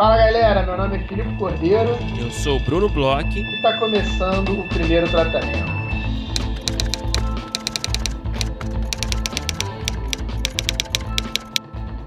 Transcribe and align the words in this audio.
Fala 0.00 0.16
galera, 0.16 0.62
meu 0.62 0.78
nome 0.78 0.96
é 0.96 1.06
Filipe 1.06 1.36
Cordeiro. 1.36 1.90
Eu 2.18 2.30
sou 2.30 2.56
o 2.56 2.60
Bruno 2.60 2.88
Bloch. 2.88 3.38
E 3.38 3.56
está 3.56 3.78
começando 3.78 4.58
o 4.58 4.66
primeiro 4.70 5.06
tratamento. 5.10 5.58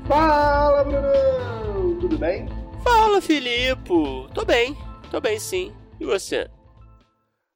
Fala 0.07 0.83
Bruno! 0.85 1.99
Tudo 1.99 2.17
bem? 2.17 2.47
Fala 2.83 3.21
Filipe! 3.21 3.93
Tô 4.33 4.43
bem, 4.43 4.75
tô 5.11 5.21
bem 5.21 5.37
sim. 5.37 5.71
E 5.99 6.05
você? 6.05 6.49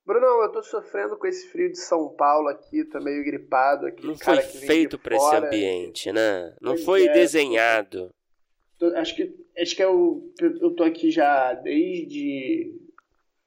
Bruno, 0.06 0.44
eu 0.44 0.52
tô 0.52 0.62
sofrendo 0.62 1.18
com 1.18 1.26
esse 1.26 1.48
frio 1.48 1.72
de 1.72 1.80
São 1.80 2.10
Paulo 2.10 2.48
aqui, 2.50 2.86
tô 2.86 3.00
meio 3.00 3.26
gripado 3.26 3.88
aqui. 3.88 4.06
Não 4.06 4.16
foi 4.16 4.38
feito 4.38 5.00
para 5.00 5.16
esse 5.16 5.36
ambiente, 5.36 6.12
né? 6.12 6.54
Não 6.62 6.74
pois 6.74 6.86
foi 6.86 7.08
é, 7.08 7.14
desenhado. 7.14 8.12
Acho 8.96 9.16
que 9.16 9.36
acho 9.58 9.76
que 9.76 9.84
eu, 9.84 10.34
eu 10.62 10.76
tô 10.76 10.84
aqui 10.84 11.10
já 11.10 11.54
desde 11.54 12.74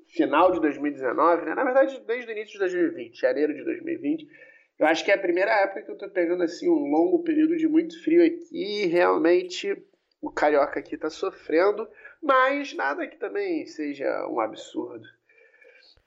final 0.08 0.50
de 0.50 0.60
2019, 0.60 1.44
né? 1.44 1.54
Na 1.54 1.64
verdade, 1.64 2.00
desde 2.06 2.30
o 2.30 2.32
início 2.32 2.54
de 2.54 2.58
2020, 2.58 3.20
janeiro 3.20 3.54
de 3.54 3.62
2020. 3.62 4.28
Eu 4.78 4.86
acho 4.86 5.04
que 5.04 5.10
é 5.10 5.14
a 5.14 5.18
primeira 5.18 5.52
época 5.62 5.82
que 5.82 5.90
eu 5.90 5.98
tô 5.98 6.08
pegando 6.08 6.42
assim 6.42 6.68
um 6.68 6.90
longo 6.90 7.22
período 7.22 7.56
de 7.56 7.68
muito 7.68 8.02
frio 8.02 8.24
aqui 8.24 8.48
e 8.52 8.86
realmente 8.86 9.76
o 10.20 10.30
carioca 10.30 10.80
aqui 10.80 10.96
tá 10.96 11.10
sofrendo, 11.10 11.88
mas 12.22 12.74
nada 12.74 13.06
que 13.06 13.16
também 13.16 13.66
seja 13.66 14.26
um 14.28 14.40
absurdo. 14.40 15.06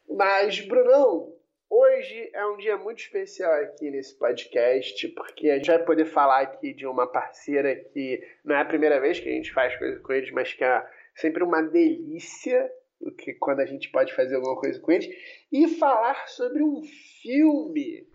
Mas, 0.10 0.60
Brunão, 0.60 1.33
Hoje 1.76 2.30
é 2.36 2.46
um 2.46 2.56
dia 2.56 2.78
muito 2.78 3.00
especial 3.00 3.52
aqui 3.52 3.90
nesse 3.90 4.16
podcast, 4.20 5.08
porque 5.08 5.50
a 5.50 5.56
gente 5.56 5.72
vai 5.72 5.84
poder 5.84 6.06
falar 6.06 6.42
aqui 6.42 6.72
de 6.72 6.86
uma 6.86 7.12
parceira 7.12 7.76
que 7.76 8.24
não 8.46 8.56
é 8.56 8.62
a 8.62 8.66
primeira 8.66 9.02
vez 9.02 9.20
que 9.20 9.28
a 9.28 9.32
gente 9.32 9.52
faz 9.52 9.76
coisa 9.80 10.00
com 10.00 10.14
eles, 10.14 10.30
mas 10.30 10.54
que 10.54 10.64
é 10.64 10.88
sempre 11.16 11.44
uma 11.44 11.64
delícia 11.64 12.72
que 13.18 13.34
quando 13.34 13.62
a 13.62 13.66
gente 13.66 13.90
pode 13.90 14.14
fazer 14.14 14.36
alguma 14.36 14.56
coisa 14.56 14.80
com 14.80 14.92
eles, 14.92 15.10
e 15.52 15.68
falar 15.68 16.28
sobre 16.28 16.62
um 16.62 16.84
filme 17.24 18.08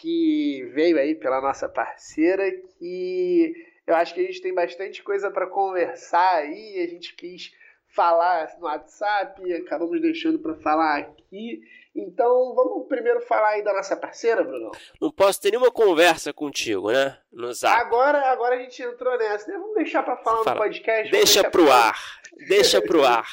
que 0.00 0.68
veio 0.74 0.98
aí 0.98 1.14
pela 1.14 1.40
nossa 1.40 1.68
parceira, 1.68 2.50
que 2.50 3.54
eu 3.86 3.94
acho 3.94 4.12
que 4.12 4.22
a 4.22 4.24
gente 4.24 4.42
tem 4.42 4.52
bastante 4.52 5.04
coisa 5.04 5.30
para 5.30 5.46
conversar 5.46 6.38
aí, 6.38 6.80
a 6.82 6.88
gente 6.88 7.14
quis 7.14 7.52
falar 7.94 8.56
no 8.58 8.66
WhatsApp, 8.66 9.52
acabamos 9.52 10.00
deixando 10.00 10.40
para 10.40 10.56
falar 10.56 10.98
aqui. 10.98 11.62
Então, 11.94 12.54
vamos 12.54 12.88
primeiro 12.88 13.20
falar 13.20 13.50
aí 13.50 13.62
da 13.62 13.72
nossa 13.72 13.96
parceira, 13.96 14.42
Bruno? 14.42 14.72
Não 15.00 15.12
posso 15.12 15.40
ter 15.40 15.52
nenhuma 15.52 15.70
conversa 15.70 16.32
contigo, 16.32 16.90
né? 16.90 17.16
No 17.32 17.52
zap. 17.54 17.80
Agora, 17.80 18.32
agora 18.32 18.56
a 18.56 18.58
gente 18.58 18.82
entrou 18.82 19.16
nessa. 19.16 19.50
Né? 19.50 19.58
Vamos 19.58 19.76
deixar 19.76 20.02
para 20.02 20.16
falar 20.16 20.42
Fala. 20.42 20.56
no 20.56 20.62
podcast. 20.62 21.12
Deixa 21.12 21.48
pro 21.48 21.66
pra... 21.66 21.74
ar. 21.74 22.20
Deixa 22.48 22.82
pro 22.82 23.04
ar. 23.04 23.28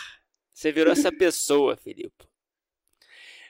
Você 0.53 0.71
virou 0.71 0.93
essa 0.93 1.11
pessoa, 1.11 1.75
Filipe. 1.75 2.29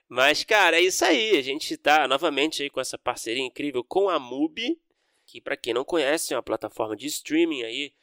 Mas, 0.07 0.45
cara, 0.45 0.77
é 0.77 0.81
isso 0.81 1.03
aí. 1.03 1.37
A 1.37 1.41
gente 1.41 1.75
tá 1.75 2.07
novamente 2.07 2.63
aí 2.63 2.69
com 2.69 2.79
essa 2.79 2.97
parceria 2.97 3.43
incrível 3.43 3.83
com 3.83 4.07
a 4.07 4.17
MUBI, 4.17 4.79
que 5.25 5.41
para 5.41 5.57
quem 5.57 5.73
não 5.73 5.83
conhece 5.83 6.33
é 6.33 6.37
uma 6.37 6.43
plataforma 6.43 6.95
de 6.95 7.07
streaming 7.07 7.63
aí 7.63 7.93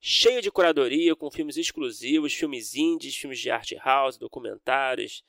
cheia 0.00 0.40
de 0.40 0.50
curadoria, 0.50 1.16
com 1.16 1.30
filmes 1.30 1.56
exclusivos, 1.56 2.34
filmes 2.34 2.74
indies, 2.74 3.16
filmes 3.16 3.38
de 3.38 3.50
art 3.50 3.72
house, 3.84 4.16
documentários, 4.16 5.24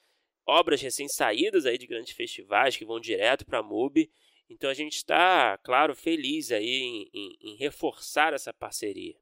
obras 0.48 0.82
recém-saídas 0.82 1.66
aí 1.66 1.78
de 1.78 1.86
grandes 1.86 2.14
festivais 2.14 2.78
que 2.78 2.86
vão 2.86 3.00
direto 3.00 3.46
para 3.46 3.60
a 3.60 3.64
MUBI. 3.64 4.10
Então 4.50 4.70
a 4.70 4.74
gente 4.74 4.96
está, 4.96 5.58
claro, 5.64 5.94
feliz 5.94 6.52
aí 6.52 6.82
em, 6.82 7.10
em, 7.14 7.38
em, 7.42 7.56
reforçar 7.58 8.34
essa 8.34 8.54
parceria. 8.54 9.16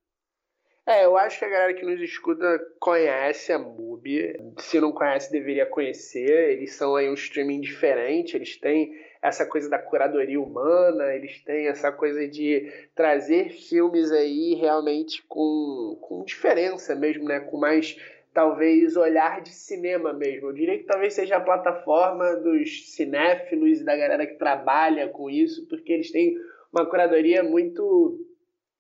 É, 0.86 1.04
eu 1.04 1.18
acho 1.18 1.40
que 1.40 1.46
a 1.46 1.50
galera 1.50 1.74
que 1.74 1.84
nos 1.84 2.00
escuta 2.00 2.60
conhece 2.80 3.52
a 3.52 3.58
MUBI. 3.58 4.36
Se 4.60 4.80
não 4.80 4.92
conhece, 4.92 5.32
deveria 5.32 5.66
conhecer. 5.66 6.52
Eles 6.52 6.76
são 6.76 6.96
aí 6.96 7.10
um 7.10 7.16
streaming 7.16 7.60
diferente, 7.60 8.38
eles 8.38 8.56
têm 8.58 8.94
essa 9.20 9.44
coisa 9.48 9.68
da 9.68 9.80
curadoria 9.80 10.40
humana, 10.40 11.16
eles 11.16 11.44
têm 11.44 11.68
essa 11.68 11.92
coisa 11.92 12.28
de 12.28 12.72
trazer 12.94 13.50
filmes 13.50 14.12
aí 14.12 14.54
realmente 14.54 15.24
com, 15.24 15.98
com 16.00 16.24
diferença 16.24 16.94
mesmo, 16.94 17.24
né? 17.26 17.40
Com 17.40 17.58
mais 17.58 17.98
talvez 18.36 18.98
olhar 18.98 19.42
de 19.42 19.50
cinema 19.50 20.12
mesmo. 20.12 20.50
Eu 20.50 20.54
diria 20.54 20.78
que 20.78 20.84
talvez 20.84 21.14
seja 21.14 21.38
a 21.38 21.42
plataforma 21.42 22.36
dos 22.36 22.94
cinéfilos 22.94 23.80
e 23.80 23.86
da 23.86 23.96
galera 23.96 24.28
que 24.28 24.36
trabalha 24.36 25.08
com 25.08 25.30
isso, 25.30 25.66
porque 25.70 25.94
eles 25.94 26.12
têm 26.12 26.36
uma 26.72 26.86
curadoria 26.86 27.42
muito 27.42 28.20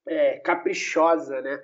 é, 0.05 0.39
caprichosa, 0.39 1.41
né? 1.41 1.63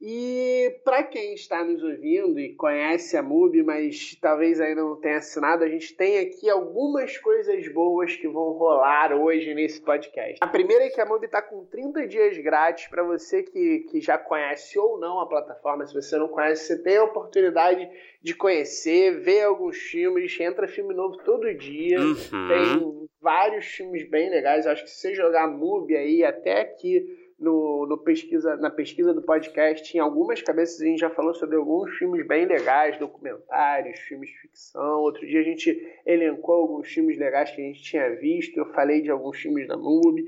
E 0.00 0.80
para 0.84 1.02
quem 1.02 1.34
está 1.34 1.64
nos 1.64 1.82
ouvindo 1.82 2.38
e 2.38 2.54
conhece 2.54 3.16
a 3.16 3.22
MUBI, 3.22 3.64
mas 3.64 4.16
talvez 4.20 4.60
ainda 4.60 4.80
não 4.80 4.94
tenha 4.94 5.16
assinado, 5.16 5.64
a 5.64 5.68
gente 5.68 5.96
tem 5.96 6.20
aqui 6.20 6.48
algumas 6.48 7.18
coisas 7.18 7.66
boas 7.72 8.14
que 8.14 8.28
vão 8.28 8.52
rolar 8.52 9.12
hoje 9.12 9.52
nesse 9.54 9.80
podcast. 9.80 10.38
A 10.40 10.46
primeira 10.46 10.84
é 10.84 10.90
que 10.90 11.00
a 11.00 11.06
MUBI 11.06 11.26
está 11.26 11.42
com 11.42 11.64
30 11.64 12.06
dias 12.06 12.38
grátis 12.38 12.86
para 12.86 13.02
você 13.02 13.42
que, 13.42 13.80
que 13.90 14.00
já 14.00 14.16
conhece 14.16 14.78
ou 14.78 15.00
não 15.00 15.18
a 15.18 15.26
plataforma. 15.26 15.84
Se 15.84 15.94
você 15.94 16.16
não 16.16 16.28
conhece, 16.28 16.66
você 16.66 16.82
tem 16.82 16.98
a 16.98 17.04
oportunidade 17.04 17.90
de 18.22 18.34
conhecer, 18.34 19.18
ver 19.20 19.42
alguns 19.42 19.78
filmes. 19.78 20.38
Entra 20.38 20.68
filme 20.68 20.94
novo 20.94 21.16
todo 21.24 21.52
dia. 21.54 21.98
Uhum. 21.98 22.14
Tem 22.48 23.08
vários 23.20 23.66
filmes 23.66 24.08
bem 24.08 24.30
legais. 24.30 24.64
Eu 24.64 24.72
acho 24.72 24.84
que 24.84 24.90
se 24.90 25.00
você 25.00 25.14
jogar 25.14 25.48
MUBI 25.48 25.96
aí 25.96 26.24
até 26.24 26.60
aqui 26.60 27.17
no, 27.38 27.86
no, 27.86 27.98
pesquisa, 27.98 28.56
na 28.56 28.70
pesquisa 28.70 29.14
do 29.14 29.22
podcast, 29.22 29.96
em 29.96 30.00
algumas 30.00 30.42
cabeças 30.42 30.80
a 30.80 30.84
gente 30.84 30.98
já 30.98 31.10
falou 31.10 31.32
sobre 31.34 31.56
alguns 31.56 31.96
filmes 31.96 32.26
bem 32.26 32.46
legais, 32.46 32.98
documentários, 32.98 34.00
filmes 34.00 34.30
de 34.30 34.40
ficção. 34.40 35.00
Outro 35.00 35.24
dia 35.26 35.40
a 35.40 35.44
gente 35.44 35.70
elencou 36.04 36.56
alguns 36.56 36.88
filmes 36.88 37.16
legais 37.16 37.50
que 37.50 37.60
a 37.60 37.64
gente 37.64 37.82
tinha 37.82 38.16
visto. 38.16 38.58
Eu 38.58 38.66
falei 38.72 39.02
de 39.02 39.10
alguns 39.10 39.38
filmes 39.38 39.68
da 39.68 39.76
MUBI. 39.76 40.24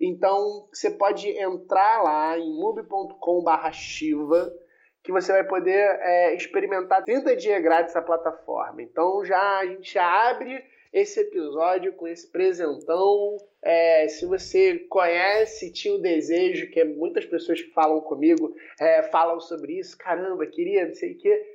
Então 0.00 0.66
você 0.72 0.90
pode 0.90 1.28
entrar 1.28 2.02
lá 2.02 2.38
em 2.38 2.50
mubi.com/shiva 2.50 4.50
que 5.02 5.12
você 5.12 5.32
vai 5.32 5.44
poder 5.44 5.98
é, 6.00 6.34
experimentar 6.34 7.04
30 7.04 7.36
dias 7.36 7.62
grátis 7.62 7.94
a 7.94 8.00
plataforma. 8.00 8.82
Então 8.82 9.22
já 9.22 9.58
a 9.58 9.66
gente 9.66 9.98
abre 9.98 10.64
esse 10.94 11.18
episódio 11.18 11.92
com 11.94 12.06
esse 12.06 12.30
presentão. 12.30 13.36
É, 13.60 14.06
se 14.06 14.24
você 14.24 14.78
conhece, 14.88 15.72
tinha 15.72 15.92
o 15.92 16.00
desejo, 16.00 16.70
que 16.70 16.78
é 16.78 16.84
muitas 16.84 17.26
pessoas 17.26 17.60
que 17.60 17.72
falam 17.72 18.00
comigo, 18.00 18.54
é, 18.78 19.02
falam 19.02 19.40
sobre 19.40 19.80
isso, 19.80 19.98
caramba, 19.98 20.46
queria, 20.46 20.86
não 20.86 20.94
sei 20.94 21.14
o 21.14 21.18
quê. 21.18 21.50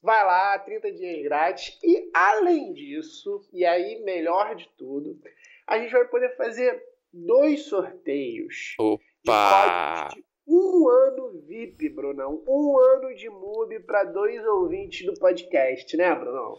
Vai 0.00 0.24
lá, 0.24 0.58
30 0.60 0.92
dias 0.92 1.22
grátis. 1.24 1.76
E 1.82 2.08
além 2.14 2.72
disso, 2.72 3.44
e 3.52 3.64
aí 3.64 4.00
melhor 4.04 4.54
de 4.54 4.68
tudo, 4.78 5.18
a 5.66 5.78
gente 5.78 5.90
vai 5.90 6.06
poder 6.06 6.36
fazer 6.36 6.80
dois 7.12 7.62
sorteios. 7.62 8.76
Opa! 8.78 10.10
De 10.14 10.24
um 10.46 10.88
ano 10.88 11.42
VIP, 11.46 11.88
Brunão. 11.88 12.44
Um 12.46 12.78
ano 12.78 13.14
de 13.14 13.28
MUBI 13.28 13.80
para 13.80 14.04
dois 14.04 14.44
ouvintes 14.46 15.04
do 15.06 15.14
podcast, 15.14 15.96
né, 15.96 16.14
Brunão? 16.14 16.58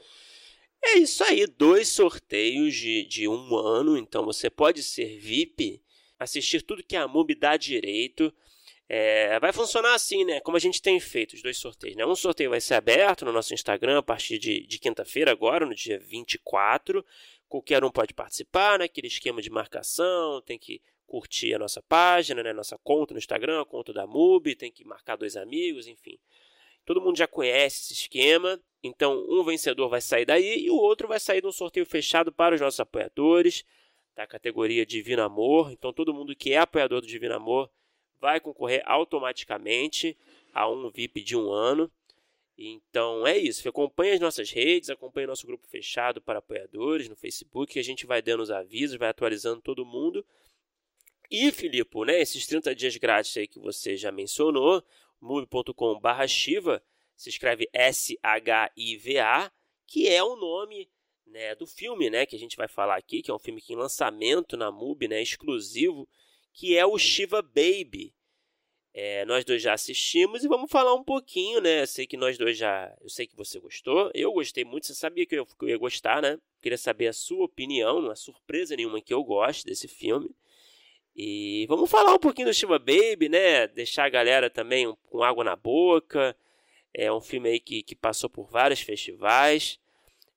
É 0.83 0.97
isso 0.99 1.23
aí, 1.23 1.45
dois 1.47 1.89
sorteios 1.89 2.75
de, 2.75 3.05
de 3.05 3.27
um 3.27 3.55
ano, 3.55 3.97
então 3.97 4.23
você 4.23 4.49
pode 4.49 4.83
ser 4.83 5.17
VIP, 5.17 5.81
assistir 6.19 6.61
tudo 6.61 6.83
que 6.83 6.95
a 6.95 7.07
MUBI 7.07 7.35
dá 7.35 7.57
direito. 7.57 8.33
É, 8.87 9.39
vai 9.39 9.51
funcionar 9.51 9.95
assim, 9.95 10.23
né? 10.23 10.39
Como 10.41 10.55
a 10.55 10.59
gente 10.59 10.81
tem 10.81 10.99
feito 10.99 11.33
os 11.33 11.41
dois 11.41 11.57
sorteios. 11.57 11.95
Né? 11.95 12.05
Um 12.05 12.15
sorteio 12.15 12.51
vai 12.51 12.61
ser 12.61 12.75
aberto 12.75 13.25
no 13.25 13.31
nosso 13.31 13.53
Instagram 13.53 13.97
a 13.97 14.03
partir 14.03 14.37
de, 14.37 14.65
de 14.67 14.77
quinta-feira, 14.77 15.31
agora, 15.31 15.65
no 15.65 15.73
dia 15.73 15.99
24. 15.99 17.03
Qualquer 17.47 17.83
um 17.83 17.89
pode 17.89 18.13
participar, 18.13 18.79
né? 18.79 18.85
Aquele 18.85 19.07
esquema 19.07 19.41
de 19.41 19.49
marcação, 19.49 20.41
tem 20.41 20.59
que 20.59 20.81
curtir 21.07 21.53
a 21.53 21.59
nossa 21.59 21.81
página, 21.81 22.43
né? 22.43 22.53
Nossa 22.53 22.77
conta 22.77 23.13
no 23.13 23.17
Instagram, 23.17 23.61
a 23.61 23.65
conta 23.65 23.91
da 23.91 24.05
MUBI, 24.05 24.55
tem 24.55 24.71
que 24.71 24.85
marcar 24.85 25.15
dois 25.15 25.35
amigos, 25.35 25.87
enfim. 25.87 26.19
Todo 26.85 27.01
mundo 27.01 27.17
já 27.17 27.27
conhece 27.27 27.81
esse 27.83 27.93
esquema. 27.93 28.59
Então, 28.83 29.25
um 29.27 29.43
vencedor 29.43 29.89
vai 29.89 30.01
sair 30.01 30.25
daí 30.25 30.65
e 30.65 30.69
o 30.69 30.75
outro 30.75 31.07
vai 31.07 31.19
sair 31.19 31.41
de 31.41 31.47
um 31.47 31.51
sorteio 31.51 31.85
fechado 31.85 32.31
para 32.31 32.55
os 32.55 32.61
nossos 32.61 32.79
apoiadores 32.79 33.65
da 34.15 34.27
categoria 34.27 34.85
Divino 34.85 35.23
Amor. 35.23 35.71
Então, 35.71 35.91
todo 35.91 36.13
mundo 36.13 36.35
que 36.35 36.53
é 36.53 36.57
apoiador 36.57 37.01
do 37.01 37.07
Divino 37.07 37.35
Amor 37.35 37.69
vai 38.19 38.39
concorrer 38.39 38.81
automaticamente 38.85 40.17
a 40.53 40.69
um 40.69 40.89
VIP 40.89 41.21
de 41.21 41.35
um 41.35 41.51
ano. 41.51 41.91
Então 42.57 43.27
é 43.27 43.37
isso. 43.37 43.67
Acompanhe 43.67 44.13
as 44.13 44.19
nossas 44.19 44.49
redes, 44.49 44.89
acompanhe 44.89 45.27
nosso 45.27 45.45
grupo 45.45 45.67
fechado 45.67 46.21
para 46.21 46.39
apoiadores 46.39 47.09
no 47.09 47.15
Facebook, 47.15 47.73
que 47.73 47.79
a 47.79 47.83
gente 47.83 48.05
vai 48.05 48.21
dando 48.21 48.41
os 48.41 48.51
avisos, 48.51 48.97
vai 48.97 49.09
atualizando 49.09 49.61
todo 49.61 49.85
mundo. 49.85 50.25
E, 51.29 51.51
Filipe, 51.51 52.05
né, 52.05 52.21
esses 52.21 52.45
30 52.45 52.73
dias 52.75 52.95
grátis 52.97 53.35
aí 53.35 53.47
que 53.47 53.59
você 53.59 53.97
já 53.97 54.11
mencionou, 54.11 54.83
move.com/shiva 55.21 56.83
se 57.15 57.29
escreve 57.29 57.69
S-H-I-V-A, 57.71 59.51
que 59.87 60.07
é 60.07 60.23
o 60.23 60.35
nome 60.35 60.89
né, 61.25 61.55
do 61.55 61.65
filme 61.65 62.09
né, 62.09 62.25
que 62.25 62.35
a 62.35 62.39
gente 62.39 62.57
vai 62.57 62.67
falar 62.67 62.97
aqui, 62.97 63.21
que 63.21 63.31
é 63.31 63.33
um 63.33 63.39
filme 63.39 63.61
que 63.61 63.73
em 63.73 63.77
lançamento 63.77 64.57
na 64.57 64.71
MUBI, 64.71 65.07
né, 65.07 65.21
exclusivo, 65.21 66.07
que 66.53 66.77
é 66.77 66.85
o 66.85 66.97
Shiva 66.97 67.41
Baby. 67.41 68.13
É, 68.97 69.25
nós 69.25 69.43
dois 69.43 69.61
já 69.61 69.73
assistimos 69.73 70.45
e 70.45 70.47
vamos 70.47 70.71
falar 70.71 70.93
um 70.93 71.03
pouquinho, 71.03 71.59
né? 71.59 71.81
Eu 71.81 71.87
sei 71.87 72.07
que 72.07 72.15
nós 72.15 72.37
dois 72.37 72.57
já. 72.57 72.95
Eu 73.01 73.09
sei 73.09 73.27
que 73.27 73.35
você 73.35 73.59
gostou. 73.59 74.09
Eu 74.13 74.31
gostei 74.31 74.63
muito, 74.63 74.87
você 74.87 74.95
sabia 74.95 75.25
que 75.25 75.35
eu, 75.35 75.45
que 75.45 75.65
eu 75.65 75.67
ia 75.67 75.77
gostar, 75.77 76.21
né? 76.21 76.39
Queria 76.61 76.77
saber 76.77 77.07
a 77.07 77.13
sua 77.13 77.43
opinião, 77.43 78.01
não 78.01 78.09
é 78.09 78.15
surpresa 78.15 78.73
nenhuma 78.73 79.01
que 79.01 79.13
eu 79.13 79.21
goste 79.21 79.65
desse 79.65 79.89
filme. 79.89 80.33
E 81.15 81.65
vamos 81.67 81.89
falar 81.89 82.13
um 82.13 82.19
pouquinho 82.19 82.49
do 82.49 82.53
Shiva 82.53 82.77
Baby, 82.77 83.29
né? 83.29 83.67
Deixar 83.67 84.05
a 84.05 84.09
galera 84.09 84.49
também 84.49 84.93
com 85.09 85.23
água 85.23 85.43
na 85.43 85.55
boca. 85.55 86.35
É 86.93 87.11
um 87.11 87.21
filme 87.21 87.49
aí 87.49 87.59
que, 87.59 87.83
que 87.83 87.95
passou 87.95 88.29
por 88.29 88.49
vários 88.49 88.81
festivais. 88.81 89.79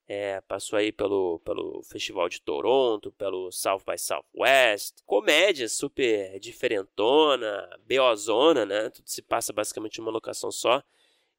É, 0.07 0.41
passou 0.41 0.79
aí 0.79 0.91
pelo, 0.91 1.39
pelo 1.45 1.83
Festival 1.83 2.29
de 2.29 2.41
Toronto, 2.41 3.11
pelo 3.11 3.51
South 3.51 3.81
by 3.85 3.97
Southwest. 3.97 5.03
Comédia 5.05 5.67
super 5.67 6.39
diferentona, 6.39 7.69
beozona, 7.85 8.65
né? 8.65 8.89
Tudo 8.89 9.07
se 9.07 9.21
passa 9.21 9.51
basicamente 9.51 9.99
numa 9.99 10.11
locação 10.11 10.51
só. 10.51 10.81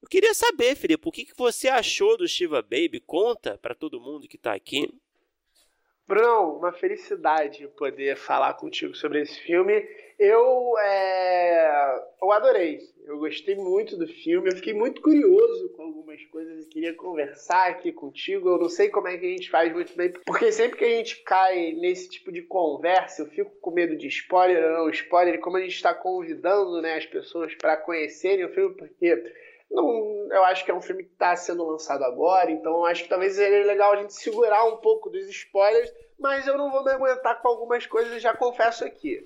Eu 0.01 0.07
queria 0.07 0.33
saber, 0.33 0.75
Felipe, 0.75 1.07
o 1.07 1.11
que, 1.11 1.25
que 1.25 1.37
você 1.37 1.67
achou 1.67 2.15
do 2.15 2.27
Shiva 2.27 2.61
Baby? 2.61 3.01
Conta 3.05 3.57
para 3.57 3.75
todo 3.75 3.99
mundo 3.99 4.27
que 4.27 4.35
está 4.35 4.53
aqui. 4.53 4.87
Bruno, 6.11 6.57
uma 6.57 6.73
felicidade 6.73 7.65
poder 7.77 8.17
falar 8.17 8.55
contigo 8.55 8.93
sobre 8.93 9.21
esse 9.21 9.39
filme. 9.43 9.87
Eu, 10.19 10.77
é... 10.77 12.03
eu 12.21 12.31
adorei, 12.33 12.79
eu 13.05 13.17
gostei 13.17 13.55
muito 13.55 13.95
do 13.95 14.05
filme, 14.05 14.49
eu 14.49 14.55
fiquei 14.57 14.73
muito 14.73 15.01
curioso 15.01 15.69
com 15.69 15.83
algumas 15.83 16.21
coisas 16.25 16.65
e 16.65 16.67
queria 16.67 16.93
conversar 16.93 17.69
aqui 17.69 17.93
contigo. 17.93 18.49
Eu 18.49 18.57
não 18.57 18.67
sei 18.67 18.89
como 18.89 19.07
é 19.07 19.17
que 19.17 19.25
a 19.25 19.29
gente 19.29 19.49
faz 19.49 19.71
muito 19.71 19.95
bem, 19.95 20.11
porque 20.25 20.51
sempre 20.51 20.79
que 20.79 20.83
a 20.83 20.89
gente 20.89 21.23
cai 21.23 21.71
nesse 21.79 22.09
tipo 22.09 22.29
de 22.29 22.41
conversa, 22.41 23.21
eu 23.21 23.27
fico 23.27 23.51
com 23.61 23.71
medo 23.71 23.95
de 23.95 24.07
spoiler 24.07 24.61
ou 24.63 24.79
não 24.79 24.89
spoiler, 24.89 25.39
como 25.39 25.55
a 25.55 25.61
gente 25.61 25.75
está 25.75 25.93
convidando 25.93 26.81
né, 26.81 26.95
as 26.95 27.05
pessoas 27.05 27.55
para 27.55 27.77
conhecerem 27.77 28.43
o 28.43 28.53
filme, 28.53 28.75
porque 28.75 29.15
não, 29.71 30.27
eu 30.31 30.43
acho 30.43 30.65
que 30.65 30.71
é 30.71 30.75
um 30.75 30.81
filme 30.81 31.03
que 31.03 31.13
está 31.13 31.35
sendo 31.35 31.65
lançado 31.65 32.03
agora, 32.03 32.51
então 32.51 32.85
acho 32.85 33.03
que 33.03 33.09
talvez 33.09 33.33
seria 33.33 33.65
legal 33.65 33.93
a 33.93 34.01
gente 34.01 34.13
segurar 34.13 34.65
um 34.65 34.77
pouco 34.77 35.09
dos 35.09 35.27
spoilers, 35.29 35.91
mas 36.19 36.45
eu 36.45 36.57
não 36.57 36.69
vou 36.69 36.83
me 36.83 36.91
aguentar 36.91 37.41
com 37.41 37.47
algumas 37.47 37.85
coisas, 37.85 38.21
já 38.21 38.35
confesso 38.35 38.83
aqui. 38.85 39.23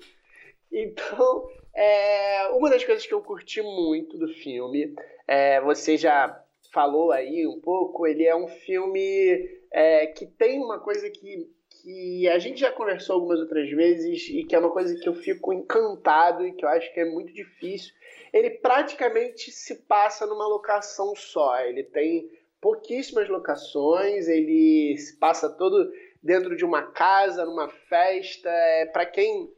Então, 0.70 1.48
é, 1.74 2.48
uma 2.48 2.70
das 2.70 2.84
coisas 2.84 3.04
que 3.04 3.12
eu 3.12 3.20
curti 3.20 3.60
muito 3.60 4.16
do 4.16 4.28
filme, 4.28 4.94
é, 5.26 5.60
você 5.60 5.96
já 5.96 6.42
falou 6.72 7.10
aí 7.10 7.46
um 7.46 7.60
pouco, 7.60 8.06
ele 8.06 8.24
é 8.24 8.36
um 8.36 8.46
filme 8.46 9.50
é, 9.72 10.06
que 10.06 10.26
tem 10.26 10.62
uma 10.62 10.78
coisa 10.78 11.10
que, 11.10 11.50
que 11.82 12.28
a 12.28 12.38
gente 12.38 12.60
já 12.60 12.70
conversou 12.70 13.14
algumas 13.14 13.40
outras 13.40 13.68
vezes 13.70 14.28
e 14.28 14.44
que 14.44 14.54
é 14.54 14.58
uma 14.58 14.70
coisa 14.70 14.94
que 14.94 15.08
eu 15.08 15.14
fico 15.14 15.52
encantado 15.52 16.46
e 16.46 16.52
que 16.52 16.64
eu 16.64 16.68
acho 16.68 16.92
que 16.92 17.00
é 17.00 17.04
muito 17.04 17.32
difícil 17.32 17.92
ele 18.32 18.50
praticamente 18.50 19.50
se 19.50 19.74
passa 19.74 20.26
numa 20.26 20.46
locação 20.46 21.14
só. 21.14 21.60
Ele 21.60 21.82
tem 21.82 22.30
pouquíssimas 22.60 23.28
locações, 23.28 24.28
ele 24.28 24.96
se 24.98 25.16
passa 25.18 25.48
todo 25.48 25.90
dentro 26.22 26.56
de 26.56 26.64
uma 26.64 26.82
casa, 26.82 27.44
numa 27.44 27.68
festa. 27.68 28.48
É, 28.48 28.86
para 28.86 29.06
quem 29.06 29.50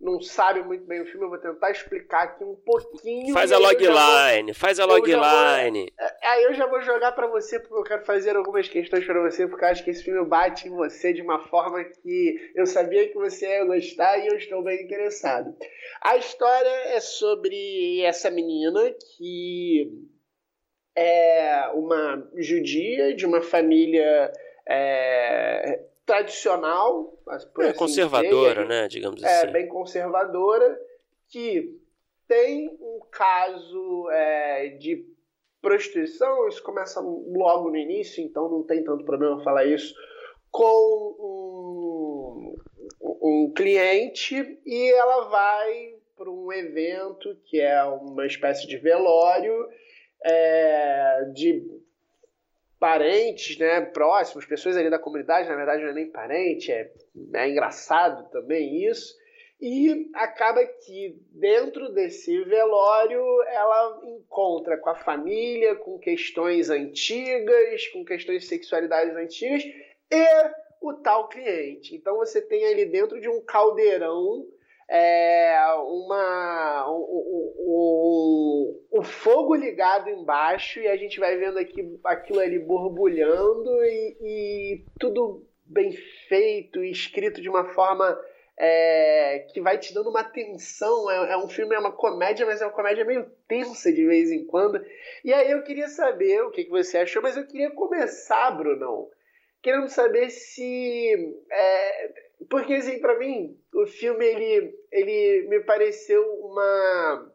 não 0.00 0.20
sabe 0.20 0.62
muito 0.62 0.84
bem 0.84 1.00
o 1.00 1.06
filme, 1.06 1.24
eu 1.24 1.30
vou 1.30 1.38
tentar 1.38 1.70
explicar 1.70 2.24
aqui 2.24 2.44
um 2.44 2.54
pouquinho. 2.54 3.32
Faz 3.32 3.50
a 3.50 3.58
logline, 3.58 4.52
faz 4.52 4.78
a 4.78 4.84
logline. 4.84 5.92
É, 5.98 6.28
aí 6.28 6.44
eu 6.44 6.54
já 6.54 6.66
vou 6.66 6.82
jogar 6.82 7.12
para 7.12 7.26
você, 7.26 7.58
porque 7.58 7.74
eu 7.74 7.82
quero 7.82 8.04
fazer 8.04 8.36
algumas 8.36 8.68
questões 8.68 9.04
para 9.06 9.20
você, 9.22 9.46
porque 9.46 9.64
eu 9.64 9.68
acho 9.68 9.84
que 9.84 9.90
esse 9.90 10.04
filme 10.04 10.24
bate 10.26 10.68
em 10.68 10.70
você 10.70 11.12
de 11.12 11.22
uma 11.22 11.38
forma 11.48 11.82
que 11.82 12.52
eu 12.54 12.66
sabia 12.66 13.08
que 13.08 13.14
você 13.14 13.46
ia 13.46 13.64
gostar 13.64 14.18
e 14.18 14.26
eu 14.26 14.36
estou 14.36 14.62
bem 14.62 14.82
interessado. 14.84 15.56
A 16.02 16.16
história 16.16 16.94
é 16.94 17.00
sobre 17.00 18.02
essa 18.02 18.30
menina 18.30 18.94
que 19.16 19.90
é 20.94 21.68
uma 21.74 22.30
judia 22.36 23.14
de 23.14 23.24
uma 23.24 23.40
família. 23.40 24.32
É, 24.68 25.80
tradicional, 26.06 27.18
é, 27.28 27.34
assim 27.34 27.72
conservadora, 27.76 28.62
dizer, 28.62 28.68
né, 28.68 28.88
digamos 28.88 29.22
é, 29.22 29.26
assim. 29.26 29.48
É, 29.48 29.50
bem 29.50 29.68
conservadora, 29.68 30.80
que 31.28 31.76
tem 32.28 32.68
um 32.80 33.00
caso 33.10 34.08
é, 34.10 34.68
de 34.78 35.04
prostituição, 35.60 36.46
isso 36.48 36.62
começa 36.62 37.00
logo 37.00 37.70
no 37.70 37.76
início, 37.76 38.22
então 38.22 38.48
não 38.48 38.62
tem 38.62 38.84
tanto 38.84 39.04
problema 39.04 39.42
falar 39.42 39.64
isso, 39.64 39.92
com 40.50 41.16
um, 41.20 42.54
um 43.20 43.52
cliente 43.54 44.60
e 44.64 44.92
ela 44.92 45.28
vai 45.28 45.96
para 46.16 46.30
um 46.30 46.52
evento 46.52 47.36
que 47.44 47.60
é 47.60 47.82
uma 47.84 48.24
espécie 48.24 48.66
de 48.66 48.78
velório 48.78 49.68
é, 50.24 51.24
de 51.34 51.62
parentes, 52.78 53.58
né, 53.58 53.80
próximos, 53.80 54.44
pessoas 54.44 54.76
ali 54.76 54.90
da 54.90 54.98
comunidade, 54.98 55.48
na 55.48 55.56
verdade 55.56 55.82
não 55.82 55.90
é 55.90 55.94
nem 55.94 56.10
parente, 56.10 56.70
é, 56.70 56.92
é 57.34 57.48
engraçado 57.48 58.30
também 58.30 58.84
isso. 58.86 59.14
E 59.58 60.10
acaba 60.14 60.62
que 60.66 61.18
dentro 61.30 61.88
desse 61.88 62.44
velório 62.44 63.22
ela 63.44 64.00
encontra 64.04 64.76
com 64.76 64.90
a 64.90 64.94
família, 64.94 65.74
com 65.76 65.98
questões 65.98 66.68
antigas, 66.68 67.88
com 67.88 68.04
questões 68.04 68.42
de 68.42 68.48
sexualidades 68.48 69.16
antigas 69.16 69.64
e 70.12 70.26
o 70.82 70.92
tal 70.92 71.28
cliente. 71.28 71.96
Então 71.96 72.16
você 72.16 72.42
tem 72.42 72.66
ali 72.66 72.84
dentro 72.84 73.18
de 73.18 73.30
um 73.30 73.40
caldeirão 73.40 74.46
é, 74.88 75.58
uma, 75.88 76.86
o, 76.88 77.56
o, 77.58 78.98
o, 78.98 79.02
fogo 79.02 79.54
ligado 79.54 80.08
embaixo 80.08 80.78
e 80.78 80.86
a 80.86 80.96
gente 80.96 81.18
vai 81.18 81.36
vendo 81.36 81.58
aqui 81.58 81.98
aquilo 82.04 82.38
ali 82.38 82.58
borbulhando 82.58 83.70
e, 83.84 84.16
e 84.20 84.84
tudo 85.00 85.44
bem 85.64 85.92
feito 86.28 86.84
e 86.84 86.90
escrito 86.90 87.40
de 87.40 87.48
uma 87.48 87.64
forma 87.74 88.16
é, 88.58 89.46
que 89.52 89.60
vai 89.60 89.76
te 89.78 89.92
dando 89.92 90.08
uma 90.08 90.24
tensão. 90.24 91.10
É, 91.10 91.32
é, 91.32 91.36
um 91.36 91.48
filme, 91.48 91.74
é 91.74 91.78
uma 91.78 91.92
comédia, 91.92 92.46
mas 92.46 92.62
é 92.62 92.66
uma 92.66 92.72
comédia 92.72 93.04
meio 93.04 93.30
tensa 93.46 93.92
de 93.92 94.06
vez 94.06 94.30
em 94.30 94.46
quando. 94.46 94.80
E 95.24 95.32
aí 95.32 95.50
eu 95.50 95.62
queria 95.62 95.88
saber 95.88 96.42
o 96.42 96.50
que, 96.50 96.64
que 96.64 96.70
você 96.70 96.98
achou, 96.98 97.22
mas 97.22 97.36
eu 97.36 97.46
queria 97.46 97.70
começar, 97.70 98.50
Brunão, 98.52 99.08
querendo 99.62 99.88
saber 99.88 100.30
se. 100.30 101.34
É, 101.50 102.25
porque, 102.50 102.74
assim, 102.74 103.00
para 103.00 103.18
mim, 103.18 103.58
o 103.74 103.86
filme 103.86 104.24
ele, 104.24 104.74
ele 104.92 105.48
me 105.48 105.60
pareceu 105.60 106.22
uma, 106.44 107.32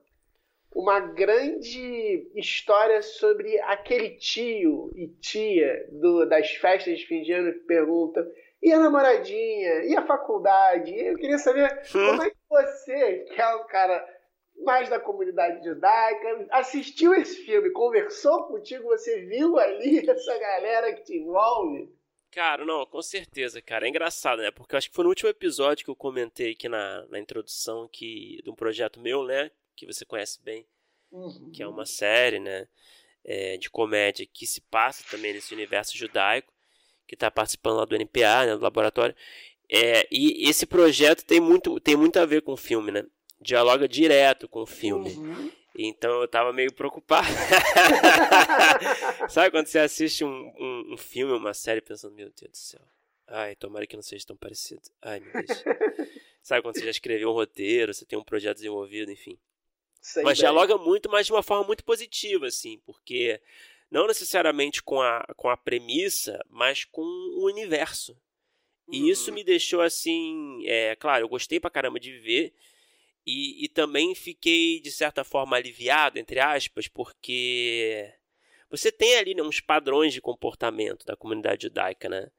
uma 0.75 0.99
grande 0.99 2.29
história 2.35 3.01
sobre 3.01 3.59
aquele 3.61 4.11
tio 4.11 4.91
e 4.95 5.07
tia 5.07 5.87
do, 5.91 6.25
das 6.25 6.51
festas 6.51 6.99
de 6.99 7.05
fim 7.05 7.23
de 7.23 7.33
ano 7.33 7.53
que 7.53 7.59
perguntam 7.59 8.25
e 8.61 8.71
a 8.71 8.79
namoradinha, 8.79 9.85
e 9.85 9.95
a 9.95 10.05
faculdade. 10.05 10.93
Eu 10.95 11.15
queria 11.15 11.39
saber 11.39 11.65
hum. 11.95 12.07
como 12.07 12.23
é 12.23 12.29
que 12.29 12.37
você, 12.47 13.25
que 13.33 13.41
é 13.41 13.55
um 13.55 13.65
cara 13.65 14.05
mais 14.63 14.87
da 14.89 14.99
comunidade 14.99 15.63
judaica, 15.63 16.47
assistiu 16.51 17.13
esse 17.15 17.37
filme, 17.43 17.71
conversou 17.71 18.43
contigo, 18.43 18.83
você 18.83 19.21
viu 19.21 19.57
ali 19.57 19.97
essa 20.07 20.37
galera 20.37 20.93
que 20.93 21.03
te 21.03 21.17
envolve? 21.17 21.89
Cara, 22.31 22.63
não, 22.65 22.85
com 22.85 23.01
certeza, 23.01 23.61
cara. 23.61 23.85
É 23.85 23.89
engraçado, 23.89 24.41
né? 24.41 24.51
Porque 24.51 24.73
eu 24.73 24.77
acho 24.77 24.89
que 24.89 24.95
foi 24.95 25.03
no 25.03 25.09
último 25.09 25.29
episódio 25.29 25.83
que 25.83 25.91
eu 25.91 25.95
comentei 25.95 26.51
aqui 26.51 26.69
na, 26.69 27.05
na 27.07 27.19
introdução 27.19 27.89
que, 27.91 28.41
de 28.41 28.49
um 28.49 28.55
projeto 28.55 29.01
meu, 29.01 29.25
né? 29.25 29.51
Que 29.75 29.85
você 29.85 30.05
conhece 30.05 30.39
bem. 30.41 30.65
Uhum. 31.11 31.51
Que 31.51 31.61
é 31.61 31.67
uma 31.67 31.85
série, 31.85 32.39
né? 32.39 32.67
É, 33.23 33.57
de 33.57 33.69
comédia 33.69 34.25
que 34.25 34.47
se 34.47 34.61
passa 34.61 35.03
também 35.11 35.33
nesse 35.33 35.53
universo 35.53 35.97
judaico. 35.97 36.53
Que 37.05 37.15
está 37.15 37.29
participando 37.29 37.77
lá 37.77 37.85
do 37.85 37.95
NPA, 37.95 38.45
né, 38.45 38.55
do 38.55 38.63
laboratório. 38.63 39.13
É, 39.69 40.07
e 40.09 40.47
esse 40.49 40.65
projeto 40.65 41.25
tem 41.25 41.41
muito, 41.41 41.79
tem 41.81 41.97
muito 41.97 42.17
a 42.17 42.25
ver 42.25 42.41
com 42.41 42.53
o 42.53 42.57
filme, 42.57 42.91
né? 42.91 43.05
Dialoga 43.41 43.89
direto 43.89 44.47
com 44.47 44.61
o 44.61 44.65
filme. 44.65 45.09
Uhum. 45.11 45.51
Então 45.75 46.21
eu 46.21 46.27
tava 46.27 46.51
meio 46.51 46.73
preocupado. 46.73 47.27
Sabe 49.29 49.51
quando 49.51 49.67
você 49.67 49.79
assiste 49.79 50.23
um, 50.23 50.53
um, 50.59 50.93
um, 50.93 50.97
filme, 50.97 51.33
uma 51.33 51.53
série, 51.53 51.81
pensando, 51.81 52.13
meu 52.13 52.29
Deus 52.29 52.51
do 52.51 52.57
céu. 52.57 52.81
Ai, 53.27 53.55
tomara 53.55 53.87
que 53.87 53.95
não 53.95 54.03
seja 54.03 54.25
tão 54.25 54.35
parecido. 54.35 54.81
Ai, 55.01 55.21
meu 55.21 55.31
Deus. 55.31 55.63
Sabe 56.43 56.61
quando 56.61 56.77
você 56.77 56.83
já 56.83 56.91
escreveu 56.91 57.29
um 57.29 57.33
roteiro, 57.33 57.93
você 57.93 58.05
tem 58.05 58.19
um 58.19 58.23
projeto 58.23 58.57
desenvolvido, 58.57 59.11
enfim. 59.11 59.39
Mas 60.23 60.37
dialoga 60.37 60.77
muito, 60.77 61.09
mas 61.09 61.27
de 61.27 61.31
uma 61.31 61.43
forma 61.43 61.65
muito 61.65 61.83
positiva, 61.83 62.47
assim, 62.47 62.79
porque 62.85 63.39
não 63.89 64.07
necessariamente 64.07 64.81
com 64.81 64.99
a, 64.99 65.23
com 65.35 65.49
a 65.49 65.55
premissa, 65.55 66.43
mas 66.49 66.83
com 66.83 67.03
o 67.03 67.45
universo. 67.45 68.17
E 68.91 69.09
isso 69.09 69.29
uhum. 69.29 69.35
me 69.35 69.43
deixou 69.43 69.81
assim, 69.81 70.63
é 70.65 70.95
claro, 70.95 71.23
eu 71.23 71.29
gostei 71.29 71.59
pra 71.59 71.69
caramba 71.69 71.99
de 71.99 72.17
ver 72.19 72.53
e, 73.25 73.65
e 73.65 73.69
também 73.69 74.15
fiquei, 74.15 74.79
de 74.79 74.91
certa 74.91 75.23
forma, 75.23 75.55
aliviado, 75.55 76.19
entre 76.19 76.39
aspas, 76.39 76.87
porque 76.87 78.11
você 78.69 78.91
tem 78.91 79.17
ali 79.17 79.33
né, 79.33 79.43
uns 79.43 79.59
padrões 79.59 80.13
de 80.13 80.21
comportamento 80.21 81.05
da 81.05 81.15
comunidade 81.15 81.63
judaica, 81.63 82.09
né? 82.09 82.31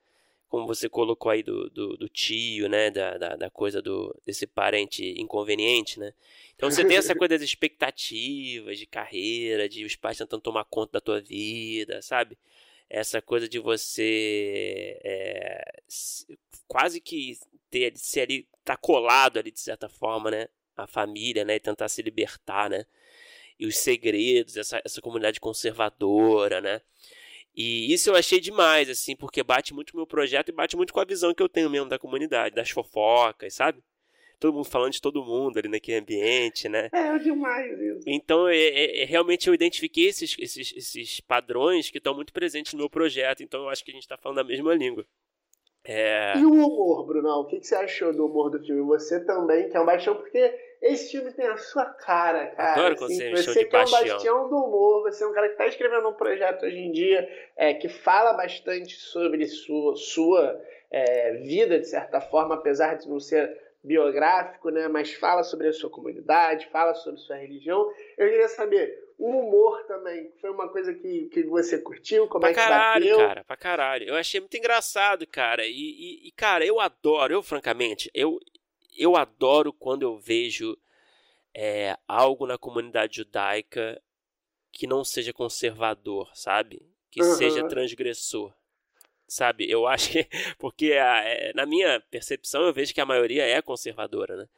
como 0.53 0.67
você 0.67 0.87
colocou 0.87 1.33
aí 1.33 1.43
do, 1.43 1.71
do, 1.71 1.97
do 1.97 2.09
tio, 2.11 2.69
né? 2.69 2.91
Da, 2.91 3.17
da, 3.17 3.37
da, 3.37 3.51
coisa 3.51 3.81
do, 3.81 4.15
desse 4.27 4.47
parente 4.47 5.03
inconveniente, 5.19 5.99
né? 5.99 6.13
Então 6.55 6.71
você 6.71 6.85
tem 6.85 6.99
essa 6.99 7.15
coisa 7.17 7.37
das 7.37 7.43
expectativas 7.43 8.79
de 8.79 8.85
carreira, 8.85 9.67
de 9.67 9.83
os 9.83 9.97
pais 9.97 10.19
tentando 10.19 10.43
tomar 10.43 10.67
conta 10.67 10.93
da 10.93 11.01
tua 11.01 11.23
vida, 11.23 12.03
sabe? 12.03 12.37
Essa 12.91 13.23
coisa 13.23 13.49
de 13.49 13.59
você 13.59 15.01
é, 15.03 15.83
quase 16.69 17.01
que 17.01 17.39
ter, 17.71 17.97
ser 17.97 18.21
ali, 18.21 18.47
tá 18.63 18.77
colado 18.77 19.39
ali 19.39 19.51
de 19.51 19.61
certa 19.61 19.89
forma, 19.89 20.31
né? 20.31 20.49
A 20.85 20.87
família, 20.87 21.45
né? 21.45 21.57
E 21.57 21.61
tentar 21.61 21.89
se 21.89 22.03
libertar, 22.03 22.71
né? 22.71 22.85
E 23.59 23.67
os 23.67 23.77
segredos, 23.79 24.57
essa, 24.57 24.81
essa 24.85 25.01
comunidade 25.01 25.41
conservadora, 25.41 26.61
né? 26.61 26.81
E 27.55 27.93
isso 27.93 28.09
eu 28.09 28.17
achei 28.17 28.41
demais, 28.41 28.89
assim, 28.89 29.15
porque 29.15 29.43
bate 29.43 29.75
muito 29.75 29.93
com 29.93 29.99
o 29.99 30.01
meu 30.01 30.07
projeto 30.07 30.49
e 30.49 30.53
bate 30.53 30.77
muito 30.77 30.93
com 30.93 31.01
a 31.01 31.05
visão 31.05 31.35
que 31.35 31.43
eu 31.43 31.49
tenho 31.49 31.69
mesmo 31.69 31.89
da 31.89 31.99
comunidade, 31.99 32.55
das 32.55 32.71
fofocas, 32.71 33.55
sabe? 33.55 33.83
Todo 34.41 34.55
mundo 34.55 34.65
falando 34.65 34.93
de 34.93 35.01
todo 35.01 35.23
mundo 35.23 35.59
ali 35.59 35.69
naquele 35.69 35.99
ambiente, 35.99 36.69
né? 36.69 36.89
É, 36.93 37.17
demais 37.19 37.79
isso. 37.79 38.01
Então, 38.07 38.49
é, 38.49 38.57
é, 38.57 39.03
é, 39.03 39.05
realmente 39.05 39.47
eu 39.47 39.55
identifiquei 39.55 40.09
esses, 40.09 40.35
esses, 40.39 40.73
esses 40.75 41.21
padrões 41.21 41.91
que 41.91 41.99
estão 41.99 42.15
muito 42.15 42.33
presentes 42.33 42.73
no 42.73 42.81
meu 42.81 42.91
projeto, 42.91 43.43
então 43.43 43.63
eu 43.63 43.69
acho 43.69 43.85
que 43.85 43.91
a 43.91 43.95
gente 43.95 44.03
está 44.03 44.17
falando 44.17 44.39
a 44.39 44.45
mesma 44.45 44.75
língua. 44.75 45.07
É... 45.85 46.37
E 46.39 46.45
o 46.45 46.53
humor, 46.53 47.07
Brunão? 47.07 47.41
O 47.41 47.47
que, 47.47 47.61
que 47.61 47.67
você 47.67 47.75
achou 47.75 48.13
do 48.13 48.27
humor 48.27 48.51
do 48.51 48.65
filme? 48.65 48.83
Você 48.83 49.25
também, 49.25 49.69
que 49.69 49.77
é 49.77 49.81
um 49.81 49.87
baixão, 49.87 50.17
porque 50.17 50.59
esse 50.83 51.13
filme 51.13 51.33
tem 51.33 51.47
a 51.47 51.57
sua 51.57 51.87
cara, 51.87 52.49
cara. 52.49 52.73
Adoro 52.73 52.97
quando 52.97 53.13
assim, 53.13 53.31
você, 53.31 53.55
você 53.55 53.65
que 53.65 53.77
é 53.77 53.79
um 53.79 53.91
bastião 53.91 54.49
do 54.49 54.57
humor, 54.57 55.03
você 55.03 55.23
é 55.23 55.27
um 55.29 55.33
cara 55.33 55.47
que 55.47 55.55
está 55.55 55.67
escrevendo 55.69 56.09
um 56.09 56.15
projeto 56.15 56.67
hoje 56.67 56.77
em 56.77 56.91
dia 56.91 57.29
é, 57.57 57.73
que 57.73 57.89
fala 57.89 58.33
bastante 58.33 58.97
sobre 58.97 59.47
sua, 59.47 59.95
sua 59.95 60.61
é, 60.91 61.35
vida, 61.35 61.79
de 61.79 61.87
certa 61.87 62.21
forma, 62.21 62.57
apesar 62.57 62.97
de 62.97 63.09
não 63.09 63.21
ser 63.21 63.57
biográfico, 63.83 64.71
né? 64.71 64.89
Mas 64.89 65.15
fala 65.15 65.45
sobre 65.45 65.69
a 65.69 65.73
sua 65.73 65.89
comunidade, 65.89 66.69
fala 66.73 66.95
sobre 66.95 67.21
sua 67.21 67.37
religião. 67.37 67.89
Eu 68.19 68.29
queria 68.29 68.49
saber, 68.49 68.93
o 69.17 69.29
humor 69.31 69.85
também, 69.87 70.33
foi 70.41 70.51
uma 70.51 70.69
coisa 70.69 70.93
que, 70.93 71.29
que 71.33 71.45
você 71.45 71.79
curtiu? 71.79 72.27
Como 72.27 72.41
pra 72.41 72.51
é 72.51 72.55
que 72.55 72.59
caralho, 72.59 73.05
bateu? 73.05 73.19
cara, 73.19 73.45
pra 73.45 73.57
caralho. 73.57 74.09
Eu 74.09 74.17
achei 74.17 74.41
muito 74.41 74.57
engraçado, 74.57 75.25
cara. 75.29 75.65
E, 75.65 75.71
e, 75.71 76.29
e, 76.29 76.33
cara, 76.33 76.67
eu 76.67 76.81
adoro, 76.81 77.33
eu 77.33 77.41
francamente, 77.41 78.11
eu, 78.13 78.41
eu 78.97 79.17
adoro 79.17 79.73
quando 79.73 80.03
eu 80.03 80.19
vejo 80.19 80.77
é, 81.55 81.97
algo 82.07 82.47
na 82.47 82.59
comunidade 82.59 83.17
judaica 83.17 84.01
que 84.71 84.87
não 84.87 85.05
seja 85.05 85.33
conservador, 85.33 86.31
sabe? 86.35 86.87
Que 87.11 87.23
uhum. 87.23 87.35
seja 87.35 87.69
transgressor. 87.69 88.53
Sabe? 89.29 89.71
Eu 89.71 89.87
acho 89.87 90.11
que. 90.11 90.27
Porque 90.59 90.93
a, 90.93 91.25
é, 91.25 91.53
na 91.55 91.67
minha 91.67 92.01
percepção 92.11 92.63
eu 92.63 92.73
vejo 92.73 92.95
que 92.95 93.01
a 93.01 93.07
maioria 93.07 93.45
é 93.45 93.61
conservadora, 93.63 94.37
né? 94.37 94.49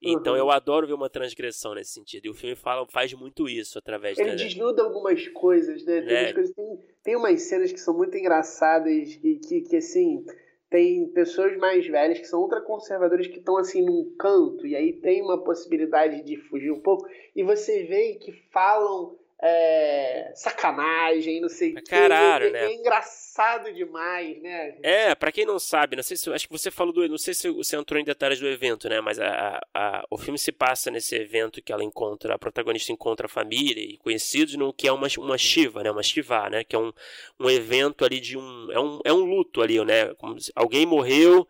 Então 0.00 0.34
uhum. 0.34 0.38
eu 0.38 0.50
adoro 0.50 0.86
ver 0.86 0.92
uma 0.92 1.08
transgressão 1.08 1.74
nesse 1.74 1.92
sentido. 1.92 2.26
E 2.26 2.30
o 2.30 2.34
filme 2.34 2.54
fala, 2.54 2.86
faz 2.86 3.12
muito 3.14 3.48
isso 3.48 3.78
através 3.78 4.18
Ele 4.18 4.36
desnuda 4.36 4.82
algumas 4.82 5.26
coisas, 5.28 5.84
né? 5.84 6.02
Tem, 6.02 6.16
é. 6.16 6.32
coisas, 6.32 6.54
tem, 6.54 6.80
tem 7.02 7.16
umas 7.16 7.42
cenas 7.42 7.72
que 7.72 7.80
são 7.80 7.96
muito 7.96 8.16
engraçadas, 8.16 9.16
que, 9.16 9.36
que, 9.36 9.62
que 9.62 9.76
assim 9.76 10.24
tem 10.68 11.06
pessoas 11.08 11.56
mais 11.58 11.86
velhas 11.86 12.18
que 12.18 12.26
são 12.26 12.40
ultraconservadoras 12.40 13.26
que 13.26 13.38
estão 13.38 13.56
assim 13.56 13.82
num 13.82 14.14
canto 14.18 14.66
e 14.66 14.74
aí 14.74 14.92
tem 14.92 15.22
uma 15.22 15.42
possibilidade 15.42 16.22
de 16.22 16.36
fugir 16.36 16.72
um 16.72 16.80
pouco 16.80 17.06
e 17.34 17.42
você 17.42 17.84
vê 17.84 18.14
que 18.14 18.32
falam 18.50 19.16
é, 19.42 20.32
sacanagem, 20.34 21.40
não 21.40 21.48
sei 21.48 21.72
o 21.72 21.74
que. 21.76 21.82
Caralho, 21.82 22.46
é, 22.46 22.50
né? 22.50 22.64
É 22.66 22.74
engraçado 22.74 23.72
demais, 23.72 24.40
né? 24.40 24.76
É, 24.82 25.14
para 25.14 25.30
quem 25.30 25.44
não 25.44 25.58
sabe, 25.58 25.94
não 25.94 26.02
sei 26.02 26.16
se 26.16 26.32
acho 26.32 26.46
que 26.46 26.58
você 26.58 26.70
falou 26.70 26.92
do, 26.92 27.06
não 27.06 27.18
sei 27.18 27.34
se 27.34 27.50
você 27.50 27.76
entrou 27.76 28.00
em 28.00 28.04
detalhes 28.04 28.40
do 28.40 28.48
evento, 28.48 28.88
né? 28.88 29.00
Mas 29.00 29.18
a, 29.18 29.60
a, 29.74 30.06
o 30.10 30.16
filme 30.16 30.38
se 30.38 30.50
passa 30.52 30.90
nesse 30.90 31.14
evento 31.16 31.62
que 31.62 31.72
ela 31.72 31.84
encontra, 31.84 32.34
a 32.34 32.38
protagonista 32.38 32.92
encontra 32.92 33.26
a 33.26 33.30
família 33.30 33.82
e 33.82 33.98
conhecidos 33.98 34.54
no 34.54 34.72
que 34.72 34.88
é 34.88 34.92
uma 34.92 35.06
uma 35.18 35.36
shiva, 35.36 35.82
né? 35.82 35.90
Uma 35.90 36.02
shiva, 36.02 36.48
né? 36.48 36.64
Que 36.64 36.74
é 36.74 36.78
um, 36.78 36.92
um 37.38 37.50
evento 37.50 38.04
ali 38.04 38.20
de 38.20 38.38
um 38.38 38.72
é 38.72 38.80
um, 38.80 39.00
é 39.04 39.12
um 39.12 39.24
luto 39.24 39.60
ali, 39.60 39.84
né? 39.84 40.14
Como 40.14 40.40
se 40.40 40.50
alguém 40.54 40.86
morreu 40.86 41.46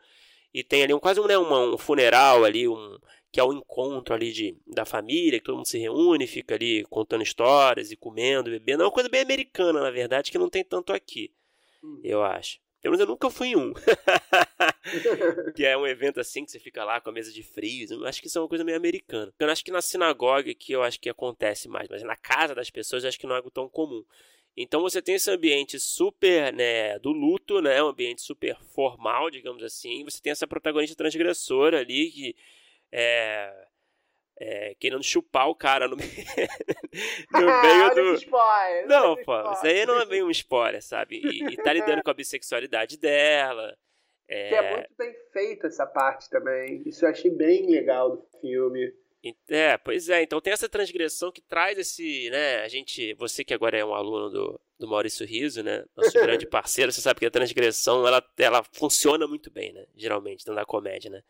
e 0.53 0.65
tem 0.65 0.83
ali 0.83 0.95
um 0.95 0.99
quase 0.99 1.21
um, 1.21 1.27
né, 1.27 1.37
um, 1.37 1.75
um 1.75 1.79
funeral 1.79 2.43
ali, 2.43 2.67
um 2.67 2.99
que 3.37 3.41
é 3.41 3.45
o 3.45 3.53
encontro 3.53 4.15
ali 4.15 4.33
de, 4.33 4.57
da 4.67 4.87
família, 4.87 5.39
que 5.39 5.45
todo 5.45 5.57
mundo 5.57 5.67
se 5.67 5.77
reúne, 5.77 6.27
fica 6.27 6.55
ali 6.55 6.83
contando 6.85 7.23
histórias 7.23 7.93
e 7.93 7.97
comendo, 7.97 8.51
bebendo. 8.51 8.83
É 8.83 8.87
uma 8.87 8.91
coisa 8.91 9.11
bem 9.11 9.21
americana, 9.21 9.79
na 9.79 9.91
verdade, 9.91 10.31
que 10.31 10.39
não 10.39 10.49
tem 10.49 10.65
tanto 10.65 10.91
aqui, 10.91 11.31
hum. 11.85 12.01
eu 12.03 12.23
acho. 12.25 12.59
Pelo 12.81 12.93
menos 12.93 13.01
eu 13.01 13.07
nunca 13.07 13.29
fui 13.29 13.49
em 13.49 13.57
um. 13.57 13.75
que 15.55 15.67
é 15.67 15.77
um 15.77 15.87
evento 15.87 16.19
assim 16.19 16.47
que 16.47 16.51
você 16.51 16.59
fica 16.59 16.83
lá 16.83 16.99
com 16.99 17.11
a 17.11 17.13
mesa 17.13 17.31
de 17.31 17.43
frios. 17.43 17.91
Eu 17.91 18.07
acho 18.07 18.23
que 18.23 18.27
isso 18.27 18.39
é 18.39 18.41
uma 18.41 18.49
coisa 18.49 18.65
meio 18.65 18.79
americana. 18.79 19.31
Eu 19.39 19.51
acho 19.51 19.63
que 19.63 19.71
na 19.71 19.83
sinagoga 19.83 20.55
que 20.55 20.73
eu 20.73 20.83
acho 20.83 20.99
que 20.99 21.11
acontece 21.11 21.69
mais, 21.69 21.91
mas 21.91 22.03
na 22.03 22.17
casa 22.17 22.55
das 22.55 22.71
pessoas 22.71 23.05
eu 23.05 23.09
acho 23.09 23.21
que 23.21 23.27
não 23.27 23.35
é 23.35 23.39
algo 23.39 23.51
tão 23.51 23.69
comum. 23.69 24.03
Então 24.57 24.81
você 24.81 25.03
tem 25.03 25.17
esse 25.17 25.31
ambiente 25.31 25.79
super, 25.79 26.55
né, 26.55 26.99
do 27.01 27.13
luto, 27.13 27.61
né, 27.61 27.83
um 27.83 27.89
ambiente 27.89 28.23
super 28.23 28.57
formal, 28.75 29.31
digamos 29.31 29.63
assim. 29.63 30.05
Você 30.05 30.23
tem 30.23 30.31
essa 30.31 30.47
protagonista 30.47 30.97
transgressora 30.97 31.81
ali 31.81 32.11
que 32.11 32.37
é, 32.99 33.67
é, 34.41 34.75
querendo 34.81 35.03
chupar 35.03 35.49
o 35.49 35.55
cara 35.55 35.87
no, 35.87 35.97
no 35.97 36.01
meio 37.63 37.95
do. 37.95 38.15
Spoiler, 38.17 38.87
não, 38.87 39.17
pô, 39.23 39.53
isso 39.53 39.67
aí 39.67 39.85
não 39.85 40.01
é 40.01 40.07
bem 40.07 40.23
um 40.23 40.31
spoiler, 40.31 40.83
sabe? 40.83 41.21
E, 41.23 41.53
e 41.53 41.57
tá 41.57 41.75
lidando 41.75 42.03
com 42.03 42.11
a 42.11 42.15
bissexualidade 42.15 42.97
dela. 42.97 43.77
É... 44.27 44.49
Que 44.49 44.55
é 44.55 44.77
muito 44.77 44.95
bem 44.97 45.15
feito 45.31 45.67
essa 45.67 45.87
parte 45.87 46.31
também. 46.31 46.83
Isso 46.87 47.05
eu 47.05 47.11
achei 47.11 47.31
bem 47.31 47.71
legal 47.71 48.17
do 48.17 48.27
filme. 48.41 48.93
É, 49.49 49.77
pois 49.77 50.09
é. 50.09 50.23
Então 50.23 50.41
tem 50.41 50.53
essa 50.53 50.69
transgressão 50.69 51.31
que 51.31 51.43
traz 51.43 51.79
esse, 51.79 52.31
né? 52.31 52.63
A 52.63 52.69
gente, 52.69 53.13
você 53.15 53.45
que 53.45 53.53
agora 53.53 53.77
é 53.77 53.85
um 53.85 53.95
aluno 53.95 54.31
do, 54.31 54.61
do 54.79 54.89
Maurício 54.89 55.27
Riso, 55.27 55.63
né? 55.63 55.85
Nosso 55.95 56.13
grande 56.13 56.47
parceiro, 56.49 56.93
você 56.93 57.01
sabe 57.01 57.21
que 57.21 57.27
a 57.27 57.31
transgressão 57.31 58.07
ela, 58.07 58.25
ela 58.39 58.65
funciona 58.73 59.27
muito 59.27 59.51
bem, 59.51 59.73
né? 59.73 59.87
Geralmente, 59.95 60.45
dentro 60.45 60.55
da 60.55 60.65
comédia, 60.65 61.11
né? 61.11 61.23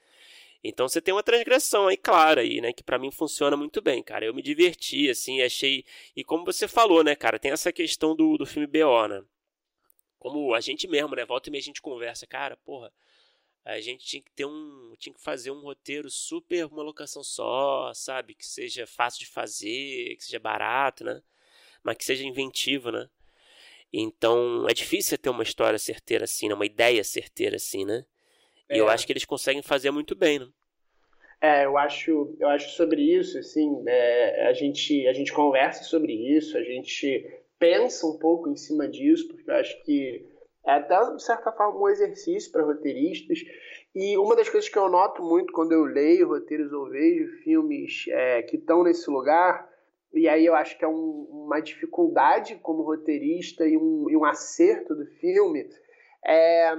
Então 0.63 0.89
você 0.89 1.01
tem 1.01 1.15
uma 1.15 1.23
transgressão 1.23 1.89
aí 1.89 1.97
clara 1.97 2.41
aí, 2.41 2.61
né, 2.61 2.73
que 2.73 2.83
para 2.83 2.99
mim 2.99 3.11
funciona 3.11 3.57
muito 3.57 3.81
bem, 3.81 4.03
cara. 4.03 4.25
Eu 4.25 4.35
me 4.35 4.43
diverti 4.43 5.09
assim, 5.11 5.43
achei 5.43 5.85
e 6.15 6.25
como 6.25 6.45
você 6.45 6.67
falou, 6.69 7.05
né, 7.05 7.15
cara, 7.15 7.39
tem 7.39 7.53
essa 7.53 7.73
questão 7.73 8.15
do, 8.17 8.37
do 8.37 8.47
filme 8.47 8.67
BO, 8.67 9.09
né? 9.09 9.23
Como 10.19 10.55
a 10.55 10.61
gente 10.61 10.89
mesmo, 10.89 11.15
né, 11.15 11.25
volta 11.25 11.49
e 11.49 11.53
meia 11.53 11.61
a 11.61 11.65
gente 11.65 11.83
conversa, 11.83 12.27
cara, 12.27 12.57
porra, 12.59 12.93
a 13.65 13.81
gente 13.81 14.05
tinha 14.07 14.23
que 14.23 14.31
ter 14.33 14.45
um, 14.45 14.95
tinha 14.99 15.13
que 15.13 15.21
fazer 15.21 15.51
um 15.51 15.61
roteiro 15.61 16.09
super 16.09 16.67
uma 16.67 16.83
locação 16.83 17.23
só, 17.25 17.93
sabe, 17.95 18.35
que 18.35 18.47
seja 18.47 18.87
fácil 18.87 19.21
de 19.21 19.27
fazer, 19.27 20.17
que 20.17 20.25
seja 20.25 20.39
barato, 20.39 21.05
né? 21.05 21.23
Mas 21.83 21.97
que 21.97 22.05
seja 22.05 22.25
inventivo, 22.25 22.91
né? 22.93 23.09
Então, 23.93 24.67
é 24.69 24.75
difícil 24.75 25.19
ter 25.19 25.31
uma 25.31 25.43
história 25.43 25.79
certeira 25.79 26.25
assim, 26.25 26.49
né? 26.49 26.55
uma 26.55 26.67
ideia 26.67 27.03
certeira 27.05 27.57
assim, 27.57 27.85
né? 27.85 28.05
E 28.71 28.79
eu 28.79 28.89
é. 28.89 28.93
acho 28.93 29.07
que 29.07 29.13
eles 29.13 29.25
conseguem 29.25 29.63
fazer 29.63 29.91
muito 29.91 30.15
bem, 30.15 30.39
né? 30.39 30.49
É, 31.41 31.67
eu 31.67 31.77
acho, 31.77 32.35
eu 32.41 32.49
acho 32.49 32.71
sobre 32.71 33.03
isso, 33.03 33.39
assim, 33.39 33.83
é, 33.87 34.49
a, 34.49 34.53
gente, 34.53 35.07
a 35.07 35.13
gente 35.13 35.33
conversa 35.33 35.85
sobre 35.85 36.13
isso, 36.13 36.57
a 36.57 36.63
gente 36.63 37.25
pensa 37.59 38.07
um 38.07 38.19
pouco 38.19 38.49
em 38.49 38.57
cima 38.57 38.89
disso, 38.89 39.29
porque 39.29 39.51
eu 39.51 39.55
acho 39.55 39.83
que 39.85 40.27
é 40.67 40.73
até, 40.73 41.15
de 41.15 41.23
certa 41.23 41.53
forma, 41.53 41.79
um 41.79 41.89
exercício 41.89 42.51
para 42.51 42.65
roteiristas. 42.65 43.39
E 43.95 44.17
uma 44.17 44.35
das 44.35 44.49
coisas 44.49 44.69
que 44.69 44.79
eu 44.79 44.89
noto 44.89 45.23
muito 45.23 45.53
quando 45.53 45.73
eu 45.73 45.85
leio 45.85 46.29
roteiros 46.29 46.73
ou 46.73 46.89
vejo 46.89 47.43
filmes 47.45 48.05
é, 48.09 48.43
que 48.43 48.57
estão 48.57 48.83
nesse 48.83 49.09
lugar, 49.11 49.69
e 50.13 50.29
aí 50.29 50.45
eu 50.45 50.55
acho 50.55 50.77
que 50.79 50.85
é 50.85 50.89
um, 50.89 51.29
uma 51.31 51.61
dificuldade 51.61 52.57
como 52.57 52.83
roteirista 52.83 53.67
e 53.67 53.77
um, 53.77 54.11
e 54.11 54.17
um 54.17 54.25
acerto 54.25 54.95
do 54.95 55.07
filme, 55.07 55.69
é 56.25 56.75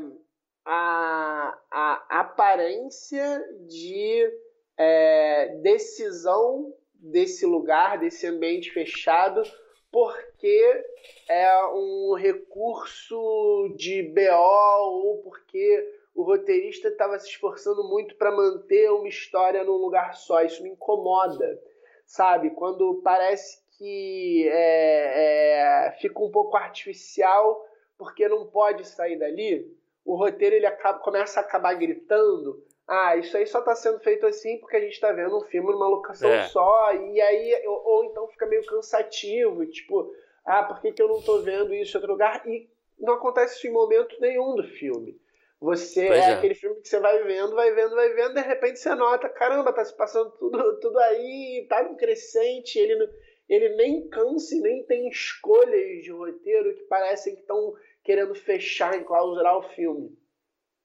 a, 0.69 1.57
a 1.71 2.19
aparência 2.19 3.41
de 3.67 4.29
é, 4.77 5.55
decisão 5.61 6.73
desse 6.93 7.45
lugar, 7.45 7.97
desse 7.97 8.27
ambiente 8.27 8.71
fechado, 8.71 9.41
porque 9.89 10.85
é 11.29 11.65
um 11.67 12.15
recurso 12.15 13.73
de 13.77 14.03
BO 14.03 15.03
ou 15.03 15.21
porque 15.23 15.93
o 16.13 16.23
roteirista 16.23 16.89
estava 16.89 17.17
se 17.17 17.29
esforçando 17.29 17.87
muito 17.87 18.15
para 18.15 18.35
manter 18.35 18.91
uma 18.91 19.07
história 19.07 19.63
num 19.63 19.77
lugar 19.77 20.15
só. 20.15 20.41
Isso 20.41 20.61
me 20.63 20.69
incomoda, 20.71 21.61
sabe? 22.05 22.49
Quando 22.49 23.01
parece 23.03 23.61
que 23.77 24.49
é, 24.49 25.85
é, 25.87 25.91
fica 26.01 26.21
um 26.21 26.29
pouco 26.29 26.57
artificial 26.57 27.65
porque 27.97 28.27
não 28.27 28.47
pode 28.47 28.85
sair 28.85 29.17
dali 29.17 29.76
o 30.07 30.15
roteiro 30.15 30.55
ele 30.55 30.65
acaba, 30.65 30.99
começa 30.99 31.41
a 31.41 31.43
acabar 31.43 31.73
gritando. 31.73 32.63
Ah, 32.87 33.17
isso 33.17 33.35
aí 33.35 33.45
só 33.45 33.59
está 33.59 33.75
sendo 33.75 33.99
feito 33.99 34.25
assim 34.25 34.57
porque 34.59 34.77
a 34.77 34.79
gente 34.79 34.93
está 34.93 35.11
vendo 35.11 35.37
um 35.37 35.43
filme 35.43 35.69
numa 35.69 35.89
locação 35.89 36.29
é. 36.29 36.47
só, 36.47 36.93
e 36.93 37.19
aí, 37.19 37.67
ou, 37.67 37.83
ou, 37.85 38.05
então 38.05 38.25
fica 38.29 38.45
meio 38.45 38.65
cansativo, 38.65 39.65
tipo, 39.65 40.09
ah, 40.45 40.63
por 40.63 40.79
que, 40.79 40.93
que 40.93 41.01
eu 41.01 41.09
não 41.09 41.17
estou 41.17 41.43
vendo 41.43 41.73
isso 41.73 41.97
em 41.97 41.99
outro 41.99 42.13
lugar? 42.13 42.47
E 42.47 42.69
não 42.97 43.15
acontece 43.15 43.57
isso 43.57 43.67
em 43.67 43.71
momento 43.71 44.15
nenhum 44.21 44.55
do 44.55 44.63
filme. 44.63 45.19
Você 45.59 46.07
é, 46.07 46.17
é, 46.17 46.33
aquele 46.35 46.55
filme 46.55 46.79
que 46.79 46.87
você 46.87 46.99
vai 47.01 47.21
vendo, 47.23 47.53
vai 47.53 47.73
vendo, 47.73 47.93
vai 47.93 48.13
vendo, 48.13 48.35
de 48.35 48.41
repente 48.41 48.79
você 48.79 48.95
nota, 48.95 49.27
caramba, 49.27 49.73
tá 49.73 49.83
se 49.83 49.95
passando 49.97 50.31
tudo, 50.39 50.79
tudo 50.79 50.97
aí, 50.99 51.65
tá 51.67 51.83
no 51.83 51.97
crescente, 51.97 52.79
ele, 52.79 53.09
ele 53.49 53.69
nem 53.75 54.07
cansa 54.09 54.55
e 54.55 54.59
nem 54.59 54.83
tem 54.83 55.07
escolhas 55.07 56.03
de 56.03 56.11
roteiro 56.11 56.75
que 56.75 56.83
parecem 56.83 57.35
que 57.35 57.41
estão 57.41 57.73
querendo 58.03 58.35
fechar, 58.35 58.97
enclausurar 58.97 59.57
o 59.57 59.69
filme. 59.73 60.17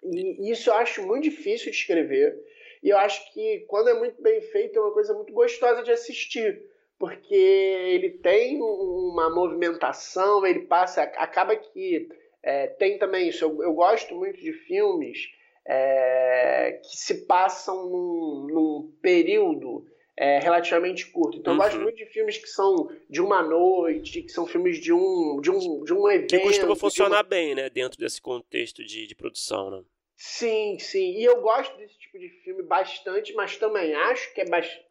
E 0.05 0.51
isso 0.51 0.71
eu 0.71 0.75
acho 0.75 1.07
muito 1.07 1.25
difícil 1.25 1.71
de 1.71 1.77
escrever. 1.77 2.37
E 2.83 2.89
eu 2.89 2.99
acho 2.99 3.33
que 3.33 3.61
quando 3.69 3.89
é 3.89 3.95
muito 3.95 4.21
bem 4.21 4.41
feito 4.41 4.79
é 4.79 4.83
uma 4.83 4.93
coisa 4.93 5.15
muito 5.15 5.33
gostosa 5.33 5.83
de 5.83 5.93
assistir, 5.93 6.61
porque 6.99 7.35
ele 7.35 8.11
tem 8.11 8.61
uma 8.61 9.31
movimentação, 9.31 10.45
ele 10.45 10.67
passa, 10.67 11.03
acaba 11.03 11.55
que 11.55 12.09
é, 12.43 12.67
tem 12.67 12.99
também 12.99 13.29
isso. 13.29 13.45
Eu, 13.45 13.63
eu, 13.63 13.73
gosto 13.73 14.15
muito 14.17 14.41
de 14.41 14.53
filmes 14.53 15.29
é, 15.65 16.81
que 16.83 16.97
se 16.97 17.25
passam 17.27 17.89
num, 17.89 18.47
num 18.53 18.93
período 19.01 19.87
é, 20.17 20.39
relativamente 20.39 21.07
curto. 21.11 21.39
Então, 21.39 21.55
uhum. 21.55 21.59
eu 21.59 21.65
gosto 21.65 21.77
uhum. 21.77 21.83
muito 21.85 21.97
de 21.97 22.07
filmes 22.07 22.39
que 22.39 22.49
são 22.49 22.91
de 23.09 23.21
uma 23.21 23.43
noite, 23.43 24.23
que 24.23 24.31
são 24.31 24.47
filmes 24.47 24.79
de 24.79 24.93
um, 24.93 25.41
de 25.41 25.51
um, 25.51 25.85
de 25.85 25.93
um 25.93 26.11
evento. 26.11 26.31
Que 26.31 26.41
costuma 26.41 26.77
funcionar 26.77 27.17
uma... 27.17 27.23
bem, 27.23 27.55
né? 27.55 27.71
Dentro 27.71 27.99
desse 27.99 28.21
contexto 28.21 28.85
de, 28.85 29.07
de 29.07 29.15
produção, 29.15 29.71
né? 29.71 29.83
Sim, 30.17 30.79
sim. 30.79 31.19
E 31.19 31.25
eu 31.25 31.41
gosto 31.41 31.77
desse 31.79 31.99
tipo 31.99 32.17
de 32.19 32.29
filme 32.45 32.63
bastante, 32.63 33.33
mas 33.35 33.57
também 33.57 33.93
acho 33.95 34.33
que 34.35 34.41
é 34.41 34.45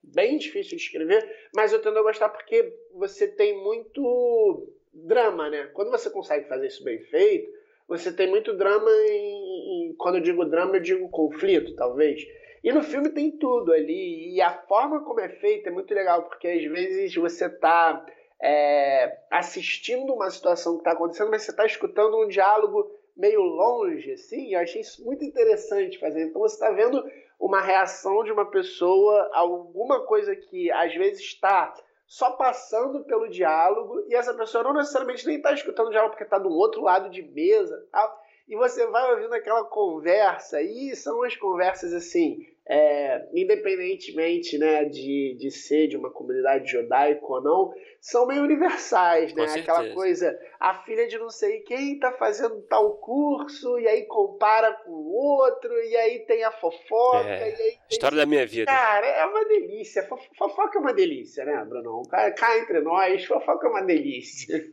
bem 0.03 0.37
difícil 0.37 0.75
de 0.75 0.83
escrever. 0.83 1.25
Mas 1.55 1.71
eu 1.71 1.81
tendo 1.81 1.99
a 1.99 2.03
gostar 2.03 2.27
porque 2.29 2.73
você 2.93 3.27
tem 3.27 3.63
muito 3.63 4.73
drama, 4.93 5.49
né? 5.49 5.69
Quando 5.73 5.89
você 5.89 6.09
consegue 6.09 6.49
fazer 6.49 6.67
isso 6.67 6.83
bem 6.83 6.99
feito, 7.05 7.49
você 7.87 8.11
tem 8.11 8.29
muito 8.29 8.53
drama 8.53 8.89
em, 8.89 9.89
em, 9.89 9.95
quando 9.97 10.15
eu 10.15 10.21
digo 10.21 10.45
drama, 10.45 10.75
eu 10.75 10.81
digo 10.81 11.09
conflito, 11.09 11.75
talvez. 11.75 12.21
E 12.63 12.71
no 12.71 12.83
filme 12.83 13.09
tem 13.09 13.31
tudo 13.31 13.73
ali. 13.73 14.35
E 14.35 14.41
a 14.41 14.53
forma 14.67 15.03
como 15.03 15.19
é 15.19 15.29
feita 15.29 15.69
é 15.69 15.71
muito 15.71 15.93
legal, 15.93 16.23
porque 16.23 16.47
às 16.47 16.63
vezes 16.63 17.15
você 17.15 17.47
está 17.47 18.05
é, 18.41 19.17
assistindo 19.31 20.13
uma 20.13 20.29
situação 20.29 20.73
que 20.73 20.81
está 20.81 20.91
acontecendo, 20.91 21.31
mas 21.31 21.43
você 21.43 21.51
está 21.51 21.65
escutando 21.65 22.17
um 22.19 22.27
diálogo 22.27 22.91
meio 23.17 23.41
longe, 23.41 24.11
assim. 24.13 24.53
Eu 24.53 24.59
achei 24.59 24.81
isso 24.81 25.03
muito 25.03 25.25
interessante 25.25 25.99
fazer. 25.99 26.27
Então 26.27 26.41
você 26.41 26.55
está 26.55 26.71
vendo 26.71 27.03
uma 27.39 27.61
reação 27.61 28.23
de 28.23 28.31
uma 28.31 28.45
pessoa 28.45 29.31
a 29.33 29.39
alguma 29.39 30.05
coisa 30.05 30.35
que 30.35 30.71
às 30.71 30.93
vezes 30.93 31.21
está 31.21 31.73
só 32.05 32.31
passando 32.31 33.03
pelo 33.05 33.29
diálogo 33.29 34.03
e 34.07 34.15
essa 34.15 34.33
pessoa 34.33 34.63
não 34.63 34.73
necessariamente 34.73 35.25
nem 35.25 35.37
está 35.37 35.53
escutando 35.53 35.87
o 35.87 35.91
diálogo 35.91 36.11
porque 36.11 36.25
está 36.25 36.37
do 36.37 36.49
outro 36.49 36.81
lado 36.81 37.09
de 37.09 37.23
mesa, 37.23 37.87
tal. 37.91 38.21
E 38.47 38.55
você 38.55 38.85
vai 38.87 39.13
ouvindo 39.13 39.33
aquela 39.33 39.63
conversa 39.63 40.61
e 40.61 40.93
são 40.95 41.23
as 41.23 41.35
conversas 41.37 41.93
assim 41.93 42.50
é, 42.67 43.27
independentemente 43.33 44.57
né, 44.57 44.85
de, 44.85 45.35
de 45.37 45.51
ser 45.51 45.87
de 45.87 45.97
uma 45.97 46.11
comunidade 46.11 46.71
judaica 46.71 47.25
ou 47.25 47.41
não, 47.41 47.73
são 47.99 48.25
meio 48.25 48.43
universais, 48.43 49.33
né? 49.33 49.45
Aquela 49.45 49.93
coisa, 49.93 50.37
a 50.59 50.83
filha 50.83 51.07
de 51.07 51.17
não 51.17 51.29
sei 51.29 51.59
quem 51.61 51.93
está 51.93 52.11
fazendo 52.13 52.61
tal 52.63 52.97
curso, 52.97 53.79
e 53.79 53.87
aí 53.87 54.05
compara 54.05 54.73
com 54.73 54.91
o 54.91 55.11
outro, 55.13 55.73
e 55.73 55.95
aí 55.97 56.19
tem 56.25 56.43
a 56.43 56.51
fofoca. 56.51 57.29
É, 57.29 57.51
tem... 57.51 57.79
História 57.89 58.17
da 58.17 58.25
minha 58.25 58.45
vida. 58.45 58.71
Cara, 58.71 59.05
é 59.05 59.25
uma 59.25 59.45
delícia. 59.45 60.07
Fofoca 60.37 60.77
é 60.77 60.81
uma 60.81 60.93
delícia, 60.93 61.45
né, 61.45 61.63
Bruno? 61.67 62.03
Cá 62.09 62.57
entre 62.57 62.79
nós, 62.81 63.25
fofoca 63.25 63.67
é 63.67 63.69
uma 63.69 63.83
delícia. 63.83 64.65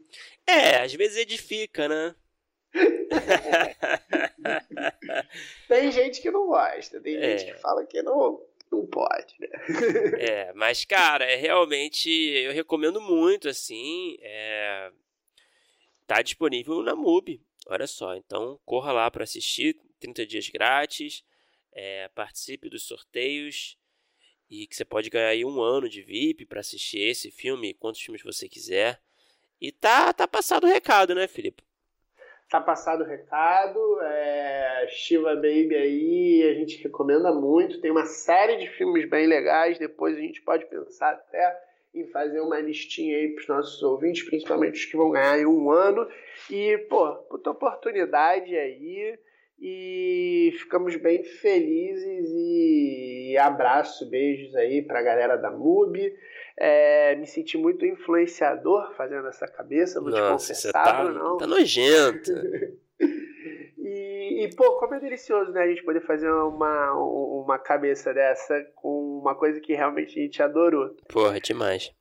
É, 0.46 0.82
às 0.82 0.94
vezes 0.94 1.18
edifica, 1.18 1.88
né? 1.88 2.14
Tem 5.68 5.90
gente 5.90 6.20
que 6.20 6.30
não 6.30 6.46
gosta, 6.46 7.00
tem 7.00 7.16
é. 7.16 7.38
gente 7.38 7.52
que 7.52 7.58
fala 7.60 7.86
que 7.86 8.02
não, 8.02 8.40
não 8.70 8.86
pode, 8.86 9.34
né? 9.38 9.48
é, 10.18 10.52
mas, 10.54 10.84
cara, 10.84 11.24
é 11.24 11.36
realmente. 11.36 12.10
Eu 12.10 12.52
recomendo 12.52 13.00
muito, 13.00 13.48
assim. 13.48 14.18
É, 14.20 14.92
tá 16.06 16.22
disponível 16.22 16.82
na 16.82 16.94
MUBI. 16.94 17.40
Olha 17.66 17.86
só, 17.86 18.14
então 18.16 18.58
corra 18.64 18.92
lá 18.92 19.10
para 19.10 19.24
assistir. 19.24 19.76
30 20.00 20.26
dias 20.26 20.48
grátis. 20.48 21.24
É, 21.72 22.08
participe 22.08 22.68
dos 22.68 22.84
sorteios. 22.84 23.78
E 24.50 24.66
que 24.66 24.74
você 24.74 24.84
pode 24.84 25.10
ganhar 25.10 25.28
aí 25.28 25.44
um 25.44 25.60
ano 25.60 25.88
de 25.88 26.02
VIP 26.02 26.46
para 26.46 26.60
assistir 26.60 27.00
esse 27.00 27.30
filme, 27.30 27.74
quantos 27.74 28.00
filmes 28.00 28.22
você 28.22 28.48
quiser. 28.48 29.00
E 29.60 29.70
tá, 29.70 30.12
tá 30.12 30.26
passado 30.26 30.64
o 30.64 30.70
recado, 30.70 31.14
né, 31.14 31.26
Felipe? 31.28 31.67
Tá 32.48 32.60
passado 32.62 33.02
o 33.02 33.06
recado. 33.06 33.78
É, 34.00 34.86
Shiva 34.88 35.34
Baby 35.34 35.74
aí, 35.74 36.50
a 36.50 36.54
gente 36.54 36.82
recomenda 36.82 37.30
muito. 37.30 37.80
Tem 37.80 37.90
uma 37.90 38.06
série 38.06 38.56
de 38.56 38.68
filmes 38.70 39.08
bem 39.08 39.26
legais. 39.26 39.78
Depois 39.78 40.16
a 40.16 40.20
gente 40.20 40.40
pode 40.40 40.64
pensar 40.66 41.10
até 41.10 41.60
em 41.94 42.06
fazer 42.06 42.40
uma 42.40 42.58
listinha 42.58 43.18
aí 43.18 43.28
para 43.34 43.42
os 43.42 43.48
nossos 43.48 43.82
ouvintes, 43.82 44.22
principalmente 44.22 44.78
os 44.78 44.84
que 44.86 44.96
vão 44.96 45.10
ganhar 45.10 45.38
em 45.38 45.44
um 45.44 45.70
ano. 45.70 46.08
E, 46.50 46.78
pô, 46.88 47.14
puta 47.28 47.50
oportunidade 47.50 48.56
aí. 48.56 49.18
E 49.60 50.54
ficamos 50.58 50.96
bem 50.96 51.24
felizes 51.24 52.30
e 52.32 53.36
abraço, 53.36 54.08
beijos 54.08 54.54
aí 54.54 54.80
para 54.80 55.00
a 55.00 55.02
galera 55.02 55.36
da 55.36 55.50
MUBI. 55.50 56.14
É, 56.60 57.14
me 57.14 57.26
senti 57.26 57.56
muito 57.56 57.86
influenciador 57.86 58.92
fazendo 58.94 59.28
essa 59.28 59.46
cabeça, 59.46 60.00
vou 60.00 60.10
Nossa, 60.10 60.22
te 60.24 60.32
confessar, 60.32 60.72
tá, 60.72 61.04
não. 61.04 61.36
Tá 61.36 61.46
nojento. 61.46 62.32
e, 63.78 64.44
e, 64.44 64.54
pô, 64.56 64.72
como 64.72 64.94
é 64.94 65.00
delicioso, 65.00 65.52
né, 65.52 65.62
a 65.62 65.68
gente 65.68 65.84
poder 65.84 66.00
fazer 66.00 66.28
uma, 66.28 66.94
uma 66.94 67.58
cabeça 67.60 68.12
dessa 68.12 68.60
com 68.74 69.20
uma 69.20 69.36
coisa 69.36 69.60
que 69.60 69.72
realmente 69.72 70.18
a 70.18 70.22
gente 70.22 70.42
adorou. 70.42 70.96
Porra, 71.08 71.40
demais. 71.40 71.92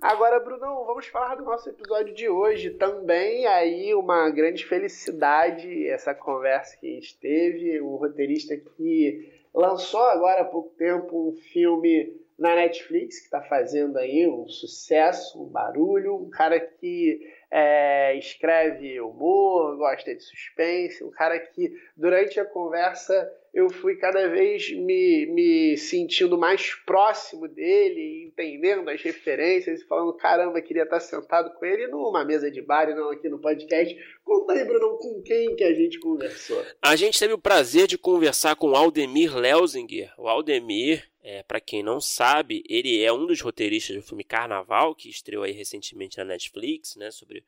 Agora, 0.00 0.40
Brunão, 0.40 0.84
vamos 0.86 1.06
falar 1.08 1.34
do 1.34 1.44
nosso 1.44 1.68
episódio 1.68 2.14
de 2.14 2.26
hoje 2.26 2.70
também. 2.70 3.46
Aí, 3.46 3.92
uma 3.94 4.30
grande 4.30 4.64
felicidade 4.64 5.86
essa 5.88 6.14
conversa 6.14 6.76
que 6.78 6.86
a 6.86 6.94
gente 6.94 7.18
teve. 7.18 7.82
Um 7.82 7.96
roteirista 7.96 8.56
que 8.56 9.30
lançou 9.52 10.02
agora 10.04 10.40
há 10.40 10.44
pouco 10.44 10.70
tempo 10.76 11.28
um 11.28 11.32
filme 11.52 12.19
na 12.40 12.56
Netflix, 12.56 13.18
que 13.18 13.24
está 13.26 13.42
fazendo 13.42 13.98
aí 13.98 14.26
um 14.26 14.48
sucesso, 14.48 15.42
um 15.42 15.46
barulho, 15.46 16.16
um 16.16 16.30
cara 16.30 16.58
que 16.58 17.20
é, 17.50 18.16
escreve 18.16 18.98
humor, 18.98 19.76
gosta 19.76 20.14
de 20.14 20.22
suspense, 20.22 21.04
um 21.04 21.10
cara 21.10 21.38
que 21.38 21.70
durante 21.94 22.40
a 22.40 22.44
conversa 22.46 23.30
eu 23.52 23.68
fui 23.68 23.96
cada 23.96 24.28
vez 24.28 24.70
me, 24.70 25.26
me 25.26 25.76
sentindo 25.76 26.38
mais 26.38 26.72
próximo 26.86 27.46
dele, 27.48 28.28
entendendo 28.28 28.88
as 28.88 29.02
referências 29.02 29.80
e 29.80 29.84
falando, 29.84 30.14
caramba, 30.14 30.62
queria 30.62 30.84
estar 30.84 31.00
sentado 31.00 31.52
com 31.58 31.66
ele 31.66 31.88
numa 31.88 32.24
mesa 32.24 32.50
de 32.50 32.62
bar 32.62 32.88
e 32.88 32.94
não 32.94 33.10
aqui 33.10 33.28
no 33.28 33.40
podcast. 33.40 33.94
Conta 34.24 34.52
aí, 34.52 34.64
Bruno, 34.64 34.96
com 34.98 35.20
quem 35.22 35.56
que 35.56 35.64
a 35.64 35.74
gente 35.74 35.98
conversou? 35.98 36.64
A 36.80 36.94
gente 36.94 37.18
teve 37.18 37.34
o 37.34 37.38
prazer 37.38 37.88
de 37.88 37.98
conversar 37.98 38.54
com 38.54 38.70
o 38.70 38.76
Aldemir 38.76 39.36
Leuzinger. 39.36 40.12
O 40.16 40.28
Aldemir, 40.28 41.09
é, 41.22 41.42
para 41.42 41.60
quem 41.60 41.82
não 41.82 42.00
sabe, 42.00 42.64
ele 42.68 43.02
é 43.02 43.12
um 43.12 43.26
dos 43.26 43.40
roteiristas 43.40 43.96
do 43.96 44.02
filme 44.02 44.24
Carnaval, 44.24 44.94
que 44.94 45.08
estreou 45.08 45.44
aí 45.44 45.52
recentemente 45.52 46.16
na 46.18 46.24
Netflix, 46.24 46.96
né, 46.96 47.10
sobre 47.10 47.44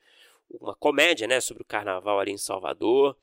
uma 0.50 0.74
comédia, 0.74 1.26
né, 1.26 1.40
sobre 1.40 1.62
o 1.62 1.66
carnaval 1.66 2.20
ali 2.20 2.32
em 2.32 2.38
Salvador. 2.38 3.16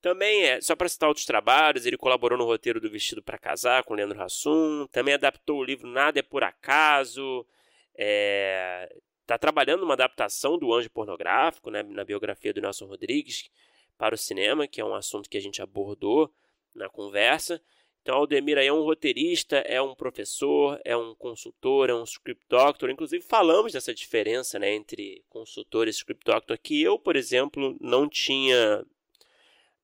Também 0.00 0.44
é, 0.44 0.60
só 0.60 0.76
para 0.76 0.88
citar 0.88 1.08
outros 1.08 1.26
trabalhos, 1.26 1.84
ele 1.84 1.96
colaborou 1.96 2.38
no 2.38 2.44
roteiro 2.44 2.80
do 2.80 2.88
Vestido 2.88 3.20
para 3.20 3.36
Casar 3.36 3.82
com 3.82 3.94
Leandro 3.94 4.22
Hassum, 4.22 4.86
também 4.92 5.14
adaptou 5.14 5.58
o 5.58 5.64
livro 5.64 5.88
Nada 5.88 6.20
é 6.20 6.22
por 6.22 6.44
Acaso, 6.44 7.44
está 7.92 9.34
é, 9.34 9.38
trabalhando 9.38 9.80
numa 9.80 9.94
adaptação 9.94 10.56
do 10.56 10.72
Anjo 10.72 10.88
Pornográfico, 10.90 11.70
né, 11.70 11.82
na 11.82 12.04
biografia 12.04 12.52
do 12.52 12.60
Nelson 12.60 12.86
Rodrigues, 12.86 13.50
para 13.96 14.14
o 14.14 14.18
cinema, 14.18 14.68
que 14.68 14.80
é 14.80 14.84
um 14.84 14.94
assunto 14.94 15.28
que 15.28 15.36
a 15.36 15.40
gente 15.40 15.60
abordou 15.60 16.32
na 16.72 16.88
conversa. 16.88 17.60
Então, 18.02 18.16
Aldemir 18.16 18.56
aí 18.56 18.66
é 18.66 18.72
um 18.72 18.82
roteirista, 18.82 19.56
é 19.58 19.80
um 19.82 19.94
professor, 19.94 20.80
é 20.84 20.96
um 20.96 21.14
consultor, 21.14 21.90
é 21.90 21.94
um 21.94 22.04
script 22.04 22.44
doctor. 22.48 22.90
Inclusive, 22.90 23.22
falamos 23.22 23.72
dessa 23.72 23.94
diferença 23.94 24.58
né, 24.58 24.74
entre 24.74 25.22
consultor 25.28 25.86
e 25.86 25.90
script 25.90 26.24
doctor, 26.24 26.56
que 26.58 26.82
eu, 26.82 26.98
por 26.98 27.16
exemplo, 27.16 27.76
não 27.80 28.08
tinha 28.08 28.84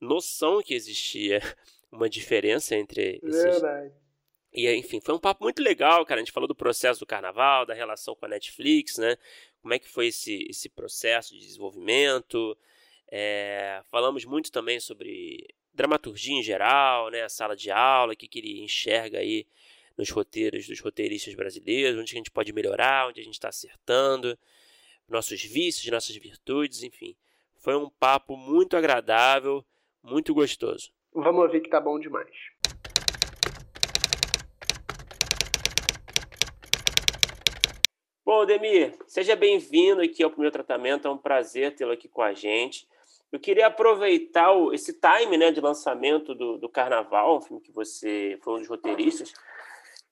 noção 0.00 0.62
que 0.62 0.74
existia 0.74 1.40
uma 1.92 2.08
diferença 2.08 2.74
entre 2.74 3.20
esses. 3.22 3.42
Verdade. 3.42 3.92
E, 4.54 4.72
enfim, 4.72 5.00
foi 5.00 5.14
um 5.14 5.18
papo 5.18 5.42
muito 5.42 5.60
legal, 5.60 6.06
cara. 6.06 6.20
A 6.20 6.24
gente 6.24 6.32
falou 6.32 6.46
do 6.46 6.54
processo 6.54 7.00
do 7.00 7.06
carnaval, 7.06 7.66
da 7.66 7.74
relação 7.74 8.14
com 8.14 8.24
a 8.24 8.28
Netflix, 8.28 8.98
né? 8.98 9.16
Como 9.60 9.74
é 9.74 9.78
que 9.78 9.88
foi 9.88 10.06
esse, 10.06 10.46
esse 10.48 10.68
processo 10.68 11.34
de 11.34 11.40
desenvolvimento. 11.40 12.56
É, 13.10 13.82
falamos 13.90 14.24
muito 14.24 14.52
também 14.52 14.78
sobre 14.78 15.44
dramaturgia 15.74 16.38
em 16.38 16.42
geral, 16.42 17.10
né? 17.10 17.22
A 17.22 17.28
sala 17.28 17.56
de 17.56 17.70
aula, 17.70 18.12
o 18.12 18.16
que, 18.16 18.28
que 18.28 18.38
ele 18.38 18.62
enxerga 18.62 19.18
aí 19.18 19.46
nos 19.96 20.10
roteiros 20.10 20.66
dos 20.66 20.80
roteiristas 20.80 21.34
brasileiros, 21.34 22.00
onde 22.00 22.14
a 22.14 22.16
gente 22.16 22.30
pode 22.30 22.52
melhorar, 22.52 23.08
onde 23.08 23.20
a 23.20 23.24
gente 23.24 23.34
está 23.34 23.48
acertando, 23.48 24.38
nossos 25.08 25.42
vícios, 25.42 25.90
nossas 25.92 26.16
virtudes, 26.16 26.82
enfim. 26.82 27.14
Foi 27.56 27.76
um 27.76 27.90
papo 27.90 28.36
muito 28.36 28.76
agradável 28.76 29.64
muito 30.04 30.34
gostoso. 30.34 30.92
Vamos 31.14 31.44
ouvir 31.44 31.62
que 31.62 31.70
tá 31.70 31.80
bom 31.80 31.98
demais. 31.98 32.28
Bom, 38.24 38.44
Demir, 38.44 38.94
seja 39.06 39.36
bem-vindo 39.36 40.02
aqui 40.02 40.22
ao 40.22 40.30
primeiro 40.30 40.52
tratamento. 40.52 41.08
É 41.08 41.10
um 41.10 41.16
prazer 41.16 41.74
tê-lo 41.74 41.92
aqui 41.92 42.08
com 42.08 42.20
a 42.20 42.34
gente. 42.34 42.86
Eu 43.34 43.40
queria 43.40 43.66
aproveitar 43.66 44.52
o, 44.52 44.72
esse 44.72 44.92
time 44.92 45.36
né, 45.36 45.50
de 45.50 45.60
lançamento 45.60 46.36
do, 46.36 46.56
do 46.56 46.68
Carnaval, 46.68 47.38
um 47.38 47.40
filme 47.40 47.60
que 47.60 47.72
você 47.72 48.38
foi 48.40 48.54
um 48.54 48.58
dos 48.58 48.68
roteiristas, 48.68 49.32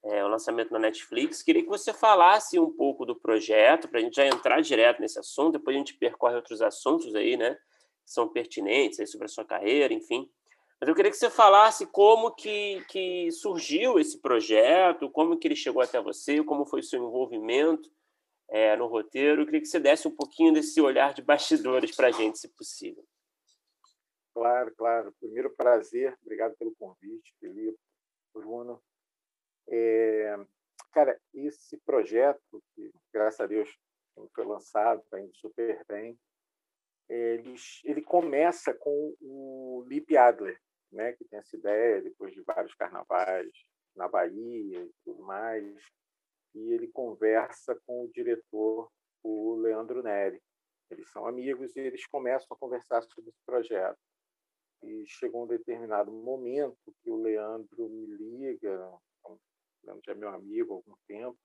é, 0.02 0.24
o 0.24 0.26
lançamento 0.26 0.72
na 0.72 0.80
Netflix. 0.80 1.40
Queria 1.40 1.62
que 1.62 1.68
você 1.68 1.92
falasse 1.92 2.58
um 2.58 2.68
pouco 2.68 3.06
do 3.06 3.14
projeto, 3.14 3.86
para 3.86 4.00
a 4.00 4.02
gente 4.02 4.16
já 4.16 4.26
entrar 4.26 4.60
direto 4.60 5.00
nesse 5.00 5.20
assunto, 5.20 5.52
depois 5.52 5.76
a 5.76 5.78
gente 5.78 5.94
percorre 5.94 6.34
outros 6.34 6.60
assuntos 6.60 7.14
aí, 7.14 7.36
né? 7.36 7.54
Que 8.04 8.12
são 8.12 8.26
pertinentes 8.26 8.98
aí 8.98 9.06
sobre 9.06 9.26
a 9.26 9.28
sua 9.28 9.44
carreira, 9.44 9.94
enfim. 9.94 10.28
Mas 10.80 10.88
eu 10.88 10.94
queria 10.96 11.12
que 11.12 11.16
você 11.16 11.30
falasse 11.30 11.86
como 11.86 12.32
que, 12.32 12.84
que 12.88 13.30
surgiu 13.30 14.00
esse 14.00 14.20
projeto, 14.20 15.08
como 15.08 15.36
que 15.36 15.46
ele 15.46 15.54
chegou 15.54 15.80
até 15.80 16.02
você, 16.02 16.42
como 16.42 16.66
foi 16.66 16.80
o 16.80 16.82
seu 16.82 16.98
envolvimento 16.98 17.88
é, 18.48 18.74
no 18.74 18.88
roteiro. 18.88 19.42
Eu 19.42 19.46
queria 19.46 19.60
que 19.60 19.68
você 19.68 19.78
desse 19.78 20.08
um 20.08 20.16
pouquinho 20.16 20.52
desse 20.52 20.80
olhar 20.80 21.14
de 21.14 21.22
bastidores 21.22 21.94
para 21.94 22.08
a 22.08 22.10
gente, 22.10 22.40
se 22.40 22.48
possível. 22.48 23.04
Claro, 24.34 24.74
claro. 24.76 25.12
Primeiro, 25.20 25.54
prazer. 25.54 26.16
Obrigado 26.22 26.56
pelo 26.56 26.74
convite, 26.74 27.34
Felipe, 27.38 27.78
Bruno. 28.32 28.82
É, 29.68 30.36
cara, 30.92 31.18
esse 31.34 31.76
projeto, 31.78 32.62
que 32.74 32.92
graças 33.12 33.40
a 33.40 33.46
Deus 33.46 33.68
foi 34.34 34.44
lançado, 34.44 35.00
está 35.02 35.20
indo 35.20 35.34
super 35.36 35.84
bem, 35.86 36.18
ele, 37.08 37.54
ele 37.84 38.02
começa 38.02 38.72
com 38.74 39.14
o 39.20 39.84
Lip 39.86 40.16
Adler, 40.16 40.58
né, 40.90 41.12
que 41.12 41.24
tem 41.24 41.38
essa 41.38 41.56
ideia, 41.56 42.02
depois 42.02 42.32
de 42.32 42.42
vários 42.42 42.74
carnavais 42.74 43.50
na 43.94 44.08
Bahia 44.08 44.82
e 44.82 44.92
tudo 45.04 45.22
mais, 45.22 45.76
e 46.54 46.72
ele 46.72 46.88
conversa 46.88 47.78
com 47.86 48.04
o 48.04 48.12
diretor, 48.12 48.90
o 49.22 49.56
Leandro 49.56 50.02
Neri. 50.02 50.40
Eles 50.90 51.10
são 51.10 51.26
amigos 51.26 51.74
e 51.74 51.80
eles 51.80 52.06
começam 52.06 52.48
a 52.50 52.58
conversar 52.58 53.02
sobre 53.02 53.30
esse 53.30 53.40
projeto. 53.46 53.98
E 54.82 55.04
chegou 55.06 55.44
um 55.44 55.46
determinado 55.46 56.10
momento 56.10 56.94
que 57.02 57.10
o 57.10 57.16
Leandro 57.16 57.88
me 57.88 58.06
liga, 58.06 58.88
o 59.24 59.38
Leandro 59.84 60.02
já 60.04 60.12
é 60.12 60.14
meu 60.16 60.28
amigo 60.28 60.72
há 60.72 60.76
algum 60.76 60.94
tempo, 61.06 61.38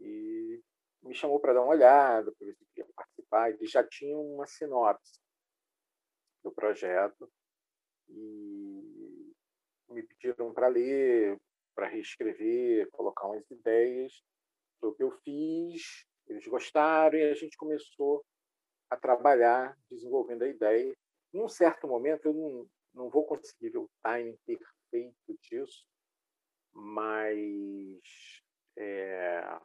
e 0.00 0.62
me 1.02 1.14
chamou 1.14 1.40
para 1.40 1.54
dar 1.54 1.62
uma 1.62 1.70
olhada, 1.72 2.30
para 2.32 2.46
ver 2.46 2.54
se 2.54 2.64
queria 2.66 2.90
participar. 2.94 3.50
Ele 3.50 3.66
já 3.66 3.86
tinha 3.86 4.16
uma 4.18 4.46
sinopse 4.46 5.20
do 6.44 6.52
projeto 6.52 7.30
e 8.08 9.32
me 9.88 10.02
pediram 10.02 10.52
para 10.52 10.68
ler, 10.68 11.38
para 11.74 11.88
reescrever, 11.88 12.88
colocar 12.90 13.26
umas 13.26 13.48
ideias. 13.50 14.22
O 14.80 14.92
que 14.92 15.02
eu 15.02 15.12
fiz, 15.22 16.04
eles 16.26 16.46
gostaram 16.46 17.16
e 17.16 17.30
a 17.30 17.34
gente 17.34 17.56
começou 17.56 18.24
a 18.90 18.96
trabalhar, 18.96 19.76
desenvolvendo 19.90 20.42
a 20.42 20.48
ideia. 20.48 20.94
Em 21.32 21.40
um 21.40 21.48
certo 21.48 21.86
momento, 21.86 22.26
eu 22.26 22.34
não, 22.34 22.68
não 22.94 23.10
vou 23.10 23.24
conseguir 23.24 23.70
ver 23.70 23.78
o 23.78 23.90
timing 24.02 24.36
perfeito 24.44 25.38
disso, 25.40 25.86
mas 26.72 28.00
é, 28.76 29.60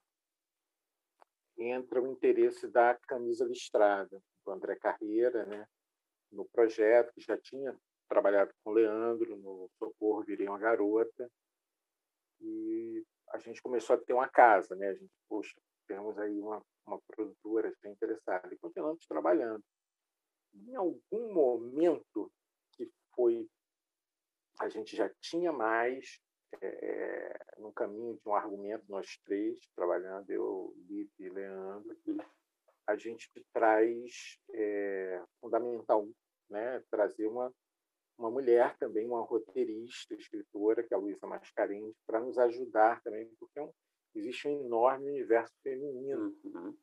entra 1.57 2.01
o 2.01 2.11
interesse 2.11 2.67
da 2.67 2.95
camisa 3.07 3.45
listrada, 3.45 4.21
do 4.45 4.51
André 4.51 4.75
Carreira, 4.77 5.45
né, 5.45 5.67
no 6.31 6.45
projeto, 6.45 7.13
que 7.13 7.21
já 7.21 7.37
tinha 7.37 7.77
trabalhado 8.07 8.53
com 8.63 8.71
o 8.71 8.73
Leandro 8.73 9.35
no 9.37 9.69
Socorro 9.77 10.23
Virei 10.23 10.47
uma 10.47 10.59
Garota, 10.59 11.29
e 12.39 13.03
a 13.29 13.39
gente 13.39 13.61
começou 13.61 13.95
a 13.95 13.99
ter 13.99 14.13
uma 14.13 14.29
casa, 14.29 14.75
né? 14.75 14.89
A 14.89 14.93
gente, 14.93 15.11
poxa, 15.27 15.59
temos 15.87 16.17
aí 16.19 16.39
uma, 16.39 16.61
uma 16.85 16.99
produtora 17.07 17.69
está 17.69 17.89
interessada, 17.89 18.53
e 18.53 18.57
continuamos 18.57 19.05
trabalhando. 19.07 19.63
Em 20.53 20.75
algum 20.75 21.33
momento 21.33 22.31
que 22.73 22.91
foi, 23.13 23.47
a 24.59 24.69
gente 24.69 24.95
já 24.95 25.09
tinha 25.21 25.51
mais 25.51 26.19
é, 26.61 27.39
no 27.57 27.71
caminho 27.71 28.15
de 28.15 28.29
um 28.29 28.33
argumento, 28.33 28.85
nós 28.87 29.17
três, 29.25 29.59
trabalhando, 29.75 30.29
eu, 30.29 30.73
Lipe 30.87 31.23
e 31.23 31.29
Leandro, 31.29 31.95
a 32.87 32.95
gente 32.95 33.29
traz 33.53 34.39
é, 34.53 35.21
fundamental, 35.41 36.07
né, 36.49 36.81
trazer 36.89 37.27
uma, 37.27 37.53
uma 38.17 38.31
mulher 38.31 38.77
também, 38.77 39.05
uma 39.07 39.21
roteirista, 39.21 40.15
escritora, 40.15 40.83
que 40.83 40.93
é 40.93 40.97
a 40.97 40.99
Luísa 40.99 41.27
Mascarenhas, 41.27 41.95
para 42.05 42.19
nos 42.19 42.37
ajudar 42.37 43.01
também, 43.01 43.29
porque 43.39 43.59
é 43.59 43.63
um, 43.63 43.71
existe 44.15 44.47
um 44.47 44.65
enorme 44.65 45.09
universo 45.09 45.53
feminino 45.61 46.33
uhum. 46.43 46.77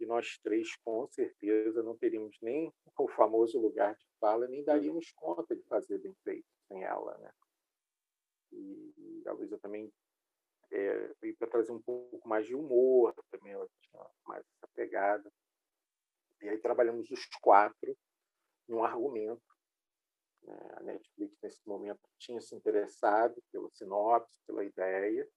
Que 0.00 0.06
nós 0.06 0.38
três, 0.38 0.74
com 0.76 1.06
certeza, 1.08 1.82
não 1.82 1.94
teríamos 1.94 2.34
nem 2.40 2.72
o 2.98 3.06
famoso 3.08 3.60
lugar 3.60 3.94
de 3.94 4.06
fala, 4.18 4.48
nem 4.48 4.64
daríamos 4.64 5.12
conta 5.12 5.54
de 5.54 5.62
fazer 5.64 5.98
bem 5.98 6.16
feito 6.24 6.48
sem 6.66 6.82
ela. 6.82 7.18
Né? 7.18 7.30
E 8.52 9.22
a 9.26 9.32
Luísa 9.32 9.58
também 9.58 9.92
é, 10.72 11.14
veio 11.20 11.36
para 11.36 11.48
trazer 11.48 11.72
um 11.72 11.82
pouco 11.82 12.26
mais 12.26 12.46
de 12.46 12.54
humor, 12.54 13.14
também 13.30 13.52
ela 13.52 13.68
tinha 13.82 14.06
mais 14.26 14.42
essa 14.56 14.66
pegada. 14.74 15.30
E 16.40 16.48
aí 16.48 16.56
trabalhamos 16.56 17.10
os 17.10 17.26
quatro 17.42 17.94
num 18.66 18.82
argumento 18.82 19.42
né? 20.42 20.58
A 20.76 20.82
Netflix, 20.82 21.36
nesse 21.42 21.60
momento, 21.66 22.00
tinha 22.18 22.40
se 22.40 22.54
interessado 22.54 23.42
pela 23.52 23.68
sinopse, 23.70 24.40
pela 24.46 24.64
ideia. 24.64 25.28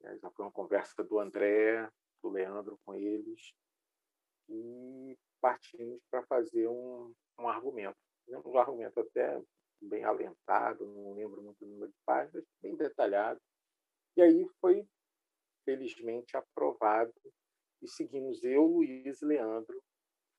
Né? 0.00 0.18
Já 0.18 0.30
foi 0.30 0.46
uma 0.46 0.52
conversa 0.52 1.04
do 1.04 1.18
André, 1.18 1.90
do 2.22 2.30
Leandro 2.30 2.78
com 2.84 2.94
eles. 2.94 3.52
E 4.48 5.16
partimos 5.40 6.00
para 6.10 6.22
fazer 6.24 6.68
um, 6.68 7.12
um 7.38 7.48
argumento. 7.48 7.96
Um 8.28 8.58
argumento 8.58 9.00
até 9.00 9.40
bem 9.80 10.04
alentado, 10.04 10.86
não 10.86 11.14
lembro 11.14 11.42
muito 11.42 11.62
o 11.64 11.68
número 11.68 11.90
de 11.90 11.98
páginas, 12.06 12.44
bem 12.62 12.74
detalhado. 12.74 13.40
E 14.16 14.22
aí 14.22 14.48
foi, 14.60 14.86
felizmente, 15.64 16.36
aprovado 16.36 17.12
e 17.82 17.88
seguimos 17.88 18.42
eu, 18.42 18.64
Luiz 18.64 19.20
e 19.20 19.26
Leandro 19.26 19.82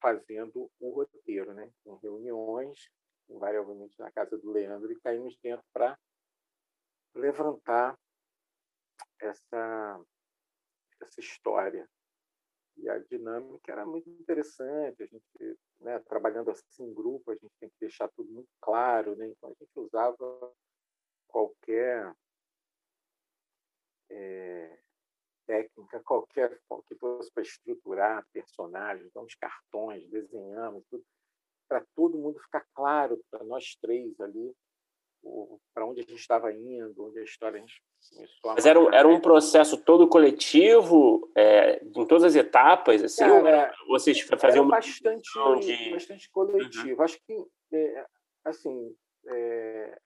fazendo 0.01 0.69
o 0.79 0.89
roteiro, 0.89 1.53
né? 1.53 1.71
em 1.85 1.95
reuniões, 1.97 2.89
invariavelmente 3.29 3.97
na 3.99 4.11
casa 4.11 4.37
do 4.37 4.51
Leandro, 4.51 4.91
e 4.91 4.99
caímos 4.99 5.37
dentro 5.37 5.65
para 5.73 5.97
levantar 7.13 7.97
essa, 9.19 9.99
essa 11.01 11.19
história. 11.19 11.87
E 12.77 12.89
a 12.89 12.97
dinâmica 12.99 13.71
era 13.71 13.85
muito 13.85 14.09
interessante, 14.09 15.01
a 15.01 15.05
gente, 15.05 15.59
né, 15.79 15.99
trabalhando 15.99 16.51
assim 16.51 16.83
em 16.83 16.93
grupo, 16.93 17.31
a 17.31 17.35
gente 17.35 17.53
tem 17.59 17.69
que 17.69 17.75
deixar 17.79 18.09
tudo 18.09 18.29
muito 18.31 18.49
claro, 18.59 19.15
né? 19.15 19.27
então 19.27 19.49
a 19.49 19.53
gente 19.53 19.71
usava 19.79 20.53
qualquer 21.27 22.13
é, 24.09 24.79
técnica, 25.45 26.01
qualquer 26.03 26.59
que 26.88 26.95
fosse 26.95 27.31
para 27.31 27.43
estruturar 27.43 28.27
personagens, 28.33 29.07
então 29.07 29.23
os 29.23 29.35
cartões, 29.35 30.09
desenhamos, 30.09 30.83
tudo 30.89 31.03
para 31.67 31.83
todo 31.95 32.17
mundo 32.17 32.39
ficar 32.39 32.65
claro, 32.73 33.19
para 33.29 33.43
nós 33.43 33.75
três 33.81 34.19
ali, 34.19 34.55
para 35.73 35.85
onde 35.85 36.01
a 36.01 36.03
gente 36.03 36.15
estava 36.15 36.51
indo, 36.51 37.05
onde 37.05 37.19
a 37.19 37.23
história 37.23 37.57
a 37.57 37.59
gente 37.59 37.81
começou 38.09 38.51
a 38.51 38.53
Mas 38.53 38.65
era, 38.65 38.79
era 38.95 39.07
um 39.07 39.19
processo 39.19 39.77
todo 39.77 40.07
coletivo, 40.07 41.29
é, 41.35 41.83
em 41.83 42.05
todas 42.05 42.23
as 42.23 42.35
etapas, 42.35 43.03
assim, 43.03 43.25
Cara, 43.25 43.73
ou 43.81 43.99
vocês 43.99 44.19
faziam 44.21 44.63
uma 44.63 44.77
bastante, 44.77 45.29
de... 45.61 45.91
bastante 45.91 46.29
coletivo. 46.29 46.97
Uhum. 46.97 47.01
Acho 47.01 47.19
que, 47.25 47.45
é, 47.73 48.05
assim, 48.45 48.95
é, 49.27 49.99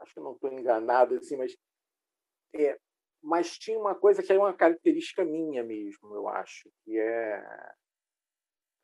acho 0.00 0.14
que 0.14 0.20
não 0.20 0.32
estou 0.32 0.52
enganado, 0.52 1.14
assim, 1.16 1.36
mas, 1.36 1.56
é, 2.54 2.78
mas 3.22 3.56
tinha 3.58 3.78
uma 3.78 3.94
coisa 3.94 4.22
que 4.22 4.32
é 4.32 4.38
uma 4.38 4.52
característica 4.52 5.24
minha 5.24 5.62
mesmo, 5.62 6.14
eu 6.14 6.28
acho, 6.28 6.68
que 6.84 6.98
é, 6.98 7.44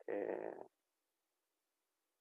é 0.09 0.55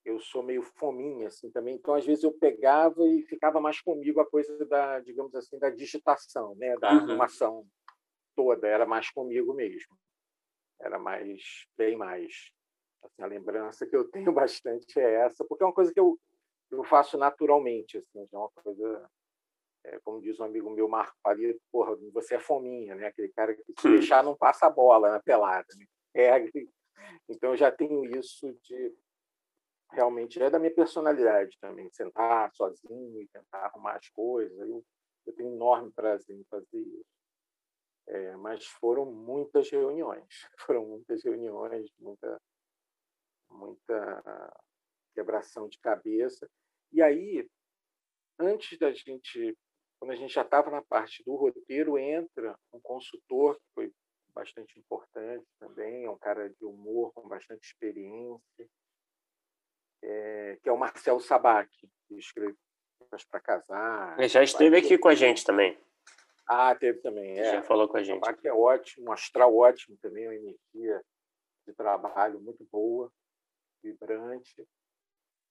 eu 0.07 0.19
sou 0.21 0.41
meio 0.41 0.61
fominha 0.61 1.27
assim 1.27 1.51
também, 1.51 1.75
então 1.75 1.93
às 1.93 2.05
vezes 2.05 2.23
eu 2.23 2.31
pegava 2.31 3.05
e 3.05 3.21
ficava 3.23 3.59
mais 3.59 3.81
comigo 3.81 4.21
a 4.21 4.25
coisa 4.25 4.65
da, 4.65 5.01
digamos 5.01 5.35
assim, 5.35 5.59
da 5.59 5.69
digitação, 5.69 6.55
né, 6.55 6.77
da 6.77 6.93
uhum. 6.93 6.97
arrumação 6.99 7.67
toda, 8.33 8.67
era 8.67 8.85
mais 8.85 9.11
comigo 9.11 9.53
mesmo. 9.53 9.97
Era 10.79 10.97
mais 10.97 11.65
bem 11.77 11.97
mais 11.97 12.51
assim, 13.03 13.21
a 13.21 13.25
lembrança 13.25 13.85
que 13.85 13.95
eu 13.95 14.09
tenho 14.09 14.31
bastante 14.33 14.97
é 14.97 15.25
essa, 15.25 15.43
porque 15.43 15.63
é 15.63 15.67
uma 15.67 15.73
coisa 15.73 15.93
que 15.93 15.99
eu 15.99 16.17
eu 16.69 16.83
faço 16.83 17.17
naturalmente, 17.17 17.97
assim, 17.97 18.27
é 18.31 18.37
uma 18.37 18.49
coisa 18.51 19.09
é, 19.85 19.99
como 19.99 20.21
diz 20.21 20.37
um 20.39 20.43
amigo 20.43 20.69
meu, 20.69 20.87
Marco 20.87 21.15
Palito, 21.23 21.61
porra, 21.71 21.95
você 22.11 22.35
é 22.35 22.39
fominha, 22.39 22.93
né? 22.93 23.07
Aquele 23.07 23.29
cara 23.29 23.55
que 23.55 23.63
se 23.79 23.87
deixar 23.87 24.21
não 24.21 24.35
passa 24.35 24.65
a 24.67 24.69
bola 24.69 25.11
na 25.11 25.19
pelada, 25.19 25.67
né? 25.77 25.85
É, 26.15 26.49
então 27.29 27.51
eu 27.51 27.57
já 27.57 27.71
tenho 27.71 28.03
isso 28.17 28.51
de 28.63 28.91
realmente 29.91 30.41
é 30.41 30.49
da 30.49 30.59
minha 30.59 30.73
personalidade 30.73 31.57
também, 31.59 31.89
sentar 31.91 32.51
sozinho 32.53 33.21
e 33.21 33.27
tentar 33.27 33.65
arrumar 33.65 33.95
as 33.95 34.09
coisas. 34.09 34.57
Eu, 34.57 34.83
eu 35.25 35.33
tenho 35.33 35.53
enorme 35.53 35.91
prazer 35.91 36.35
em 36.35 36.43
fazer 36.45 36.79
isso. 36.79 37.05
É, 38.07 38.35
mas 38.37 38.65
foram 38.65 39.05
muitas 39.05 39.69
reuniões, 39.69 40.25
foram 40.65 40.85
muitas 40.85 41.23
reuniões, 41.23 41.89
muita, 41.99 42.41
muita 43.49 44.53
quebração 45.13 45.67
de 45.67 45.77
cabeça. 45.79 46.49
E 46.91 47.01
aí, 47.01 47.49
antes 48.39 48.77
da 48.79 48.93
gente, 48.93 49.57
quando 49.99 50.11
a 50.11 50.15
gente 50.15 50.33
já 50.33 50.43
estava 50.43 50.71
na 50.71 50.81
parte 50.81 51.21
do 51.25 51.35
roteiro, 51.35 51.97
entra 51.97 52.57
um 52.71 52.79
consultor 52.79 53.55
que 53.55 53.65
foi 53.73 53.93
bastante 54.33 54.79
importante 54.79 55.45
também, 55.59 56.05
é 56.05 56.09
um 56.09 56.17
cara 56.17 56.47
de 56.47 56.63
humor 56.63 57.11
com 57.13 57.27
bastante 57.27 57.65
experiência, 57.65 58.69
é, 60.03 60.57
que 60.61 60.69
é 60.69 60.71
o 60.71 60.77
Marcel 60.77 61.19
Sabac, 61.19 61.69
que 62.07 62.15
escreve 62.15 62.55
para 63.29 63.39
casar. 63.39 64.17
Ele 64.17 64.27
já 64.27 64.43
esteve 64.43 64.77
aqui 64.77 64.97
com 64.97 65.07
a 65.07 65.15
gente 65.15 65.45
também. 65.45 65.77
Ah, 66.47 66.75
teve 66.75 66.99
também. 66.99 67.37
É. 67.39 67.53
Já 67.53 67.63
falou 67.63 67.87
com 67.87 67.97
a 67.97 68.03
gente. 68.03 68.19
Sabac 68.23 68.45
é 68.47 68.53
ótimo, 68.53 69.09
um 69.09 69.11
astral 69.11 69.55
ótimo 69.55 69.97
também, 70.01 70.27
uma 70.27 70.35
energia 70.35 71.03
de 71.65 71.73
trabalho 71.73 72.39
muito 72.39 72.65
boa, 72.71 73.11
vibrante. 73.83 74.67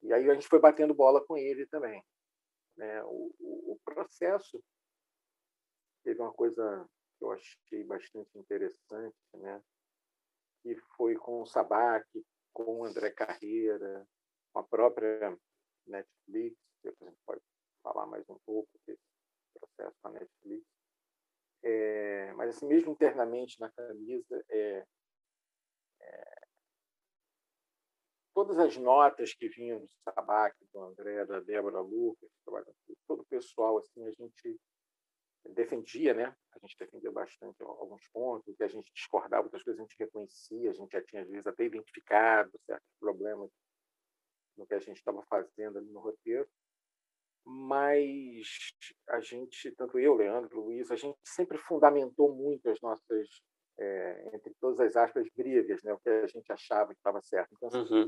E 0.02 0.12
aí 0.12 0.30
a 0.30 0.34
gente 0.34 0.48
foi 0.48 0.60
batendo 0.60 0.94
bola 0.94 1.24
com 1.24 1.36
ele 1.36 1.66
também. 1.66 2.02
Né? 2.76 3.02
O, 3.04 3.34
o, 3.38 3.72
o 3.72 3.80
processo 3.84 4.62
teve 6.04 6.20
uma 6.20 6.32
coisa 6.32 6.86
que 7.18 7.24
eu 7.24 7.32
achei 7.32 7.84
bastante 7.84 8.38
interessante, 8.38 9.16
né? 9.34 9.62
que 10.62 10.76
foi 10.96 11.14
com 11.16 11.42
o 11.42 11.46
Sabac, 11.46 12.06
com 12.52 12.80
o 12.80 12.84
André 12.84 13.10
Carreira, 13.10 14.06
com 14.56 14.60
a 14.60 14.64
própria 14.64 15.38
Netflix, 15.86 16.56
que 16.80 16.88
a 16.88 16.92
gente 16.92 17.18
pode 17.26 17.42
falar 17.82 18.06
mais 18.06 18.26
um 18.30 18.38
pouco 18.46 18.70
desse 18.86 19.02
processo 19.52 19.94
com 20.00 20.08
a 20.08 20.12
Netflix. 20.12 20.64
É, 21.62 22.32
mas, 22.32 22.56
assim, 22.56 22.66
mesmo 22.66 22.92
internamente 22.92 23.60
na 23.60 23.70
camisa, 23.70 24.42
é, 24.48 24.86
é, 26.00 26.46
todas 28.34 28.58
as 28.58 28.78
notas 28.78 29.34
que 29.34 29.46
vinham 29.46 29.78
do 29.78 29.88
Sabac, 30.02 30.56
do 30.72 30.80
André, 30.80 31.26
da 31.26 31.40
Débora 31.40 31.80
Lucas, 31.80 32.30
todo 33.06 33.20
o 33.20 33.26
pessoal, 33.26 33.76
assim, 33.76 34.06
a 34.06 34.10
gente 34.12 34.58
defendia, 35.50 36.14
né? 36.14 36.34
A 36.52 36.58
gente 36.60 36.78
defendia 36.78 37.12
bastante 37.12 37.62
alguns 37.62 38.08
pontos, 38.08 38.56
que 38.56 38.64
a 38.64 38.68
gente 38.68 38.90
discordava, 38.94 39.44
outras 39.44 39.62
coisas 39.62 39.80
a 39.80 39.82
gente 39.82 39.98
reconhecia, 39.98 40.70
a 40.70 40.74
gente 40.74 40.92
já 40.92 41.02
tinha, 41.02 41.20
às 41.20 41.28
vezes, 41.28 41.46
até 41.46 41.64
identificado 41.64 42.58
certos 42.64 42.88
problemas 42.98 43.50
no 44.56 44.66
que 44.66 44.74
a 44.74 44.78
gente 44.78 44.96
estava 44.96 45.22
fazendo 45.24 45.78
ali 45.78 45.90
no 45.90 46.00
roteiro. 46.00 46.48
Mas 47.44 48.48
a 49.08 49.20
gente, 49.20 49.70
tanto 49.72 49.98
eu, 49.98 50.14
Leandro, 50.14 50.60
Luiz, 50.60 50.90
a 50.90 50.96
gente 50.96 51.18
sempre 51.24 51.58
fundamentou 51.58 52.34
muito 52.34 52.68
as 52.68 52.80
nossas, 52.80 53.28
é, 53.78 54.30
entre 54.34 54.52
todas 54.60 54.80
as 54.80 54.96
aspas, 54.96 55.28
brigas, 55.36 55.82
né? 55.84 55.92
o 55.92 55.98
que 55.98 56.08
a 56.08 56.26
gente 56.26 56.50
achava 56.50 56.92
que 56.92 56.98
estava 56.98 57.22
certo. 57.22 57.54
Então, 57.54 57.68
assim, 57.68 57.94
uhum. 57.94 58.04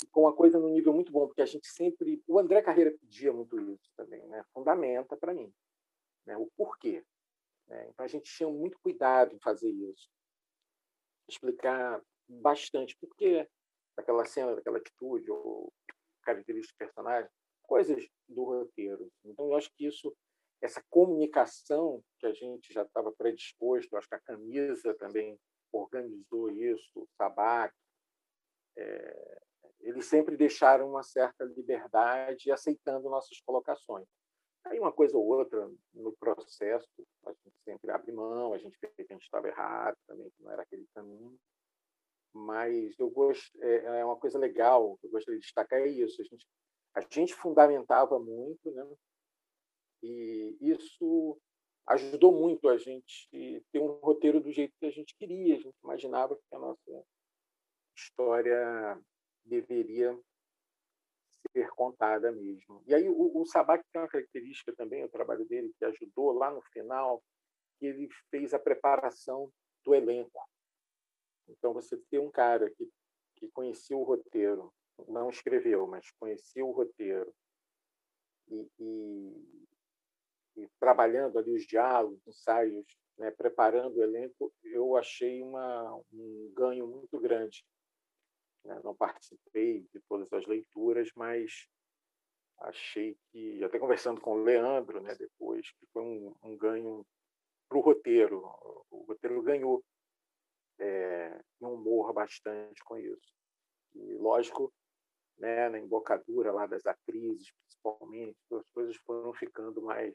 ficou 0.00 0.24
uma 0.24 0.34
coisa 0.34 0.58
num 0.58 0.72
nível 0.72 0.92
muito 0.92 1.12
bom, 1.12 1.28
porque 1.28 1.42
a 1.42 1.46
gente 1.46 1.68
sempre. 1.68 2.20
O 2.26 2.40
André 2.40 2.60
Carreira 2.60 2.90
pedia 2.98 3.32
muito 3.32 3.56
isso 3.70 3.88
também, 3.96 4.26
né? 4.26 4.42
fundamenta 4.52 5.16
para 5.16 5.32
mim 5.32 5.52
né? 6.26 6.36
o 6.36 6.50
porquê. 6.56 7.04
Né? 7.68 7.88
Então 7.88 8.04
a 8.04 8.08
gente 8.08 8.30
tinha 8.30 8.48
muito 8.48 8.78
cuidado 8.80 9.34
em 9.34 9.38
fazer 9.38 9.70
isso, 9.70 10.10
explicar 11.28 12.02
bastante 12.28 12.96
por 12.96 13.14
que 13.16 13.48
daquela 13.96 14.24
cena, 14.24 14.54
daquela 14.54 14.78
atitude, 14.78 15.30
ou 15.30 15.72
características 16.22 16.74
do 16.74 16.78
personagem, 16.78 17.30
coisas 17.62 18.08
do 18.28 18.44
roteiro. 18.44 19.10
Então, 19.24 19.46
eu 19.46 19.56
acho 19.56 19.70
que 19.76 19.86
isso, 19.86 20.14
essa 20.60 20.82
comunicação 20.90 22.02
que 22.18 22.26
a 22.26 22.32
gente 22.32 22.72
já 22.72 22.82
estava 22.82 23.12
predisposto, 23.12 23.96
acho 23.96 24.08
que 24.08 24.14
a 24.14 24.20
camisa 24.20 24.94
também 24.94 25.38
organizou 25.72 26.50
isso, 26.50 26.90
o 26.94 27.08
Sabac, 27.16 27.74
é, 28.76 29.40
eles 29.80 30.06
sempre 30.06 30.36
deixaram 30.36 30.90
uma 30.90 31.02
certa 31.02 31.44
liberdade 31.44 32.50
aceitando 32.50 33.08
nossas 33.08 33.40
colocações. 33.40 34.06
Aí 34.64 34.80
uma 34.80 34.92
coisa 34.92 35.16
ou 35.16 35.24
outra 35.24 35.70
no 35.94 36.12
processo, 36.16 36.88
a 37.24 37.32
gente 37.32 37.56
sempre 37.64 37.90
abre 37.90 38.10
mão, 38.10 38.52
a 38.52 38.58
gente 38.58 38.76
vê 38.80 38.88
que 38.88 39.12
a 39.12 39.14
gente 39.14 39.22
estava 39.22 39.46
errado 39.46 39.96
também, 40.06 40.28
que 40.30 40.42
não 40.42 40.50
era 40.50 40.62
aquele 40.62 40.86
caminho. 40.92 41.38
Mas 42.32 42.98
eu 42.98 43.10
gosto, 43.10 43.50
é, 43.62 44.00
é 44.00 44.04
uma 44.04 44.16
coisa 44.16 44.38
legal 44.38 44.96
que 44.98 45.06
eu 45.06 45.10
gostaria 45.10 45.40
de 45.40 45.44
destacar 45.44 45.80
é 45.80 45.88
isso. 45.88 46.20
A 46.20 46.24
gente, 46.24 46.46
a 46.94 47.00
gente 47.00 47.34
fundamentava 47.34 48.18
muito, 48.18 48.70
né? 48.70 48.86
E 50.02 50.56
isso 50.60 51.38
ajudou 51.88 52.32
muito 52.32 52.68
a 52.68 52.76
gente 52.76 53.28
ter 53.72 53.78
um 53.78 53.92
roteiro 53.98 54.40
do 54.40 54.52
jeito 54.52 54.74
que 54.78 54.86
a 54.86 54.90
gente 54.90 55.14
queria. 55.16 55.54
A 55.54 55.60
gente 55.60 55.76
imaginava 55.82 56.36
que 56.36 56.54
a 56.54 56.58
nossa 56.58 57.04
história 57.96 59.00
deveria 59.44 60.18
ser 61.52 61.68
contada 61.70 62.30
mesmo. 62.32 62.82
E 62.86 62.94
aí 62.94 63.08
o, 63.08 63.40
o 63.40 63.46
Sabac 63.46 63.82
tem 63.92 64.02
uma 64.02 64.08
característica 64.08 64.74
também, 64.74 65.04
o 65.04 65.08
trabalho 65.08 65.46
dele 65.46 65.72
que 65.78 65.84
ajudou 65.84 66.32
lá 66.32 66.50
no 66.50 66.60
final, 66.72 67.22
que 67.78 67.86
ele 67.86 68.08
fez 68.30 68.52
a 68.52 68.58
preparação 68.58 69.50
do 69.84 69.94
elenco. 69.94 70.40
Então 71.48 71.72
você 71.72 71.96
ter 72.10 72.18
um 72.18 72.30
cara 72.30 72.70
que 72.70 72.88
que 73.38 73.50
conhecia 73.50 73.94
o 73.94 74.02
roteiro, 74.02 74.72
não 75.06 75.28
escreveu, 75.28 75.86
mas 75.86 76.10
conhecia 76.12 76.64
o 76.64 76.70
roteiro 76.70 77.30
e, 78.48 78.66
e, 78.78 79.62
e 80.56 80.68
trabalhando 80.80 81.38
ali 81.38 81.54
os 81.54 81.66
diálogos, 81.66 82.26
ensaios, 82.26 82.86
né, 83.18 83.30
preparando 83.30 83.98
o 83.98 84.02
elenco, 84.02 84.50
eu 84.64 84.96
achei 84.96 85.42
uma, 85.42 86.00
um 86.10 86.50
ganho 86.54 86.86
muito 86.86 87.20
grande 87.20 87.62
né? 88.66 88.80
Não 88.82 88.94
participei 88.94 89.86
de 89.94 90.00
todas 90.08 90.32
as 90.32 90.46
leituras, 90.46 91.10
mas 91.14 91.68
achei 92.58 93.16
que, 93.30 93.62
até 93.64 93.78
conversando 93.78 94.20
com 94.20 94.32
o 94.32 94.42
Leandro 94.42 95.00
né, 95.00 95.14
depois, 95.14 95.70
que 95.70 95.86
foi 95.92 96.02
um, 96.02 96.34
um 96.42 96.56
ganho 96.56 97.06
para 97.68 97.78
o 97.78 97.80
roteiro. 97.80 98.42
O 98.90 99.04
roteiro 99.08 99.42
ganhou 99.42 99.84
é, 100.78 101.40
um 101.60 101.74
humor 101.74 102.12
bastante 102.12 102.82
com 102.84 102.96
isso. 102.98 103.34
E, 103.94 104.14
lógico, 104.14 104.72
né, 105.38 105.68
na 105.68 105.78
embocadura 105.78 106.52
lá 106.52 106.66
das 106.66 106.86
atrizes, 106.86 107.52
principalmente, 107.62 108.38
as 108.52 108.66
coisas 108.72 108.96
foram 108.98 109.32
ficando 109.34 109.82
mais. 109.82 110.14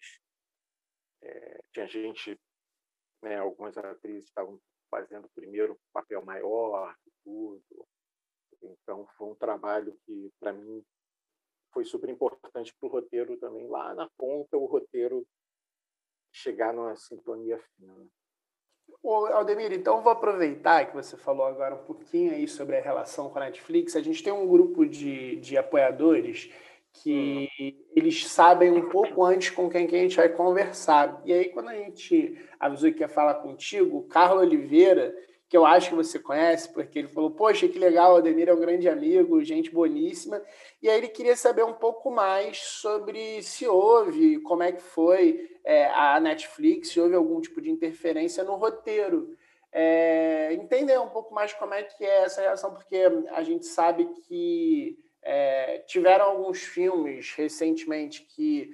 É, 1.21 1.61
tinha 1.71 1.87
gente, 1.87 2.39
né, 3.21 3.37
algumas 3.37 3.77
atrizes 3.77 4.25
estavam 4.25 4.59
fazendo 4.89 5.29
primeiro 5.29 5.79
papel 5.93 6.23
maior, 6.25 6.95
tudo, 7.23 7.63
então, 8.61 9.07
foi 9.17 9.29
um 9.29 9.35
trabalho 9.35 9.97
que, 10.05 10.31
para 10.39 10.53
mim, 10.53 10.83
foi 11.73 11.83
super 11.83 12.09
importante 12.09 12.73
para 12.75 12.87
o 12.87 12.91
roteiro 12.91 13.37
também. 13.37 13.67
Lá 13.67 13.93
na 13.95 14.09
ponta, 14.17 14.57
o 14.57 14.65
roteiro 14.65 15.25
chegar 16.31 16.73
numa 16.73 16.95
sintonia 16.95 17.59
fina. 17.59 18.07
Ô, 19.03 19.25
Aldemir, 19.25 19.73
então 19.73 20.01
vou 20.01 20.11
aproveitar 20.11 20.85
que 20.85 20.93
você 20.93 21.17
falou 21.17 21.45
agora 21.47 21.73
um 21.73 21.85
pouquinho 21.85 22.33
aí 22.33 22.47
sobre 22.47 22.77
a 22.77 22.81
relação 22.81 23.29
com 23.29 23.39
a 23.39 23.45
Netflix. 23.45 23.95
A 23.95 24.01
gente 24.01 24.21
tem 24.21 24.31
um 24.31 24.47
grupo 24.47 24.85
de, 24.85 25.37
de 25.37 25.57
apoiadores 25.57 26.51
que 26.93 27.49
hum. 27.59 27.83
eles 27.95 28.27
sabem 28.27 28.71
um 28.71 28.89
pouco 28.89 29.23
antes 29.23 29.49
com 29.49 29.69
quem 29.69 29.87
que 29.87 29.95
a 29.95 29.99
gente 29.99 30.17
vai 30.17 30.29
conversar. 30.29 31.19
E 31.25 31.33
aí, 31.33 31.49
quando 31.49 31.69
a 31.69 31.75
gente 31.75 32.37
avisou 32.59 32.91
que 32.93 32.99
ia 32.99 33.07
falar 33.07 33.35
contigo, 33.35 33.97
o 33.97 34.03
Carlos 34.03 34.43
Oliveira, 34.43 35.15
que 35.51 35.57
eu 35.57 35.65
acho 35.65 35.89
que 35.89 35.95
você 35.95 36.17
conhece, 36.17 36.69
porque 36.69 36.97
ele 36.97 37.09
falou: 37.09 37.29
Poxa, 37.29 37.67
que 37.67 37.77
legal, 37.77 38.13
o 38.13 38.15
Ademir 38.15 38.47
é 38.47 38.53
um 38.53 38.59
grande 38.59 38.87
amigo, 38.87 39.43
gente 39.43 39.69
boníssima. 39.69 40.41
E 40.81 40.89
aí 40.89 40.97
ele 40.97 41.09
queria 41.09 41.35
saber 41.35 41.65
um 41.65 41.73
pouco 41.73 42.09
mais 42.09 42.57
sobre 42.59 43.43
se 43.43 43.67
houve, 43.67 44.39
como 44.39 44.63
é 44.63 44.71
que 44.71 44.81
foi 44.81 45.51
é, 45.65 45.87
a 45.87 46.21
Netflix, 46.21 46.87
se 46.87 47.01
houve 47.01 47.15
algum 47.15 47.41
tipo 47.41 47.59
de 47.59 47.69
interferência 47.69 48.45
no 48.45 48.55
roteiro. 48.55 49.35
É, 49.73 50.53
entender 50.53 50.97
um 50.97 51.09
pouco 51.09 51.35
mais 51.35 51.51
como 51.51 51.73
é 51.73 51.83
que 51.83 52.05
é 52.05 52.23
essa 52.23 52.39
relação, 52.39 52.73
porque 52.73 53.03
a 53.31 53.43
gente 53.43 53.65
sabe 53.65 54.05
que 54.25 54.97
é, 55.21 55.79
tiveram 55.79 56.27
alguns 56.27 56.61
filmes 56.61 57.33
recentemente 57.35 58.21
que 58.21 58.73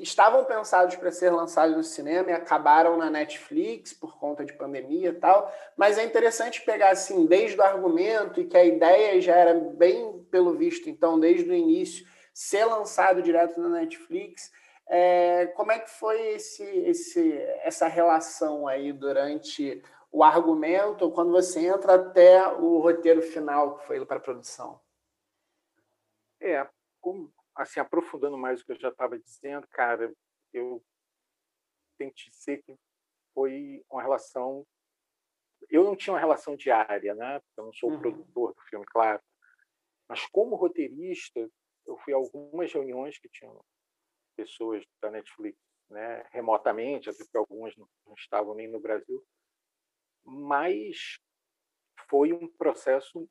estavam 0.00 0.44
pensados 0.44 0.96
para 0.96 1.12
ser 1.12 1.30
lançados 1.30 1.76
no 1.76 1.84
cinema 1.84 2.30
e 2.30 2.32
acabaram 2.32 2.96
na 2.96 3.08
Netflix 3.08 3.92
por 3.92 4.18
conta 4.18 4.44
de 4.44 4.52
pandemia 4.52 5.10
e 5.10 5.14
tal, 5.14 5.52
mas 5.76 5.98
é 5.98 6.04
interessante 6.04 6.62
pegar 6.62 6.90
assim 6.90 7.26
desde 7.26 7.56
o 7.56 7.62
argumento 7.62 8.40
e 8.40 8.46
que 8.46 8.56
a 8.56 8.64
ideia 8.64 9.20
já 9.20 9.36
era 9.36 9.54
bem 9.54 10.24
pelo 10.30 10.54
visto, 10.54 10.90
então 10.90 11.18
desde 11.18 11.48
o 11.48 11.54
início 11.54 12.04
ser 12.34 12.64
lançado 12.64 13.22
direto 13.22 13.60
na 13.60 13.68
Netflix. 13.68 14.50
É, 14.88 15.46
como 15.54 15.70
é 15.70 15.78
que 15.78 15.90
foi 15.90 16.20
esse, 16.30 16.64
esse, 16.64 17.38
essa 17.62 17.86
relação 17.86 18.66
aí 18.66 18.92
durante 18.92 19.80
o 20.10 20.24
argumento, 20.24 21.10
quando 21.12 21.30
você 21.30 21.66
entra 21.66 21.94
até 21.94 22.46
o 22.48 22.78
roteiro 22.78 23.22
final 23.22 23.78
que 23.78 23.86
foi 23.86 24.04
para 24.04 24.16
a 24.16 24.20
produção? 24.20 24.80
É, 26.40 26.66
como, 27.00 27.32
assim, 27.62 27.80
aprofundando 27.80 28.36
mais 28.36 28.60
o 28.60 28.64
que 28.64 28.72
eu 28.72 28.80
já 28.80 28.88
estava 28.88 29.18
dizendo, 29.18 29.66
cara, 29.68 30.12
eu 30.52 30.84
tenho 31.98 32.12
que 32.12 32.30
dizer 32.30 32.62
que 32.62 32.76
foi 33.34 33.84
uma 33.90 34.02
relação. 34.02 34.66
Eu 35.70 35.84
não 35.84 35.96
tinha 35.96 36.12
uma 36.12 36.20
relação 36.20 36.56
diária, 36.56 37.14
né? 37.14 37.40
Eu 37.56 37.66
não 37.66 37.72
sou 37.72 37.90
o 37.90 37.94
uhum. 37.94 38.00
produtor 38.00 38.54
do 38.54 38.60
filme, 38.62 38.84
claro. 38.86 39.22
Mas 40.08 40.26
como 40.26 40.56
roteirista, 40.56 41.48
eu 41.86 41.96
fui 41.98 42.12
a 42.12 42.16
algumas 42.16 42.72
reuniões 42.72 43.18
que 43.18 43.28
tinham 43.28 43.64
pessoas 44.36 44.84
da 45.00 45.10
Netflix, 45.10 45.58
né, 45.88 46.26
remotamente, 46.30 47.08
até 47.08 47.18
porque 47.24 47.36
algumas 47.36 47.76
não, 47.76 47.88
não 48.06 48.14
estavam 48.14 48.54
nem 48.54 48.68
no 48.68 48.80
Brasil. 48.80 49.24
Mas 50.24 51.18
foi 52.08 52.32
um 52.32 52.48
processo, 52.56 53.28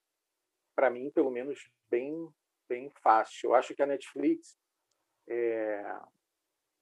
para 0.76 0.90
mim, 0.90 1.12
pelo 1.12 1.32
menos, 1.32 1.60
bem, 1.90 2.32
bem 2.72 2.90
fácil. 3.04 3.50
Eu 3.50 3.56
acho 3.56 3.76
que 3.76 3.84
a 3.84 3.86
Netflix, 3.86 4.58
é... 5.28 5.84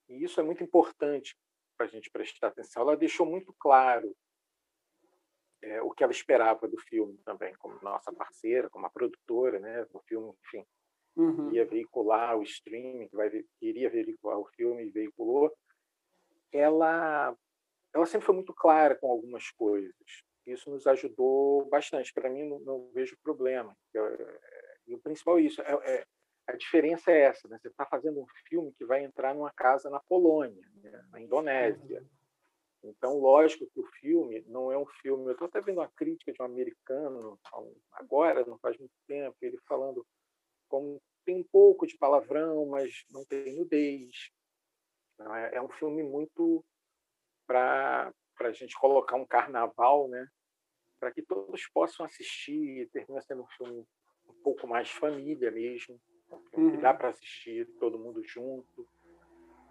e 0.07 0.23
isso 0.23 0.39
é 0.39 0.43
muito 0.43 0.63
importante 0.63 1.35
para 1.75 1.87
a 1.87 1.89
gente 1.89 2.11
prestar 2.11 2.49
atenção, 2.49 2.83
ela 2.83 2.95
deixou 2.95 3.25
muito 3.25 3.51
claro 3.57 4.15
é, 5.61 5.81
o 5.81 5.91
que 5.91 6.03
ela 6.03 6.11
esperava 6.11 6.67
do 6.67 6.77
filme 6.77 7.17
também, 7.25 7.53
como 7.55 7.81
nossa 7.81 8.13
parceira, 8.13 8.69
como 8.69 8.85
a 8.85 8.89
produtora 8.89 9.59
né, 9.59 9.85
do 9.85 9.99
filme, 10.01 10.33
enfim. 10.45 10.65
Uhum. 11.15 11.51
Ia 11.53 11.65
veicular 11.65 12.37
o 12.37 12.43
streaming, 12.43 13.07
que 13.07 13.15
vai, 13.15 13.29
iria 13.61 13.89
veicular 13.89 14.37
o 14.37 14.45
filme 14.55 14.85
e 14.85 14.91
veiculou. 14.91 15.51
Ela, 16.51 17.35
ela 17.93 18.05
sempre 18.05 18.25
foi 18.25 18.35
muito 18.35 18.53
clara 18.53 18.95
com 18.95 19.09
algumas 19.09 19.49
coisas. 19.51 19.95
Isso 20.45 20.69
nos 20.69 20.85
ajudou 20.87 21.65
bastante. 21.69 22.13
Para 22.13 22.29
mim, 22.29 22.43
não, 22.43 22.59
não, 22.59 22.91
vejo 22.91 23.17
problema. 23.23 23.75
E 24.89 24.95
o 24.95 24.99
principal 24.99 25.37
é 25.37 25.41
isso. 25.43 25.61
É, 25.61 25.73
é, 25.99 26.05
a 26.47 26.55
diferença 26.55 27.11
é 27.11 27.21
essa. 27.21 27.47
Né? 27.47 27.57
Você 27.61 27.67
está 27.67 27.85
fazendo 27.85 28.19
um 28.19 28.25
filme 28.47 28.73
que 28.73 28.83
vai 28.85 29.03
entrar 29.03 29.35
numa 29.35 29.51
casa 29.53 29.89
na 29.89 29.99
Polônia, 29.99 30.67
né? 30.81 31.05
na 31.11 31.21
Indonésia. 31.21 32.03
Então, 32.83 33.19
lógico 33.19 33.69
que 33.71 33.79
o 33.79 33.87
filme 33.99 34.43
não 34.47 34.71
é 34.71 34.77
um 34.77 34.85
filme. 34.85 35.27
Eu 35.27 35.33
estou 35.33 35.47
até 35.47 35.61
vendo 35.61 35.77
uma 35.77 35.89
crítica 35.89 36.33
de 36.33 36.41
um 36.41 36.45
americano, 36.45 37.39
agora, 37.91 38.45
não 38.45 38.57
faz 38.57 38.77
muito 38.77 38.93
tempo, 39.05 39.35
ele 39.41 39.59
falando 39.67 40.05
como 40.67 40.99
tem 41.25 41.35
um 41.35 41.43
pouco 41.43 41.85
de 41.85 41.97
palavrão, 41.97 42.65
mas 42.65 43.03
não 43.11 43.25
tem 43.25 43.55
nudez. 43.55 44.31
É, 45.19 45.57
é 45.57 45.61
um 45.61 45.69
filme 45.69 46.01
muito 46.01 46.63
para 47.45 48.13
a 48.39 48.51
gente 48.51 48.75
colocar 48.79 49.17
um 49.17 49.25
carnaval, 49.25 50.07
né? 50.07 50.25
para 50.99 51.11
que 51.11 51.21
todos 51.21 51.67
possam 51.73 52.05
assistir. 52.05 52.89
Termina 52.91 53.21
sendo 53.21 53.43
um 53.43 53.47
filme 53.57 53.85
pouco 54.43 54.67
mais 54.67 54.89
família 54.89 55.51
mesmo, 55.51 55.99
um 56.31 56.39
filme 56.49 56.71
que 56.71 56.77
dá 56.77 56.91
uhum. 56.91 56.97
para 56.97 57.09
assistir 57.09 57.65
todo 57.79 57.99
mundo 57.99 58.21
junto. 58.23 58.87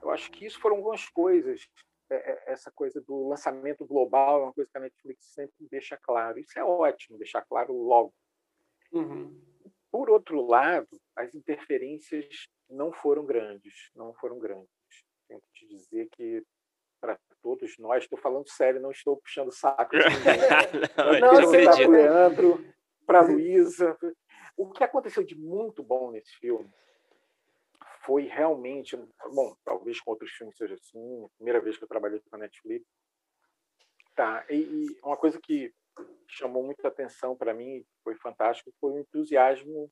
Eu 0.02 0.10
acho 0.10 0.30
que 0.30 0.46
isso 0.46 0.60
foram 0.60 0.76
algumas 0.76 1.08
coisas 1.08 1.68
é, 2.10 2.14
é, 2.16 2.52
essa 2.52 2.70
coisa 2.70 3.00
do 3.02 3.28
lançamento 3.28 3.84
global 3.84 4.40
é 4.40 4.44
uma 4.44 4.52
coisa 4.52 4.70
que 4.70 4.78
a 4.78 4.80
Netflix 4.80 5.26
sempre 5.26 5.68
deixa 5.70 5.96
claro. 5.96 6.38
Isso 6.38 6.58
é 6.58 6.64
ótimo, 6.64 7.18
deixar 7.18 7.42
claro 7.42 7.72
logo. 7.74 8.14
Uhum. 8.92 9.38
Por 9.90 10.08
outro 10.08 10.40
lado, 10.40 10.88
as 11.14 11.34
interferências 11.34 12.26
não 12.68 12.92
foram 12.92 13.26
grandes, 13.26 13.90
não 13.94 14.14
foram 14.14 14.38
grandes. 14.38 14.68
Tenho 15.28 15.40
que 15.40 15.52
te 15.52 15.68
dizer 15.68 16.08
que 16.12 16.42
para 17.00 17.18
todos 17.42 17.76
nós, 17.78 18.04
estou 18.04 18.18
falando 18.18 18.48
sério, 18.48 18.80
não 18.80 18.90
estou 18.90 19.18
puxando 19.18 19.52
saco 19.52 19.96
de 19.96 19.98
ninguém. 20.08 21.20
não, 21.20 21.42
não, 21.42 21.50
para 21.50 21.86
o 21.86 21.90
Leandro, 21.90 22.74
para 23.06 23.18
a 23.20 23.22
Luísa. 23.28 23.96
O 24.58 24.72
que 24.72 24.82
aconteceu 24.82 25.22
de 25.22 25.36
muito 25.36 25.84
bom 25.84 26.10
nesse 26.10 26.34
filme 26.36 26.68
foi 28.04 28.22
realmente, 28.22 28.96
bom, 29.32 29.56
talvez 29.64 30.00
com 30.00 30.10
outros 30.10 30.32
filmes 30.32 30.56
seja 30.56 30.74
assim, 30.74 31.28
primeira 31.36 31.60
vez 31.60 31.78
que 31.78 31.84
eu 31.84 31.88
trabalhei 31.88 32.20
com 32.20 32.34
a 32.34 32.40
Netflix. 32.40 32.84
Tá, 34.16 34.44
e, 34.50 34.56
e 34.56 35.00
uma 35.00 35.16
coisa 35.16 35.40
que 35.40 35.72
chamou 36.26 36.64
muita 36.64 36.88
atenção 36.88 37.36
para 37.36 37.54
mim, 37.54 37.86
foi 38.02 38.16
fantástico, 38.16 38.74
foi 38.80 38.94
o 38.94 38.98
entusiasmo, 38.98 39.88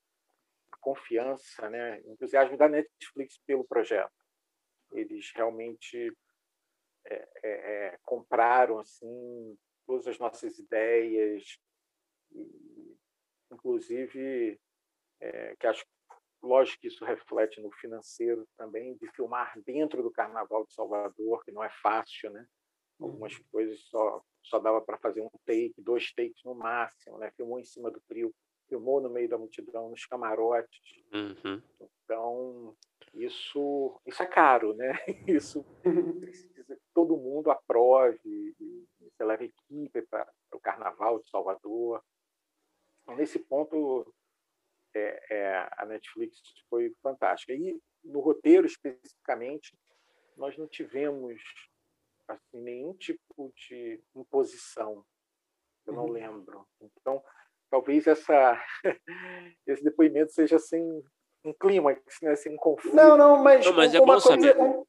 a 0.72 0.76
confiança, 0.78 1.70
né, 1.70 2.00
o 2.04 2.14
entusiasmo 2.14 2.56
da 2.56 2.68
Netflix 2.68 3.38
pelo 3.46 3.64
projeto. 3.64 4.12
Eles 4.90 5.30
realmente 5.32 6.12
é, 7.04 7.14
é, 7.14 7.50
é, 7.50 7.98
compraram 8.02 8.80
assim 8.80 9.56
todas 9.86 10.08
as 10.08 10.18
nossas 10.18 10.58
ideias, 10.58 11.56
inclusive 13.56 14.60
é, 15.20 15.56
que 15.58 15.66
acho 15.66 15.84
Lógico 16.42 16.80
que 16.80 16.88
isso 16.88 17.04
reflete 17.04 17.60
no 17.60 17.70
financeiro 17.72 18.46
também, 18.56 18.94
de 18.96 19.10
filmar 19.12 19.52
dentro 19.64 20.02
do 20.02 20.10
Carnaval 20.10 20.64
de 20.64 20.74
Salvador, 20.74 21.44
que 21.44 21.50
não 21.50 21.62
é 21.62 21.70
fácil, 21.82 22.30
né? 22.30 22.46
Algumas 23.00 23.36
uhum. 23.36 23.44
coisas 23.50 23.80
só, 23.88 24.22
só 24.42 24.58
dava 24.58 24.80
para 24.80 24.98
fazer 24.98 25.20
um 25.20 25.30
take, 25.44 25.74
dois 25.78 26.12
takes 26.14 26.42
no 26.44 26.54
máximo, 26.54 27.18
né? 27.18 27.30
Filmou 27.36 27.58
em 27.58 27.64
cima 27.64 27.90
do 27.90 28.00
trio, 28.08 28.34
filmou 28.68 29.00
no 29.00 29.10
meio 29.10 29.28
da 29.28 29.36
multidão, 29.36 29.90
nos 29.90 30.06
camarotes. 30.06 30.80
Uhum. 31.12 31.60
Então, 32.04 32.76
isso, 33.12 34.00
isso 34.06 34.22
é 34.22 34.26
caro, 34.26 34.74
né? 34.74 34.92
Isso 35.26 35.64
precisa 36.20 36.76
que 36.76 36.82
todo 36.94 37.16
mundo 37.16 37.50
aprove, 37.50 38.20
e, 38.24 38.54
e 38.60 39.10
você 39.10 39.24
leva 39.24 39.44
equipe 39.44 40.02
para 40.02 40.30
o 40.52 40.60
Carnaval 40.60 41.18
de 41.18 41.28
Salvador. 41.28 42.02
Então, 43.06 43.16
nesse 43.16 43.38
ponto, 43.38 44.12
é, 44.94 45.20
é, 45.30 45.68
a 45.78 45.86
Netflix 45.86 46.40
foi 46.68 46.92
fantástica. 47.00 47.52
E 47.52 47.80
no 48.02 48.18
roteiro, 48.18 48.66
especificamente, 48.66 49.78
nós 50.36 50.58
não 50.58 50.66
tivemos 50.66 51.40
assim, 52.26 52.60
nenhum 52.60 52.92
tipo 52.94 53.52
de 53.54 54.02
imposição. 54.14 55.04
Eu 55.86 55.92
não 55.92 56.06
uhum. 56.06 56.12
lembro. 56.12 56.66
Então, 56.80 57.22
talvez 57.70 58.08
essa, 58.08 58.60
esse 59.66 59.84
depoimento 59.84 60.32
seja 60.32 60.56
assim 60.56 61.02
um 61.44 61.52
clímax, 61.52 62.02
né? 62.22 62.32
assim, 62.32 62.50
um 62.50 62.56
conflito. 62.56 62.96
Não, 62.96 63.16
não, 63.16 63.40
mas, 63.40 63.64
não, 63.64 63.72
mas 63.72 63.94
é 63.94 64.00
uma, 64.00 64.20
coisa, 64.20 64.60
um, 64.60 64.84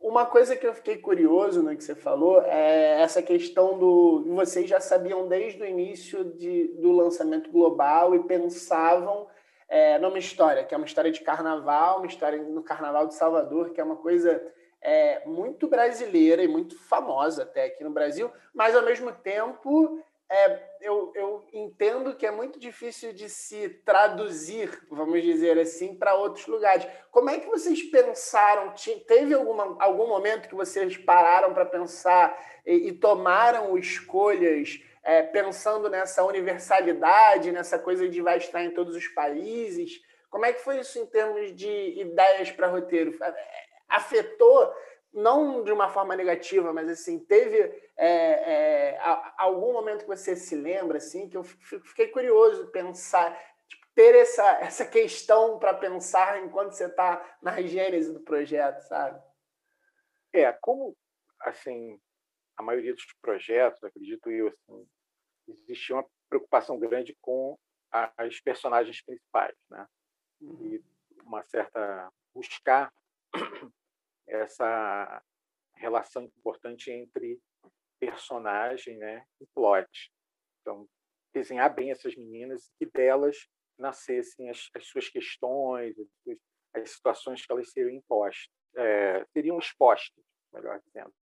uma 0.00 0.24
coisa 0.26 0.56
que 0.56 0.66
eu 0.66 0.72
fiquei 0.72 0.96
curioso 0.96 1.62
no 1.62 1.76
que 1.76 1.82
você 1.82 1.94
falou 1.94 2.42
é 2.42 3.00
essa 3.02 3.20
questão 3.20 3.78
do. 3.78 4.24
Vocês 4.34 4.68
já 4.68 4.80
sabiam 4.80 5.26
desde 5.26 5.62
o 5.62 5.66
início 5.66 6.24
de, 6.24 6.68
do 6.78 6.92
lançamento 6.92 7.50
global 7.50 8.14
e 8.14 8.22
pensavam 8.22 9.26
é, 9.68 9.98
numa 9.98 10.18
história, 10.18 10.64
que 10.64 10.74
é 10.74 10.76
uma 10.76 10.86
história 10.86 11.10
de 11.10 11.20
carnaval, 11.20 11.98
uma 11.98 12.06
história 12.06 12.40
no 12.42 12.62
Carnaval 12.62 13.06
de 13.06 13.14
Salvador, 13.14 13.70
que 13.70 13.80
é 13.80 13.84
uma 13.84 13.96
coisa 13.96 14.40
é, 14.80 15.26
muito 15.26 15.68
brasileira 15.68 16.42
e 16.42 16.48
muito 16.48 16.78
famosa 16.88 17.42
até 17.42 17.64
aqui 17.64 17.82
no 17.82 17.90
Brasil, 17.90 18.30
mas 18.54 18.74
ao 18.74 18.84
mesmo 18.84 19.12
tempo 19.12 20.00
é, 20.30 20.62
eu, 20.82 21.10
eu 21.14 21.46
entendo 21.52 22.14
que 22.14 22.26
é 22.26 22.30
muito 22.30 22.58
difícil 22.58 23.14
de 23.14 23.30
se 23.30 23.68
traduzir, 23.84 24.78
vamos 24.90 25.22
dizer 25.22 25.58
assim, 25.58 25.94
para 25.94 26.14
outros 26.14 26.46
lugares. 26.46 26.86
Como 27.10 27.30
é 27.30 27.38
que 27.38 27.46
vocês 27.46 27.82
pensaram? 27.84 28.74
Teve 29.06 29.32
alguma, 29.32 29.76
algum 29.82 30.06
momento 30.06 30.48
que 30.48 30.54
vocês 30.54 30.98
pararam 30.98 31.54
para 31.54 31.64
pensar 31.64 32.38
e, 32.66 32.88
e 32.88 32.92
tomaram 32.92 33.78
escolhas 33.78 34.82
é, 35.02 35.22
pensando 35.22 35.88
nessa 35.88 36.22
universalidade, 36.22 37.50
nessa 37.50 37.78
coisa 37.78 38.06
de 38.06 38.20
vai 38.20 38.36
estar 38.36 38.62
em 38.62 38.70
todos 38.70 38.94
os 38.94 39.08
países. 39.08 40.02
Como 40.28 40.44
é 40.44 40.52
que 40.52 40.60
foi 40.60 40.80
isso 40.80 40.98
em 40.98 41.06
termos 41.06 41.56
de 41.56 41.98
ideias 41.98 42.50
para 42.50 42.66
roteiro? 42.66 43.18
Afetou, 43.88 44.70
não 45.12 45.64
de 45.64 45.72
uma 45.72 45.88
forma 45.88 46.14
negativa, 46.14 46.72
mas 46.72 46.88
assim, 46.88 47.18
teve 47.18 47.58
é, 47.96 48.92
é, 48.96 48.98
algum 49.36 49.72
momento 49.72 50.02
que 50.02 50.16
você 50.16 50.36
se 50.36 50.54
lembra, 50.54 50.98
assim, 50.98 51.28
que 51.28 51.36
eu 51.36 51.42
fiquei 51.42 52.08
curioso 52.08 52.70
pensar, 52.70 53.36
tipo, 53.66 53.86
ter 53.94 54.14
essa, 54.14 54.46
essa 54.60 54.86
questão 54.86 55.58
para 55.58 55.74
pensar 55.74 56.42
enquanto 56.42 56.72
você 56.72 56.86
está 56.86 57.38
na 57.42 57.60
gênese 57.62 58.12
do 58.12 58.20
projeto, 58.20 58.80
sabe? 58.82 59.20
É, 60.32 60.52
como, 60.52 60.96
assim, 61.40 61.98
a 62.56 62.62
maioria 62.62 62.94
dos 62.94 63.06
projetos, 63.20 63.82
acredito 63.82 64.30
eu, 64.30 64.48
assim, 64.48 64.88
existia 65.48 65.96
uma 65.96 66.06
preocupação 66.28 66.78
grande 66.78 67.16
com 67.20 67.58
as 67.90 68.38
personagens 68.40 69.00
principais, 69.02 69.56
né? 69.70 69.86
Uhum. 70.40 70.66
E 70.66 70.84
uma 71.22 71.42
certa 71.44 72.12
buscar 72.34 72.92
essa 74.28 75.22
relação 75.74 76.24
importante 76.24 76.90
entre 76.90 77.40
personagem, 77.98 78.96
né, 78.96 79.24
e 79.40 79.46
plot. 79.54 80.12
Então, 80.60 80.88
desenhar 81.32 81.74
bem 81.74 81.90
essas 81.90 82.14
meninas 82.16 82.70
e 82.80 82.86
delas 82.86 83.48
nascessem 83.78 84.50
as, 84.50 84.68
as 84.74 84.86
suas 84.86 85.08
questões, 85.08 85.96
as, 85.98 86.08
as, 86.74 86.90
situações 86.90 87.44
que 87.44 87.52
elas 87.52 87.70
seriam 87.70 87.90
impostas, 87.90 88.48
é, 88.76 89.24
seriam 89.32 89.58
expostas, 89.58 90.24
melhor 90.52 90.80
dizendo. 90.80 91.12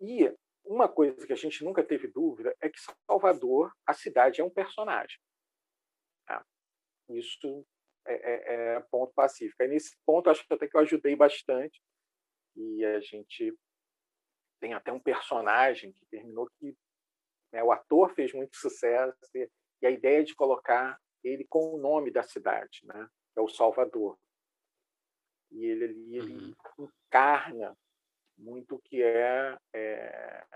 E 0.00 0.32
uma 0.64 0.88
coisa 0.88 1.26
que 1.26 1.32
a 1.32 1.36
gente 1.36 1.64
nunca 1.64 1.82
teve 1.82 2.08
dúvida 2.08 2.54
é 2.60 2.68
que 2.68 2.78
Salvador, 3.08 3.72
a 3.86 3.92
cidade, 3.92 4.40
é 4.40 4.44
um 4.44 4.50
personagem. 4.50 5.18
Tá? 6.26 6.44
Isso 7.10 7.66
é, 8.06 8.14
é, 8.14 8.74
é 8.76 8.80
ponto 8.90 9.12
pacífico. 9.14 9.62
Aí, 9.62 9.68
nesse 9.68 9.96
ponto, 10.04 10.30
acho 10.30 10.46
que 10.46 10.54
até 10.54 10.66
que 10.66 10.76
eu 10.76 10.80
ajudei 10.80 11.14
bastante. 11.16 11.80
E 12.54 12.84
a 12.84 13.00
gente 13.00 13.54
tem 14.60 14.74
até 14.74 14.92
um 14.92 15.00
personagem 15.00 15.92
que 15.92 16.06
terminou 16.06 16.48
que 16.58 16.76
né, 17.52 17.62
o 17.62 17.70
ator 17.70 18.14
fez 18.14 18.32
muito 18.32 18.56
sucesso 18.56 19.16
e, 19.34 19.50
e, 19.82 19.86
a 19.86 19.90
ideia 19.90 20.24
de 20.24 20.34
colocar 20.34 20.98
ele 21.22 21.44
com 21.48 21.74
o 21.74 21.78
nome 21.78 22.10
da 22.10 22.22
cidade, 22.22 22.80
né, 22.84 23.08
é 23.36 23.40
o 23.40 23.48
Salvador. 23.48 24.18
E 25.50 25.64
ele 25.64 25.84
ali 25.84 26.16
ele 26.16 26.54
uhum. 26.78 26.88
encarna 27.06 27.76
muito 28.38 28.76
o 28.76 28.78
que 28.80 29.02
é, 29.02 29.58
é, 29.74 30.46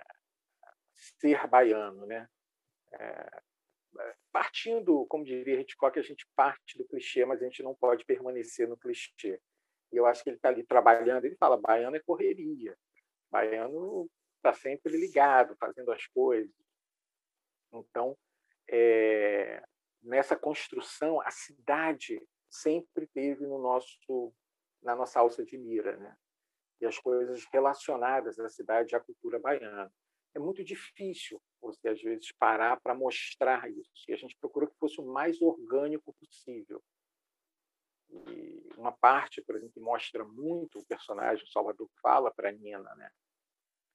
ser 1.19 1.47
baiano, 1.47 2.07
né? 2.07 2.29
É, 2.93 3.43
partindo, 4.33 5.07
como 5.07 5.25
diria 5.25 5.61
Hitchcock, 5.61 5.99
a 5.99 6.03
gente 6.03 6.27
parte 6.37 6.79
do 6.79 6.85
clichê, 6.85 7.25
mas 7.25 7.43
a 7.43 7.45
gente 7.45 7.63
não 7.63 7.75
pode 7.75 8.05
permanecer 8.05 8.69
no 8.69 8.77
clichê. 8.77 9.41
E 9.93 9.97
eu 9.97 10.07
acho 10.07 10.23
que 10.23 10.31
ele 10.31 10.37
está 10.37 10.49
ali 10.49 10.65
trabalhando, 10.65 11.25
ele 11.25 11.37
fala, 11.37 11.61
baiano 11.61 11.97
é 11.97 12.01
correria, 12.01 12.77
baiano 13.31 14.09
está 14.37 14.53
sempre 14.53 14.97
ligado, 14.97 15.57
fazendo 15.57 15.93
as 15.93 16.07
coisas. 16.07 16.55
Então, 17.73 18.17
é, 18.69 19.63
nessa 20.03 20.37
construção, 20.37 21.21
a 21.21 21.31
cidade 21.31 22.21
sempre 22.49 23.07
teve 23.09 23.47
no 23.47 23.59
nosso 23.59 24.33
na 24.83 24.97
nossa 24.97 25.21
alça 25.21 25.45
de 25.45 25.59
mira, 25.59 25.95
né? 25.99 26.17
E 26.81 26.87
as 26.87 26.99
coisas 26.99 27.45
relacionadas 27.53 28.41
à 28.41 28.49
cidade 28.49 28.95
e 28.95 28.97
à 28.97 29.01
cultura 29.01 29.39
baiana. 29.39 29.93
É 30.35 30.39
muito 30.39 30.65
difícil 30.65 31.41
você 31.61 31.89
às 31.89 32.01
vezes 32.01 32.33
parar 32.33 32.81
para 32.81 32.95
mostrar 32.95 33.71
isso. 33.71 34.05
E 34.09 34.13
a 34.13 34.17
gente 34.17 34.37
procurou 34.37 34.69
que 34.69 34.79
fosse 34.79 35.01
o 35.01 35.07
mais 35.07 35.41
orgânico 35.41 36.15
possível. 36.15 36.83
E 38.11 38.69
uma 38.77 38.93
parte, 38.93 39.43
por 39.43 39.57
exemplo, 39.57 39.75
que 39.75 39.81
mostra 39.81 40.25
muito 40.25 40.79
o 40.79 40.87
personagem, 40.87 41.45
o 41.45 41.51
Salvador 41.51 41.89
fala 42.03 42.33
para 42.33 42.51
Nina, 42.51 42.95
né? 42.97 43.11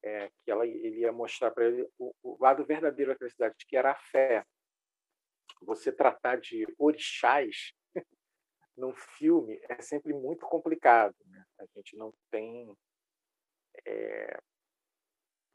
É, 0.03 0.30
que 0.43 0.51
ela, 0.51 0.66
ele 0.68 0.99
ia 0.99 1.11
mostrar 1.11 1.49
para 1.49 1.66
ele 1.66 1.89
o, 1.97 2.13
o, 2.22 2.38
lado 2.39 2.63
verdadeiro 2.63 3.11
daquela 3.11 3.30
cidade, 3.30 3.66
que 3.68 3.76
era 3.76 3.91
a 3.91 3.95
fé. 3.95 4.45
Você 5.61 5.91
tratar 5.91 6.39
de 6.39 6.68
orixás 6.78 7.74
num 8.78 8.93
filme 8.93 9.59
é 9.68 9.82
sempre 9.82 10.13
muito 10.13 10.45
complicado. 10.45 11.16
Né? 11.26 11.43
A 11.59 11.66
gente 11.76 11.97
não 11.97 12.13
tem. 12.30 12.72
É, 13.86 14.39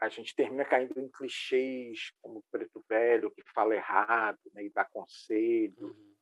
a 0.01 0.09
gente 0.09 0.35
termina 0.35 0.65
caindo 0.65 0.99
em 0.99 1.09
clichês 1.09 2.13
como 2.23 2.43
preto 2.51 2.83
velho 2.89 3.31
que 3.31 3.43
fala 3.53 3.75
errado 3.75 4.39
né, 4.55 4.65
e 4.65 4.71
dá 4.71 4.85
conselho. 4.85 5.77
Uhum. 5.79 6.15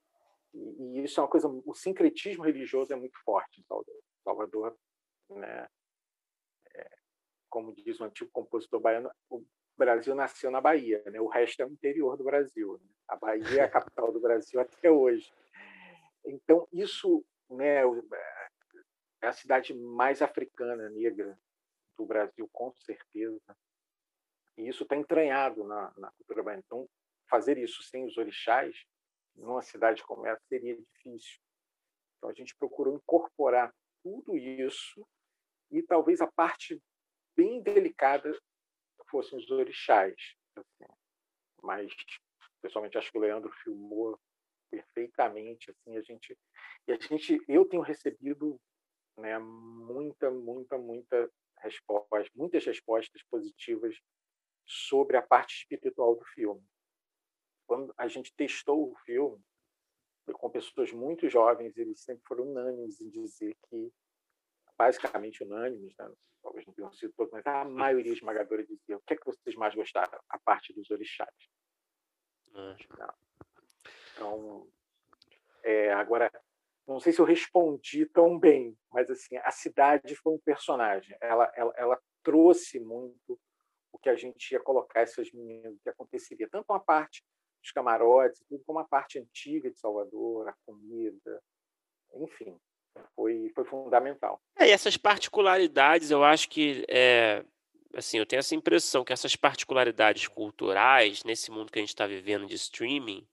E, 0.52 0.98
e, 0.98 1.04
isso 1.04 1.20
é 1.20 1.22
uma 1.22 1.30
coisa. 1.30 1.48
O 1.48 1.74
sincretismo 1.74 2.44
religioso 2.44 2.92
é 2.92 2.96
muito 2.96 3.16
forte 3.22 3.60
em 3.60 3.64
Salvador. 3.64 4.02
Salvador 4.24 4.78
né, 5.30 5.68
é, 6.74 6.98
como 7.48 7.74
diz 7.74 8.00
o 8.00 8.04
antigo 8.04 8.30
compositor 8.32 8.80
baiano, 8.80 9.10
o 9.30 9.44
Brasil 9.76 10.14
nasceu 10.14 10.50
na 10.50 10.60
Bahia, 10.60 11.02
né? 11.06 11.20
o 11.20 11.28
resto 11.28 11.60
é 11.60 11.66
o 11.66 11.70
interior 11.70 12.16
do 12.16 12.24
Brasil. 12.24 12.78
Né? 12.82 12.90
A 13.06 13.16
Bahia 13.16 13.62
é 13.62 13.64
a 13.64 13.70
capital 13.70 14.12
do 14.12 14.20
Brasil 14.20 14.60
até 14.60 14.90
hoje. 14.90 15.32
Então, 16.24 16.66
isso 16.72 17.24
né, 17.48 17.82
é 19.22 19.26
a 19.28 19.32
cidade 19.32 19.72
mais 19.72 20.20
africana, 20.20 20.90
negra 20.90 21.38
do 21.96 22.04
Brasil, 22.04 22.48
com 22.52 22.72
certeza. 22.72 23.56
E 24.58 24.68
isso 24.68 24.82
está 24.82 24.96
entranhado 24.96 25.62
na, 25.64 25.92
na 25.96 26.10
cultura 26.10 26.42
baiana. 26.42 26.62
Então, 26.66 26.88
fazer 27.30 27.56
isso 27.56 27.80
sem 27.84 28.04
os 28.04 28.16
orixás, 28.16 28.76
numa 29.36 29.62
cidade 29.62 30.02
como 30.02 30.26
essa, 30.26 30.42
seria 30.48 30.76
difícil. 30.76 31.40
Então, 32.16 32.28
a 32.28 32.34
gente 32.34 32.56
procurou 32.56 32.96
incorporar 32.96 33.72
tudo 34.02 34.36
isso 34.36 35.06
e 35.70 35.80
talvez 35.82 36.20
a 36.20 36.26
parte 36.26 36.82
bem 37.36 37.62
delicada 37.62 38.36
fossem 39.08 39.38
os 39.38 39.48
orixás. 39.48 40.16
Assim. 40.56 40.92
Mas, 41.62 41.92
pessoalmente, 42.60 42.98
acho 42.98 43.12
que 43.12 43.18
o 43.18 43.20
Leandro 43.20 43.52
filmou 43.62 44.18
perfeitamente. 44.70 45.70
Assim, 45.70 45.96
a 45.96 46.02
gente, 46.02 46.36
e 46.88 46.92
a 46.92 46.96
gente, 46.96 47.40
eu 47.46 47.64
tenho 47.64 47.82
recebido 47.82 48.60
né, 49.16 49.38
muita, 49.38 50.32
muita, 50.32 50.76
muita 50.76 51.30
resposta, 51.60 52.30
muitas 52.34 52.64
respostas 52.64 53.22
positivas 53.30 53.96
sobre 54.68 55.16
a 55.16 55.22
parte 55.22 55.56
espiritual 55.56 56.14
do 56.14 56.24
filme. 56.26 56.62
Quando 57.66 57.92
a 57.96 58.06
gente 58.06 58.34
testou 58.34 58.92
o 58.92 58.96
filme 59.04 59.42
com 60.34 60.50
pessoas 60.50 60.92
muito 60.92 61.28
jovens, 61.28 61.76
eles 61.76 62.00
sempre 62.00 62.22
foram 62.26 62.44
unânimes 62.44 63.00
em 63.00 63.08
dizer 63.08 63.56
que, 63.68 63.90
basicamente 64.76 65.42
unânimes, 65.42 65.94
né? 65.96 66.12
talvez 66.42 66.66
não 66.66 66.74
tenham 66.74 66.92
sido 66.92 67.12
todos, 67.14 67.32
mas 67.32 67.46
a 67.46 67.64
maioria 67.64 68.12
esmagadora 68.12 68.64
dizia: 68.64 68.96
o 68.96 69.00
que 69.00 69.14
é 69.14 69.16
que 69.16 69.24
vocês 69.24 69.56
mais 69.56 69.74
gostaram? 69.74 70.20
A 70.28 70.38
parte 70.38 70.72
dos 70.74 70.90
orixás. 70.90 71.34
Então, 74.14 74.68
é, 75.62 75.92
agora, 75.92 76.30
não 76.86 77.00
sei 77.00 77.12
se 77.12 77.20
eu 77.20 77.24
respondi 77.24 78.06
tão 78.06 78.38
bem, 78.38 78.76
mas 78.92 79.10
assim, 79.10 79.36
a 79.38 79.50
cidade 79.50 80.14
foi 80.16 80.34
um 80.34 80.40
personagem. 80.40 81.16
Ela, 81.20 81.50
ela, 81.54 81.72
ela 81.76 82.02
trouxe 82.22 82.80
muito 82.80 83.38
que 84.02 84.08
a 84.08 84.16
gente 84.16 84.52
ia 84.52 84.60
colocar 84.60 85.00
essas 85.00 85.30
meninas, 85.32 85.74
o 85.74 85.80
que 85.82 85.88
aconteceria, 85.88 86.48
tanto 86.50 86.72
a 86.72 86.80
parte 86.80 87.24
dos 87.60 87.72
camarotes, 87.72 88.42
tudo 88.48 88.62
como 88.64 88.78
a 88.78 88.84
parte 88.84 89.18
antiga 89.18 89.70
de 89.70 89.78
Salvador, 89.78 90.48
a 90.48 90.54
comida, 90.64 91.42
enfim, 92.14 92.58
foi, 93.14 93.50
foi 93.54 93.64
fundamental. 93.64 94.40
É, 94.56 94.68
e 94.68 94.70
essas 94.70 94.96
particularidades, 94.96 96.10
eu 96.10 96.24
acho 96.24 96.48
que 96.48 96.84
é, 96.88 97.44
assim, 97.94 98.18
eu 98.18 98.26
tenho 98.26 98.40
essa 98.40 98.54
impressão 98.54 99.04
que 99.04 99.12
essas 99.12 99.36
particularidades 99.36 100.26
culturais 100.28 101.24
nesse 101.24 101.50
mundo 101.50 101.72
que 101.72 101.78
a 101.78 101.82
gente 101.82 101.90
está 101.90 102.06
vivendo 102.06 102.46
de 102.46 102.54
streaming, 102.54 103.26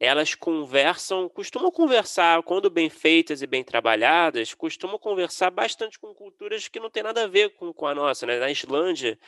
elas 0.00 0.34
conversam, 0.34 1.28
costumam 1.28 1.72
conversar, 1.72 2.40
quando 2.44 2.70
bem 2.70 2.88
feitas 2.88 3.42
e 3.42 3.46
bem 3.46 3.64
trabalhadas, 3.64 4.54
costumam 4.54 4.96
conversar 4.98 5.50
bastante 5.50 5.98
com 5.98 6.14
culturas 6.14 6.68
que 6.68 6.78
não 6.78 6.88
tem 6.88 7.02
nada 7.02 7.24
a 7.24 7.26
ver 7.26 7.50
com, 7.56 7.72
com 7.72 7.86
a 7.86 7.94
nossa, 7.94 8.24
né? 8.24 8.38
Na 8.38 8.48
Islândia, 8.48 9.18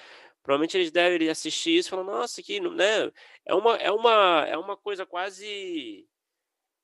Provavelmente 0.42 0.76
eles 0.76 0.90
devem 0.90 1.28
assistir 1.28 1.76
isso 1.76 1.88
e 1.88 1.90
falar, 1.90 2.04
nossa, 2.04 2.42
que, 2.42 2.60
né? 2.60 3.10
É 3.44 3.54
uma, 3.54 3.76
é 3.76 3.90
uma, 3.90 4.46
é 4.48 4.56
uma 4.56 4.76
coisa 4.76 5.04
quase 5.04 6.08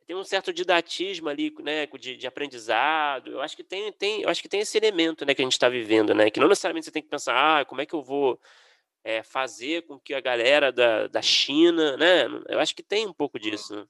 tem 0.07 0.14
um 0.14 0.22
certo 0.22 0.52
didatismo 0.52 1.28
ali, 1.28 1.52
né, 1.61 1.84
de, 1.86 2.16
de, 2.16 2.26
aprendizado. 2.28 3.32
Eu 3.32 3.40
acho 3.40 3.57
que 3.57 3.64
tem, 3.64 3.92
tem, 3.92 4.22
eu 4.22 4.28
acho 4.28 4.40
que 4.40 4.48
tem 4.48 4.61
esse 4.61 4.78
elemento, 4.78 5.26
né, 5.26 5.34
que 5.34 5.42
a 5.42 5.44
gente 5.44 5.54
está 5.54 5.68
vivendo, 5.68 6.14
né, 6.14 6.30
que 6.30 6.38
não 6.38 6.48
necessariamente 6.48 6.84
você 6.84 6.92
tem 6.92 7.02
que 7.02 7.09
pensar, 7.09 7.34
ah, 7.61 7.64
como 7.64 7.80
é 7.80 7.86
que 7.86 7.94
eu 7.94 8.02
vou 8.02 8.40
é, 9.02 9.22
fazer 9.22 9.82
com 9.82 9.98
que 9.98 10.14
a 10.14 10.20
galera 10.20 10.72
da, 10.72 11.07
da 11.07 11.22
China, 11.22 11.96
né? 11.96 12.24
Eu 12.48 12.59
acho 12.59 12.74
que 12.74 12.82
tem 12.82 13.07
um 13.07 13.12
pouco 13.12 13.38
disso. 13.38 13.76
Né? 13.76 13.86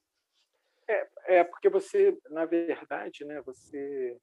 É, 0.88 1.38
é 1.38 1.44
porque 1.44 1.70
você, 1.70 2.16
na 2.28 2.44
verdade, 2.44 3.24
né, 3.24 3.40
você 3.40 4.16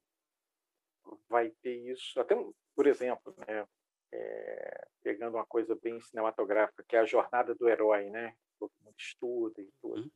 vai 1.28 1.50
ter 1.64 1.76
isso 1.92 2.20
até, 2.20 2.36
por 2.76 2.86
exemplo, 2.86 3.36
né, 3.48 3.66
é, 4.14 4.88
pegando 5.02 5.36
uma 5.36 5.46
coisa 5.46 5.76
bem 5.76 6.00
cinematográfica, 6.02 6.84
que 6.88 6.96
é 6.96 7.00
a 7.00 7.06
jornada 7.06 7.56
do 7.56 7.68
herói, 7.68 8.10
né? 8.10 8.36
Todo 8.60 8.72
mundo 8.82 8.96
estuda 8.98 9.62
e 9.62 9.70
tudo. 9.82 10.02
Uhum. 10.02 10.12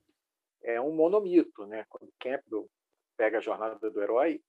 É 0.62 0.80
um 0.80 0.94
monomito, 0.94 1.66
né? 1.66 1.86
Quando 1.90 2.14
Campbell 2.20 2.70
pega 3.18 3.40
a 3.40 3.42
jornada 3.42 3.90
do 3.90 4.02
herói, 4.02 4.42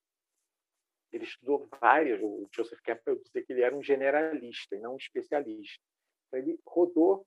ele 1.10 1.24
estudou 1.24 1.66
várias. 1.80 2.20
O 2.22 2.46
Joseph 2.54 2.80
Campbell 2.82 3.16
dizia 3.16 3.42
que 3.42 3.52
ele 3.52 3.62
era 3.62 3.74
um 3.74 3.82
generalista 3.82 4.76
e 4.76 4.80
não 4.80 4.94
um 4.94 4.98
especialista. 4.98 5.82
Então, 6.26 6.40
ele 6.40 6.58
rodou, 6.66 7.26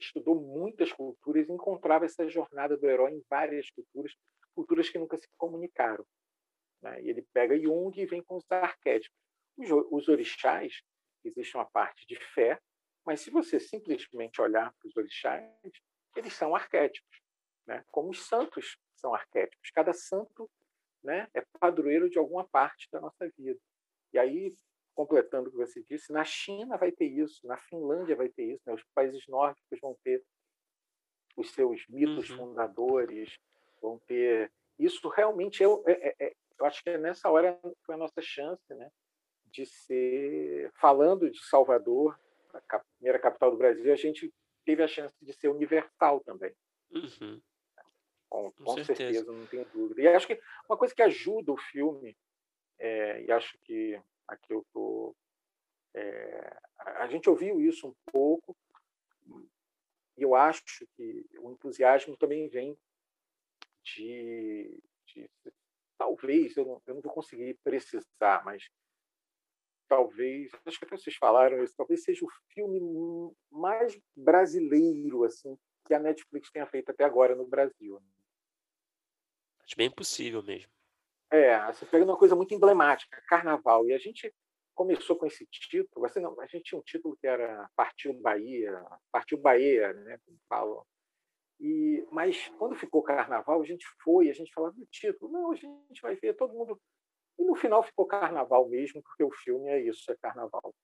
estudou 0.00 0.34
muitas 0.34 0.92
culturas 0.92 1.48
e 1.48 1.52
encontrava 1.52 2.04
essa 2.04 2.28
jornada 2.28 2.76
do 2.76 2.88
herói 2.88 3.12
em 3.12 3.24
várias 3.30 3.70
culturas, 3.70 4.12
culturas 4.54 4.88
que 4.88 4.98
nunca 4.98 5.16
se 5.16 5.28
comunicaram. 5.36 6.04
Né? 6.82 7.02
E 7.02 7.10
ele 7.10 7.22
pega 7.32 7.58
Jung 7.58 7.96
e 7.96 8.06
vem 8.06 8.22
com 8.22 8.36
os 8.36 8.50
arquétipos. 8.50 9.16
Os, 9.56 9.68
os 9.70 10.08
orixás 10.08 10.82
existe 11.28 11.56
uma 11.56 11.64
parte 11.64 12.06
de 12.06 12.16
fé, 12.34 12.60
mas 13.04 13.20
se 13.20 13.30
você 13.30 13.58
simplesmente 13.58 14.40
olhar 14.40 14.72
para 14.72 14.88
os 14.88 14.96
orixás, 14.96 15.44
eles 16.16 16.32
são 16.34 16.54
arquétipos, 16.54 17.20
né? 17.66 17.84
como 17.90 18.10
os 18.10 18.26
santos 18.26 18.76
são 18.96 19.14
arquétipos. 19.14 19.70
Cada 19.70 19.92
santo 19.92 20.48
né, 21.02 21.28
é 21.34 21.44
padroeiro 21.58 22.08
de 22.08 22.18
alguma 22.18 22.46
parte 22.48 22.88
da 22.92 23.00
nossa 23.00 23.28
vida. 23.36 23.58
E 24.12 24.18
aí, 24.18 24.54
completando 24.94 25.48
o 25.48 25.52
que 25.52 25.58
você 25.58 25.82
disse, 25.82 26.12
na 26.12 26.24
China 26.24 26.76
vai 26.76 26.92
ter 26.92 27.06
isso, 27.06 27.46
na 27.46 27.56
Finlândia 27.56 28.14
vai 28.14 28.28
ter 28.28 28.54
isso, 28.54 28.62
né? 28.66 28.74
os 28.74 28.84
países 28.94 29.26
nórdicos 29.26 29.80
vão 29.80 29.96
ter 30.04 30.22
os 31.36 31.50
seus 31.50 31.84
mitos 31.88 32.30
uhum. 32.30 32.36
fundadores, 32.36 33.38
vão 33.80 33.98
ter. 34.06 34.52
Isso 34.78 35.08
realmente 35.08 35.64
é, 35.64 35.66
é, 35.86 36.26
é, 36.26 36.36
eu 36.58 36.66
acho 36.66 36.82
que 36.82 36.90
é 36.90 36.98
nessa 36.98 37.30
hora 37.30 37.58
foi 37.84 37.94
a 37.94 37.98
nossa 37.98 38.20
chance, 38.20 38.74
né? 38.74 38.90
De 39.52 39.66
ser, 39.66 40.72
falando 40.80 41.30
de 41.30 41.38
Salvador, 41.44 42.18
a 42.52 42.78
primeira 42.96 43.18
capital 43.18 43.50
do 43.50 43.56
Brasil, 43.56 43.92
a 43.92 43.96
gente 43.96 44.32
teve 44.64 44.82
a 44.82 44.88
chance 44.88 45.14
de 45.20 45.32
ser 45.32 45.48
universal 45.48 46.20
também. 46.20 46.54
Uhum. 46.90 47.40
com, 48.28 48.52
com, 48.52 48.64
com 48.64 48.84
certeza. 48.84 48.96
certeza. 48.96 49.32
não 49.32 49.46
tenho 49.46 49.64
dúvida. 49.72 50.00
E 50.02 50.08
acho 50.08 50.26
que 50.26 50.40
uma 50.68 50.76
coisa 50.76 50.94
que 50.94 51.02
ajuda 51.02 51.52
o 51.52 51.56
filme, 51.56 52.16
é, 52.78 53.22
e 53.22 53.32
acho 53.32 53.58
que 53.58 54.00
aqui 54.26 54.52
eu 54.52 54.64
tô, 54.72 55.14
é, 55.94 56.56
a 56.78 57.06
gente 57.08 57.28
ouviu 57.28 57.60
isso 57.60 57.86
um 57.86 57.94
pouco, 58.10 58.56
e 60.16 60.22
eu 60.22 60.34
acho 60.34 60.86
que 60.96 61.26
o 61.38 61.50
entusiasmo 61.52 62.16
também 62.16 62.48
vem 62.48 62.76
de, 63.82 64.82
de 65.06 65.30
talvez, 65.98 66.56
eu 66.56 66.64
não, 66.64 66.82
eu 66.86 66.94
não 66.94 67.02
vou 67.02 67.12
conseguir 67.12 67.54
precisar, 67.64 68.44
mas 68.44 68.68
talvez, 69.92 70.50
acho 70.64 70.78
que 70.78 70.86
até 70.86 70.96
vocês 70.96 71.16
falaram 71.16 71.62
isso, 71.62 71.76
talvez 71.76 72.02
seja 72.02 72.24
o 72.24 72.30
filme 72.54 72.80
mais 73.50 74.00
brasileiro 74.16 75.22
assim 75.24 75.54
que 75.86 75.92
a 75.92 75.98
Netflix 75.98 76.50
tenha 76.50 76.66
feito 76.66 76.90
até 76.90 77.04
agora 77.04 77.34
no 77.34 77.46
Brasil. 77.46 78.00
Né? 78.00 78.06
Acho 79.62 79.76
bem 79.76 79.90
possível 79.90 80.42
mesmo. 80.42 80.72
É, 81.30 81.58
você 81.70 81.84
pega 81.84 82.06
uma 82.06 82.16
coisa 82.16 82.34
muito 82.34 82.54
emblemática, 82.54 83.22
Carnaval, 83.28 83.86
e 83.86 83.92
a 83.92 83.98
gente 83.98 84.34
começou 84.74 85.16
com 85.16 85.26
esse 85.26 85.44
título, 85.46 86.06
assim, 86.06 86.20
não, 86.20 86.40
a 86.40 86.46
gente 86.46 86.64
tinha 86.64 86.78
um 86.78 86.84
título 86.84 87.14
que 87.20 87.26
era 87.26 87.68
Partiu 87.76 88.14
Bahia, 88.14 88.82
Partiu 89.10 89.36
Bahia, 89.36 89.92
né, 89.92 90.18
como 90.24 90.38
falam. 90.48 90.86
E, 91.60 92.06
mas 92.10 92.48
quando 92.58 92.76
ficou 92.76 93.02
Carnaval, 93.02 93.60
a 93.60 93.66
gente 93.66 93.86
foi, 94.02 94.30
a 94.30 94.32
gente 94.32 94.52
falava 94.54 94.74
do 94.74 94.86
título, 94.86 95.30
não, 95.30 95.52
a 95.52 95.54
gente 95.54 96.00
vai 96.00 96.16
ver 96.16 96.34
todo 96.34 96.54
mundo 96.54 96.80
e 97.38 97.44
no 97.44 97.54
final 97.54 97.82
ficou 97.82 98.06
carnaval 98.06 98.68
mesmo, 98.68 99.02
porque 99.02 99.24
o 99.24 99.30
filme 99.30 99.70
é 99.70 99.80
isso, 99.80 100.10
é 100.10 100.16
carnaval. 100.16 100.74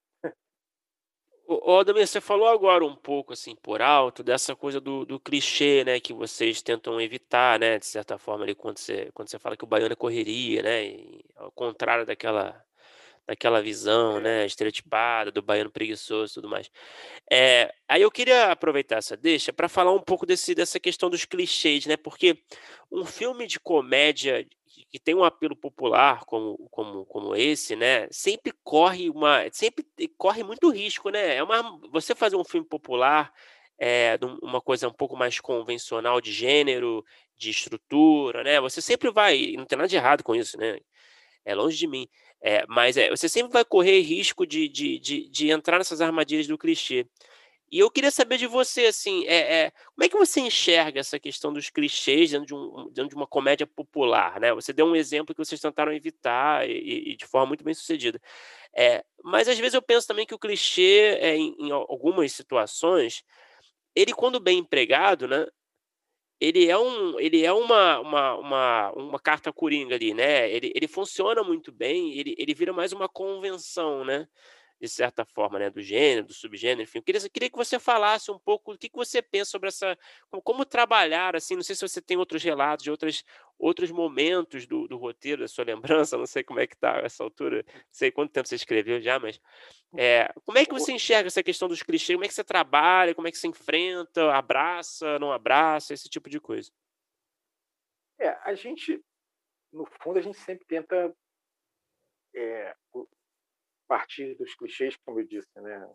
Ô, 1.51 1.79
Adamir, 1.79 2.07
você 2.07 2.21
falou 2.21 2.47
agora 2.47 2.85
um 2.85 2.95
pouco, 2.95 3.33
assim, 3.33 3.57
por 3.57 3.81
alto, 3.81 4.23
dessa 4.23 4.55
coisa 4.55 4.79
do, 4.79 5.07
do 5.07 5.19
clichê, 5.19 5.83
né, 5.83 5.99
que 5.99 6.13
vocês 6.13 6.61
tentam 6.61 7.01
evitar, 7.01 7.59
né, 7.59 7.79
de 7.79 7.87
certa 7.87 8.19
forma, 8.19 8.45
ali, 8.45 8.55
quando 8.55 8.77
você, 8.77 9.11
quando 9.15 9.31
você 9.31 9.39
fala 9.39 9.57
que 9.57 9.65
o 9.65 9.67
baiano 9.67 9.95
é 9.95 9.97
correria, 9.97 10.63
né, 10.63 10.85
e, 10.85 11.25
ao 11.37 11.51
contrário 11.51 12.05
daquela, 12.05 12.63
daquela 13.27 13.63
visão, 13.63 14.21
né, 14.21 14.45
estereotipada 14.45 15.33
do 15.33 15.41
baiano 15.41 15.71
preguiçoso 15.71 16.33
e 16.33 16.35
tudo 16.35 16.51
mais. 16.51 16.71
É, 17.33 17.75
aí 17.89 18.03
eu 18.03 18.11
queria 18.11 18.53
aproveitar 18.53 18.97
essa 18.97 19.17
deixa 19.17 19.51
para 19.51 19.71
falar 19.71 19.93
um 19.93 20.03
pouco 20.03 20.27
desse, 20.27 20.55
dessa 20.55 20.79
questão 20.79 21.09
dos 21.09 21.25
clichês, 21.25 21.87
né, 21.87 21.97
porque 21.97 22.43
um 22.93 23.07
filme 23.07 23.47
de 23.47 23.59
comédia 23.59 24.47
que 24.91 24.99
tem 24.99 25.15
um 25.15 25.25
apelo 25.25 25.57
popular 25.57 26.25
como, 26.25 26.69
como, 26.71 27.05
como 27.07 27.37
esse, 27.37 27.77
né, 27.77 28.09
sempre 28.11 28.53
corre 28.65 29.11
uma, 29.11 29.45
sempre 29.53 29.87
corre 30.17 30.43
muito 30.43 30.71
risco, 30.71 31.11
né? 31.11 31.37
É 31.37 31.43
uma, 31.43 31.79
você 31.91 32.15
fazer 32.15 32.37
um 32.37 32.45
filme 32.45 32.67
popular 32.67 33.33
é, 33.79 34.19
uma 34.43 34.61
coisa 34.61 34.89
um 34.89 34.93
pouco 34.93 35.17
mais 35.17 35.41
convencional 35.41 36.21
de 36.21 36.33
gênero, 36.33 37.05
de 37.37 37.51
estrutura, 37.51 38.43
né? 38.43 38.61
Você 38.61 38.83
sempre 38.83 39.11
vai, 39.11 39.55
não 39.57 39.65
tem 39.65 39.79
nada 39.79 39.89
de 39.89 39.97
errado 39.97 40.25
com 40.25 40.35
isso, 40.35 40.59
né? 40.59 40.79
É 41.45 41.55
longe 41.55 41.77
de 41.77 41.87
mim. 41.87 42.09
É, 42.41 42.65
mas 42.69 42.97
é, 42.97 43.11
você 43.11 43.29
sempre 43.29 43.53
vai 43.53 43.65
correr 43.65 44.01
risco 44.01 44.47
de, 44.47 44.69
de, 44.69 44.99
de, 44.99 45.29
de 45.29 45.51
entrar 45.51 45.79
nessas 45.79 46.01
armadilhas 46.01 46.47
do 46.47 46.59
clichê. 46.59 47.07
E 47.71 47.79
eu 47.79 47.91
queria 47.91 48.11
saber 48.11 48.39
de 48.39 48.47
você, 48.47 48.87
assim, 48.87 49.27
é, 49.27 49.65
é, 49.67 49.71
como 49.95 50.05
é 50.05 50.09
que 50.09 50.17
você 50.17 50.41
enxerga 50.41 51.01
essa 51.01 51.19
questão 51.19 51.53
dos 51.53 51.69
clichês 51.69 52.31
dentro 52.31 52.47
de, 52.47 52.55
um, 52.55 52.89
dentro 52.91 53.11
de 53.11 53.15
uma 53.15 53.27
comédia 53.27 53.67
popular, 53.67 54.41
né? 54.41 54.55
Você 54.55 54.73
deu 54.73 54.87
um 54.87 54.97
exemplo 54.97 55.35
que 55.35 55.45
vocês 55.45 55.61
tentaram 55.61 55.93
evitar 55.93 56.69
e, 56.69 57.13
e 57.13 57.17
de 57.17 57.27
forma 57.27 57.49
muito 57.49 57.65
bem 57.65 57.75
sucedida. 57.75 58.21
É, 58.75 59.05
mas 59.23 59.49
às 59.49 59.59
vezes 59.59 59.75
eu 59.75 59.83
penso 59.83 60.07
também 60.07 60.25
que 60.27 60.35
o 60.35 60.39
clichê, 60.39 61.19
é, 61.21 61.37
em, 61.37 61.55
em, 61.59 61.71
algumas 61.71 62.33
situações, 62.33 63.23
ele 63.95 64.15
quando 64.15 64.41
bem 64.41 64.59
empregado, 64.59 65.29
né? 65.29 65.47
Ele 66.41 66.69
é, 66.69 66.79
um, 66.79 67.19
ele 67.21 67.45
é 67.45 67.53
uma, 67.53 67.99
uma, 68.01 68.35
uma, 68.37 68.93
uma 68.93 69.21
carta 69.21 69.53
coringa 69.53 69.97
ali, 69.97 70.15
né? 70.15 70.51
Ele, 70.51 70.73
ele 70.75 70.89
funciona 70.89 71.43
muito 71.43 71.73
bem, 71.73 72.17
ele, 72.19 72.35
ele 72.39 72.55
vira 72.55 72.73
mais 72.73 72.93
uma 72.93 73.09
convenção, 73.09 74.05
né? 74.05 74.29
De 74.81 74.89
certa 74.89 75.25
forma, 75.25 75.59
né, 75.59 75.71
do 75.71 75.83
gênero, 75.83 76.27
do 76.27 76.33
subgênero, 76.33 76.83
enfim. 76.83 76.99
Eu 76.99 77.03
queria, 77.03 77.29
queria 77.29 77.51
que 77.51 77.57
você 77.57 77.79
falasse 77.79 78.31
um 78.31 78.39
pouco 78.39 78.73
o 78.73 78.79
que, 78.79 78.89
que 78.89 78.97
você 78.97 79.21
pensa 79.21 79.51
sobre 79.51 79.69
essa. 79.69 79.99
Como, 80.31 80.43
como, 80.43 80.65
trabalhar, 80.65 81.35
assim, 81.35 81.57
não 81.57 81.63
sei 81.63 81.75
se 81.75 81.87
você 81.87 82.01
tem 82.01 82.17
outros 82.17 82.43
relatos 82.43 82.85
de 82.85 82.91
outras, 82.91 83.25
outros 83.59 83.91
momentos 83.91 84.67
do, 84.67 84.87
do 84.87 84.97
roteiro, 84.97 85.43
da 85.43 85.49
sua 85.49 85.65
lembrança, 85.65 86.17
não 86.19 86.27
sei 86.27 86.45
como 86.45 86.61
é 86.61 86.67
que 86.67 86.75
está 86.75 86.99
essa 86.99 87.25
altura, 87.25 87.65
não 87.67 87.83
sei 87.91 88.13
quanto 88.13 88.33
tempo 88.33 88.49
você 88.49 88.55
escreveu 88.55 89.01
já, 89.01 89.19
mas. 89.19 89.41
É, 89.97 90.31
como 90.45 90.59
é 90.59 90.67
que 90.67 90.73
você 90.73 90.93
enxerga 90.93 91.29
essa 91.29 91.43
questão 91.43 91.67
dos 91.67 91.83
clichês? 91.83 92.15
Como 92.15 92.25
é 92.25 92.29
que 92.29 92.35
você 92.35 92.45
trabalha? 92.45 93.15
Como 93.15 93.27
é 93.27 93.31
que 93.31 93.39
você 93.39 93.49
enfrenta? 93.49 94.33
Abraça, 94.33 95.19
não 95.19 95.33
abraça? 95.33 95.95
Esse 95.95 96.09
tipo 96.09 96.29
de 96.29 96.39
coisa. 96.39 96.71
É, 98.21 98.29
a 98.43 98.55
gente, 98.55 99.03
no 99.73 99.87
fundo, 100.03 100.19
a 100.19 100.23
gente 100.23 100.37
sempre 100.39 100.67
tenta 100.67 101.15
é, 102.35 102.75
partir 103.89 104.37
dos 104.37 104.55
clichês, 104.55 104.97
como 105.05 105.21
eu 105.21 105.27
disse, 105.27 105.49
né? 105.57 105.91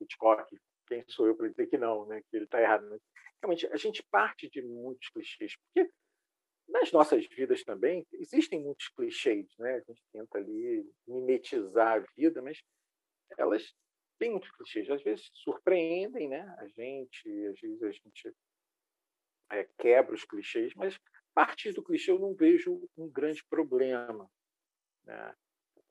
Hitchcock, 0.00 0.44
quem 0.88 1.04
sou 1.08 1.26
eu 1.26 1.36
para 1.36 1.48
dizer 1.48 1.66
que 1.66 1.78
não, 1.78 2.06
né? 2.06 2.20
Que 2.22 2.36
ele 2.36 2.44
está 2.46 2.60
errado. 2.60 2.88
Mas, 2.88 3.00
realmente, 3.42 3.66
a 3.68 3.76
gente 3.76 4.02
parte 4.10 4.48
de 4.48 4.62
muitos 4.62 5.08
clichês, 5.10 5.54
porque 5.56 5.90
nas 6.68 6.90
nossas 6.92 7.26
vidas 7.26 7.62
também 7.62 8.06
existem 8.12 8.60
muitos 8.60 8.88
clichês, 8.88 9.46
né? 9.58 9.74
A 9.74 9.80
gente 9.80 10.02
tenta 10.12 10.38
ali 10.38 10.90
mimetizar 11.06 11.98
a 11.98 12.06
vida, 12.16 12.40
mas 12.42 12.62
elas 13.38 13.74
têm 14.18 14.30
muitos 14.30 14.50
clichês. 14.52 14.88
Às 14.90 15.02
vezes 15.02 15.30
surpreendem, 15.34 16.28
né? 16.28 16.42
A 16.58 16.66
gente, 16.68 17.46
às 17.46 17.60
vezes 17.60 17.82
a 17.82 17.90
gente 17.90 18.34
é, 19.50 19.68
quebra 19.78 20.14
os 20.14 20.24
clichês, 20.24 20.72
mas 20.74 20.94
a 20.96 21.00
partir 21.34 21.72
do 21.72 21.84
clichê 21.84 22.10
eu 22.10 22.18
não 22.18 22.34
vejo 22.34 22.88
um 22.96 23.08
grande 23.10 23.44
problema. 23.44 24.30
Né? 25.04 25.36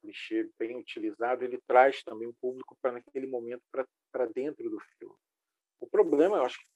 Clichê 0.04 0.49
bem 0.60 0.76
utilizado, 0.76 1.43
ele 1.43 1.60
traz 1.66 2.04
também 2.04 2.28
o 2.28 2.34
público 2.34 2.78
para 2.82 2.91
naquele 2.91 3.26
momento 3.26 3.64
para 4.12 4.26
dentro 4.28 4.70
do 4.70 4.80
filme. 4.97 5.16
O 5.80 5.88
problema, 5.88 6.38
eu 6.38 6.43
acho 6.43 6.60
que 6.60 6.68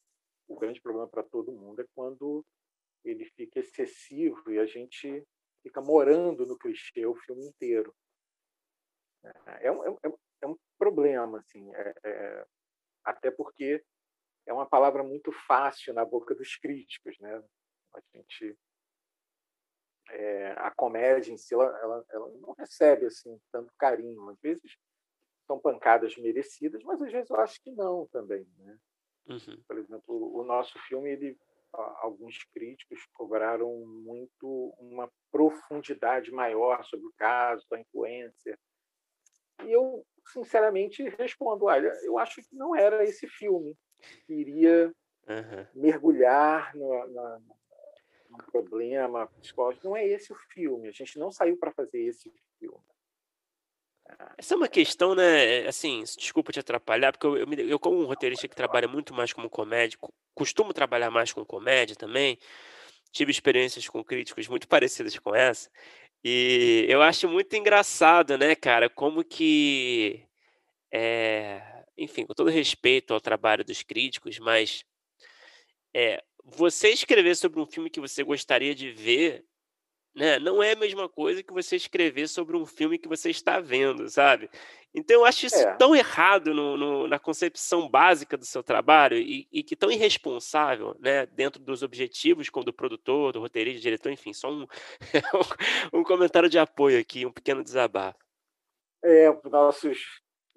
o 0.48 0.58
grande 0.58 0.82
problema 0.82 1.08
para 1.08 1.24
todo 1.24 1.52
mundo 1.52 1.82
é 1.82 1.86
quando 1.94 2.46
ele 3.04 3.26
fica 3.36 3.60
excessivo 3.60 4.50
e 4.50 4.60
a 4.60 4.66
gente 4.66 5.26
fica 5.62 5.82
morando 5.82 6.46
no 6.46 6.58
clichê 6.58 7.06
o 7.06 7.16
filme 7.16 7.46
inteiro. 7.46 7.94
É, 9.24 9.68
é 9.68 9.72
um, 9.72 9.84
é, 9.84 10.18
é 10.42 10.48
um 10.48 10.58
problema, 10.78 11.40
assim, 11.40 11.70
é, 11.76 11.94
é, 12.04 12.46
até 13.04 13.30
porque 13.30 13.84
é 14.46 14.54
uma 14.54 14.66
palavra 14.66 15.04
muito 15.04 15.32
fácil 15.32 15.94
na 15.94 16.06
boca 16.06 16.34
dos 16.34 16.56
críticos, 16.56 17.18
né? 17.20 17.44
A 17.94 18.00
gente 18.16 18.58
é, 20.12 20.54
a 20.58 20.72
comédia 20.72 21.32
em 21.32 21.38
si 21.38 21.54
ela, 21.54 21.66
ela, 21.82 22.06
ela, 22.10 22.30
não 22.40 22.54
recebe 22.54 23.06
assim 23.06 23.40
tanto 23.52 23.74
carinho. 23.78 24.30
Às 24.30 24.40
vezes 24.40 24.78
são 25.46 25.60
pancadas 25.60 26.16
merecidas, 26.18 26.84
mas 26.84 27.02
às 27.02 27.12
vezes 27.12 27.30
eu 27.30 27.38
acho 27.38 27.62
que 27.62 27.72
não 27.72 28.08
também. 28.08 28.46
Né? 28.58 28.78
Uhum. 29.30 29.64
Por 29.68 29.78
exemplo, 29.78 30.38
o 30.38 30.44
nosso 30.44 30.78
filme, 30.88 31.12
ele, 31.12 31.38
alguns 32.02 32.44
críticos 32.54 33.06
cobraram 33.14 33.74
muito 33.86 34.74
uma 34.80 35.10
profundidade 35.32 36.32
maior 36.32 36.84
sobre 36.86 37.06
o 37.08 37.14
caso 37.18 37.66
da 37.70 37.80
influência. 37.80 38.58
E 39.64 39.72
eu, 39.72 40.06
sinceramente, 40.34 41.04
respondo: 41.10 41.66
olha, 41.66 41.92
eu 42.04 42.18
acho 42.18 42.42
que 42.42 42.56
não 42.56 42.76
era 42.76 43.04
esse 43.04 43.28
filme 43.28 43.76
que 44.26 44.34
iria 44.34 44.94
uhum. 45.28 45.68
mergulhar 45.74 46.76
no, 46.76 47.08
na, 47.08 47.40
um 48.30 48.38
problema 48.38 49.28
psicológico. 49.42 49.88
Não 49.88 49.98
é 49.98 50.06
esse 50.06 50.32
o 50.32 50.36
filme. 50.36 50.88
A 50.88 50.92
gente 50.92 51.18
não 51.18 51.32
saiu 51.32 51.58
para 51.58 51.72
fazer 51.72 52.02
esse 52.02 52.32
filme. 52.60 52.84
Essa 54.38 54.54
é 54.54 54.58
uma 54.58 54.68
questão, 54.68 55.14
né? 55.14 55.68
Assim, 55.68 56.04
desculpa 56.18 56.52
te 56.52 56.60
atrapalhar, 56.60 57.12
porque 57.12 57.28
eu, 57.28 57.38
eu, 57.38 57.54
eu, 57.68 57.80
como 57.80 58.00
um 58.00 58.06
roteirista 58.06 58.48
que 58.48 58.56
trabalha 58.56 58.88
muito 58.88 59.14
mais 59.14 59.34
como 59.34 59.50
comédia, 59.50 60.00
costumo 60.34 60.74
trabalhar 60.74 61.12
mais 61.12 61.34
com 61.34 61.44
comédia 61.44 61.96
também, 61.96 62.38
tive 63.12 63.32
experiências 63.32 63.88
com 63.90 64.04
críticos 64.04 64.48
muito 64.48 64.68
parecidas 64.68 65.18
com 65.20 65.36
essa, 65.36 65.70
e 66.24 66.86
eu 66.90 67.02
acho 67.02 67.28
muito 67.30 67.56
engraçado, 67.56 68.38
né, 68.38 68.56
cara, 68.56 68.90
como 68.90 69.24
que. 69.24 70.26
É, 70.92 71.84
enfim, 71.98 72.26
com 72.26 72.34
todo 72.34 72.50
respeito 72.50 73.14
ao 73.14 73.22
trabalho 73.22 73.64
dos 73.64 73.84
críticos, 73.84 74.40
mas 74.40 74.84
é, 75.94 76.24
você 76.56 76.90
escrever 76.90 77.36
sobre 77.36 77.60
um 77.60 77.66
filme 77.66 77.90
que 77.90 78.00
você 78.00 78.24
gostaria 78.24 78.74
de 78.74 78.92
ver, 78.92 79.46
né, 80.16 80.40
não 80.40 80.64
é 80.64 80.72
a 80.72 80.76
mesma 80.76 81.08
coisa 81.10 81.44
que 81.44 81.54
você 81.54 81.76
escrever 81.76 82.28
sobre 82.28 82.56
um 82.56 82.66
filme 82.66 82.98
que 82.98 83.08
você 83.08 83.30
está 83.30 83.60
vendo, 83.60 84.10
sabe? 84.10 84.50
Então 84.96 85.18
eu 85.18 85.26
acho 85.26 85.46
isso 85.46 85.58
é. 85.58 85.76
tão 85.76 85.96
errado 85.96 86.54
no, 86.54 86.78
no, 86.78 87.08
na 87.08 87.20
concepção 87.20 87.88
básica 87.88 88.36
do 88.38 88.46
seu 88.46 88.64
trabalho 88.64 89.18
e, 89.18 89.48
e, 89.52 89.62
que 89.62 89.76
tão 89.76 89.92
irresponsável, 89.92 90.96
né, 91.00 91.26
dentro 91.28 91.62
dos 91.62 91.84
objetivos 91.84 92.50
como 92.50 92.66
do 92.66 92.74
produtor, 92.74 93.34
do 93.34 93.42
roteirista, 93.42 93.80
do 93.80 93.84
diretor, 93.84 94.12
enfim, 94.12 94.34
só 94.34 94.50
um, 94.50 94.66
um 95.94 96.04
comentário 96.04 96.50
de 96.50 96.58
apoio 96.58 97.00
aqui, 97.00 97.26
um 97.26 97.32
pequeno 97.32 97.64
desabafo. 97.64 98.18
É, 99.04 99.28
nossos 99.50 100.00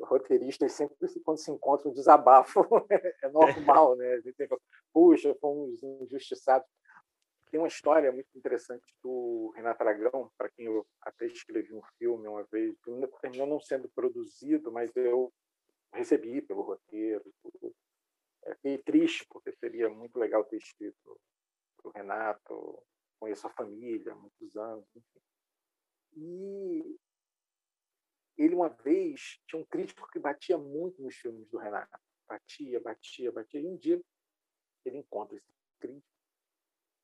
roteiristas 0.02 0.72
sempre 0.72 0.96
quando 1.24 1.38
se 1.38 1.50
encontram 1.50 1.92
desabafam 1.92 2.64
é 3.22 3.28
normal 3.28 3.96
né 3.96 4.20
puxa 4.92 5.34
fomos 5.40 5.82
injustiçados 5.82 6.68
tem 7.50 7.58
uma 7.58 7.68
história 7.68 8.12
muito 8.12 8.28
interessante 8.36 8.94
do 9.02 9.52
Renato 9.56 9.82
Aragão, 9.82 10.30
para 10.38 10.48
quem 10.50 10.66
eu 10.66 10.86
até 11.02 11.26
escrevi 11.26 11.74
um 11.74 11.82
filme 11.98 12.28
uma 12.28 12.44
vez, 12.44 12.76
que 12.80 13.20
terminou 13.20 13.46
não 13.46 13.60
sendo 13.60 13.88
produzido, 13.88 14.70
mas 14.70 14.94
eu 14.94 15.32
recebi 15.92 16.40
pelo 16.40 16.62
roteiro. 16.62 17.24
É, 18.44 18.54
fiquei 18.54 18.78
triste, 18.78 19.26
porque 19.28 19.52
seria 19.52 19.90
muito 19.90 20.16
legal 20.18 20.44
ter 20.44 20.58
escrito 20.58 21.20
o 21.82 21.90
Renato, 21.90 22.82
conheço 23.18 23.46
a 23.46 23.50
família 23.50 24.12
há 24.12 24.16
muitos 24.16 24.56
anos, 24.56 24.86
enfim. 24.94 25.20
E 26.16 26.98
ele, 28.44 28.54
uma 28.54 28.68
vez, 28.68 29.40
tinha 29.46 29.60
um 29.60 29.64
crítico 29.64 30.08
que 30.10 30.18
batia 30.18 30.56
muito 30.56 31.02
nos 31.02 31.14
filmes 31.16 31.48
do 31.48 31.58
Renato. 31.58 31.98
Batia, 32.28 32.80
batia, 32.80 33.32
batia. 33.32 33.60
E 33.60 33.66
um 33.66 33.76
dia 33.76 34.00
ele 34.84 34.98
encontra 34.98 35.36
esse 35.36 35.52
crítico 35.78 36.10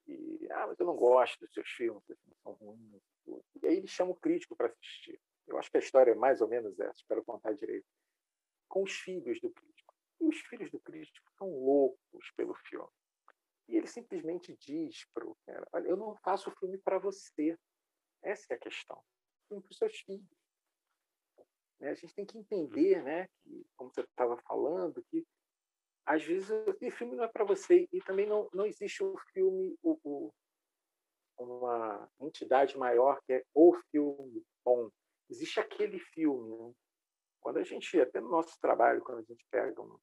e, 0.06 0.46
ah, 0.52 0.66
mas 0.68 0.78
eu 0.78 0.86
não 0.86 0.96
gosto 0.96 1.40
dos 1.40 1.52
seus 1.52 1.68
filmes, 1.68 2.02
filmes 2.06 2.38
são 2.42 2.52
ruins. 2.52 3.02
E 3.60 3.66
aí 3.66 3.76
ele 3.76 3.88
chama 3.88 4.12
o 4.12 4.16
crítico 4.16 4.54
para 4.54 4.68
assistir. 4.68 5.20
Eu 5.46 5.58
acho 5.58 5.70
que 5.70 5.76
a 5.76 5.80
história 5.80 6.12
é 6.12 6.14
mais 6.14 6.40
ou 6.40 6.48
menos 6.48 6.78
essa, 6.78 7.00
espero 7.00 7.24
contar 7.24 7.52
direito. 7.54 7.86
Com 8.68 8.82
os 8.82 8.92
filhos 8.92 9.40
do 9.40 9.50
crítico. 9.50 9.94
E 10.20 10.26
os 10.26 10.38
filhos 10.42 10.70
do 10.70 10.80
crítico 10.80 11.30
são 11.36 11.48
loucos 11.48 12.30
pelo 12.36 12.54
filme. 12.54 12.88
E 13.68 13.76
ele 13.76 13.86
simplesmente 13.86 14.56
diz 14.56 15.04
para 15.12 15.26
o 15.26 15.36
cara: 15.44 15.66
Olha, 15.72 15.88
eu 15.88 15.96
não 15.96 16.16
faço 16.16 16.50
filme 16.52 16.78
para 16.78 16.98
você. 16.98 17.58
Essa 18.22 18.54
é 18.54 18.56
a 18.56 18.60
questão. 18.60 19.02
Filme 19.48 19.62
para 19.62 19.70
os 19.70 19.78
seus 19.78 19.98
filhos. 20.00 20.45
Né? 21.80 21.90
A 21.90 21.94
gente 21.94 22.14
tem 22.14 22.24
que 22.24 22.38
entender, 22.38 23.02
né, 23.02 23.28
que, 23.42 23.66
como 23.76 23.92
você 23.92 24.00
estava 24.02 24.36
falando, 24.38 25.04
que 25.10 25.26
às 26.04 26.22
vezes 26.22 26.50
o 26.50 26.90
filme 26.92 27.16
não 27.16 27.24
é 27.24 27.28
para 27.28 27.44
você 27.44 27.88
e 27.92 27.98
também 28.00 28.26
não, 28.26 28.48
não 28.52 28.64
existe 28.64 29.02
o 29.02 29.16
filme, 29.32 29.76
o, 29.82 29.98
o, 30.04 30.34
uma 31.38 32.08
entidade 32.20 32.78
maior 32.78 33.20
que 33.26 33.32
é 33.32 33.44
o 33.52 33.74
filme 33.90 34.44
bom. 34.64 34.88
Existe 35.28 35.58
aquele 35.58 35.98
filme. 35.98 36.56
Né? 36.56 36.72
Quando 37.40 37.58
a 37.58 37.64
gente, 37.64 38.00
até 38.00 38.20
no 38.20 38.28
nosso 38.28 38.58
trabalho, 38.60 39.02
quando 39.02 39.18
a 39.18 39.22
gente 39.22 39.44
pega 39.50 39.82
um, 39.82 39.98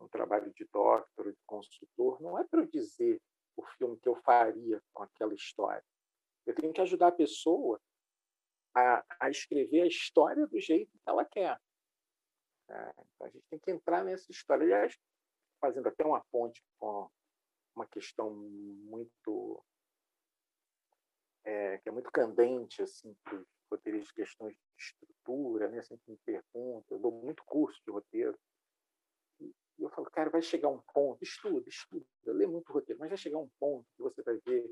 um 0.00 0.08
trabalho 0.08 0.52
de 0.52 0.64
doctor, 0.72 1.32
de 1.32 1.38
consultor, 1.44 2.20
não 2.22 2.38
é 2.38 2.44
para 2.44 2.60
eu 2.60 2.66
dizer 2.66 3.20
o 3.56 3.64
filme 3.76 3.98
que 3.98 4.08
eu 4.08 4.14
faria 4.22 4.80
com 4.94 5.02
aquela 5.02 5.34
história. 5.34 5.84
Eu 6.46 6.54
tenho 6.54 6.72
que 6.72 6.80
ajudar 6.80 7.08
a 7.08 7.12
pessoa 7.12 7.80
a, 8.78 9.04
a 9.20 9.30
escrever 9.30 9.82
a 9.82 9.86
história 9.86 10.46
do 10.46 10.60
jeito 10.60 10.90
que 10.90 11.08
ela 11.08 11.24
quer. 11.24 11.60
É, 12.68 12.90
então 12.98 13.26
a 13.26 13.30
gente 13.30 13.44
tem 13.48 13.58
que 13.58 13.70
entrar 13.70 14.04
nessa 14.04 14.30
história. 14.30 14.64
Aliás, 14.64 14.96
fazendo 15.60 15.88
até 15.88 16.04
uma 16.04 16.24
ponte 16.30 16.62
com 16.78 17.10
uma 17.74 17.86
questão 17.86 18.30
muito 18.30 19.62
é, 21.44 21.78
que 21.78 21.88
é 21.88 21.92
muito 21.92 22.10
candente 22.10 22.82
assim 22.82 23.14
para 23.24 23.42
roteiristas 23.70 24.12
questões 24.12 24.54
de 24.54 24.62
estrutura, 24.78 25.68
né? 25.68 25.82
Sempre 25.82 26.12
me 26.12 26.18
perguntam, 26.18 26.96
eu 26.96 26.98
dou 26.98 27.12
muito 27.12 27.42
curso 27.44 27.80
de 27.84 27.90
roteiro 27.90 28.38
e 29.40 29.82
eu 29.82 29.90
falo, 29.90 30.10
cara, 30.10 30.30
vai 30.30 30.42
chegar 30.42 30.68
um 30.68 30.82
ponto, 30.92 31.22
estuda, 31.22 31.68
estuda, 31.68 32.04
lê 32.26 32.46
muito 32.46 32.72
roteiro, 32.72 32.98
mas 32.98 33.08
vai 33.08 33.18
chegar 33.18 33.38
um 33.38 33.48
ponto 33.60 33.86
que 33.96 34.02
você 34.02 34.22
vai 34.22 34.36
ver, 34.38 34.68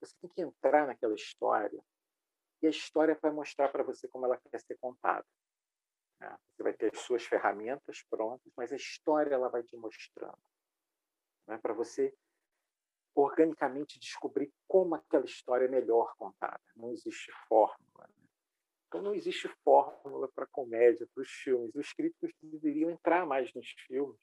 você 0.00 0.14
tem 0.20 0.30
que 0.30 0.42
entrar 0.42 0.86
naquela 0.86 1.14
história 1.14 1.82
e 2.64 2.66
a 2.66 2.70
história 2.70 3.18
vai 3.20 3.30
mostrar 3.30 3.68
para 3.68 3.82
você 3.82 4.08
como 4.08 4.24
ela 4.24 4.38
quer 4.38 4.58
ser 4.58 4.78
contada. 4.78 5.26
Né? 6.18 6.34
Você 6.48 6.62
vai 6.62 6.72
ter 6.72 6.90
as 6.94 7.00
suas 7.00 7.22
ferramentas 7.22 8.02
prontas, 8.08 8.50
mas 8.56 8.72
a 8.72 8.76
história 8.76 9.34
ela 9.34 9.50
vai 9.50 9.62
te 9.62 9.76
mostrando. 9.76 10.38
Né? 11.46 11.58
Para 11.58 11.74
você 11.74 12.14
organicamente 13.14 13.98
descobrir 13.98 14.50
como 14.66 14.94
aquela 14.94 15.26
história 15.26 15.66
é 15.66 15.68
melhor 15.68 16.14
contada. 16.16 16.62
Não 16.74 16.90
existe 16.90 17.30
fórmula. 17.46 18.08
Né? 18.08 18.24
Então, 18.88 19.02
não 19.02 19.14
existe 19.14 19.46
fórmula 19.62 20.26
para 20.34 20.46
comédia, 20.46 21.06
para 21.14 21.20
os 21.20 21.28
filmes. 21.28 21.74
Os 21.74 21.92
críticos 21.92 22.32
deveriam 22.42 22.90
entrar 22.90 23.26
mais 23.26 23.52
nos 23.52 23.68
filmes 23.86 24.18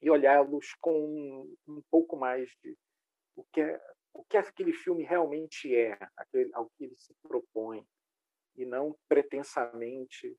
e 0.00 0.08
olhá-los 0.08 0.72
com 0.80 0.92
um, 0.92 1.56
um, 1.66 1.82
pouco 1.90 2.16
mais 2.16 2.48
de 2.62 2.78
o 3.34 3.42
que, 3.52 3.60
é, 3.60 3.95
o 4.16 4.24
que 4.24 4.36
aquele 4.36 4.72
filme 4.72 5.04
realmente 5.04 5.74
é, 5.74 5.98
aquele, 6.16 6.50
ao 6.54 6.70
que 6.70 6.84
ele 6.84 6.96
se 6.96 7.14
propõe 7.22 7.86
e 8.56 8.64
não 8.64 8.96
pretensamente 9.08 10.36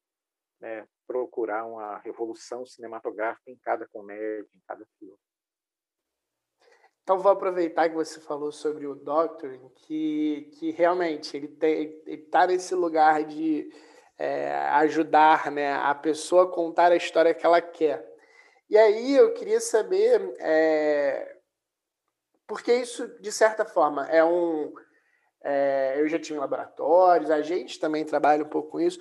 né, 0.60 0.88
procurar 1.06 1.66
uma 1.66 2.00
revolução 2.00 2.66
cinematográfica 2.66 3.52
em 3.52 3.58
cada 3.58 3.88
comédia, 3.88 4.48
em 4.54 4.62
cada 4.68 4.86
filme. 4.98 5.18
Então 7.04 7.20
vou 7.20 7.32
aproveitar 7.32 7.88
que 7.88 7.96
você 7.96 8.20
falou 8.20 8.52
sobre 8.52 8.86
o 8.86 8.94
Doctor, 8.94 9.58
que, 9.76 10.50
que 10.60 10.72
realmente 10.72 11.38
ele 11.38 11.58
está 12.06 12.46
nesse 12.46 12.76
lugar 12.76 13.24
de 13.24 13.72
é, 14.18 14.54
ajudar 14.72 15.50
né, 15.52 15.74
a 15.74 15.96
pessoa 15.96 16.44
a 16.44 16.52
contar 16.52 16.92
a 16.92 16.98
história 16.98 17.34
que 17.34 17.46
ela 17.46 17.62
quer. 17.62 18.06
E 18.70 18.78
aí 18.78 19.16
eu 19.16 19.34
queria 19.34 19.62
saber, 19.62 20.36
é, 20.40 21.37
porque 22.48 22.74
isso, 22.74 23.08
de 23.20 23.32
certa 23.32 23.66
forma, 23.66 24.08
é 24.08 24.24
um, 24.24 24.74
é, 25.44 25.96
eu 25.98 26.08
já 26.08 26.18
tive 26.18 26.40
laboratórios, 26.40 27.30
a 27.30 27.42
gente 27.42 27.80
também 27.80 28.06
trabalha 28.06 28.44
um 28.44 28.50
pouco 28.50 28.72
com 28.72 28.80
isso, 28.80 29.00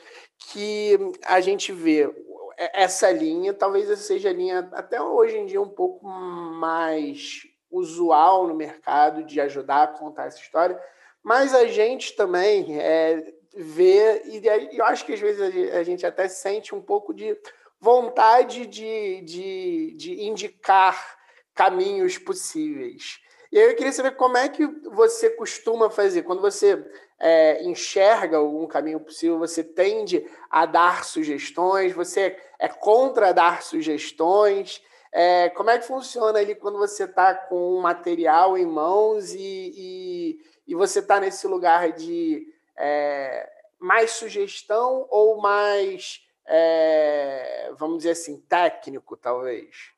que 0.50 0.98
a 1.24 1.40
gente 1.40 1.72
vê 1.72 2.12
essa 2.58 3.10
linha, 3.10 3.54
talvez 3.54 3.88
essa 3.88 4.02
seja 4.02 4.30
a 4.30 4.32
linha 4.32 4.68
até 4.72 5.00
hoje 5.00 5.36
em 5.36 5.46
dia 5.46 5.60
um 5.60 5.68
pouco 5.68 6.06
mais 6.06 7.42
usual 7.70 8.46
no 8.46 8.54
mercado 8.54 9.22
de 9.22 9.40
ajudar 9.40 9.82
a 9.82 9.88
contar 9.88 10.26
essa 10.26 10.40
história, 10.40 10.80
mas 11.22 11.54
a 11.54 11.66
gente 11.66 12.14
também 12.14 12.80
é, 12.80 13.32
vê, 13.54 14.22
e 14.26 14.76
eu 14.76 14.84
acho 14.84 15.04
que 15.04 15.12
às 15.12 15.20
vezes 15.20 15.72
a 15.72 15.82
gente 15.82 16.04
até 16.06 16.28
sente 16.28 16.74
um 16.74 16.80
pouco 16.80 17.12
de 17.12 17.36
vontade 17.80 18.66
de, 18.66 19.20
de, 19.22 19.94
de 19.96 20.22
indicar 20.24 21.16
caminhos 21.54 22.18
possíveis. 22.18 23.20
E 23.56 23.58
aí 23.58 23.70
eu 23.70 23.74
queria 23.74 23.90
saber 23.90 24.10
como 24.16 24.36
é 24.36 24.50
que 24.50 24.66
você 24.90 25.30
costuma 25.30 25.88
fazer. 25.88 26.24
Quando 26.24 26.42
você 26.42 26.86
é, 27.18 27.62
enxerga 27.64 28.36
algum 28.36 28.66
caminho 28.66 29.00
possível, 29.00 29.38
você 29.38 29.64
tende 29.64 30.28
a 30.50 30.66
dar 30.66 31.06
sugestões, 31.06 31.94
você 31.94 32.38
é 32.58 32.68
contra 32.68 33.32
dar 33.32 33.62
sugestões. 33.62 34.82
É, 35.10 35.48
como 35.48 35.70
é 35.70 35.78
que 35.78 35.86
funciona 35.86 36.38
ali 36.38 36.54
quando 36.54 36.76
você 36.76 37.04
está 37.04 37.34
com 37.34 37.78
um 37.78 37.80
material 37.80 38.58
em 38.58 38.66
mãos 38.66 39.32
e, 39.32 39.72
e, 39.74 40.40
e 40.68 40.74
você 40.74 40.98
está 40.98 41.18
nesse 41.18 41.46
lugar 41.46 41.92
de 41.92 42.46
é, 42.76 43.50
mais 43.78 44.10
sugestão 44.10 45.06
ou 45.08 45.40
mais, 45.40 46.20
é, 46.46 47.72
vamos 47.78 47.96
dizer 47.96 48.10
assim, 48.10 48.38
técnico, 48.38 49.16
talvez? 49.16 49.95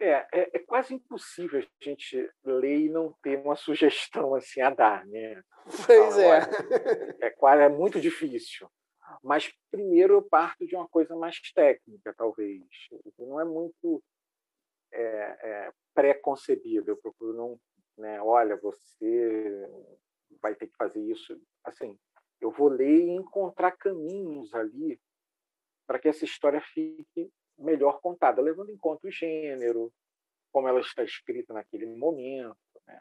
É, 0.00 0.26
é, 0.32 0.50
é, 0.54 0.58
quase 0.60 0.94
impossível 0.94 1.60
a 1.60 1.84
gente 1.84 2.32
ler 2.42 2.78
e 2.78 2.88
não 2.88 3.12
ter 3.22 3.38
uma 3.38 3.54
sugestão 3.54 4.34
assim 4.34 4.62
a 4.62 4.70
dar, 4.70 5.04
né? 5.06 5.42
Pois 5.86 6.18
é. 6.18 6.40
É, 7.20 7.30
quase, 7.30 7.62
é 7.62 7.68
muito 7.68 8.00
difícil. 8.00 8.66
Mas 9.22 9.52
primeiro 9.70 10.14
eu 10.14 10.22
parto 10.22 10.66
de 10.66 10.74
uma 10.74 10.88
coisa 10.88 11.14
mais 11.14 11.38
técnica, 11.52 12.14
talvez. 12.16 12.62
Não 13.18 13.38
é 13.38 13.44
muito 13.44 14.02
é, 14.90 15.02
é, 15.02 15.72
pré-concebido. 15.92 16.90
Eu 16.90 16.96
procuro 16.96 17.34
não, 17.34 17.60
né? 17.98 18.22
Olha, 18.22 18.56
você 18.56 19.68
vai 20.40 20.54
ter 20.54 20.68
que 20.68 20.76
fazer 20.78 21.02
isso. 21.02 21.38
Assim, 21.62 21.98
eu 22.40 22.50
vou 22.50 22.68
ler 22.68 23.00
e 23.00 23.10
encontrar 23.10 23.72
caminhos 23.72 24.54
ali 24.54 24.98
para 25.86 25.98
que 25.98 26.08
essa 26.08 26.24
história 26.24 26.60
fique 26.60 27.30
melhor 27.60 28.00
contada, 28.00 28.40
levando 28.40 28.70
em 28.70 28.76
conta 28.76 29.06
o 29.06 29.10
gênero, 29.10 29.92
como 30.52 30.68
ela 30.68 30.80
está 30.80 31.04
escrita 31.04 31.52
naquele 31.52 31.86
momento, 31.86 32.56
né? 32.86 33.00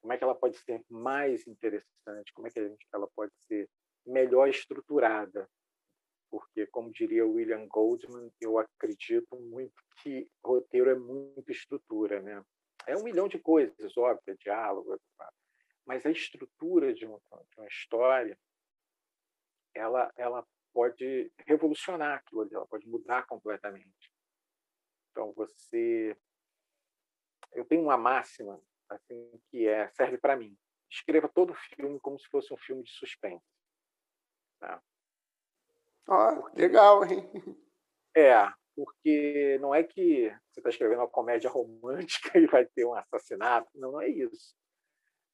como 0.00 0.12
é 0.12 0.18
que 0.18 0.24
ela 0.24 0.34
pode 0.34 0.56
ser 0.58 0.84
mais 0.88 1.46
interessante, 1.46 2.32
como 2.34 2.48
é 2.48 2.50
que 2.50 2.76
ela 2.92 3.08
pode 3.14 3.32
ser 3.46 3.68
melhor 4.06 4.48
estruturada. 4.48 5.48
Porque, 6.30 6.66
como 6.68 6.90
diria 6.90 7.26
William 7.26 7.66
Goldman, 7.68 8.32
eu 8.40 8.58
acredito 8.58 9.36
muito 9.38 9.74
que 10.02 10.26
roteiro 10.42 10.88
é 10.88 10.94
muito 10.94 11.52
estrutura. 11.52 12.22
Né? 12.22 12.42
É 12.86 12.96
um 12.96 13.02
milhão 13.02 13.28
de 13.28 13.38
coisas, 13.38 13.96
óbvio, 13.98 14.32
é 14.32 14.34
diálogo, 14.34 14.98
mas 15.86 16.06
a 16.06 16.10
estrutura 16.10 16.94
de 16.94 17.04
uma, 17.04 17.18
de 17.18 17.58
uma 17.58 17.68
história 17.68 18.38
ela, 19.74 20.10
ela 20.16 20.46
pode 20.72 21.32
revolucionar 21.46 22.18
aquilo 22.18 22.42
ali, 22.42 22.54
ela 22.54 22.66
pode 22.66 22.88
mudar 22.88 23.26
completamente. 23.26 24.12
Então 25.10 25.32
você, 25.34 26.16
eu 27.52 27.64
tenho 27.64 27.82
uma 27.82 27.96
máxima 27.96 28.60
assim 28.88 29.40
que 29.50 29.66
é 29.66 29.88
serve 29.90 30.18
para 30.18 30.36
mim. 30.36 30.56
Escreva 30.90 31.28
todo 31.28 31.50
o 31.50 31.56
filme 31.74 31.98
como 32.00 32.18
se 32.18 32.28
fosse 32.28 32.52
um 32.52 32.56
filme 32.56 32.82
de 32.82 32.90
suspense. 32.90 33.44
Tá? 34.58 34.82
Ah, 36.08 36.50
legal, 36.54 37.04
hein? 37.04 37.30
É, 38.14 38.34
porque 38.74 39.58
não 39.60 39.74
é 39.74 39.82
que 39.82 40.28
você 40.50 40.60
está 40.60 40.70
escrevendo 40.70 40.98
uma 40.98 41.08
comédia 41.08 41.48
romântica 41.48 42.30
e 42.38 42.46
vai 42.46 42.66
ter 42.66 42.84
um 42.84 42.94
assassinato, 42.94 43.68
não, 43.74 43.92
não 43.92 44.00
é 44.00 44.08
isso. 44.08 44.54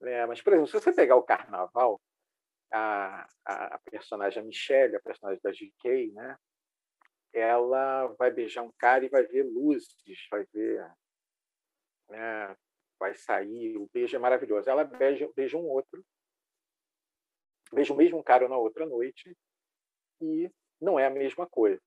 Né? 0.00 0.26
Mas, 0.26 0.40
por 0.40 0.52
exemplo, 0.52 0.68
se 0.68 0.74
você 0.74 0.92
pegar 0.92 1.16
o 1.16 1.22
Carnaval, 1.22 2.00
a, 2.70 3.28
a, 3.44 3.78
personagem 3.90 4.44
Michelle, 4.44 4.96
a 4.96 5.00
personagem 5.00 5.40
da 5.42 5.50
GK, 5.50 6.12
né? 6.12 6.36
ela 7.32 8.06
vai 8.18 8.30
beijar 8.30 8.62
um 8.62 8.72
cara 8.78 9.04
e 9.04 9.08
vai 9.08 9.24
ver 9.26 9.42
luzes, 9.42 9.96
vai 10.30 10.44
ver, 10.52 10.90
né? 12.08 12.56
vai 12.98 13.14
sair, 13.14 13.76
o 13.76 13.88
beijo 13.92 14.16
é 14.16 14.18
maravilhoso. 14.18 14.68
Ela 14.68 14.84
beija, 14.84 15.30
beija 15.34 15.56
um 15.56 15.66
outro, 15.66 16.04
beija 17.72 17.92
o 17.92 17.96
mesmo 17.96 18.22
cara 18.22 18.48
na 18.48 18.56
outra 18.56 18.84
noite 18.86 19.36
e 20.20 20.50
não 20.80 20.98
é 20.98 21.06
a 21.06 21.10
mesma 21.10 21.46
coisa. 21.46 21.80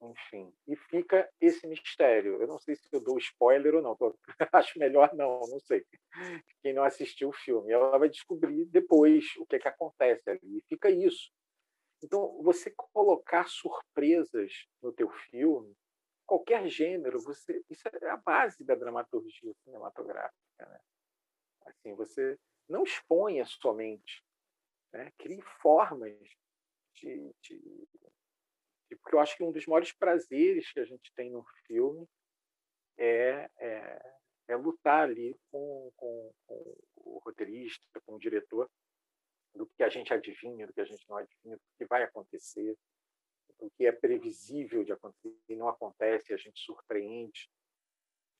Enfim, 0.00 0.52
e 0.66 0.76
fica 0.76 1.28
esse 1.40 1.66
mistério. 1.66 2.40
Eu 2.40 2.46
não 2.46 2.58
sei 2.58 2.76
se 2.76 2.88
eu 2.92 3.00
dou 3.00 3.18
spoiler 3.18 3.74
ou 3.74 3.82
não, 3.82 3.96
acho 4.52 4.78
melhor 4.78 5.12
não, 5.14 5.40
não 5.48 5.58
sei. 5.58 5.84
Quem 6.62 6.72
não 6.72 6.84
assistiu 6.84 7.30
o 7.30 7.32
filme, 7.32 7.72
ela 7.72 7.98
vai 7.98 8.08
descobrir 8.08 8.64
depois 8.66 9.24
o 9.38 9.46
que, 9.46 9.56
é 9.56 9.58
que 9.58 9.68
acontece 9.68 10.30
ali. 10.30 10.58
E 10.58 10.64
fica 10.68 10.88
isso. 10.88 11.32
Então, 12.02 12.40
você 12.42 12.72
colocar 12.92 13.48
surpresas 13.48 14.68
no 14.80 14.92
teu 14.92 15.10
filme, 15.30 15.76
qualquer 16.24 16.68
gênero, 16.68 17.20
você 17.20 17.64
isso 17.68 17.88
é 17.88 18.08
a 18.08 18.16
base 18.16 18.62
da 18.62 18.76
dramaturgia 18.76 19.52
cinematográfica. 19.64 20.38
Né? 20.60 20.80
Assim, 21.66 21.94
você 21.94 22.38
não 22.68 22.84
exponha 22.84 23.44
somente, 23.46 24.22
né? 24.92 25.10
crie 25.18 25.42
formas 25.60 26.16
de, 26.94 27.34
de, 27.40 27.88
porque 29.08 29.16
eu 29.16 29.20
acho 29.20 29.38
que 29.38 29.42
um 29.42 29.50
dos 29.50 29.66
maiores 29.66 29.90
prazeres 29.90 30.70
que 30.70 30.80
a 30.80 30.84
gente 30.84 31.10
tem 31.14 31.30
no 31.30 31.42
filme 31.66 32.06
é, 32.98 33.50
é, 33.56 34.12
é 34.48 34.56
lutar 34.56 35.04
ali 35.08 35.34
com, 35.50 35.90
com, 35.96 36.30
com, 36.46 36.76
o 36.96 37.18
roteirista, 37.24 37.82
com 38.04 38.16
o 38.16 38.18
diretor, 38.18 38.70
do 39.54 39.66
que 39.66 39.82
a 39.82 39.88
gente 39.88 40.12
adivinha, 40.12 40.66
do 40.66 40.74
que 40.74 40.80
a 40.82 40.84
gente 40.84 41.08
não 41.08 41.16
adivinha, 41.16 41.56
do 41.56 41.62
que 41.78 41.86
vai 41.86 42.02
acontecer, 42.02 42.76
do 43.58 43.70
que 43.70 43.86
é 43.86 43.92
previsível 43.92 44.84
de 44.84 44.92
acontecer 44.92 45.34
e 45.48 45.56
não 45.56 45.70
acontece, 45.70 46.34
a 46.34 46.36
gente 46.36 46.60
surpreende. 46.60 47.50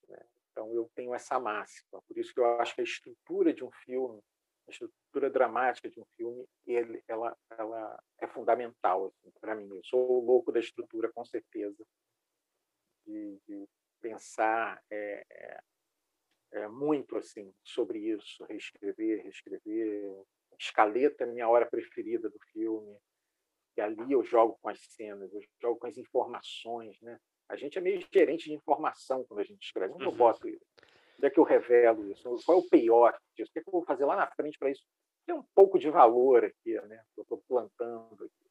Né? 0.06 0.22
Então, 0.50 0.70
eu 0.74 0.90
tenho 0.94 1.14
essa 1.14 1.40
máxima. 1.40 2.02
Por 2.02 2.18
isso 2.18 2.34
que 2.34 2.40
eu 2.40 2.60
acho 2.60 2.74
que 2.74 2.82
a 2.82 2.84
estrutura 2.84 3.54
de 3.54 3.64
um 3.64 3.70
filme 3.70 4.22
a 4.68 4.70
estrutura 4.70 5.30
dramática 5.30 5.88
de 5.88 5.98
um 5.98 6.04
filme 6.16 6.46
ele, 6.66 7.02
ela, 7.08 7.36
ela 7.50 8.02
é 8.20 8.26
fundamental 8.26 9.06
assim, 9.06 9.32
para 9.40 9.54
mim. 9.54 9.68
Eu 9.74 9.84
sou 9.84 10.24
louco 10.24 10.52
da 10.52 10.60
estrutura, 10.60 11.10
com 11.12 11.24
certeza, 11.24 11.84
de, 13.06 13.40
de 13.48 13.68
pensar 14.00 14.80
é, 14.90 15.24
é, 15.30 15.60
é, 16.52 16.68
muito 16.68 17.16
assim 17.16 17.52
sobre 17.64 17.98
isso, 17.98 18.44
reescrever, 18.44 19.22
reescrever. 19.22 20.22
Escaleta 20.58 21.24
é 21.24 21.28
a 21.28 21.32
minha 21.32 21.48
hora 21.48 21.66
preferida 21.66 22.28
do 22.28 22.38
filme. 22.52 22.98
E 23.76 23.80
ali 23.80 24.12
eu 24.12 24.22
jogo 24.22 24.58
com 24.60 24.68
as 24.68 24.80
cenas, 24.80 25.32
eu 25.32 25.40
jogo 25.60 25.78
com 25.78 25.86
as 25.86 25.96
informações, 25.96 27.00
né? 27.00 27.18
A 27.48 27.56
gente 27.56 27.78
é 27.78 27.80
meio 27.80 28.06
gerente 28.12 28.44
de 28.44 28.54
informação 28.54 29.24
quando 29.24 29.40
a 29.40 29.44
gente 29.44 29.62
escreve. 29.62 29.94
Onde 29.94 30.04
uhum. 30.04 30.10
eu 30.10 30.16
boto 30.16 30.46
isso? 30.46 30.66
Onde 31.18 31.26
é 31.26 31.30
que 31.30 31.40
eu 31.40 31.44
revelo 31.44 32.10
isso? 32.10 32.22
Qual 32.46 32.58
é 32.58 32.60
o 32.60 32.68
payoff 32.68 33.18
disso? 33.36 33.50
O 33.50 33.52
que, 33.52 33.58
é 33.58 33.62
que 33.62 33.68
eu 33.68 33.72
vou 33.72 33.84
fazer 33.84 34.04
lá 34.04 34.14
na 34.14 34.26
frente 34.28 34.58
para 34.58 34.70
isso 34.70 34.82
ter 35.26 35.34
um 35.34 35.44
pouco 35.54 35.78
de 35.78 35.90
valor 35.90 36.44
aqui, 36.44 36.74
né? 36.86 37.00
Eu 37.16 37.22
estou 37.22 37.42
plantando 37.46 38.14
aqui. 38.14 38.48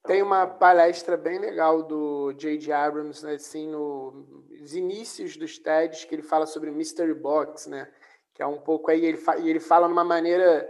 Então, 0.00 0.16
Tem 0.16 0.22
uma 0.22 0.46
palestra 0.46 1.16
bem 1.16 1.38
legal 1.38 1.84
do 1.84 2.32
J.J. 2.32 2.72
Abrams, 2.72 3.24
né, 3.24 3.34
assim, 3.34 3.68
nos 3.68 4.74
inícios 4.74 5.36
dos 5.36 5.58
TEDs, 5.58 6.04
que 6.04 6.14
ele 6.14 6.22
fala 6.22 6.46
sobre 6.46 6.72
Mystery 6.72 7.14
Box, 7.14 7.68
né? 7.68 7.92
Que 8.34 8.42
é 8.42 8.46
um 8.46 8.58
pouco 8.58 8.90
aí, 8.90 9.04
ele, 9.04 9.18
fa 9.18 9.38
ele 9.38 9.60
fala 9.60 9.86
de 9.86 9.92
uma 9.92 10.02
maneira 10.02 10.68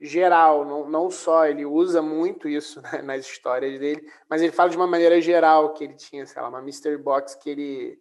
geral, 0.00 0.64
não, 0.64 0.88
não 0.88 1.10
só, 1.10 1.46
ele 1.46 1.66
usa 1.66 2.00
muito 2.00 2.48
isso 2.48 2.80
né, 2.80 3.02
nas 3.02 3.26
histórias 3.26 3.78
dele, 3.78 4.10
mas 4.30 4.40
ele 4.40 4.52
fala 4.52 4.70
de 4.70 4.76
uma 4.76 4.86
maneira 4.86 5.20
geral 5.20 5.74
que 5.74 5.84
ele 5.84 5.94
tinha, 5.94 6.24
sei 6.24 6.40
lá, 6.40 6.48
uma 6.48 6.62
Mystery 6.62 6.96
Box 6.96 7.34
que 7.34 7.50
ele 7.50 8.00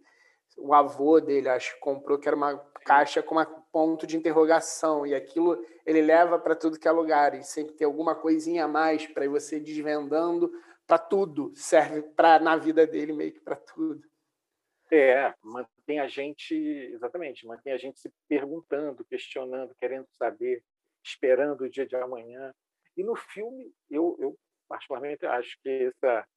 o 0.62 0.74
avô 0.74 1.20
dele, 1.20 1.49
acho 1.49 1.74
que 1.74 1.80
comprou, 1.80 2.20
que 2.20 2.28
era 2.28 2.36
uma 2.36 2.57
caixa 2.86 3.22
com 3.22 3.39
um 3.39 3.45
ponto 3.72 4.07
de 4.07 4.18
interrogação, 4.18 5.05
e 5.05 5.14
aquilo 5.14 5.64
ele 5.86 6.01
leva 6.01 6.39
para 6.39 6.55
tudo 6.55 6.80
que 6.80 6.88
é 6.88 6.91
lugar, 6.91 7.34
e 7.34 7.43
sempre 7.43 7.76
tem 7.76 7.86
alguma 7.86 8.16
coisinha 8.16 8.66
a 8.66 8.68
mais 8.68 9.07
para 9.07 9.28
você 9.28 9.60
desvendando 9.60 10.51
para 10.88 10.97
tudo, 10.97 11.51
serve 11.55 12.01
para 12.01 12.39
na 12.39 12.55
vida 12.55 12.88
dele 12.88 13.14
meio 13.14 13.32
que 13.32 13.39
para 13.39 13.55
tudo. 13.55 14.01
É, 14.91 15.32
mantém 15.43 15.99
a 15.99 16.07
gente, 16.07 16.55
exatamente, 16.55 17.45
mantém 17.45 17.74
a 17.74 17.78
gente 17.78 17.99
se 17.99 18.12
perguntando, 18.28 19.05
questionando, 19.05 19.76
querendo 19.76 20.07
saber, 20.18 20.64
esperando 21.03 21.62
o 21.62 21.70
dia 21.70 21.86
de 21.86 21.95
amanhã. 21.95 22.51
E 22.97 23.03
no 23.03 23.16
filme, 23.16 23.72
eu, 23.89 24.18
eu 24.20 24.36
particularmente 24.68 25.28
acho 25.28 25.60
que 25.62 25.70
essa, 25.70 26.28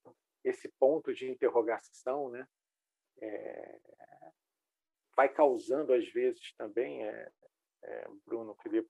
esse 0.44 0.70
ponto 0.78 1.14
de 1.14 1.30
interrogação, 1.30 2.28
né, 2.30 2.46
é, 3.22 3.78
vai 5.16 5.28
causando, 5.28 5.92
às 5.92 6.06
vezes, 6.12 6.52
também, 6.56 7.04
é, 7.06 7.32
é, 7.84 8.08
Bruno, 8.26 8.54
Felipe, 8.62 8.88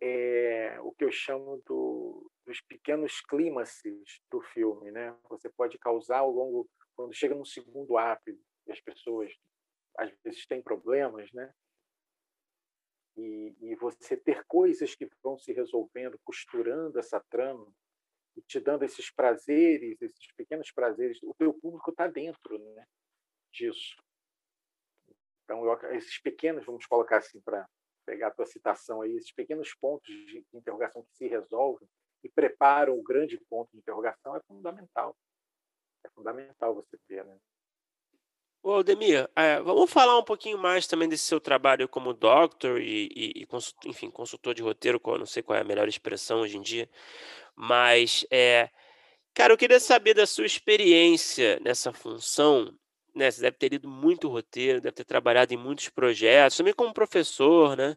é, 0.00 0.80
o 0.80 0.92
que 0.92 1.04
eu 1.04 1.12
chamo 1.12 1.62
do, 1.66 2.30
dos 2.46 2.60
pequenos 2.62 3.20
clímaxes 3.20 4.20
do 4.30 4.40
filme. 4.40 4.90
Né? 4.90 5.16
Você 5.28 5.48
pode 5.50 5.78
causar 5.78 6.18
ao 6.18 6.30
longo, 6.30 6.68
quando 6.96 7.14
chega 7.14 7.34
no 7.34 7.46
segundo 7.46 7.96
ato, 7.96 8.30
e 8.30 8.72
as 8.72 8.80
pessoas 8.80 9.32
às 9.98 10.10
vezes 10.24 10.46
têm 10.46 10.62
problemas, 10.62 11.30
né? 11.32 11.52
E, 13.14 13.54
e, 13.60 13.76
você 13.76 14.16
ter 14.16 14.42
coisas 14.46 14.94
que 14.94 15.06
vão 15.22 15.36
se 15.36 15.52
resolvendo, 15.52 16.18
costurando 16.24 16.98
essa 16.98 17.20
trama 17.28 17.70
e 18.34 18.40
te 18.40 18.58
dando 18.58 18.84
esses 18.84 19.10
prazeres, 19.10 20.00
esses 20.00 20.32
pequenos 20.34 20.72
prazeres, 20.72 21.22
o 21.22 21.34
teu 21.34 21.52
público 21.52 21.90
está 21.90 22.06
dentro 22.06 22.58
né, 22.58 22.86
disso. 23.52 23.96
Então, 25.44 25.64
eu, 25.64 25.94
esses 25.94 26.18
pequenos, 26.18 26.64
vamos 26.64 26.86
colocar 26.86 27.18
assim, 27.18 27.40
para 27.40 27.68
pegar 28.04 28.28
a 28.28 28.30
tua 28.30 28.46
citação 28.46 29.02
aí, 29.02 29.16
esses 29.16 29.32
pequenos 29.32 29.74
pontos 29.74 30.08
de 30.08 30.44
interrogação 30.52 31.02
que 31.02 31.14
se 31.14 31.26
resolvem 31.26 31.88
e 32.24 32.28
preparam 32.28 32.98
o 32.98 33.02
grande 33.02 33.38
ponto 33.48 33.70
de 33.72 33.78
interrogação 33.78 34.36
é 34.36 34.40
fundamental. 34.46 35.16
É 36.04 36.10
fundamental 36.10 36.74
você 36.74 36.96
ter, 37.06 37.24
né? 37.24 37.38
Ô, 38.64 38.80
Demir, 38.82 39.28
é, 39.34 39.60
vamos 39.60 39.90
falar 39.90 40.16
um 40.16 40.24
pouquinho 40.24 40.56
mais 40.56 40.86
também 40.86 41.08
desse 41.08 41.24
seu 41.24 41.40
trabalho 41.40 41.88
como 41.88 42.14
doctor 42.14 42.80
e, 42.80 43.08
e, 43.12 43.42
e 43.42 43.48
enfim, 43.86 44.08
consultor 44.08 44.54
de 44.54 44.62
roteiro, 44.62 45.00
não 45.04 45.26
sei 45.26 45.42
qual 45.42 45.58
é 45.58 45.62
a 45.62 45.64
melhor 45.64 45.88
expressão 45.88 46.42
hoje 46.42 46.56
em 46.56 46.62
dia, 46.62 46.88
mas, 47.56 48.24
é, 48.30 48.70
cara, 49.34 49.52
eu 49.52 49.58
queria 49.58 49.80
saber 49.80 50.14
da 50.14 50.26
sua 50.26 50.46
experiência 50.46 51.58
nessa 51.58 51.92
função 51.92 52.72
né, 53.14 53.30
você 53.30 53.40
deve 53.42 53.56
ter 53.58 53.68
lido 53.70 53.88
muito 53.88 54.28
roteiro, 54.28 54.80
deve 54.80 54.94
ter 54.94 55.04
trabalhado 55.04 55.52
em 55.54 55.56
muitos 55.56 55.88
projetos, 55.88 56.56
também 56.56 56.74
como 56.74 56.92
professor, 56.94 57.76
né? 57.76 57.96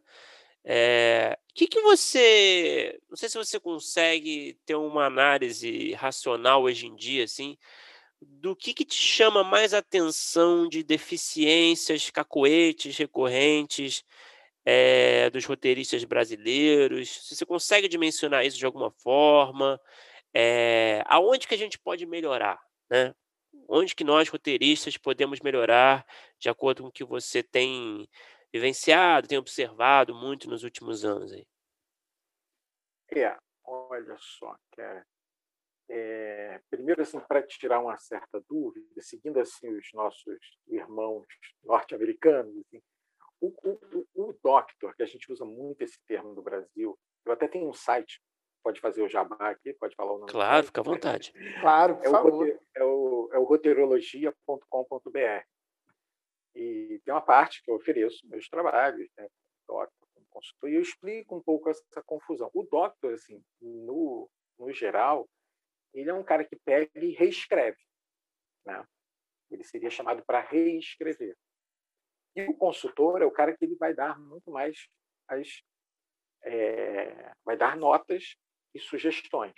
É, 0.66 1.38
que 1.54 1.68
que 1.68 1.80
você, 1.82 3.00
não 3.10 3.16
sei 3.18 3.30
se 3.30 3.38
você 3.38 3.60
consegue 3.60 4.58
ter 4.66 4.76
uma 4.76 5.06
análise 5.06 5.94
racional 5.94 6.64
hoje 6.64 6.88
em 6.88 6.96
dia, 6.96 7.24
assim, 7.26 7.58
do 8.22 8.56
que 8.56 8.74
que 8.74 8.86
te 8.86 8.96
chama 8.96 9.44
mais 9.44 9.74
atenção 9.74 10.68
de 10.70 10.84
deficiências, 10.84 12.10
cacoetes 12.10 12.98
recorrentes 12.98 14.04
é, 14.66 15.30
dos 15.32 15.46
roteiristas 15.46 16.04
brasileiros? 16.06 17.10
Se 17.28 17.36
você 17.36 17.46
consegue 17.46 17.88
dimensionar 17.88 18.46
isso 18.46 18.58
de 18.58 18.66
alguma 18.66 18.92
forma, 18.92 19.80
é, 20.34 21.04
aonde 21.08 21.48
que 21.48 21.56
a 21.56 21.58
gente 21.58 21.80
pode 21.80 22.06
melhorar, 22.06 22.60
né? 22.90 23.14
Onde 23.68 23.96
que 23.96 24.04
nós, 24.04 24.30
roteiristas, 24.30 24.98
podemos 24.98 25.40
melhorar 25.40 26.06
de 26.40 26.50
acordo 26.50 26.84
com 26.84 26.90
o 26.90 26.92
que 26.92 27.04
você 27.04 27.42
tem 27.44 28.08
vivenciado, 28.52 29.28
tem 29.28 29.38
observado 29.38 30.14
muito 30.14 30.50
nos 30.50 30.64
últimos 30.64 31.04
anos 31.04 31.32
aí? 31.34 31.46
É, 33.12 33.38
olha 33.64 34.18
só, 34.18 34.56
cara. 34.76 35.06
É, 35.88 36.60
primeiro, 36.70 37.02
assim, 37.02 37.20
para 37.20 37.44
tirar 37.44 37.80
uma 37.80 37.96
certa 37.98 38.42
dúvida, 38.50 38.88
seguindo 39.02 39.40
assim 39.40 39.70
os 39.70 39.88
nossos 39.94 40.40
irmãos 40.68 41.28
norte-americanos, 41.64 42.58
assim, 42.58 42.82
o, 43.40 43.48
o, 43.48 44.08
o, 44.16 44.34
doctor, 44.42 44.96
que 44.96 45.04
a 45.04 45.06
gente 45.06 45.32
usa 45.32 45.46
muito 45.46 45.82
esse 45.82 46.00
termo 46.08 46.34
no 46.34 46.42
Brasil, 46.42 46.98
eu 47.26 47.32
até 47.32 47.48
tenho 47.48 47.70
um 47.70 47.74
site 47.74 48.20
pode 48.66 48.82
fazer 48.82 49.04
o 49.04 49.08
jabá 49.08 49.52
aqui, 49.52 49.72
pode 49.74 49.96
falar 49.96 50.14
o 50.14 50.18
nome. 50.18 50.32
Claro, 50.32 50.66
fica 50.66 50.82
à 50.82 50.84
vontade. 50.84 51.32
claro, 51.62 51.98
por 51.98 52.08
é 52.08 52.10
favor. 52.10 52.48
O, 52.48 52.60
é, 52.76 52.84
o, 52.84 53.30
é 53.34 53.38
o 53.38 53.44
roteirologia.com.br. 53.44 55.46
E 56.56 57.00
tem 57.06 57.14
uma 57.14 57.22
parte 57.22 57.62
que 57.62 57.70
eu 57.70 57.76
ofereço 57.76 58.28
meus 58.28 58.50
trabalhos, 58.50 59.08
né, 59.16 59.28
doctor, 59.68 60.10
como 60.16 60.26
consultor, 60.32 60.70
e 60.72 60.76
eu 60.76 60.82
explico 60.82 61.36
um 61.36 61.44
pouco 61.44 61.70
essa 61.70 62.02
confusão. 62.04 62.50
O 62.56 62.64
doctor, 62.64 63.14
assim, 63.14 63.40
no, 63.62 64.28
no 64.58 64.74
geral, 64.74 65.30
ele 65.94 66.10
é 66.10 66.14
um 66.14 66.24
cara 66.24 66.44
que 66.44 66.56
pega 66.56 66.90
e 66.96 67.12
reescreve. 67.12 67.78
Né? 68.66 68.84
Ele 69.52 69.64
seria 69.64 69.92
chamado 69.92 70.26
para 70.26 70.42
reescrever. 70.42 71.38
E 72.36 72.50
o 72.50 72.58
consultor 72.58 73.22
é 73.22 73.26
o 73.26 73.32
cara 73.32 73.56
que 73.56 73.64
ele 73.64 73.76
vai 73.76 73.94
dar 73.94 74.20
muito 74.20 74.50
mais 74.50 74.88
as 75.28 75.62
é, 76.44 77.34
vai 77.44 77.58
dar 77.58 77.76
notas 77.76 78.36
e 78.76 78.80
sugestões, 78.80 79.54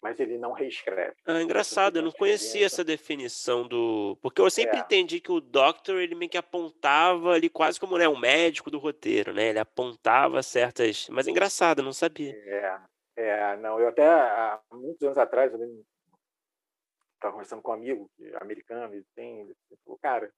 mas 0.00 0.20
ele 0.20 0.38
não 0.38 0.52
reescreve. 0.52 1.16
Ah, 1.26 1.42
engraçado, 1.42 1.96
eu 1.96 2.02
não 2.02 2.12
conhecia 2.12 2.64
essa 2.64 2.84
definição 2.84 3.66
do, 3.66 4.16
porque 4.22 4.40
eu 4.40 4.48
sempre 4.48 4.78
é. 4.78 4.80
entendi 4.80 5.20
que 5.20 5.32
o 5.32 5.40
doctor 5.40 6.00
ele 6.00 6.14
meio 6.14 6.30
que 6.30 6.38
apontava 6.38 7.32
ali 7.32 7.50
quase 7.50 7.80
como 7.80 7.98
né, 7.98 8.08
um 8.08 8.18
médico 8.18 8.70
do 8.70 8.78
roteiro, 8.78 9.34
né? 9.34 9.48
Ele 9.48 9.58
apontava 9.58 10.42
certas, 10.42 11.08
mas 11.08 11.26
é 11.26 11.30
engraçado, 11.30 11.80
eu 11.80 11.84
não 11.84 11.92
sabia. 11.92 12.32
É, 12.32 12.80
é, 13.16 13.56
não, 13.56 13.80
eu 13.80 13.88
até 13.88 14.06
há 14.06 14.60
muitos 14.72 15.02
anos 15.02 15.18
atrás 15.18 15.52
eu 15.52 15.84
estava 17.14 17.32
conversando 17.32 17.60
com 17.60 17.72
um 17.72 17.74
amigo 17.74 18.08
americano, 18.40 18.94
ele 18.94 19.04
tem, 19.16 19.40
ele 19.40 19.56
falou, 19.84 19.98
cara, 20.00 20.32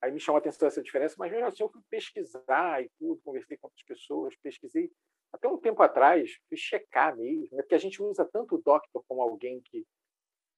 Aí 0.00 0.12
me 0.12 0.20
chamou 0.20 0.36
a 0.36 0.38
atenção 0.38 0.68
essa 0.68 0.82
diferença, 0.82 1.16
mas 1.18 1.30
mesmo 1.30 1.46
assim 1.46 1.62
eu 1.62 1.68
fui 1.68 1.82
pesquisar 1.90 2.82
e 2.82 2.88
tudo, 2.98 3.20
conversei 3.24 3.56
com 3.56 3.66
outras 3.66 3.84
pessoas, 3.84 4.36
pesquisei. 4.36 4.92
Até 5.32 5.46
um 5.48 5.58
tempo 5.58 5.82
atrás, 5.82 6.32
fui 6.48 6.56
checar 6.56 7.16
mesmo, 7.16 7.56
né? 7.56 7.62
porque 7.62 7.74
a 7.74 7.78
gente 7.78 8.02
usa 8.02 8.24
tanto 8.24 8.54
o 8.54 8.62
doctor 8.62 9.04
como 9.06 9.22
alguém 9.22 9.60
que, 9.62 9.86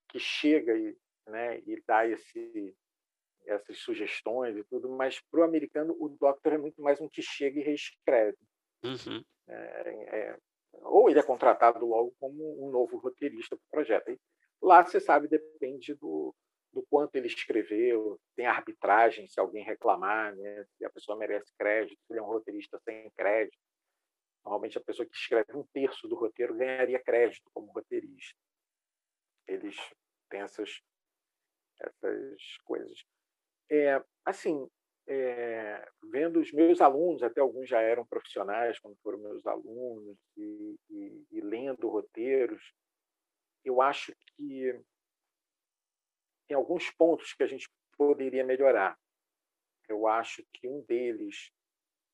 que 0.09 0.19
chega 0.19 0.77
e, 0.77 0.97
né, 1.27 1.61
e 1.67 1.83
dá 1.87 2.07
esse, 2.07 2.77
essas 3.47 3.79
sugestões 3.79 4.57
e 4.57 4.65
tudo, 4.65 4.89
mas 4.89 5.21
para 5.31 5.41
o 5.41 5.45
americano 5.45 5.97
o 5.99 6.09
doctor 6.09 6.53
é 6.53 6.59
muito 6.59 6.81
mais 6.81 7.01
um 7.01 7.09
que 7.09 7.23
chega 7.23 7.59
e 7.59 7.63
reescreve. 7.63 8.39
Uhum. 8.85 9.25
É, 9.49 9.91
é, 10.17 10.39
ou 10.83 11.11
ele 11.11 11.19
é 11.19 11.23
contratado 11.23 11.85
logo 11.85 12.15
como 12.19 12.65
um 12.65 12.71
novo 12.71 12.97
roteirista 12.99 13.57
para 13.57 13.65
o 13.65 13.71
projeto. 13.71 14.11
E 14.11 14.19
lá, 14.63 14.85
você 14.85 15.01
sabe, 15.01 15.29
depende 15.29 15.95
do, 15.95 16.35
do 16.73 16.85
quanto 16.89 17.17
ele 17.17 17.27
escreveu, 17.27 18.19
tem 18.37 18.47
arbitragem 18.47 19.27
se 19.27 19.41
alguém 19.41 19.65
reclamar, 19.65 20.35
né? 20.37 20.65
se 20.77 20.85
a 20.85 20.91
pessoa 20.91 21.19
merece 21.19 21.53
crédito, 21.59 21.99
se 22.07 22.13
ele 22.13 22.21
é 22.21 22.23
um 22.23 22.27
roteirista 22.27 22.79
sem 22.85 23.11
crédito. 23.17 23.59
Normalmente 24.45 24.79
a 24.79 24.81
pessoa 24.81 25.07
que 25.07 25.17
escreve 25.17 25.57
um 25.57 25.67
terço 25.73 26.09
do 26.09 26.17
roteiro 26.17 26.57
ganharia 26.57 27.03
crédito 27.03 27.51
como 27.53 27.73
roteirista. 27.73 28.39
Eles 29.47 29.77
têm 30.29 30.41
essas, 30.41 30.81
essas 31.81 32.57
coisas. 32.65 33.05
É, 33.71 34.03
assim, 34.25 34.69
é, 35.07 35.89
vendo 36.11 36.41
os 36.41 36.53
meus 36.53 36.81
alunos, 36.81 37.23
até 37.23 37.41
alguns 37.41 37.69
já 37.69 37.81
eram 37.81 38.07
profissionais 38.07 38.79
quando 38.79 38.97
foram 39.03 39.19
meus 39.19 39.47
alunos, 39.47 40.17
e, 40.37 40.77
e, 40.89 41.27
e 41.31 41.41
lendo 41.41 41.89
roteiros, 41.89 42.73
eu 43.65 43.83
acho 43.83 44.15
que 44.37 44.81
tem 46.49 46.57
alguns 46.57 46.91
pontos 46.91 47.33
que 47.35 47.43
a 47.43 47.47
gente 47.47 47.69
poderia 47.97 48.45
melhorar. 48.45 48.99
Eu 49.89 50.07
acho 50.07 50.45
que 50.53 50.69
um 50.69 50.83
deles 50.83 51.53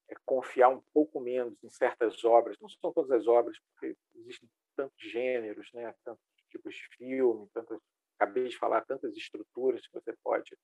é 0.09 0.15
confiar 0.25 0.69
um 0.69 0.81
pouco 0.93 1.21
menos 1.21 1.63
em 1.63 1.69
certas 1.69 2.25
obras. 2.25 2.59
Não 2.61 2.69
são 2.69 2.93
todas 2.93 3.11
as 3.11 3.27
obras, 3.27 3.59
porque 3.59 3.97
existem 4.15 4.49
tantos 4.77 5.11
gêneros, 5.11 5.71
né? 5.73 5.95
tantos 6.05 6.25
tipos 6.51 6.75
de 6.75 6.89
filme, 6.97 7.49
tantas, 7.53 7.81
acabei 8.19 8.49
de 8.49 8.57
falar, 8.57 8.85
tantas 8.85 9.17
estruturas 9.17 9.87
que 9.87 9.93
você 9.93 10.13
pode 10.23 10.57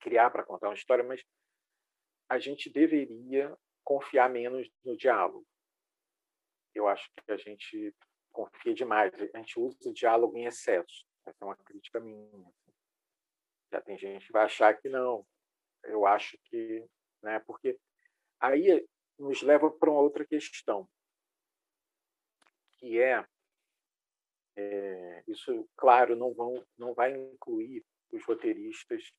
criar 0.00 0.30
para 0.30 0.44
contar 0.44 0.68
uma 0.68 0.74
história, 0.74 1.04
mas 1.04 1.22
a 2.28 2.38
gente 2.38 2.70
deveria 2.70 3.56
confiar 3.82 4.30
menos 4.30 4.70
no 4.84 4.96
diálogo. 4.96 5.46
Eu 6.74 6.86
acho 6.86 7.10
que 7.24 7.32
a 7.32 7.36
gente 7.36 7.94
confia 8.30 8.74
demais, 8.74 9.12
a 9.14 9.38
gente 9.38 9.58
usa 9.58 9.76
o 9.88 9.92
diálogo 9.92 10.36
em 10.36 10.44
excesso. 10.44 11.04
Essa 11.26 11.38
é 11.40 11.44
uma 11.44 11.56
crítica 11.56 11.98
minha. 11.98 12.52
Já 13.72 13.80
tem 13.80 13.98
gente 13.98 14.26
que 14.26 14.32
vai 14.32 14.44
achar 14.44 14.74
que 14.74 14.88
não. 14.88 15.26
Eu 15.82 16.06
acho 16.06 16.38
que, 16.44 16.86
né? 17.22 17.40
Porque 17.40 17.78
aí 18.40 18.86
nos 19.18 19.42
leva 19.42 19.70
para 19.70 19.90
uma 19.90 20.00
outra 20.00 20.24
questão, 20.24 20.88
que 22.78 23.00
é, 23.00 23.26
é 24.56 25.24
isso, 25.26 25.68
claro, 25.76 26.14
não 26.14 26.32
vão, 26.32 26.64
não 26.76 26.94
vai 26.94 27.16
incluir 27.16 27.84
os 28.12 28.24
roteiristas 28.24 29.12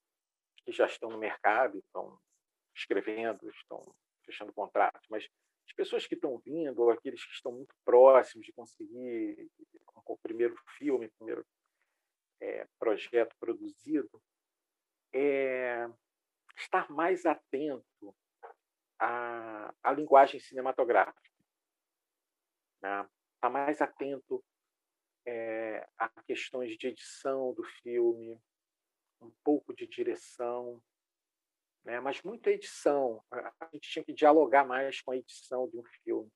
que 0.64 0.72
já 0.72 0.86
estão 0.86 1.10
no 1.10 1.18
mercado, 1.18 1.78
estão 1.78 2.18
escrevendo, 2.74 3.48
estão 3.50 3.80
fechando 4.24 4.52
contratos, 4.52 5.06
mas 5.10 5.28
as 5.66 5.74
pessoas 5.74 6.06
que 6.06 6.14
estão 6.14 6.38
vindo, 6.38 6.82
ou 6.82 6.90
aqueles 6.90 7.24
que 7.24 7.32
estão 7.32 7.52
muito 7.52 7.74
próximos 7.84 8.46
de 8.46 8.52
conseguir 8.52 9.50
o 10.06 10.18
primeiro 10.18 10.56
filme, 10.76 11.06
o 11.06 11.12
primeiro 11.12 11.46
é, 12.40 12.66
projeto 12.78 13.36
produzido, 13.38 14.20
é 15.12 15.88
estar 16.56 16.90
mais 16.90 17.24
atento 17.24 18.14
à, 19.00 19.74
à 19.82 19.92
linguagem 19.92 20.38
cinematográfica, 20.38 21.30
né? 22.82 23.08
estar 23.34 23.50
mais 23.50 23.80
atento 23.80 24.44
é, 25.26 25.88
a 25.98 26.08
questões 26.24 26.76
de 26.76 26.88
edição 26.88 27.54
do 27.54 27.64
filme, 27.82 28.38
um 29.22 29.30
pouco 29.42 29.74
de 29.74 29.86
direção, 29.86 30.82
né? 31.84 31.98
mas 32.00 32.22
muita 32.22 32.50
edição. 32.50 33.24
A 33.30 33.68
gente 33.72 33.90
tinha 33.90 34.04
que 34.04 34.12
dialogar 34.12 34.66
mais 34.66 35.00
com 35.00 35.12
a 35.12 35.16
edição 35.16 35.68
de 35.68 35.78
um 35.78 35.84
filme, 36.04 36.30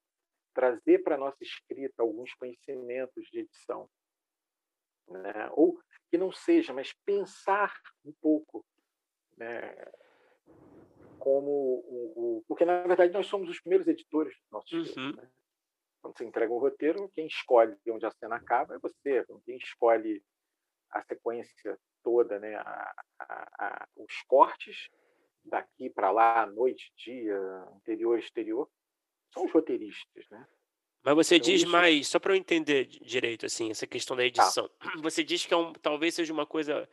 trazer 0.55 1.03
para 1.03 1.17
a 1.17 1.19
nossa 1.19 1.43
escrita 1.43 2.03
alguns 2.03 2.33
conhecimentos 2.35 3.27
de 3.31 3.41
edição. 3.41 3.91
Né? 5.07 5.51
Ou 5.53 5.79
que 6.11 6.17
não 6.17 6.33
seja, 6.33 6.73
mas 6.73 6.95
pensar 7.05 7.75
um 8.05 8.12
pouco, 8.23 8.65
né? 9.37 9.75
Como 11.25 11.51
o, 11.51 12.12
o, 12.39 12.45
porque 12.47 12.66
na 12.66 12.83
verdade 12.83 13.14
nós 13.14 13.27
somos 13.27 13.49
os 13.49 13.59
primeiros 13.59 13.89
editores 13.89 14.35
do 14.35 14.53
nosso 14.53 14.77
uhum. 14.77 15.16
Né? 15.16 15.27
Quando 16.03 16.18
você 16.18 16.25
entrega 16.27 16.53
um 16.53 16.59
roteiro, 16.59 17.09
quem 17.14 17.27
escolhe 17.27 17.75
onde 17.89 18.05
a 18.05 18.11
cena 18.11 18.37
acaba 18.37 18.75
é 18.75 18.79
você, 18.79 19.25
quem 19.47 19.57
escolhe 19.57 20.22
a 20.91 21.03
sequência 21.03 21.79
toda, 22.03 22.39
né? 22.39 22.55
A, 22.57 22.95
a, 23.18 23.49
a, 23.59 23.89
os 23.97 24.22
cortes 24.29 24.91
daqui 25.43 25.89
para 25.89 26.11
lá, 26.11 26.45
noite, 26.45 26.93
dia, 26.95 27.39
interior, 27.77 28.18
exterior, 28.18 28.68
são 29.33 29.47
os 29.47 29.53
roteiristas, 29.53 30.29
né? 30.31 30.47
Mas 31.03 31.14
você 31.14 31.37
então, 31.37 31.47
diz 31.47 31.62
isso... 31.62 31.70
mais, 31.70 32.07
só 32.07 32.18
para 32.18 32.35
eu 32.35 32.37
entender 32.37 32.85
direito, 32.85 33.47
assim, 33.47 33.70
essa 33.70 33.87
questão 33.87 34.14
da 34.14 34.22
tá. 34.22 34.27
edição. 34.27 34.68
Tá. 34.68 34.93
Você 35.03 35.25
diz 35.25 35.45
que 35.45 35.53
é 35.53 35.57
um, 35.57 35.72
talvez 35.72 36.14
seja 36.14 36.33
uma 36.33 36.47
coisa, 36.47 36.89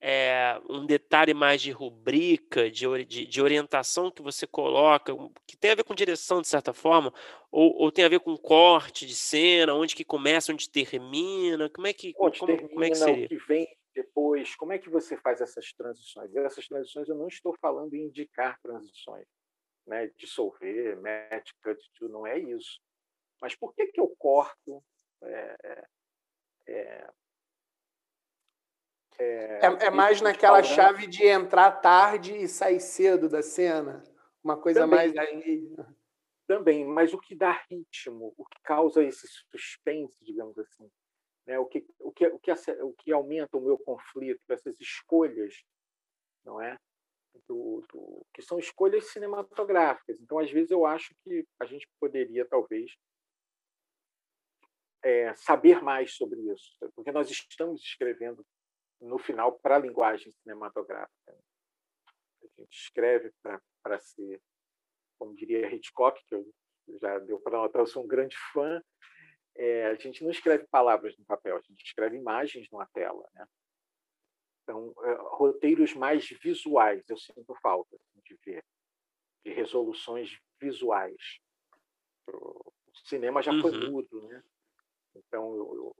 é, 0.00 0.60
um 0.68 0.86
detalhe 0.86 1.34
mais 1.34 1.60
de 1.60 1.70
rubrica, 1.70 2.70
de, 2.70 3.04
de, 3.04 3.26
de, 3.26 3.42
orientação 3.42 4.10
que 4.10 4.22
você 4.22 4.46
coloca, 4.46 5.12
que 5.46 5.56
tem 5.56 5.70
a 5.72 5.74
ver 5.74 5.84
com 5.84 5.94
direção, 5.94 6.40
de 6.40 6.48
certa 6.48 6.72
forma, 6.72 7.12
ou, 7.50 7.74
ou, 7.76 7.92
tem 7.92 8.04
a 8.04 8.08
ver 8.08 8.20
com 8.20 8.36
corte 8.36 9.06
de 9.06 9.14
cena, 9.14 9.74
onde 9.74 9.96
que 9.96 10.04
começa, 10.04 10.52
onde 10.52 10.70
termina, 10.70 11.68
como 11.70 11.86
é 11.86 11.92
que, 11.92 12.14
onde 12.18 12.38
como, 12.38 12.52
termina, 12.52 12.68
como 12.70 12.84
é 12.84 12.88
que 12.90 12.94
seria? 12.96 13.26
O 13.26 13.28
que 13.28 13.46
vem 13.46 13.68
depois, 13.94 14.54
como 14.54 14.72
é 14.72 14.78
que 14.78 14.88
você 14.88 15.16
faz 15.16 15.40
essas 15.40 15.72
transições? 15.72 16.34
Essas 16.36 16.66
transições 16.68 17.08
eu 17.08 17.16
não 17.16 17.26
estou 17.26 17.56
falando 17.60 17.94
em 17.94 18.04
indicar 18.04 18.58
transições, 18.62 19.26
né? 19.86 20.08
dissolver, 20.16 21.00
match, 21.00 21.50
cut, 21.62 21.80
não 22.02 22.26
é 22.26 22.38
isso 22.38 22.78
mas 23.40 23.54
por 23.54 23.74
que, 23.74 23.86
que 23.86 24.00
eu 24.00 24.14
corto? 24.18 24.82
É, 25.22 25.86
é, 26.68 27.10
é, 29.18 29.86
é 29.86 29.90
mais 29.90 30.20
naquela 30.20 30.62
chave 30.62 31.06
de 31.06 31.26
entrar 31.26 31.72
tarde 31.72 32.36
e 32.36 32.46
sair 32.46 32.80
cedo 32.80 33.28
da 33.28 33.42
cena? 33.42 34.02
Uma 34.42 34.56
coisa 34.56 34.80
também, 34.80 35.12
mais 35.12 35.16
aí. 35.16 35.76
Também, 36.46 36.84
mas 36.84 37.12
o 37.12 37.18
que 37.18 37.34
dá 37.34 37.52
ritmo, 37.68 38.32
o 38.36 38.44
que 38.46 38.60
causa 38.62 39.02
esse 39.02 39.26
suspense, 39.50 40.24
digamos 40.24 40.56
assim, 40.58 40.90
né? 41.46 41.58
o, 41.58 41.66
que, 41.66 41.84
o, 41.98 42.12
que, 42.12 42.26
o, 42.28 42.38
que, 42.38 42.52
o 42.52 42.92
que 42.94 43.12
aumenta 43.12 43.56
o 43.56 43.60
meu 43.60 43.76
conflito, 43.78 44.40
essas 44.48 44.80
escolhas, 44.80 45.62
não 46.44 46.60
é? 46.60 46.78
Do, 47.46 47.84
do, 47.92 48.26
que 48.32 48.42
são 48.42 48.58
escolhas 48.58 49.10
cinematográficas. 49.12 50.20
Então, 50.20 50.38
às 50.38 50.50
vezes, 50.50 50.70
eu 50.70 50.86
acho 50.86 51.14
que 51.22 51.46
a 51.60 51.66
gente 51.66 51.88
poderia, 52.00 52.46
talvez, 52.46 52.96
é, 55.02 55.34
saber 55.34 55.82
mais 55.82 56.14
sobre 56.14 56.40
isso, 56.52 56.72
porque 56.94 57.12
nós 57.12 57.30
estamos 57.30 57.82
escrevendo 57.82 58.44
no 59.00 59.18
final 59.18 59.58
para 59.58 59.76
a 59.76 59.78
linguagem 59.78 60.32
cinematográfica. 60.42 61.36
A 62.42 62.46
gente 62.60 62.76
escreve 62.76 63.32
para 63.82 63.98
ser, 63.98 64.40
como 65.18 65.34
diria 65.34 65.72
Hitchcock, 65.74 66.22
que 66.26 66.34
eu 66.34 66.46
já 67.00 67.18
deu 67.18 67.40
para 67.40 67.58
notar, 67.58 67.82
eu 67.82 67.86
sou 67.86 68.04
um 68.04 68.08
grande 68.08 68.36
fã. 68.52 68.82
É, 69.54 69.86
a 69.86 69.94
gente 69.94 70.22
não 70.22 70.30
escreve 70.30 70.66
palavras 70.68 71.16
no 71.18 71.24
papel, 71.24 71.56
a 71.56 71.60
gente 71.60 71.84
escreve 71.84 72.16
imagens 72.16 72.68
numa 72.70 72.86
tela, 72.86 73.28
né? 73.34 73.46
Então, 74.62 74.92
é, 75.02 75.16
roteiros 75.36 75.94
mais 75.94 76.28
visuais, 76.28 77.02
eu 77.08 77.16
sinto 77.16 77.54
falta 77.62 77.96
assim, 77.96 78.20
de 78.24 78.38
ver, 78.44 78.64
de 79.44 79.52
resoluções 79.52 80.38
visuais. 80.60 81.40
O 82.28 82.72
cinema 83.06 83.42
já 83.42 83.52
foi 83.60 83.72
uhum. 83.72 83.90
mudo, 83.90 84.22
né? 84.28 84.44
Então, 85.16 85.56
eu, 85.56 85.74
eu, 85.74 85.96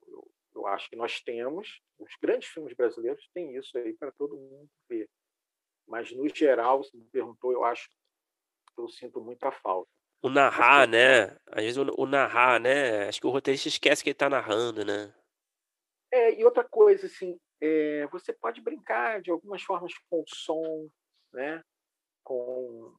Eu 0.58 0.66
acho 0.66 0.88
que 0.90 0.96
nós 0.96 1.20
temos, 1.20 1.80
os 1.98 2.12
grandes 2.20 2.48
filmes 2.48 2.74
brasileiros 2.74 3.28
têm 3.32 3.56
isso 3.56 3.76
aí 3.78 3.94
para 3.94 4.10
todo 4.12 4.36
mundo 4.36 4.68
ver. 4.88 5.08
Mas, 5.86 6.10
no 6.12 6.28
geral, 6.28 6.82
se 6.82 6.96
me 6.96 7.04
perguntou, 7.04 7.52
eu 7.52 7.64
acho 7.64 7.88
que 7.88 8.80
eu 8.80 8.88
sinto 8.88 9.20
muita 9.20 9.50
falta. 9.50 9.88
O 10.20 10.28
narrar, 10.28 10.88
né? 10.88 11.36
Às 11.46 11.62
vezes 11.62 11.76
o, 11.76 11.94
o, 11.96 12.06
narrar, 12.06 12.60
né? 12.60 13.08
Acho 13.08 13.20
que 13.20 13.26
o 13.26 13.30
roteirista 13.30 13.68
esquece 13.68 14.02
que 14.02 14.10
ele 14.10 14.14
está 14.14 14.28
narrando, 14.28 14.84
né? 14.84 15.14
É, 16.12 16.34
e 16.34 16.44
outra 16.44 16.64
coisa, 16.64 17.06
assim, 17.06 17.38
é, 17.60 18.06
você 18.08 18.32
pode 18.32 18.60
brincar 18.60 19.22
de 19.22 19.30
algumas 19.30 19.62
formas 19.62 19.92
com 20.10 20.20
o 20.20 20.24
som, 20.26 20.90
né? 21.32 21.62
Com 22.24 22.96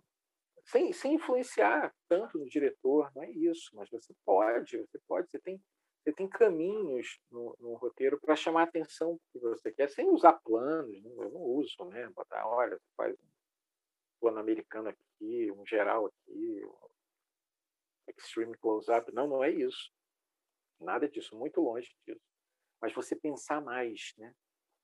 sem, 0.69 0.93
sem 0.93 1.15
influenciar 1.15 1.93
tanto 2.07 2.37
no 2.37 2.47
diretor, 2.47 3.11
não 3.15 3.23
é 3.23 3.31
isso, 3.31 3.71
mas 3.73 3.89
você 3.89 4.13
pode, 4.23 4.77
você 4.77 4.99
pode, 5.07 5.29
você 5.29 5.39
tem, 5.39 5.59
você 6.09 6.13
tem 6.13 6.27
caminhos 6.27 7.19
no, 7.29 7.55
no 7.59 7.73
roteiro 7.75 8.19
para 8.19 8.35
chamar 8.35 8.61
a 8.61 8.63
atenção 8.63 9.19
que 9.31 9.39
você 9.39 9.71
quer, 9.71 9.89
sem 9.89 10.09
usar 10.09 10.33
planos, 10.33 11.01
né? 11.03 11.11
eu 11.17 11.29
não 11.29 11.41
uso, 11.41 11.85
né? 11.85 12.09
Botar, 12.09 12.47
olha, 12.47 12.77
você 12.77 12.89
faz 12.97 13.13
um 13.13 13.29
plano 14.19 14.39
americano 14.39 14.89
aqui, 14.89 15.51
um 15.51 15.65
geral 15.65 16.07
aqui, 16.07 16.65
um 16.65 16.89
extreme 18.17 18.57
close-up, 18.57 19.11
não, 19.13 19.27
não 19.27 19.43
é 19.43 19.51
isso, 19.51 19.91
nada 20.79 21.07
disso, 21.07 21.35
muito 21.35 21.61
longe 21.61 21.95
disso, 22.05 22.21
mas 22.81 22.93
você 22.93 23.15
pensar 23.15 23.61
mais, 23.61 24.13
né? 24.17 24.33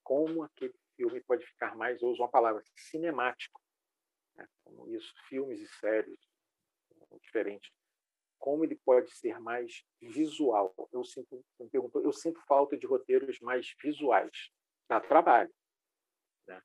Como 0.04 0.44
aquele 0.44 0.76
filme 0.96 1.20
pode 1.22 1.46
ficar 1.46 1.76
mais, 1.76 2.02
eu 2.02 2.10
uso 2.10 2.22
uma 2.22 2.30
palavra, 2.30 2.64
cinemático, 2.76 3.60
né? 4.36 4.48
como 4.64 4.88
isso, 4.90 5.12
filmes 5.28 5.60
e 5.60 5.68
séries 5.80 6.20
diferentes, 7.22 7.72
como 8.46 8.64
ele 8.64 8.76
pode 8.86 9.10
ser 9.10 9.40
mais 9.40 9.84
visual. 10.00 10.72
Eu 10.94 11.04
sinto, 11.04 11.44
me 11.60 11.68
perguntou, 11.68 12.04
eu 12.04 12.14
sinto 12.14 12.40
falta 12.42 12.78
de 12.78 12.86
roteiros 12.86 13.40
mais 13.40 13.74
visuais. 13.82 14.52
Dá 14.88 15.02
trabalho, 15.02 15.52
né? 16.48 16.62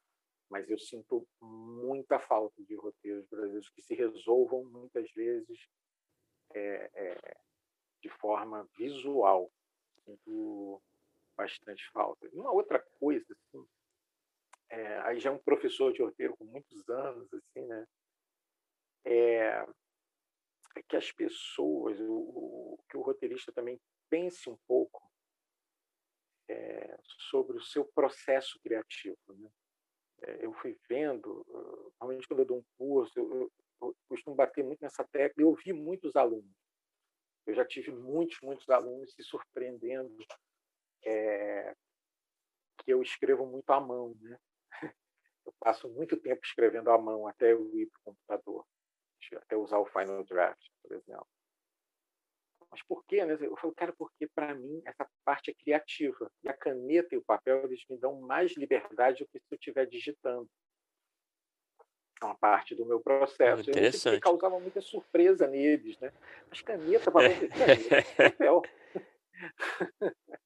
mas 0.50 0.68
eu 0.68 0.78
sinto 0.78 1.26
muita 1.40 2.18
falta 2.18 2.62
de 2.64 2.74
roteiros 2.74 3.26
brasileiros 3.30 3.70
que 3.70 3.80
se 3.80 3.94
resolvam 3.94 4.62
muitas 4.64 5.10
vezes 5.12 5.58
é, 6.52 6.90
é, 6.92 7.36
de 8.02 8.10
forma 8.10 8.68
visual. 8.76 9.50
Sinto 10.04 10.82
bastante 11.34 11.90
falta. 11.92 12.28
E 12.30 12.38
uma 12.38 12.52
outra 12.52 12.78
coisa, 12.98 13.24
assim, 13.32 13.66
é, 14.68 14.98
aí 14.98 15.18
já 15.18 15.30
é 15.30 15.32
um 15.32 15.38
professor 15.38 15.94
de 15.94 16.02
roteiro 16.02 16.36
com 16.36 16.44
muitos 16.44 16.86
anos, 16.90 17.32
assim, 17.32 17.64
né? 17.64 17.86
É 19.06 19.66
que 20.82 20.96
as 20.96 21.10
pessoas, 21.12 21.98
o, 22.00 22.12
o, 22.12 22.78
que 22.88 22.96
o 22.96 23.02
roteirista 23.02 23.52
também 23.52 23.80
pense 24.08 24.48
um 24.48 24.56
pouco 24.66 25.02
é, 26.48 26.98
sobre 27.30 27.56
o 27.56 27.62
seu 27.62 27.84
processo 27.84 28.58
criativo. 28.60 29.18
Né? 29.28 29.50
É, 30.22 30.44
eu 30.44 30.52
fui 30.54 30.78
vendo, 30.88 31.44
realmente 32.00 32.26
quando 32.26 32.40
eu 32.40 32.46
dou 32.46 32.58
um 32.58 32.64
curso, 32.76 33.12
eu, 33.16 33.50
eu 33.80 33.96
costumo 34.08 34.36
bater 34.36 34.64
muito 34.64 34.80
nessa 34.80 35.04
tecla, 35.04 35.42
eu 35.42 35.48
ouvi 35.48 35.72
muitos 35.72 36.16
alunos. 36.16 36.50
Eu 37.46 37.54
já 37.54 37.64
tive 37.64 37.90
muitos, 37.90 38.38
muitos 38.42 38.68
alunos 38.68 39.12
se 39.12 39.22
surpreendendo 39.22 40.16
é, 41.04 41.74
que 42.78 42.92
eu 42.92 43.02
escrevo 43.02 43.46
muito 43.46 43.70
à 43.70 43.80
mão, 43.80 44.14
né? 44.20 44.38
Eu 45.46 45.54
passo 45.58 45.88
muito 45.88 46.18
tempo 46.18 46.44
escrevendo 46.44 46.90
à 46.90 46.98
mão 46.98 47.26
até 47.26 47.52
eu 47.52 47.74
ir 47.74 47.86
para 47.86 48.00
o 48.00 48.04
computador, 48.04 48.66
até 49.36 49.56
usar 49.56 49.78
o 49.78 49.86
Final 49.86 50.24
Draft, 50.24 50.68
por 50.82 50.96
exemplo. 50.96 51.26
Mas 52.70 52.82
por 52.84 53.04
quê? 53.04 53.24
Né? 53.24 53.36
Eu 53.40 53.56
falo, 53.56 53.74
cara, 53.74 53.92
porque 53.92 54.28
para 54.28 54.54
mim 54.54 54.80
essa 54.84 55.08
parte 55.24 55.50
é 55.50 55.54
criativa. 55.54 56.30
E 56.44 56.48
a 56.48 56.54
caneta 56.54 57.14
e 57.14 57.18
o 57.18 57.24
papel 57.24 57.64
eles 57.64 57.84
me 57.88 57.96
dão 57.96 58.20
mais 58.20 58.52
liberdade 58.56 59.24
do 59.24 59.28
que 59.28 59.40
se 59.40 59.46
eu 59.50 59.56
estiver 59.56 59.86
digitando. 59.86 60.48
É 62.22 62.24
uma 62.24 62.36
parte 62.36 62.74
do 62.74 62.86
meu 62.86 63.00
processo. 63.00 63.70
Interessante. 63.70 64.16
Eu 64.16 64.20
causava 64.20 64.60
muita 64.60 64.80
surpresa 64.80 65.46
neles, 65.46 65.98
né? 65.98 66.12
Mas 66.48 66.60
caneta, 66.60 67.10
papel, 67.10 67.48
caneta, 67.48 68.02
papel. 68.30 68.62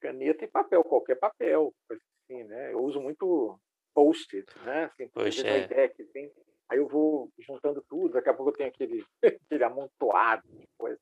caneta 0.00 0.44
e 0.44 0.48
papel, 0.48 0.84
qualquer 0.84 1.16
papel. 1.16 1.74
Assim, 1.90 2.44
né? 2.44 2.72
Eu 2.72 2.82
uso 2.84 3.00
muito 3.00 3.60
post-it, 3.92 4.46
né? 4.60 4.84
Assim, 4.84 5.08
Poxa, 5.08 5.46
é. 5.46 5.64
ideia 5.64 5.88
que 5.88 6.04
tem, 6.04 6.32
aí 6.70 6.78
eu 6.78 6.88
vou 6.88 7.32
juntando 7.38 7.84
tudo, 7.88 8.14
daqui 8.14 8.28
a 8.28 8.34
pouco 8.34 8.50
eu 8.50 8.56
tenho 8.56 8.68
aquele, 8.70 9.04
aquele 9.46 9.64
amontoado 9.64 10.48
de 10.48 10.68
coisa. 10.78 11.00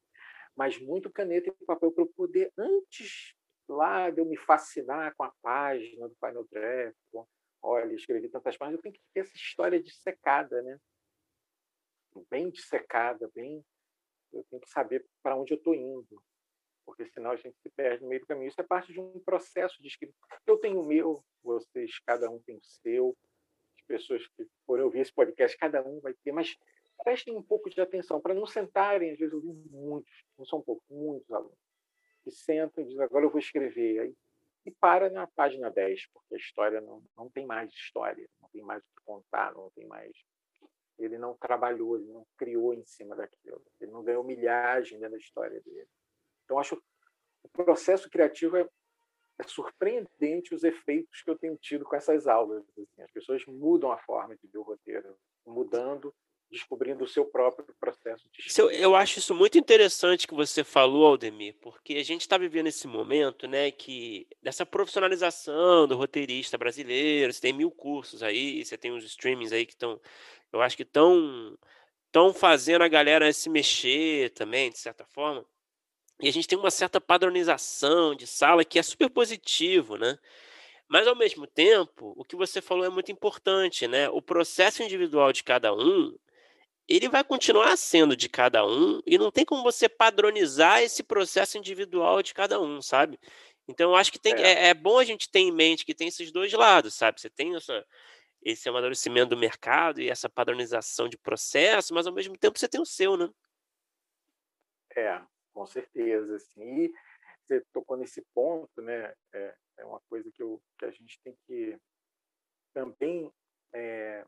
Mas 0.57 0.79
muito 0.81 1.11
caneta 1.11 1.49
e 1.49 1.65
papel 1.67 1.93
para 1.93 2.03
eu 2.03 2.13
poder, 2.17 2.53
antes 2.59 3.35
lá 3.69 4.11
de 4.11 4.21
eu 4.21 4.25
me 4.25 4.37
fascinar 4.37 5.15
com 5.15 5.23
a 5.23 5.33
página 5.43 6.09
do 6.09 6.17
Final 6.17 6.45
Draft, 6.51 6.97
olha, 7.63 7.93
escrevi 7.93 8.29
tantas 8.29 8.57
páginas, 8.57 8.79
eu 8.79 8.83
tenho 8.83 8.95
que 8.95 9.03
ter 9.15 9.21
essa 9.21 9.37
história 9.37 9.83
dissecada, 9.83 10.63
né? 10.63 10.79
Bem 12.31 12.51
dissecada, 12.51 13.31
bem. 13.35 13.65
Eu 14.33 14.45
tenho 14.51 14.61
que 14.61 14.71
saber 14.71 15.07
para 15.23 15.37
onde 15.37 15.53
eu 15.53 15.59
estou 15.59 15.75
indo 15.75 16.23
porque 16.89 17.05
senão 17.05 17.33
a 17.33 17.37
gente 17.37 17.55
se 17.61 17.69
perde 17.69 18.03
no 18.03 18.09
meio 18.09 18.23
do 18.23 18.27
caminho. 18.27 18.49
Isso 18.49 18.61
é 18.63 18.65
parte 18.65 18.95
de 18.95 18.99
um 18.99 19.21
processo 19.21 19.81
de 19.83 19.89
escrita. 19.89 20.15
Eu 20.47 20.57
tenho 20.57 20.81
o 20.81 20.87
meu, 20.87 21.23
vocês, 21.43 21.99
cada 22.07 22.31
um 22.31 22.41
tem 22.41 22.57
o 22.57 22.65
seu. 22.65 23.15
As 23.89 24.01
pessoas 24.03 24.27
que 24.29 24.47
forem 24.67 24.85
ouvir 24.85 25.01
esse 25.01 25.13
podcast, 25.13 25.57
cada 25.57 25.83
um 25.83 26.01
vai 26.01 26.13
ter, 26.23 26.33
mas 26.33 26.57
prestem 27.03 27.35
um 27.35 27.43
pouco 27.43 27.71
de 27.71 27.81
atenção 27.81 28.21
para 28.21 28.35
não 28.35 28.47
sentarem, 28.47 29.13
às 29.13 29.19
vezes 29.19 29.33
eu 29.33 29.41
vi 29.41 29.53
muitos, 29.71 30.13
não 30.37 30.45
são 30.45 30.61
poucos, 30.61 30.85
muitos 30.91 31.31
alunos, 31.31 31.59
que 32.23 32.31
sentam 32.31 32.85
e 32.85 32.87
dizem, 32.87 33.03
agora 33.03 33.25
eu 33.25 33.31
vou 33.31 33.39
escrever. 33.39 34.01
Aí, 34.01 34.15
e 34.67 34.71
para 34.71 35.09
na 35.09 35.27
página 35.27 35.71
10, 35.71 36.09
porque 36.13 36.35
a 36.35 36.39
história 36.39 36.81
não, 36.81 37.03
não 37.17 37.31
tem 37.31 37.47
mais 37.47 37.73
história, 37.73 38.29
não 38.41 38.49
tem 38.51 38.63
mais 38.63 38.83
o 38.83 38.87
que 38.87 39.05
contar, 39.05 39.55
não 39.55 39.71
tem 39.71 39.87
mais. 39.87 40.13
Ele 40.99 41.17
não 41.17 41.35
trabalhou, 41.35 41.97
ele 41.97 42.13
não 42.13 42.27
criou 42.37 42.75
em 42.75 42.85
cima 42.85 43.17
daquilo, 43.17 43.63
ele 43.81 43.91
não 43.91 44.03
ganhou 44.03 44.23
milhagem 44.25 44.99
dentro 44.99 45.13
da 45.13 45.19
história 45.19 45.61
dele. 45.63 45.89
Então, 46.45 46.59
acho 46.59 46.83
o 47.43 47.49
processo 47.49 48.11
criativo 48.11 48.57
é, 48.57 48.69
é, 49.39 49.47
surpreendente 49.47 50.55
os 50.55 50.65
efeitos 50.65 51.23
que 51.23 51.31
eu 51.31 51.39
tenho 51.39 51.57
tido 51.57 51.85
com 51.85 51.97
essas 51.97 52.27
aulas. 52.27 52.65
Assim. 52.71 52.87
As 53.03 53.11
pessoas 53.11 53.45
mudam 53.47 53.93
a 53.93 53.99
forma 53.99 54.37
de 54.37 54.47
ver 54.49 54.59
o 54.59 54.63
roteiro, 54.63 55.17
mudando, 55.47 56.15
descobrindo 56.51 57.05
o 57.05 57.09
seu 57.09 57.25
próprio 57.25 57.67
processo 57.79 58.29
de 58.33 58.47
isso, 58.47 58.63
Eu 58.71 58.97
acho 58.97 59.19
isso 59.19 59.35
muito 59.35 59.59
interessante 59.59 60.27
que 60.27 60.35
você 60.35 60.65
falou, 60.65 61.07
Aldemir, 61.07 61.57
porque 61.61 61.95
a 61.95 62.03
gente 62.03 62.23
está 62.23 62.39
vivendo 62.39 62.69
esse 62.69 62.87
momento, 62.87 63.47
né, 63.47 63.71
que 63.71 64.27
dessa 64.43 64.65
profissionalização 64.65 65.87
do 65.87 65.97
roteirista 65.97 66.57
brasileiro, 66.57 67.33
você 67.33 67.41
tem 67.41 67.53
mil 67.53 67.71
cursos 67.71 68.23
aí, 68.23 68.65
você 68.65 68.79
tem 68.79 68.91
os 68.91 69.05
streamings 69.05 69.53
aí 69.53 69.67
que 69.67 69.73
estão, 69.73 70.01
eu 70.53 70.63
acho 70.63 70.77
que 70.77 70.83
estão 70.83 71.57
estão 72.09 72.33
fazendo 72.33 72.83
a 72.83 72.89
galera 72.89 73.31
se 73.33 73.51
mexer 73.51 74.31
também, 74.31 74.71
de 74.71 74.79
certa 74.79 75.05
forma. 75.05 75.45
E 76.21 76.29
a 76.29 76.33
gente 76.33 76.49
tem 76.49 76.59
uma 76.59 76.71
certa 76.71 77.01
padronização 77.01 78.15
de 78.15 78.27
sala 78.27 78.65
que 78.65 78.79
é 78.79 78.83
super 78.83 79.09
positivo, 79.09 79.97
né? 79.97 80.19
Mas 80.89 81.07
ao 81.07 81.15
mesmo 81.15 81.47
tempo, 81.47 82.15
o 82.17 82.25
que 82.25 82.35
você 82.35 82.61
falou 82.63 82.85
é 82.85 82.89
muito 82.89 83.13
importante, 83.13 83.87
né? 83.87 84.09
O 84.09 84.23
processo 84.23 84.83
individual 84.83 85.33
de 85.33 85.45
cada 85.45 85.73
um, 85.75 86.17
ele 86.89 87.09
vai 87.09 87.23
continuar 87.23 87.77
sendo 87.77 88.17
de 88.17 88.29
cada 88.29 88.67
um 88.67 89.01
e 89.07 89.19
não 89.19 89.31
tem 89.31 89.45
como 89.45 89.63
você 89.63 89.89
padronizar 89.89 90.83
esse 90.83 91.03
processo 91.03 91.59
individual 91.59 92.23
de 92.23 92.33
cada 92.33 92.61
um, 92.61 92.81
sabe? 92.81 93.21
Então 93.69 93.91
eu 93.91 93.97
acho 93.97 94.11
que 94.11 94.19
tem, 94.19 94.33
é. 94.35 94.41
É, 94.41 94.69
é 94.69 94.75
bom 94.75 94.99
a 94.99 95.05
gente 95.05 95.31
ter 95.31 95.41
em 95.41 95.53
mente 95.53 95.85
que 95.85 95.95
tem 95.95 96.09
esses 96.09 96.33
dois 96.33 96.51
lados, 96.55 96.95
sabe? 96.95 97.21
Você 97.21 97.29
tem 97.29 97.55
essa, 97.55 97.85
esse 98.43 98.67
amadurecimento 98.69 99.31
do 99.31 99.37
mercado 99.37 100.01
e 100.01 100.09
essa 100.09 100.29
padronização 100.29 101.09
de 101.09 101.19
processo, 101.19 101.93
mas 101.93 102.07
ao 102.07 102.15
mesmo 102.15 102.37
tempo 102.39 102.59
você 102.59 102.67
tem 102.67 102.81
o 102.81 102.87
seu, 102.87 103.17
né? 103.17 103.29
É, 104.97 105.21
com 105.59 105.67
certeza. 105.67 106.37
Assim. 106.37 106.85
E 106.85 106.95
você 107.43 107.61
tocou 107.73 107.97
nesse 107.97 108.23
ponto, 108.33 108.81
né? 108.81 109.13
É, 109.33 109.57
é 109.79 109.85
uma 109.85 110.01
coisa 110.09 110.31
que, 110.33 110.43
eu, 110.43 110.63
que 110.79 110.85
a 110.85 110.91
gente 110.91 111.21
tem 111.25 111.37
que 111.47 111.77
também 112.73 113.33
é, 113.75 114.25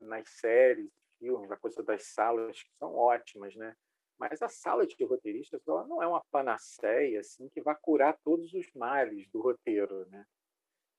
nas 0.00 0.26
séries, 0.30 0.90
filmes, 1.18 1.50
a 1.50 1.56
coisa 1.56 1.82
das 1.82 2.04
salas 2.06 2.62
que 2.62 2.70
são 2.78 2.94
ótimas, 2.94 3.54
né? 3.56 3.76
Mas 4.18 4.40
a 4.40 4.48
sala 4.48 4.86
de 4.86 5.04
roteiristas 5.04 5.60
ela 5.66 5.86
não 5.86 6.02
é 6.02 6.06
uma 6.06 6.24
panaceia 6.30 7.20
assim 7.20 7.48
que 7.50 7.60
vai 7.60 7.76
curar 7.80 8.18
todos 8.22 8.52
os 8.54 8.70
males 8.74 9.28
do 9.30 9.40
roteiro, 9.40 10.08
né? 10.08 10.24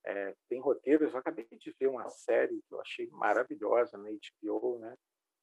É, 0.03 0.36
tem 0.49 0.59
roteiros, 0.59 1.13
eu 1.13 1.19
acabei 1.19 1.47
de 1.51 1.75
ver 1.79 1.88
uma 1.88 2.09
série 2.09 2.61
que 2.67 2.73
eu 2.73 2.82
achei 2.82 3.07
maravilhosa 3.11 3.97
na 3.97 4.09
HBO, 4.09 4.79
né? 4.79 4.95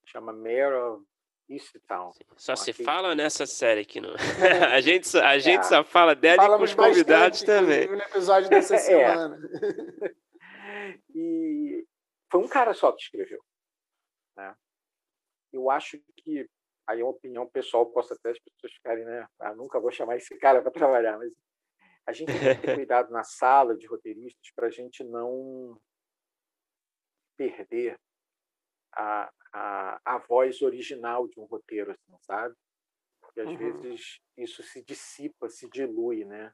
Chama 0.04 0.32
Mayor 0.32 0.94
of 0.94 1.06
Easttown. 1.48 2.12
Só 2.36 2.54
se 2.54 2.72
fala 2.72 3.14
nessa 3.14 3.46
série 3.46 3.80
aqui, 3.80 4.00
não. 4.00 4.14
a 4.72 4.80
gente, 4.80 5.16
a 5.16 5.38
gente 5.38 5.60
é. 5.60 5.62
só 5.62 5.82
fala 5.82 6.14
dela 6.14 6.44
e 6.44 6.58
com 6.58 6.62
os 6.62 6.74
convidados 6.74 7.42
também. 7.42 7.88
No 7.88 8.00
episódio 8.00 8.50
dessa 8.50 8.74
é. 8.76 8.78
semana. 8.78 9.38
e 11.14 11.86
foi 12.30 12.40
um 12.40 12.48
cara 12.48 12.74
só 12.74 12.92
que 12.92 13.02
escreveu. 13.02 13.42
Né? 14.36 14.54
Eu 15.52 15.70
acho 15.70 15.98
que 16.16 16.48
aí 16.86 17.00
é 17.00 17.04
uma 17.04 17.10
opinião 17.10 17.46
pessoal, 17.46 17.86
posso 17.86 18.12
até 18.14 18.30
as 18.30 18.38
pessoas 18.38 18.72
ficarem, 18.72 19.04
né? 19.04 19.26
Ah, 19.38 19.54
nunca 19.54 19.80
vou 19.80 19.90
chamar 19.90 20.16
esse 20.16 20.36
cara 20.38 20.62
para 20.62 20.70
trabalhar, 20.70 21.18
mas 21.18 21.32
A 22.06 22.12
gente 22.12 22.32
tem 22.32 22.56
que 22.56 22.66
ter 22.66 22.74
cuidado 22.74 23.10
na 23.10 23.22
sala 23.22 23.76
de 23.76 23.86
roteiristas 23.86 24.50
para 24.54 24.66
a 24.66 24.70
gente 24.70 25.04
não 25.04 25.78
perder 27.36 27.98
a, 28.98 29.32
a, 29.52 30.00
a 30.04 30.18
voz 30.18 30.60
original 30.60 31.28
de 31.28 31.38
um 31.38 31.44
roteiro, 31.44 31.92
assim, 31.92 32.16
sabe? 32.22 32.54
Porque 33.20 33.40
às 33.40 33.48
uhum. 33.48 33.56
vezes 33.56 34.20
isso 34.36 34.62
se 34.64 34.82
dissipa, 34.84 35.48
se 35.48 35.68
dilui, 35.70 36.24
né? 36.24 36.52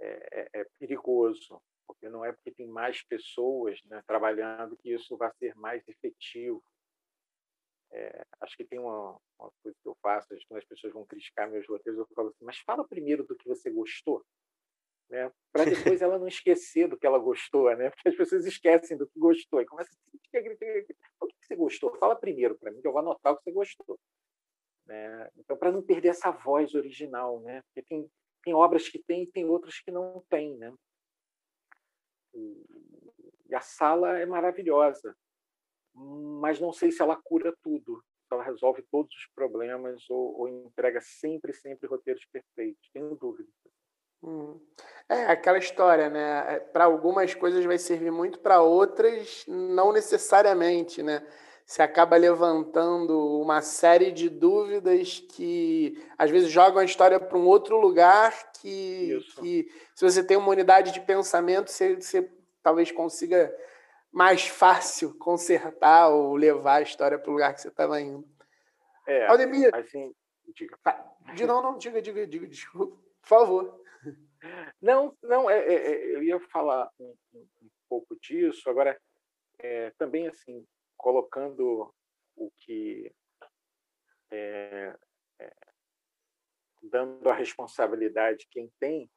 É, 0.00 0.40
é, 0.40 0.60
é, 0.60 0.64
perigoso, 0.78 1.62
porque 1.86 2.08
não 2.08 2.24
é 2.24 2.32
porque 2.32 2.50
tem 2.50 2.66
mais 2.66 3.02
pessoas 3.04 3.80
né, 3.84 4.02
trabalhando 4.06 4.76
que 4.76 4.92
isso 4.92 5.16
vai 5.16 5.30
ser 5.38 5.54
mais 5.54 5.86
efetivo. 5.86 6.64
É, 7.92 8.26
acho 8.40 8.56
que 8.56 8.64
tem 8.64 8.80
uma, 8.80 9.16
uma, 9.38 9.52
coisa 9.62 9.78
que 9.80 9.88
eu 9.88 9.96
faço, 10.02 10.28
quando 10.48 10.58
as 10.58 10.64
pessoas 10.64 10.92
vão 10.92 11.06
criticar 11.06 11.48
meus 11.48 11.68
roteiros, 11.68 12.00
eu 12.00 12.08
falo 12.14 12.28
assim, 12.30 12.44
mas 12.44 12.58
fala 12.58 12.88
primeiro 12.88 13.24
do 13.24 13.36
que 13.36 13.46
você 13.46 13.70
gostou, 13.70 14.24
né? 15.10 15.30
para 15.52 15.64
depois 15.64 16.02
ela 16.02 16.18
não 16.18 16.26
esquecer 16.26 16.88
do 16.88 16.96
que 16.96 17.06
ela 17.06 17.18
gostou, 17.18 17.74
né? 17.76 17.90
porque 17.90 18.08
as 18.08 18.16
pessoas 18.16 18.46
esquecem 18.46 18.96
do 18.96 19.06
que 19.06 19.18
gostou 19.18 19.60
e 19.60 19.66
começa 19.66 19.90
a 19.90 20.14
o 21.20 21.26
que 21.26 21.46
você 21.46 21.56
gostou? 21.56 21.96
Fala 21.98 22.16
primeiro 22.16 22.58
para 22.58 22.70
mim, 22.70 22.80
que 22.80 22.86
eu 22.86 22.92
vou 22.92 23.00
anotar 23.00 23.32
o 23.32 23.36
que 23.36 23.44
você 23.44 23.52
gostou. 23.52 23.98
Né? 24.86 25.30
Então, 25.36 25.56
para 25.56 25.72
não 25.72 25.82
perder 25.82 26.08
essa 26.08 26.30
voz 26.30 26.74
original, 26.74 27.40
né? 27.40 27.62
porque 27.62 27.82
tem, 27.82 28.10
tem 28.42 28.54
obras 28.54 28.88
que 28.88 29.02
tem 29.02 29.22
e 29.22 29.30
tem 29.30 29.44
outras 29.48 29.78
que 29.80 29.90
não 29.90 30.24
tem. 30.28 30.56
Né? 30.56 30.72
E, 32.34 32.64
e 33.48 33.54
a 33.54 33.60
sala 33.60 34.18
é 34.18 34.26
maravilhosa, 34.26 35.16
mas 35.94 36.58
não 36.58 36.72
sei 36.72 36.90
se 36.90 37.00
ela 37.00 37.16
cura 37.16 37.54
tudo, 37.62 38.02
ela 38.30 38.42
resolve 38.42 38.82
todos 38.90 39.14
os 39.14 39.26
problemas 39.34 40.08
ou, 40.10 40.40
ou 40.40 40.48
entrega 40.48 41.00
sempre, 41.00 41.52
sempre 41.52 41.88
roteiros 41.88 42.24
perfeitos. 42.26 42.90
Tenho 42.92 43.14
dúvidas. 43.14 43.54
Hum. 44.24 44.58
É 45.08 45.26
aquela 45.26 45.58
história, 45.58 46.08
né? 46.08 46.54
É, 46.54 46.60
para 46.60 46.84
algumas 46.84 47.34
coisas 47.34 47.64
vai 47.64 47.76
servir 47.76 48.10
muito, 48.10 48.38
para 48.38 48.62
outras 48.62 49.44
não 49.46 49.92
necessariamente, 49.92 51.02
né? 51.02 51.22
Você 51.66 51.82
acaba 51.82 52.16
levantando 52.16 53.40
uma 53.40 53.62
série 53.62 54.12
de 54.12 54.28
dúvidas 54.28 55.20
que 55.20 56.02
às 56.18 56.30
vezes 56.30 56.50
jogam 56.50 56.78
a 56.78 56.84
história 56.84 57.18
para 57.18 57.38
um 57.38 57.46
outro 57.46 57.78
lugar 57.78 58.52
que, 58.60 59.18
que 59.40 59.68
se 59.94 60.04
você 60.04 60.22
tem 60.22 60.36
uma 60.36 60.50
unidade 60.50 60.92
de 60.92 61.00
pensamento, 61.00 61.70
você, 61.70 61.96
você 61.96 62.30
talvez 62.62 62.90
consiga 62.90 63.54
mais 64.12 64.46
fácil 64.46 65.14
consertar 65.18 66.08
ou 66.08 66.34
levar 66.34 66.76
a 66.76 66.82
história 66.82 67.18
para 67.18 67.30
o 67.30 67.32
lugar 67.32 67.54
que 67.54 67.62
você 67.62 67.68
estava 67.68 68.00
indo. 68.00 68.26
É, 69.06 69.26
Aldemir, 69.26 69.70
assim, 69.74 70.14
diga. 70.54 70.78
Não, 71.46 71.62
não, 71.62 71.78
diga, 71.78 72.00
diga, 72.00 72.26
diga, 72.26 72.46
desculpa, 72.46 72.96
por 73.22 73.28
favor. 73.28 73.83
Não, 74.80 75.16
não, 75.22 75.48
é, 75.48 75.58
é, 75.58 75.74
é, 75.74 76.14
eu 76.14 76.22
ia 76.22 76.40
falar 76.48 76.90
um, 76.98 77.14
um, 77.34 77.70
pouco 77.88 78.16
disso. 78.20 78.68
Agora, 78.68 78.98
é, 79.58 79.90
também 79.92 80.28
assim, 80.28 80.66
colocando 80.96 81.94
o 82.36 82.50
que 82.58 83.10
é, 84.30 84.94
é, 85.38 85.52
dando 86.82 87.28
a 87.28 87.34
responsabilidade 87.34 88.46
quem 88.50 88.70
tem, 88.78 89.10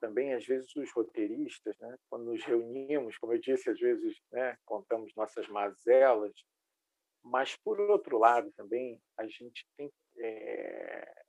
também 0.00 0.34
às 0.34 0.44
vezes 0.46 0.74
os 0.76 0.90
roteiristas, 0.92 1.78
né, 1.78 1.96
quando 2.08 2.24
nos 2.24 2.42
reunimos, 2.44 3.16
como 3.18 3.34
eu 3.34 3.38
disse, 3.38 3.70
às 3.70 3.78
vezes 3.78 4.18
né, 4.32 4.56
contamos 4.64 5.14
nossas 5.14 5.46
mazelas, 5.48 6.32
mas 7.22 7.54
por 7.56 7.78
outro 7.80 8.18
lado 8.18 8.50
também 8.52 9.00
a 9.18 9.26
gente 9.26 9.66
tem 9.76 9.92
é, 10.18 11.24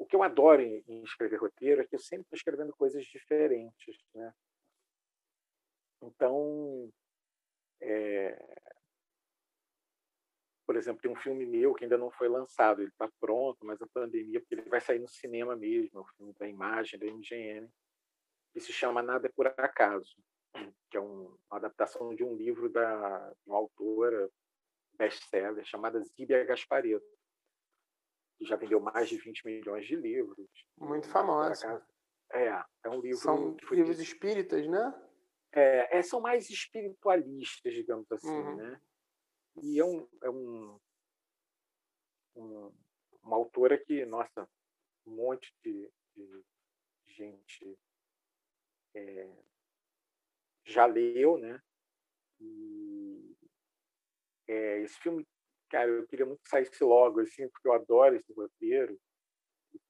o 0.00 0.06
que 0.06 0.16
eu 0.16 0.22
adoro 0.22 0.62
em, 0.62 0.82
em, 0.88 1.02
escrever 1.02 1.36
roteiro 1.36 1.82
é 1.82 1.86
que 1.86 1.94
eu 1.94 1.98
sempre 1.98 2.22
estou 2.22 2.36
escrevendo 2.36 2.74
coisas 2.74 3.04
diferentes, 3.04 3.98
né? 4.14 4.32
Então, 6.02 6.90
é... 7.82 8.34
por 10.66 10.74
exemplo, 10.76 11.02
tem 11.02 11.10
um 11.10 11.16
filme 11.16 11.44
meu 11.44 11.74
que 11.74 11.84
ainda 11.84 11.98
não 11.98 12.10
foi 12.10 12.28
lançado, 12.28 12.80
ele 12.80 12.88
está 12.88 13.10
pronto, 13.20 13.58
mas 13.66 13.82
a 13.82 13.86
pandemia, 13.88 14.40
porque 14.40 14.54
ele 14.54 14.70
vai 14.70 14.80
sair 14.80 14.98
no 14.98 15.08
cinema 15.08 15.54
mesmo, 15.54 15.98
é 15.98 16.02
o 16.02 16.06
filme 16.16 16.32
da 16.38 16.48
imagem 16.48 16.98
da 16.98 17.04
MGM, 17.04 17.68
que 18.54 18.60
se 18.60 18.72
chama 18.72 19.02
Nada 19.02 19.26
é 19.26 19.30
por 19.30 19.46
Acaso, 19.48 20.16
que 20.90 20.96
é 20.96 21.00
um, 21.00 21.36
uma 21.50 21.58
adaptação 21.58 22.14
de 22.14 22.24
um 22.24 22.34
livro 22.34 22.70
da 22.70 23.28
de 23.28 23.50
uma 23.50 23.58
autora 23.58 24.30
best-seller 24.94 25.62
chamada 25.66 26.00
Zíbia 26.00 26.42
Gaspareto 26.46 27.19
que 28.40 28.46
já 28.46 28.56
vendeu 28.56 28.80
mais 28.80 29.06
de 29.06 29.18
20 29.18 29.44
milhões 29.44 29.86
de 29.86 29.94
livros. 29.94 30.48
Muito 30.78 31.06
famosa. 31.08 31.86
É, 32.32 32.46
é 32.84 32.88
um 32.88 32.98
livro. 32.98 33.18
São 33.18 33.54
livros 33.70 34.00
espíritas, 34.00 34.66
né? 34.66 35.08
É, 35.52 35.98
é, 35.98 36.02
são 36.02 36.22
mais 36.22 36.48
espiritualistas, 36.48 37.74
digamos 37.74 38.10
assim, 38.10 38.30
uhum. 38.30 38.56
né? 38.56 38.80
E 39.62 39.78
é, 39.78 39.84
um, 39.84 40.08
é 40.22 40.30
um, 40.30 40.80
um, 42.36 42.72
uma 43.22 43.36
autora 43.36 43.76
que, 43.76 44.06
nossa, 44.06 44.48
um 45.04 45.16
monte 45.16 45.54
de, 45.62 45.92
de 46.16 46.44
gente 47.08 47.78
é, 48.94 49.36
já 50.64 50.86
leu, 50.86 51.36
né? 51.36 51.60
E 52.40 53.36
é, 54.48 54.80
esse 54.80 54.98
filme 54.98 55.28
cara, 55.70 55.88
eu 55.88 56.06
queria 56.06 56.26
muito 56.26 56.42
que 56.42 56.50
saísse 56.50 56.82
logo, 56.84 57.20
assim, 57.20 57.48
porque 57.48 57.68
eu 57.68 57.72
adoro 57.72 58.16
esse 58.16 58.32
roteiro. 58.32 59.00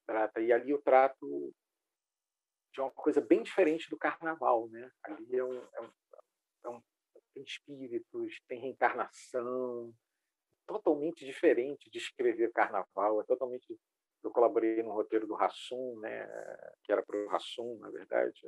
Trata, 0.06 0.40
e 0.40 0.52
ali 0.52 0.70
eu 0.70 0.82
trato 0.82 1.52
de 2.72 2.80
uma 2.80 2.90
coisa 2.90 3.20
bem 3.20 3.42
diferente 3.42 3.88
do 3.88 3.96
carnaval, 3.96 4.68
né? 4.68 4.90
Ali 5.02 5.36
é 5.36 5.44
um, 5.44 5.56
é 5.56 5.80
um, 5.80 5.92
é 6.64 6.68
um 6.68 6.82
tem 7.34 7.44
espíritos, 7.44 8.40
tem 8.48 8.60
reencarnação, 8.60 9.94
totalmente 10.66 11.24
diferente 11.24 11.88
de 11.90 11.98
escrever 11.98 12.52
carnaval, 12.52 13.20
é 13.20 13.24
totalmente 13.24 13.78
eu 14.22 14.30
colaborei 14.30 14.82
no 14.82 14.92
roteiro 14.92 15.26
do 15.26 15.34
Rassum, 15.34 15.98
né, 16.00 16.26
que 16.84 16.92
era 16.92 17.02
para 17.02 17.16
o 17.16 17.28
Rassum, 17.28 17.78
na 17.78 17.88
verdade, 17.88 18.38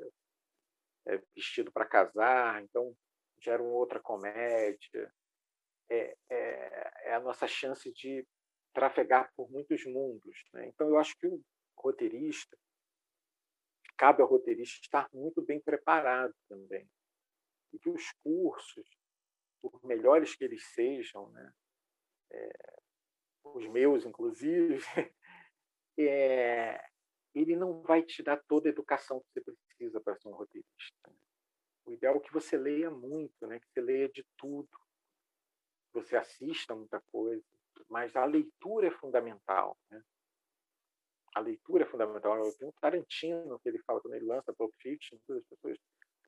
é, 1.07 1.15
é 1.15 1.23
vestido 1.35 1.73
para 1.73 1.87
casar, 1.87 2.63
então 2.63 2.95
já 3.41 3.55
era 3.55 3.63
uma 3.63 3.73
outra 3.73 3.99
comédia 3.99 5.11
é, 5.93 6.17
é, 6.31 6.93
é 7.11 7.15
a 7.15 7.21
nossa 7.21 7.47
chance 7.47 7.93
de 7.93 8.27
trafegar 8.73 9.31
por 9.37 9.51
muitos 9.51 9.85
mundos. 9.85 10.45
Né? 10.53 10.69
Então, 10.69 10.89
eu 10.89 10.99
acho 10.99 11.17
que 11.19 11.27
o 11.27 11.43
roteirista, 11.77 12.57
cabe 13.97 14.23
ao 14.23 14.29
roteirista 14.29 14.81
estar 14.81 15.09
muito 15.13 15.43
bem 15.43 15.61
preparado 15.61 16.35
também. 16.49 16.89
E 17.73 17.79
que 17.79 17.91
os 17.91 18.11
cursos, 18.23 18.89
por 19.61 19.85
melhores 19.85 20.35
que 20.35 20.45
eles 20.45 20.65
sejam, 20.75 21.31
né? 21.31 21.53
É, 22.31 22.81
os 23.45 23.67
meus, 23.69 24.05
inclusive, 24.07 24.79
é, 25.99 26.83
ele 27.35 27.57
não 27.57 27.83
vai 27.83 28.03
te 28.03 28.23
dar 28.23 28.43
toda 28.49 28.69
a 28.69 28.73
educação 28.73 29.21
que 29.21 29.41
você 29.41 29.41
precisa 29.69 30.01
para 30.01 30.17
ser 30.17 30.29
um 30.29 30.35
roteirista. 30.35 31.11
Né? 31.11 31.15
O 31.85 31.93
ideal 31.93 32.17
é 32.17 32.21
que 32.21 32.33
você 32.33 32.57
leia 32.57 32.91
muito, 32.91 33.47
né? 33.47 33.61
que 33.61 33.67
você 33.69 33.81
leia 33.81 34.09
de 34.09 34.25
tudo, 34.37 34.69
você 35.93 36.17
assista 36.17 36.75
muita 36.75 37.01
coisa, 37.13 37.45
mas 37.89 38.17
a 38.17 38.25
leitura 38.25 38.89
é 38.89 38.91
fundamental. 38.91 39.77
Né? 39.91 40.03
A 41.35 41.41
leitura 41.41 41.85
é 41.85 41.87
fundamental. 41.87 42.37
Eu 42.37 42.53
tenho 42.57 42.71
um 42.71 42.75
Tarantino 42.81 43.59
que 43.61 43.69
ele 43.69 43.79
fala 43.81 44.01
quando 44.01 44.15
ele 44.15 44.27
lança 44.27 44.53
Pulp 44.53 44.73
Fiction, 44.79 45.19
todas 45.27 45.43
as 45.43 45.49
pessoas, 45.49 45.79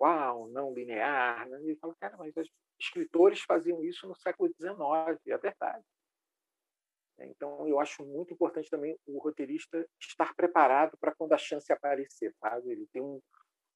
uau, 0.00 0.48
não 0.48 0.74
linear. 0.74 1.48
Né? 1.48 1.58
Ele 1.62 1.76
fala, 1.76 1.94
cara, 1.96 2.16
mas 2.16 2.36
os 2.36 2.50
escritores 2.78 3.40
faziam 3.40 3.82
isso 3.84 4.06
no 4.06 4.14
século 4.14 4.52
XIX, 4.54 5.20
é 5.26 5.38
verdade. 5.38 5.84
Então, 7.18 7.66
eu 7.68 7.78
acho 7.78 8.04
muito 8.04 8.34
importante 8.34 8.68
também 8.68 8.98
o 9.06 9.18
roteirista 9.18 9.88
estar 10.00 10.34
preparado 10.34 10.96
para 10.98 11.14
quando 11.14 11.32
a 11.32 11.38
chance 11.38 11.72
aparecer, 11.72 12.34
sabe? 12.40 12.72
Ele 12.72 12.86
tem 12.92 13.00
um, 13.00 13.20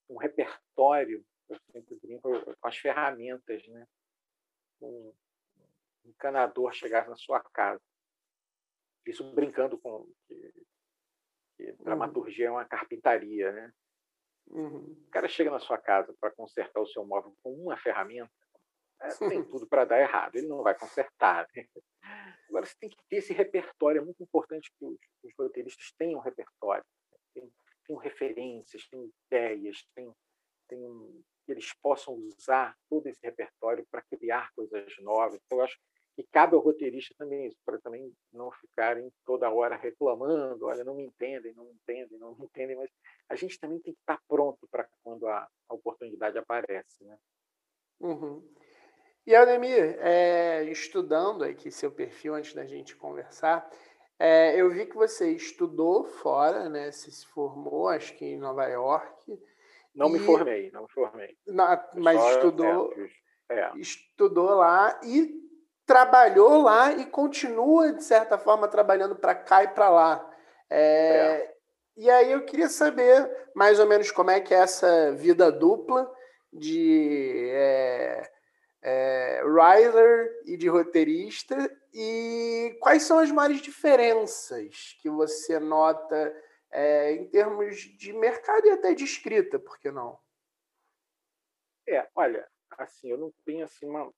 um 0.09 0.17
repertório, 0.17 1.25
eu 1.49 1.57
sempre 1.73 1.97
brinco, 2.03 2.29
com 2.57 2.69
as 2.69 2.77
ferramentas, 2.77 3.67
né? 3.69 3.87
Um, 4.81 5.13
encanador 6.09 6.73
chegar 6.73 7.09
na 7.09 7.17
sua 7.17 7.41
casa. 7.53 7.83
Isso 9.07 9.25
brincando 9.33 9.79
com 9.79 10.07
que, 10.27 10.53
que 11.57 11.71
uhum. 11.71 11.85
dramaturgia 11.85 12.49
é 12.49 12.51
uma 12.51 12.65
carpintaria, 12.65 13.53
né? 13.53 13.73
Uhum. 14.49 14.97
O 15.07 15.11
cara 15.11 15.29
chega 15.29 15.51
na 15.51 15.59
sua 15.59 15.79
casa 15.79 16.15
para 16.21 16.31
consertar 16.31 16.81
o 16.81 16.87
seu 16.87 17.05
móvel 17.05 17.35
com 17.43 17.53
uma 17.55 17.77
ferramenta, 17.77 18.31
é, 19.01 19.09
tem 19.43 19.45
tudo 19.45 19.67
para 19.67 19.85
dar 19.85 20.01
errado. 20.01 20.37
Ele 20.37 20.49
não 20.49 20.63
vai 20.63 20.75
consertar. 20.77 21.47
Né? 21.55 21.67
Agora 22.49 22.67
você 22.67 22.75
tem 22.81 22.91
que 22.91 22.97
ter 23.09 23.17
esse 23.17 23.33
repertório. 23.33 24.01
É 24.01 24.05
muito 24.05 24.23
importante 24.23 24.71
que 24.79 24.85
os, 24.85 24.99
os 25.23 25.33
roteiristas 25.39 25.93
tenham 25.99 26.21
repertório, 26.21 26.85
tenham, 27.35 27.51
tenham 27.87 28.01
referências, 28.01 28.87
tenham 28.89 29.11
ideias, 29.27 29.87
tenham, 29.95 30.17
tenham, 30.69 31.23
que 31.45 31.53
eles 31.53 31.73
possam 31.83 32.15
usar 32.15 32.77
todo 32.89 33.07
esse 33.07 33.21
repertório 33.23 33.87
para 33.91 34.03
criar 34.03 34.51
coisas 34.55 34.93
novas. 35.01 35.41
Então, 35.45 35.59
eu 35.59 35.65
acho 35.65 35.79
e 36.19 36.25
cabe 36.33 36.57
ao 36.57 36.61
roteirista 36.61 37.15
também 37.17 37.47
isso, 37.47 37.57
para 37.65 37.79
também 37.79 38.13
não 38.33 38.51
ficarem 38.51 39.09
toda 39.25 39.49
hora 39.49 39.77
reclamando, 39.77 40.67
olha, 40.67 40.83
não 40.83 40.97
me 40.97 41.05
entendem, 41.05 41.55
não 41.55 41.65
me 41.65 41.71
entendem, 41.71 42.19
não 42.19 42.35
me 42.35 42.45
entendem, 42.45 42.77
mas 42.77 42.91
a 43.29 43.37
gente 43.37 43.59
também 43.61 43.79
tem 43.79 43.95
que 43.95 44.01
estar 44.01 44.21
pronto 44.27 44.67
para 44.69 44.89
quando 45.05 45.29
a, 45.29 45.49
a, 45.69 45.75
oportunidade 45.75 46.37
aparece, 46.37 47.05
né? 47.05 47.17
Uhum. 48.01 48.45
E 49.25 49.35
Ademir, 49.35 49.97
é, 50.01 50.65
estudando 50.65 51.45
aqui 51.45 51.71
seu 51.71 51.93
perfil 51.93 52.35
antes 52.35 52.53
da 52.53 52.67
gente 52.67 52.97
conversar, 52.97 53.71
é, 54.19 54.61
eu 54.61 54.69
vi 54.71 54.87
que 54.87 54.97
você 54.97 55.31
estudou 55.31 56.03
fora, 56.03 56.69
né? 56.69 56.91
Você 56.91 57.13
se 57.13 57.27
formou, 57.27 57.89
acho 57.89 58.17
que 58.17 58.25
em 58.25 58.39
Nova 58.39 58.67
York. 58.67 59.41
Não 59.95 60.09
e... 60.09 60.13
me 60.15 60.19
formei, 60.19 60.71
não 60.73 60.83
me 60.83 60.89
formei. 60.91 61.39
Na, 61.47 61.89
mas 61.95 62.21
Só 62.21 62.31
estudou, 62.33 62.93
é, 63.49 63.71
estudou 63.77 64.51
lá 64.57 65.01
e 65.05 65.48
trabalhou 65.89 66.61
lá 66.61 66.93
e 66.93 67.07
continua, 67.07 67.95
de 67.95 68.05
certa 68.05 68.37
forma, 68.37 68.69
trabalhando 68.69 69.17
para 69.17 69.35
cá 69.35 69.65
e 69.65 69.69
para 69.69 69.89
lá. 69.89 70.39
É, 70.69 71.55
e 71.97 72.11
aí 72.11 72.31
eu 72.31 72.45
queria 72.45 72.69
saber 72.69 73.49
mais 73.55 73.81
ou 73.81 73.87
menos 73.87 74.11
como 74.11 74.31
é 74.31 74.39
que 74.39 74.53
é 74.53 74.59
essa 74.59 75.13
vida 75.13 75.51
dupla 75.51 76.15
de 76.53 77.49
é, 77.53 78.31
é, 78.83 79.43
writer 79.45 80.43
e 80.45 80.59
de 80.59 80.69
roteirista 80.69 81.57
e 81.95 82.77
quais 82.83 83.05
são 83.05 83.19
as 83.19 83.31
maiores 83.31 83.63
diferenças 83.63 84.95
que 85.01 85.09
você 85.09 85.59
nota 85.59 86.37
é, 86.71 87.13
em 87.13 87.25
termos 87.31 87.77
de 87.79 88.13
mercado 88.13 88.67
e 88.67 88.73
até 88.73 88.93
de 88.93 89.05
escrita, 89.05 89.59
por 89.59 89.79
que 89.79 89.91
não? 89.91 90.19
É, 91.89 92.07
olha, 92.15 92.47
assim, 92.77 93.09
eu 93.11 93.17
não 93.17 93.33
tenho 93.47 93.65
assim 93.65 93.87
uma 93.87 94.13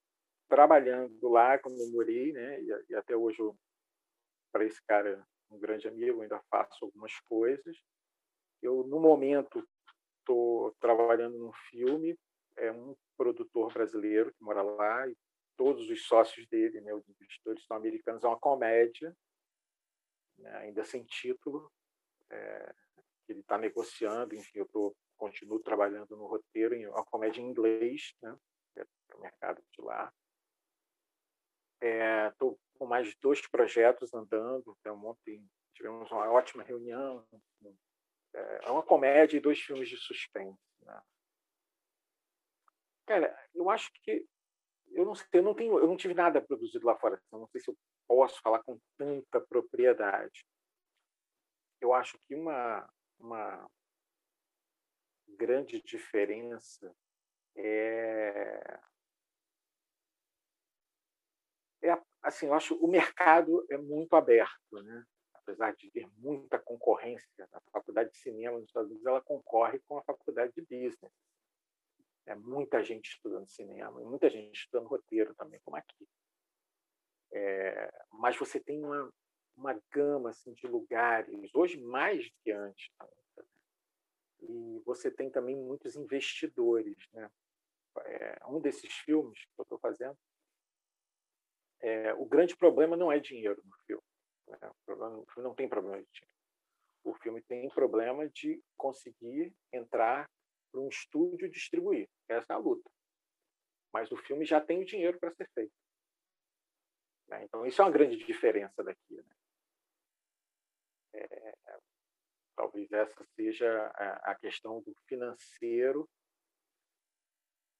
trabalhando 0.50 1.28
lá 1.28 1.58
como 1.58 1.90
morei, 1.92 2.32
né? 2.32 2.60
E, 2.60 2.84
e 2.90 2.94
até 2.94 3.16
hoje 3.16 3.38
para 4.52 4.64
esse 4.64 4.82
cara 4.84 5.24
um 5.50 5.58
grande 5.58 5.88
amigo, 5.88 6.20
ainda 6.20 6.40
faço 6.50 6.84
algumas 6.84 7.18
coisas. 7.20 7.76
Eu 8.62 8.84
no 8.86 9.00
momento 9.00 9.66
estou 10.18 10.72
trabalhando 10.80 11.38
num 11.38 11.52
filme, 11.70 12.16
é 12.56 12.70
um 12.70 12.94
produtor 13.16 13.72
brasileiro 13.72 14.32
que 14.32 14.44
mora 14.44 14.62
lá 14.62 15.08
e 15.08 15.16
todos 15.56 15.88
os 15.88 16.06
sócios 16.06 16.46
dele, 16.46 16.80
né, 16.80 16.94
os 16.94 17.08
investidores 17.08 17.64
são 17.64 17.76
americanos, 17.76 18.22
é 18.22 18.28
uma 18.28 18.38
comédia, 18.38 19.14
né, 20.38 20.56
ainda 20.58 20.84
sem 20.84 21.04
título, 21.04 21.70
é, 22.30 22.74
ele 23.28 23.40
está 23.40 23.58
negociando, 23.58 24.34
enfim, 24.34 24.58
eu 24.58 24.68
tô, 24.68 24.96
continuo 25.16 25.60
trabalhando 25.60 26.16
no 26.16 26.26
roteiro, 26.26 26.74
em 26.74 26.86
uma 26.86 27.04
comédia 27.04 27.40
em 27.40 27.48
inglês, 27.48 28.14
né, 28.22 28.36
é 28.76 28.84
para 29.06 29.18
o 29.18 29.20
mercado 29.20 29.62
de 29.72 29.82
lá. 29.82 30.12
Estou 31.80 32.52
é, 32.52 32.78
com 32.78 32.86
mais 32.86 33.14
dois 33.16 33.46
projetos 33.46 34.12
andando, 34.12 34.76
então 34.80 35.04
ontem 35.04 35.44
tivemos 35.74 36.10
uma 36.10 36.30
ótima 36.30 36.62
reunião, 36.62 37.26
é, 38.34 38.60
é 38.66 38.70
uma 38.70 38.82
comédia 38.82 39.36
e 39.36 39.40
dois 39.40 39.58
filmes 39.60 39.88
de 39.88 39.96
suspense. 39.96 40.58
Né? 40.82 41.02
Cara, 43.06 43.48
eu 43.54 43.70
acho 43.70 43.90
que 44.02 44.26
eu 44.92 45.04
não, 45.04 45.14
eu 45.32 45.42
não 45.42 45.54
tenho, 45.54 45.78
eu 45.78 45.86
não 45.86 45.96
tive 45.96 46.14
nada 46.14 46.40
produzido 46.40 46.86
lá 46.86 46.96
fora. 46.96 47.20
Então 47.26 47.40
não 47.40 47.48
sei 47.48 47.60
se 47.60 47.70
eu 47.70 47.76
posso 48.08 48.40
falar 48.40 48.62
com 48.62 48.78
tanta 48.96 49.40
propriedade. 49.40 50.44
Eu 51.80 51.94
acho 51.94 52.18
que 52.26 52.34
uma 52.34 52.88
uma 53.20 53.70
grande 55.36 55.80
diferença 55.82 56.94
é, 57.54 58.80
é 61.82 61.90
assim, 62.22 62.46
eu 62.46 62.54
acho 62.54 62.74
o 62.76 62.88
mercado 62.88 63.64
é 63.70 63.76
muito 63.76 64.14
aberto, 64.14 64.82
né? 64.82 65.04
Apesar 65.34 65.74
de 65.74 65.90
ter 65.90 66.06
muita 66.18 66.58
concorrência, 66.58 67.26
a 67.52 67.60
faculdade 67.72 68.10
de 68.10 68.18
cinema 68.18 68.58
nos 68.58 68.68
Estados 68.68 68.90
Unidos 68.90 69.06
ela 69.06 69.20
concorre 69.20 69.78
com 69.80 69.98
a 69.98 70.02
faculdade 70.02 70.52
de 70.54 70.62
business. 70.62 71.12
É 72.26 72.34
muita 72.34 72.82
gente 72.84 73.10
estudando 73.10 73.48
cinema, 73.48 74.00
muita 74.00 74.28
gente 74.28 74.54
estudando 74.54 74.88
roteiro 74.88 75.34
também, 75.34 75.58
como 75.64 75.76
aqui. 75.76 76.06
É, 77.32 77.90
mas 78.12 78.36
você 78.36 78.60
tem 78.60 78.84
uma, 78.84 79.12
uma 79.56 79.80
gama 79.90 80.30
assim, 80.30 80.52
de 80.52 80.66
lugares, 80.66 81.50
hoje 81.54 81.80
mais 81.80 82.24
do 82.24 82.36
que 82.42 82.52
antes. 82.52 82.90
Né? 83.00 83.44
E 84.42 84.82
você 84.84 85.10
tem 85.10 85.30
também 85.30 85.56
muitos 85.56 85.96
investidores. 85.96 86.96
Né? 87.12 87.30
É, 87.98 88.46
um 88.46 88.60
desses 88.60 88.92
filmes 88.92 89.44
que 89.44 89.60
eu 89.60 89.62
estou 89.62 89.78
fazendo, 89.78 90.16
é, 91.80 92.14
o 92.14 92.24
grande 92.26 92.56
problema 92.56 92.96
não 92.96 93.10
é 93.10 93.18
dinheiro 93.18 93.60
no 93.64 93.76
filme. 93.86 94.02
Né? 94.46 94.58
O, 94.62 94.84
problema, 94.84 95.18
o 95.18 95.26
filme 95.26 95.48
não 95.48 95.54
tem 95.54 95.68
problema 95.68 95.98
de 95.98 96.08
dinheiro. 96.12 96.40
O 97.04 97.14
filme 97.14 97.42
tem 97.42 97.68
problema 97.70 98.28
de 98.28 98.62
conseguir 98.76 99.54
entrar 99.72 100.28
para 100.70 100.80
um 100.80 100.88
estúdio 100.88 101.50
distribuir. 101.50 102.08
Essa 102.28 102.52
é 102.52 102.56
a 102.56 102.58
luta. 102.58 102.90
Mas 103.92 104.12
o 104.12 104.16
filme 104.16 104.44
já 104.44 104.60
tem 104.60 104.80
o 104.80 104.84
dinheiro 104.84 105.18
para 105.18 105.32
ser 105.32 105.48
feito. 105.54 105.72
Né? 107.28 107.44
Então, 107.44 107.64
isso 107.64 107.80
é 107.80 107.84
uma 107.84 107.90
grande 107.90 108.16
diferença 108.16 108.82
daqui. 108.84 109.16
Né? 109.16 109.36
É, 111.14 111.54
talvez 112.54 112.90
essa 112.92 113.24
seja 113.34 113.86
a, 113.94 114.32
a 114.32 114.34
questão 114.34 114.82
do 114.82 114.94
financeiro. 115.06 116.08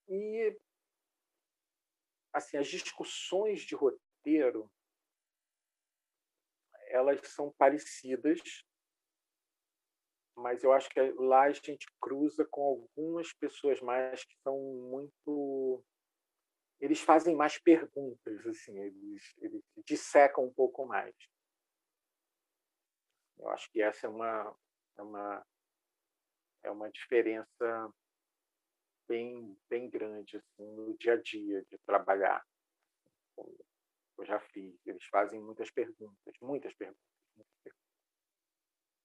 E, 0.09 0.59
assim, 2.33 2.57
as 2.57 2.69
discussões 2.69 3.63
de 3.63 3.75
roteiro 3.75 4.71
elas 6.89 7.21
são 7.29 7.53
parecidas 7.57 8.41
mas 10.37 10.65
eu 10.65 10.73
acho 10.73 10.89
que 10.89 11.01
lá 11.13 11.43
a 11.43 11.53
gente 11.53 11.87
cruza 12.01 12.47
com 12.51 12.63
algumas 12.63 13.33
pessoas 13.35 13.81
mais 13.81 14.25
que 14.25 14.35
são 14.43 14.59
muito 14.59 15.85
eles 16.81 17.01
fazem 17.01 17.37
mais 17.37 17.59
perguntas 17.59 18.47
assim 18.47 18.79
eles, 18.79 19.35
eles 19.39 19.63
dissecam 19.85 20.45
um 20.45 20.53
pouco 20.53 20.87
mais. 20.87 21.15
Eu 23.39 23.49
acho 23.51 23.71
que 23.71 23.83
essa 23.83 24.07
é 24.07 24.11
uma 24.11 24.57
é 24.97 25.03
uma 25.03 25.47
é 26.63 26.71
uma 26.71 26.91
diferença 26.91 27.93
bem 29.11 29.57
bem 29.69 29.91
grande 29.91 30.37
assim 30.37 30.71
no 30.77 30.97
dia 30.97 31.15
a 31.15 31.17
dia 31.17 31.65
de 31.69 31.79
trabalhar 31.79 32.45
eu 33.37 34.25
já 34.25 34.39
fiz 34.39 34.87
eles 34.87 35.05
fazem 35.07 35.41
muitas 35.41 35.71
perguntas 35.71 36.35
muitas 36.41 36.75
perguntas, 36.75 37.03
muitas 37.37 37.57
perguntas 37.63 37.91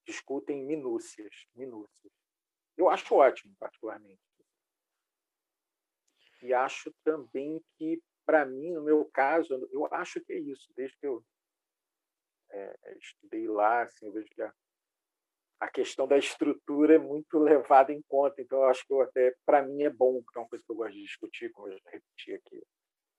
discutem 0.06 0.64
minúcias, 0.64 1.46
minúcias. 1.54 2.12
Eu 2.76 2.88
acho 2.88 3.14
ótimo, 3.14 3.54
particularmente. 3.58 4.20
E 6.42 6.54
acho 6.54 6.94
também 7.02 7.62
que, 7.76 8.00
para 8.24 8.46
mim, 8.46 8.72
no 8.72 8.82
meu 8.82 9.04
caso, 9.06 9.52
eu 9.72 9.92
acho 9.92 10.20
que 10.20 10.32
é 10.32 10.38
isso. 10.38 10.72
Desde 10.76 10.96
que 10.98 11.06
eu 11.06 11.24
é, 12.50 12.96
estudei 12.98 13.48
lá, 13.48 13.82
assim, 13.82 14.06
eu 14.06 14.12
vejo 14.12 14.28
que 14.28 14.42
a, 14.42 14.54
a 15.58 15.68
questão 15.68 16.06
da 16.06 16.18
estrutura 16.18 16.96
é 16.96 16.98
muito 16.98 17.38
levada 17.38 17.92
em 17.92 18.02
conta. 18.08 18.40
Então, 18.40 18.58
eu 18.58 18.64
acho 18.64 18.86
que 18.86 18.92
eu 18.92 19.00
até, 19.00 19.34
para 19.44 19.62
mim, 19.62 19.82
é 19.82 19.90
bom, 19.90 20.22
porque 20.22 20.38
é 20.38 20.42
uma 20.42 20.48
coisa 20.48 20.64
que 20.64 20.72
eu 20.72 20.76
gosto 20.76 20.94
de 20.94 21.02
discutir, 21.02 21.50
como 21.52 21.68
eu 21.68 21.78
já 21.78 21.90
repeti 21.90 22.34
aqui, 22.34 22.62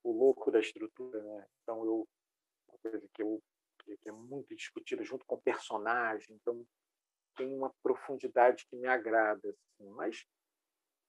o 0.04 0.12
louco 0.12 0.50
da 0.50 0.60
estrutura. 0.60 1.22
Né? 1.22 1.46
Então, 1.62 1.84
eu, 1.84 2.08
uma 2.68 2.78
coisa 2.78 3.08
que 3.12 3.22
eu 3.22 3.42
que 3.96 4.08
é 4.08 4.12
muito 4.12 4.54
discutida 4.54 5.02
junto 5.02 5.24
com 5.24 5.36
o 5.36 5.40
personagem. 5.40 6.36
Então, 6.36 6.66
tem 7.36 7.54
uma 7.54 7.72
profundidade 7.82 8.66
que 8.68 8.76
me 8.76 8.86
agrada. 8.86 9.48
Assim. 9.48 9.88
Mas 9.90 10.26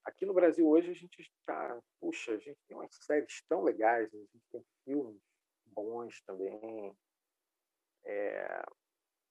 aqui 0.05 0.25
no 0.25 0.33
Brasil 0.33 0.67
hoje 0.67 0.91
a 0.91 0.93
gente 0.93 1.21
está, 1.21 1.79
puxa, 1.99 2.33
a 2.33 2.37
gente 2.37 2.59
tem 2.67 2.77
umas 2.77 2.95
séries 3.01 3.43
tão 3.49 3.63
legais, 3.63 4.13
a 4.13 4.17
gente 4.17 4.41
tem 4.51 4.63
filmes 4.85 5.21
bons 5.65 6.21
também. 6.21 6.95
É, 8.05 8.63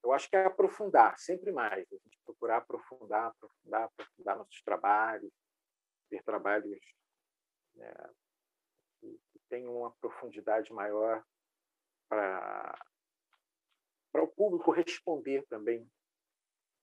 eu 0.08 0.12
acho 0.14 0.28
que 0.30 0.36
é 0.36 0.44
aprofundar, 0.44 1.18
sempre 1.18 1.52
mais. 1.52 1.86
A 1.92 1.96
gente 1.96 2.18
procurar 2.24 2.58
aprofundar, 2.58 3.26
aprofundar, 3.26 3.84
aprofundar 3.84 4.38
nossos 4.38 4.62
trabalhos, 4.62 5.32
ter 6.08 6.22
trabalhos 6.22 6.80
né, 7.74 7.92
que, 9.00 9.20
que 9.32 9.38
tenham 9.50 9.76
uma 9.76 9.92
profundidade 10.00 10.72
maior 10.72 11.22
para 12.08 12.78
para 14.10 14.22
o 14.22 14.28
público 14.28 14.70
responder 14.72 15.46
também 15.48 15.86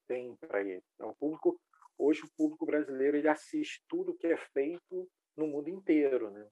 tem 0.07 0.35
para 0.35 0.61
ele. 0.61 0.83
Então, 0.93 1.09
o 1.09 1.15
público, 1.15 1.59
hoje 1.97 2.21
o 2.23 2.31
público 2.37 2.67
brasileiro 2.67 3.17
ele 3.17 3.27
assiste 3.27 3.83
tudo 3.87 4.15
que 4.15 4.27
é 4.27 4.37
feito 4.37 5.09
no 5.35 5.47
mundo 5.47 5.67
inteiro, 5.69 6.29
né? 6.29 6.47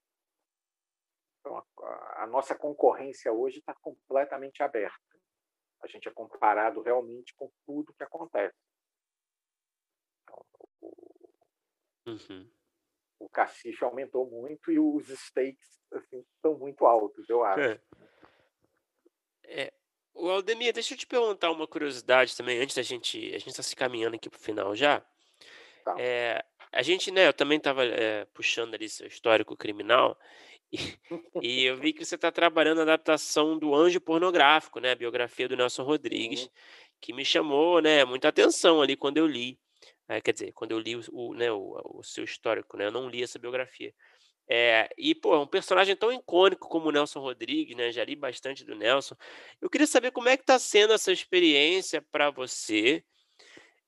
Então, 1.39 1.63
a, 1.83 2.23
a 2.23 2.27
nossa 2.27 2.57
concorrência 2.57 3.31
hoje 3.31 3.59
está 3.59 3.75
completamente 3.75 4.63
aberta. 4.63 5.12
A 5.83 5.87
gente 5.87 6.07
é 6.07 6.11
comparado 6.11 6.81
realmente 6.81 7.33
com 7.35 7.51
tudo 7.65 7.93
que 7.93 8.03
acontece. 8.03 8.55
Então, 10.23 10.45
o, 10.81 11.29
uhum. 12.07 12.49
o 13.19 13.29
cacife 13.29 13.83
aumentou 13.83 14.29
muito 14.29 14.71
e 14.71 14.79
os 14.79 15.07
stakes 15.09 15.81
assim, 15.91 16.25
estão 16.35 16.57
muito 16.57 16.85
altos, 16.85 17.29
eu 17.29 17.43
acho. 17.43 17.81
É. 19.45 19.73
O 20.15 20.29
Aldemir, 20.29 20.73
deixa 20.73 20.93
eu 20.93 20.97
te 20.97 21.07
perguntar 21.07 21.51
uma 21.51 21.67
curiosidade 21.67 22.37
também, 22.37 22.59
antes 22.59 22.75
da 22.75 22.81
gente. 22.81 23.17
A 23.33 23.37
gente 23.39 23.49
está 23.49 23.63
se 23.63 23.75
caminhando 23.75 24.15
aqui 24.15 24.29
para 24.29 24.37
o 24.37 24.41
final 24.41 24.75
já. 24.75 25.03
Tá. 25.83 25.95
É, 25.99 26.45
a 26.71 26.81
gente, 26.81 27.11
né, 27.11 27.27
eu 27.27 27.33
também 27.33 27.57
estava 27.57 27.83
é, 27.83 28.25
puxando 28.25 28.73
ali 28.75 28.87
seu 28.87 29.07
histórico 29.07 29.57
criminal, 29.57 30.17
e, 31.41 31.63
eu 31.63 31.77
vi 31.77 31.93
que 31.93 32.03
você 32.03 32.15
está 32.15 32.31
trabalhando 32.31 32.79
a 32.79 32.83
adaptação 32.83 33.57
do 33.57 33.73
Anjo 33.75 34.01
Pornográfico, 34.01 34.79
né, 34.79 34.91
a 34.91 34.95
biografia 34.95 35.47
do 35.47 35.55
Nelson 35.55 35.83
Rodrigues, 35.83 36.43
uhum. 36.43 36.49
que 36.99 37.13
me 37.13 37.23
chamou, 37.23 37.81
né, 37.81 38.03
muita 38.03 38.29
atenção 38.29 38.81
ali 38.81 38.95
quando 38.95 39.17
eu 39.17 39.27
li. 39.27 39.59
É, 40.07 40.19
quer 40.19 40.33
dizer, 40.33 40.51
quando 40.53 40.71
eu 40.71 40.79
li 40.79 40.95
o, 40.95 41.01
o 41.11 41.33
né, 41.33 41.51
o, 41.51 41.99
o, 41.99 42.03
seu 42.03 42.23
histórico, 42.23 42.75
né, 42.75 42.87
eu 42.87 42.91
não 42.91 43.07
li 43.07 43.23
essa 43.23 43.39
biografia. 43.39 43.93
É, 44.47 44.89
e, 44.97 45.15
pô, 45.15 45.39
um 45.39 45.47
personagem 45.47 45.95
tão 45.95 46.11
icônico 46.11 46.67
como 46.67 46.89
o 46.89 46.91
Nelson 46.91 47.21
Rodrigues, 47.21 47.77
né? 47.77 47.93
Já 47.93 48.03
li 48.03 48.13
bastante 48.13 48.65
do 48.65 48.75
Nelson. 48.75 49.15
Eu 49.61 49.69
queria 49.69 49.87
saber 49.87 50.11
como 50.11 50.27
é 50.27 50.35
que 50.35 50.43
está 50.43 50.59
sendo 50.59 50.91
essa 50.91 51.13
experiência 51.13 52.01
para 52.11 52.29
você 52.29 53.03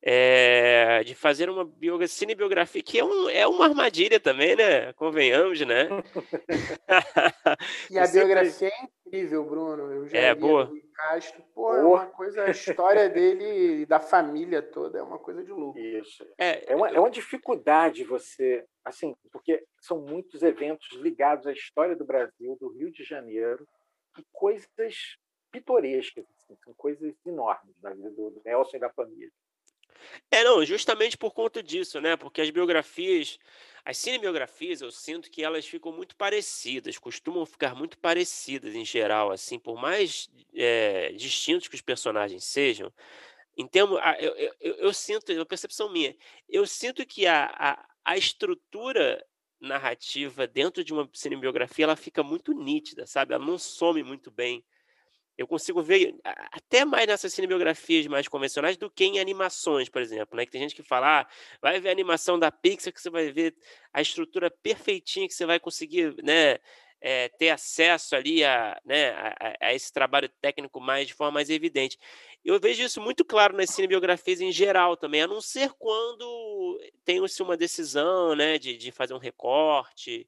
é, 0.07 1.03
de 1.03 1.15
fazer 1.15 1.49
uma 1.49 1.65
biografia, 1.65 2.15
cinebiografia, 2.15 2.83
que 2.83 2.99
é, 2.99 3.03
um, 3.03 3.27
é 3.27 3.47
uma 3.47 3.65
armadilha 3.65 4.19
também, 4.19 4.55
né? 4.55 4.93
Convenhamos, 4.93 5.59
né? 5.61 5.89
e 7.89 7.97
a 7.97 8.05
sempre... 8.05 8.27
biografia 8.27 8.67
é 8.67 9.07
incrível, 9.07 9.43
Bruno. 9.43 9.91
Eu 9.91 10.07
já 10.07 10.17
é, 10.19 10.35
boa. 10.35 10.71
Castro. 10.93 11.43
Pô, 11.55 11.75
é 11.75 11.83
uma 11.83 12.05
coisa, 12.05 12.43
a 12.43 12.51
história 12.51 13.09
dele 13.09 13.81
e 13.81 13.85
da 13.87 13.99
família 13.99 14.61
toda 14.61 14.99
é 14.99 15.01
uma 15.01 15.17
coisa 15.17 15.43
de 15.43 15.51
louco. 15.51 15.79
Isso. 15.79 16.23
É, 16.37 16.71
é, 16.71 16.75
uma, 16.75 16.87
é 16.87 16.99
uma 16.99 17.09
dificuldade 17.09 18.03
você, 18.03 18.63
assim, 18.85 19.15
porque 19.31 19.65
são 19.81 20.01
muitos 20.01 20.43
eventos 20.43 20.87
ligados 21.01 21.47
à 21.47 21.51
história 21.51 21.95
do 21.95 22.05
Brasil, 22.05 22.55
do 22.61 22.69
Rio 22.69 22.91
de 22.91 23.03
Janeiro, 23.03 23.67
e 24.19 24.23
coisas 24.31 25.17
pitorescas, 25.51 26.25
assim, 26.37 26.55
são 26.63 26.75
coisas 26.75 27.15
enormes 27.25 27.75
na 27.81 27.89
vida 27.89 28.11
do 28.11 28.39
Nelson 28.45 28.77
e 28.77 28.79
da 28.79 28.89
família. 28.91 29.31
É, 30.31 30.43
não, 30.43 30.63
justamente 30.65 31.17
por 31.17 31.31
conta 31.31 31.61
disso, 31.61 31.99
né? 32.01 32.15
Porque 32.15 32.41
as 32.41 32.49
biografias, 32.49 33.37
as 33.83 33.97
cinebiografias, 33.97 34.81
eu 34.81 34.91
sinto 34.91 35.29
que 35.29 35.43
elas 35.43 35.65
ficam 35.65 35.91
muito 35.91 36.15
parecidas, 36.15 36.97
costumam 36.97 37.45
ficar 37.45 37.75
muito 37.75 37.97
parecidas 37.97 38.75
em 38.75 38.85
geral, 38.85 39.31
assim, 39.31 39.59
por 39.59 39.79
mais 39.79 40.29
é, 40.53 41.11
distintos 41.13 41.67
que 41.67 41.75
os 41.75 41.81
personagens 41.81 42.43
sejam. 42.43 42.91
Em 43.57 43.67
termos, 43.67 43.99
eu, 44.19 44.35
eu, 44.35 44.55
eu, 44.59 44.75
eu 44.75 44.93
sinto, 44.93 45.31
é 45.31 45.35
uma 45.35 45.45
percepção 45.45 45.91
minha, 45.91 46.15
eu 46.49 46.67
sinto 46.67 47.05
que 47.05 47.25
a, 47.25 47.45
a, 47.45 47.85
a 48.03 48.17
estrutura 48.17 49.25
narrativa 49.59 50.45
dentro 50.45 50.83
de 50.83 50.93
uma 50.93 51.09
cinebiografia 51.13 51.85
ela 51.85 51.95
fica 51.95 52.21
muito 52.21 52.53
nítida, 52.53 53.07
sabe? 53.07 53.33
Ela 53.33 53.45
não 53.45 53.57
some 53.57 54.03
muito 54.03 54.29
bem 54.29 54.63
eu 55.37 55.47
consigo 55.47 55.81
ver 55.81 56.15
até 56.23 56.85
mais 56.85 57.07
nessas 57.07 57.33
cinebiografias 57.33 58.07
mais 58.07 58.27
convencionais 58.27 58.77
do 58.77 58.89
que 58.89 59.03
em 59.03 59.19
animações, 59.19 59.89
por 59.89 60.01
exemplo, 60.01 60.37
né? 60.37 60.45
Que 60.45 60.51
tem 60.51 60.61
gente 60.61 60.75
que 60.75 60.83
fala, 60.83 61.21
ah, 61.21 61.27
vai 61.61 61.79
ver 61.79 61.89
a 61.89 61.91
animação 61.91 62.39
da 62.39 62.51
Pixar 62.51 62.93
que 62.93 63.01
você 63.01 63.09
vai 63.09 63.31
ver 63.31 63.53
a 63.91 64.01
estrutura 64.01 64.49
perfeitinha 64.49 65.27
que 65.27 65.33
você 65.33 65.45
vai 65.45 65.59
conseguir, 65.59 66.15
né? 66.23 66.57
É, 67.01 67.27
ter 67.29 67.49
acesso 67.49 68.15
ali 68.15 68.43
a, 68.43 68.81
né, 68.83 69.09
a, 69.11 69.55
a, 69.61 69.73
esse 69.75 69.93
trabalho 69.93 70.27
técnico 70.41 70.79
mais 70.79 71.05
de 71.05 71.13
forma 71.13 71.33
mais 71.33 71.49
evidente. 71.51 71.99
Eu 72.43 72.59
vejo 72.59 72.81
isso 72.81 72.99
muito 72.99 73.23
claro 73.23 73.55
nas 73.55 73.69
cinebiografias 73.69 74.41
em 74.41 74.51
geral 74.51 74.97
também, 74.97 75.21
a 75.21 75.27
não 75.27 75.39
ser 75.39 75.71
quando 75.77 76.79
tem-se 77.03 77.43
uma 77.43 77.57
decisão 77.57 78.33
né, 78.33 78.57
de, 78.57 78.75
de 78.77 78.91
fazer 78.91 79.13
um 79.13 79.19
recorte 79.19 80.27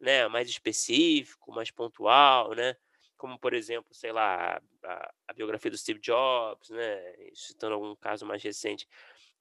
né, 0.00 0.26
mais 0.28 0.48
específico, 0.48 1.52
mais 1.52 1.70
pontual, 1.70 2.52
né? 2.54 2.74
Como 3.18 3.38
por 3.38 3.52
exemplo, 3.52 3.92
sei 3.92 4.12
lá, 4.12 4.62
a, 4.84 5.12
a, 5.28 5.32
biografia 5.34 5.70
do 5.70 5.76
Steve 5.76 6.00
Jobs, 6.00 6.70
né, 6.70 7.14
citando 7.34 7.74
algum 7.74 7.94
caso 7.96 8.24
mais 8.24 8.42
recente. 8.42 8.88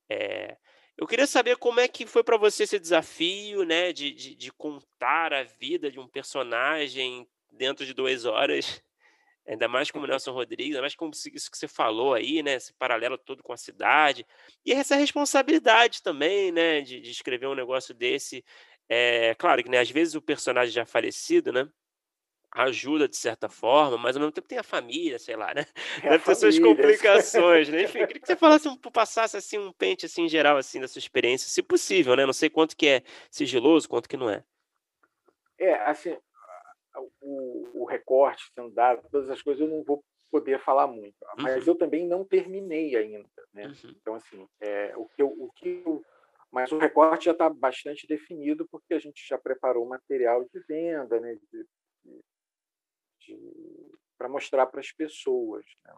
É, 0.10 0.58
eu 0.98 1.06
queria 1.06 1.28
saber 1.28 1.58
como 1.58 1.80
é 1.80 1.88
que 1.88 2.08
foi 2.08 2.24
para 2.24 2.38
você 2.38 2.64
esse 2.64 2.80
desafio, 2.80 3.64
né, 3.64 3.94
de, 3.94 4.12
de, 4.12 4.36
de, 4.36 4.52
contar 4.52 5.32
a 5.32 5.44
vida 5.44 5.92
de 5.92 6.00
um 6.00 6.08
personagem 6.08 7.28
dentro 7.52 7.86
de 7.86 7.94
duas 7.94 8.26
horas, 8.26 8.84
ainda 9.48 9.68
mais 9.68 9.92
como 9.92 10.08
Nelson 10.08 10.32
Rodrigues, 10.32 10.72
ainda 10.72 10.82
mais 10.82 10.96
como 10.96 11.12
isso 11.14 11.52
que 11.52 11.58
você 11.58 11.68
falou 11.68 12.16
aí, 12.16 12.42
né, 12.42 12.56
esse 12.56 12.74
paralelo 12.74 13.18
todo 13.18 13.44
com 13.44 13.54
a 13.54 13.58
cidade, 13.58 14.26
e 14.66 14.74
essa 14.74 14.96
responsabilidade 14.96 16.02
também, 16.02 16.52
né, 16.52 16.82
de, 16.82 17.00
de 17.00 17.12
escrever 17.12 17.48
um 17.48 17.56
negócio 17.56 17.94
desse. 17.94 18.44
É, 18.90 19.36
claro 19.36 19.64
que, 19.64 19.70
né, 19.70 19.80
às 19.80 19.92
vezes 19.92 20.16
o 20.16 20.22
personagem 20.22 20.74
já 20.74 20.86
falecido, 20.86 21.52
né, 21.52 21.70
ajuda 22.52 23.08
de 23.08 23.16
certa 23.16 23.50
forma, 23.50 23.98
mas 23.98 24.16
ao 24.16 24.22
mesmo 24.22 24.32
tempo 24.32 24.48
tem 24.48 24.58
a 24.58 24.64
família, 24.64 25.20
sei 25.20 25.36
lá, 25.36 25.54
né? 25.54 25.66
É 26.04 26.10
Deve 26.10 26.24
ter 26.24 26.36
suas 26.36 26.58
complicações, 26.60 27.70
né? 27.70 27.84
Enfim, 27.84 28.00
queria 28.06 28.22
que 28.22 28.28
você 28.28 28.36
falasse, 28.36 28.70
passasse 28.92 29.38
assim 29.38 29.58
um 29.58 29.72
pente 29.72 30.06
assim 30.06 30.24
em 30.24 30.30
geral 30.30 30.58
assim 30.58 30.80
da 30.80 30.88
sua 30.88 31.00
experiência, 31.00 31.50
se 31.50 31.62
possível, 31.62 32.16
né? 32.16 32.26
Não 32.26 32.34
sei 32.34 32.50
quanto 32.50 32.76
que 32.76 32.88
é 32.88 33.04
sigiloso, 33.30 33.88
quanto 33.88 34.10
que 34.10 34.18
não 34.18 34.30
é. 34.30 34.44
É, 35.60 35.74
assim, 35.84 36.16
o, 37.22 37.82
o 37.82 37.86
recorte 37.86 38.44
sendo 38.54 38.72
dado, 38.72 39.08
todas 39.12 39.30
as 39.30 39.42
coisas 39.42 39.62
eu 39.62 39.68
não 39.68 39.84
vou 39.84 40.04
poder 40.30 40.60
falar 40.60 40.88
muito, 40.88 41.16
mas 41.38 41.66
uhum. 41.66 41.74
eu 41.74 41.78
também 41.78 42.06
não 42.06 42.26
terminei 42.26 42.96
ainda, 42.96 43.30
né? 43.54 43.68
Uhum. 43.68 43.96
Então 44.02 44.16
assim, 44.16 44.48
é, 44.60 44.94
o 44.96 45.06
que 45.06 45.22
eu, 45.22 45.28
o 45.28 45.52
que 45.54 45.84
eu 45.86 46.04
mas 46.52 46.72
o 46.72 46.78
recorte 46.78 47.26
já 47.26 47.34
está 47.34 47.50
bastante 47.50 48.08
definido 48.08 48.66
porque 48.72 48.94
a 48.94 49.00
gente 49.00 49.28
já 49.28 49.38
preparou 49.38 49.86
material 49.86 50.46
de 50.46 50.60
venda, 50.62 51.20
né, 51.20 51.36
de 51.36 51.66
para 54.18 54.30
mostrar 54.30 54.66
para 54.68 54.80
as 54.80 54.92
pessoas. 54.92 55.66
Né? 55.86 55.94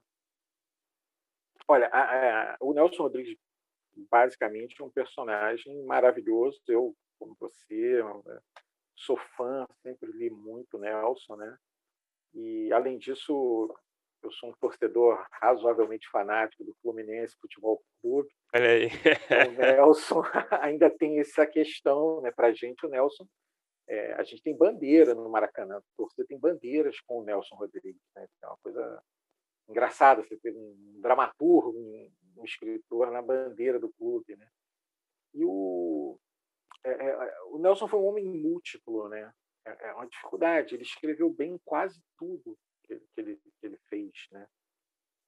Olha, 1.68 1.88
a, 1.88 2.54
a, 2.54 2.58
o 2.60 2.74
Nelson 2.74 3.04
Rodrigues 3.04 3.38
basicamente 4.10 4.82
é 4.82 4.84
um 4.84 4.90
personagem 4.90 5.84
maravilhoso. 5.86 6.60
Eu, 6.68 6.96
como 7.18 7.36
você, 7.40 8.02
sou 8.96 9.18
fã, 9.36 9.66
sempre 9.82 10.12
li 10.12 10.30
muito 10.30 10.78
Nelson, 10.78 11.36
né? 11.36 11.58
E 12.34 12.72
além 12.72 12.98
disso, 12.98 13.74
eu 14.22 14.32
sou 14.32 14.50
um 14.50 14.54
torcedor 14.54 15.26
razoavelmente 15.32 16.08
fanático 16.10 16.64
do 16.64 16.76
Fluminense 16.82 17.38
Futebol 17.40 17.82
Clube. 18.02 18.30
Olha 18.54 18.70
aí. 18.70 18.88
o 19.48 19.52
Nelson 19.52 20.22
ainda 20.62 20.90
tem 20.90 21.20
essa 21.20 21.46
questão, 21.46 22.22
né? 22.22 22.32
Para 22.32 22.48
a 22.48 22.54
gente, 22.54 22.86
o 22.86 22.90
Nelson 22.90 23.26
é, 23.90 24.14
a 24.14 24.24
gente 24.24 24.44
tem 24.44 24.56
bandeira 24.56 25.16
no 25.16 25.28
Maracanã, 25.30 25.78
a 25.78 25.84
torcida 25.98 26.26
tem 26.28 26.38
bandeiras 26.38 27.00
com 27.02 27.20
o 27.20 27.24
Nelson 27.24 27.56
Rodrigues. 27.56 28.02
Né? 28.16 28.28
É 28.44 28.48
uma 28.48 28.58
coisa 28.58 29.04
engraçada 29.68 30.22
você 30.22 30.38
ter 30.38 30.56
um 30.56 31.00
dramaturgo, 31.02 31.78
um, 31.78 32.12
um 32.38 32.46
escritor 32.46 33.12
na 33.12 33.22
bandeira 33.22 33.80
do 33.80 33.92
clube. 33.94 34.36
Né? 34.36 34.48
E 35.34 35.44
o, 35.44 36.20
é, 36.84 36.92
é, 36.92 37.42
o 37.46 37.58
Nelson 37.58 37.88
foi 37.88 38.00
um 38.00 38.06
homem 38.06 38.26
múltiplo, 38.26 39.10
né? 39.10 39.34
É, 39.66 39.90
é 39.90 39.94
uma 39.94 40.08
dificuldade. 40.08 40.76
Ele 40.76 40.84
escreveu 40.84 41.30
bem 41.32 41.60
quase 41.66 42.00
tudo 42.16 42.58
que 42.84 42.96
que 42.96 43.22
ele, 43.22 43.38
que 43.38 43.66
ele 43.66 43.78
fez, 43.90 44.12
né? 44.32 44.48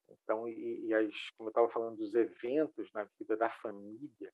Então, 0.07 0.47
e, 0.47 0.85
e 0.85 0.93
as, 0.93 1.29
como 1.31 1.47
eu 1.47 1.51
estava 1.51 1.69
falando 1.69 1.97
dos 1.97 2.13
eventos 2.13 2.91
na 2.93 3.07
vida 3.17 3.35
da 3.37 3.49
família, 3.49 4.33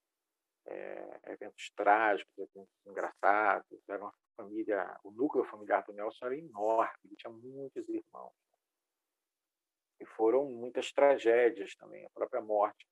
é, 0.68 1.20
eventos 1.32 1.72
trágicos, 1.76 2.38
eventos 2.38 2.76
engraçados. 2.86 3.80
Era 3.88 4.04
uma 4.04 4.14
família, 4.36 5.00
o 5.04 5.12
núcleo 5.12 5.46
familiar 5.46 5.84
do 5.84 5.94
Nelson 5.94 6.26
era 6.26 6.38
enorme, 6.38 7.00
ele 7.06 7.16
tinha 7.16 7.32
muitos 7.32 7.88
irmãos. 7.90 8.34
E 10.00 10.06
foram 10.06 10.46
muitas 10.46 10.92
tragédias 10.92 11.76
também. 11.76 12.06
A 12.06 12.10
própria 12.12 12.42
morte 12.42 12.88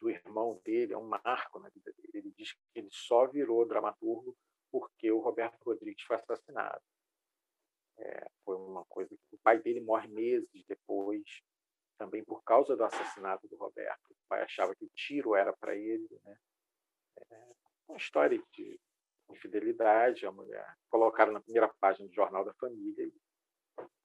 do 0.00 0.10
irmão 0.10 0.60
dele 0.64 0.92
é 0.92 0.98
um 0.98 1.06
marco 1.06 1.60
na 1.60 1.68
vida 1.68 1.92
dele. 1.92 2.10
Ele 2.12 2.34
diz 2.36 2.52
que 2.52 2.60
ele 2.74 2.88
só 2.90 3.26
virou 3.26 3.66
dramaturgo 3.66 4.36
porque 4.70 5.10
o 5.12 5.20
Roberto 5.20 5.62
Rodrigues 5.64 6.02
foi 6.02 6.16
assassinado. 6.16 6.82
É, 7.96 8.28
foi 8.44 8.56
uma 8.56 8.84
coisa 8.86 9.16
que 9.16 9.36
o 9.36 9.38
pai 9.38 9.60
dele 9.60 9.80
morre 9.80 10.08
meses 10.08 10.64
depois, 10.66 11.22
também 11.96 12.24
por 12.24 12.42
causa 12.42 12.76
do 12.76 12.82
assassinato 12.82 13.46
do 13.46 13.56
Roberto. 13.56 14.10
O 14.10 14.28
pai 14.28 14.42
achava 14.42 14.74
que 14.74 14.84
o 14.84 14.90
tiro 14.92 15.36
era 15.36 15.52
para 15.52 15.76
ele, 15.76 16.08
né? 16.24 16.36
É 17.30 17.36
uma 17.88 17.96
história 17.96 18.40
de 18.52 18.80
infidelidade. 19.30 20.26
A 20.26 20.32
mulher 20.32 20.66
colocaram 20.88 21.32
na 21.32 21.40
primeira 21.40 21.68
página 21.80 22.08
do 22.08 22.14
Jornal 22.14 22.44
da 22.44 22.54
Família 22.54 23.04
e 23.04 23.12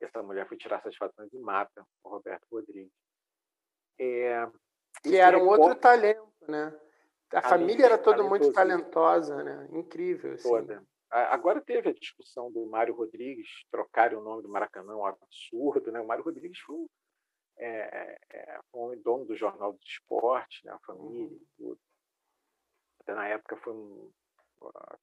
essa 0.01 0.23
mulher 0.23 0.47
foi 0.47 0.57
tirar 0.57 0.81
satisfações 0.81 1.31
e 1.33 1.39
mata 1.39 1.85
o 2.03 2.09
Roberto 2.09 2.45
Rodrigues. 2.51 2.91
É, 3.99 4.49
que 5.03 5.17
era 5.17 5.37
um 5.37 5.47
outro 5.47 5.75
talento, 5.75 6.31
né? 6.47 6.77
A, 7.31 7.41
família 7.41 7.85
era 7.85 7.97
toda 7.97 8.23
muito 8.23 8.51
talentosa, 8.51 9.43
né? 9.43 9.67
Incrível. 9.71 10.33
Assim. 10.33 10.49
Toda. 10.49 10.83
Agora 11.09 11.61
teve 11.61 11.89
a 11.89 11.93
discussão 11.93 12.51
do 12.51 12.65
Mário 12.67 12.95
Rodrigues 12.95 13.47
trocar 13.71 14.13
o 14.13 14.21
nome 14.21 14.43
do 14.43 14.49
Maracanã, 14.49 14.95
um 14.95 15.05
absurdo, 15.05 15.91
né? 15.91 15.99
O 15.99 16.07
Mário 16.07 16.23
Rodrigues 16.23 16.59
foi 16.59 16.85
é, 17.57 17.67
é, 17.67 18.19
é 18.31 18.59
um 18.73 18.95
dono 19.01 19.25
do 19.25 19.35
Jornal 19.35 19.73
do 19.73 19.79
Esporte, 19.83 20.65
né? 20.65 20.71
a 20.71 20.79
família 20.79 21.27
uhum. 21.27 21.45
tudo. 21.57 21.79
Até 23.09 23.15
na 23.15 23.27
época 23.27 23.57
foi 23.57 23.73
um, 23.73 24.11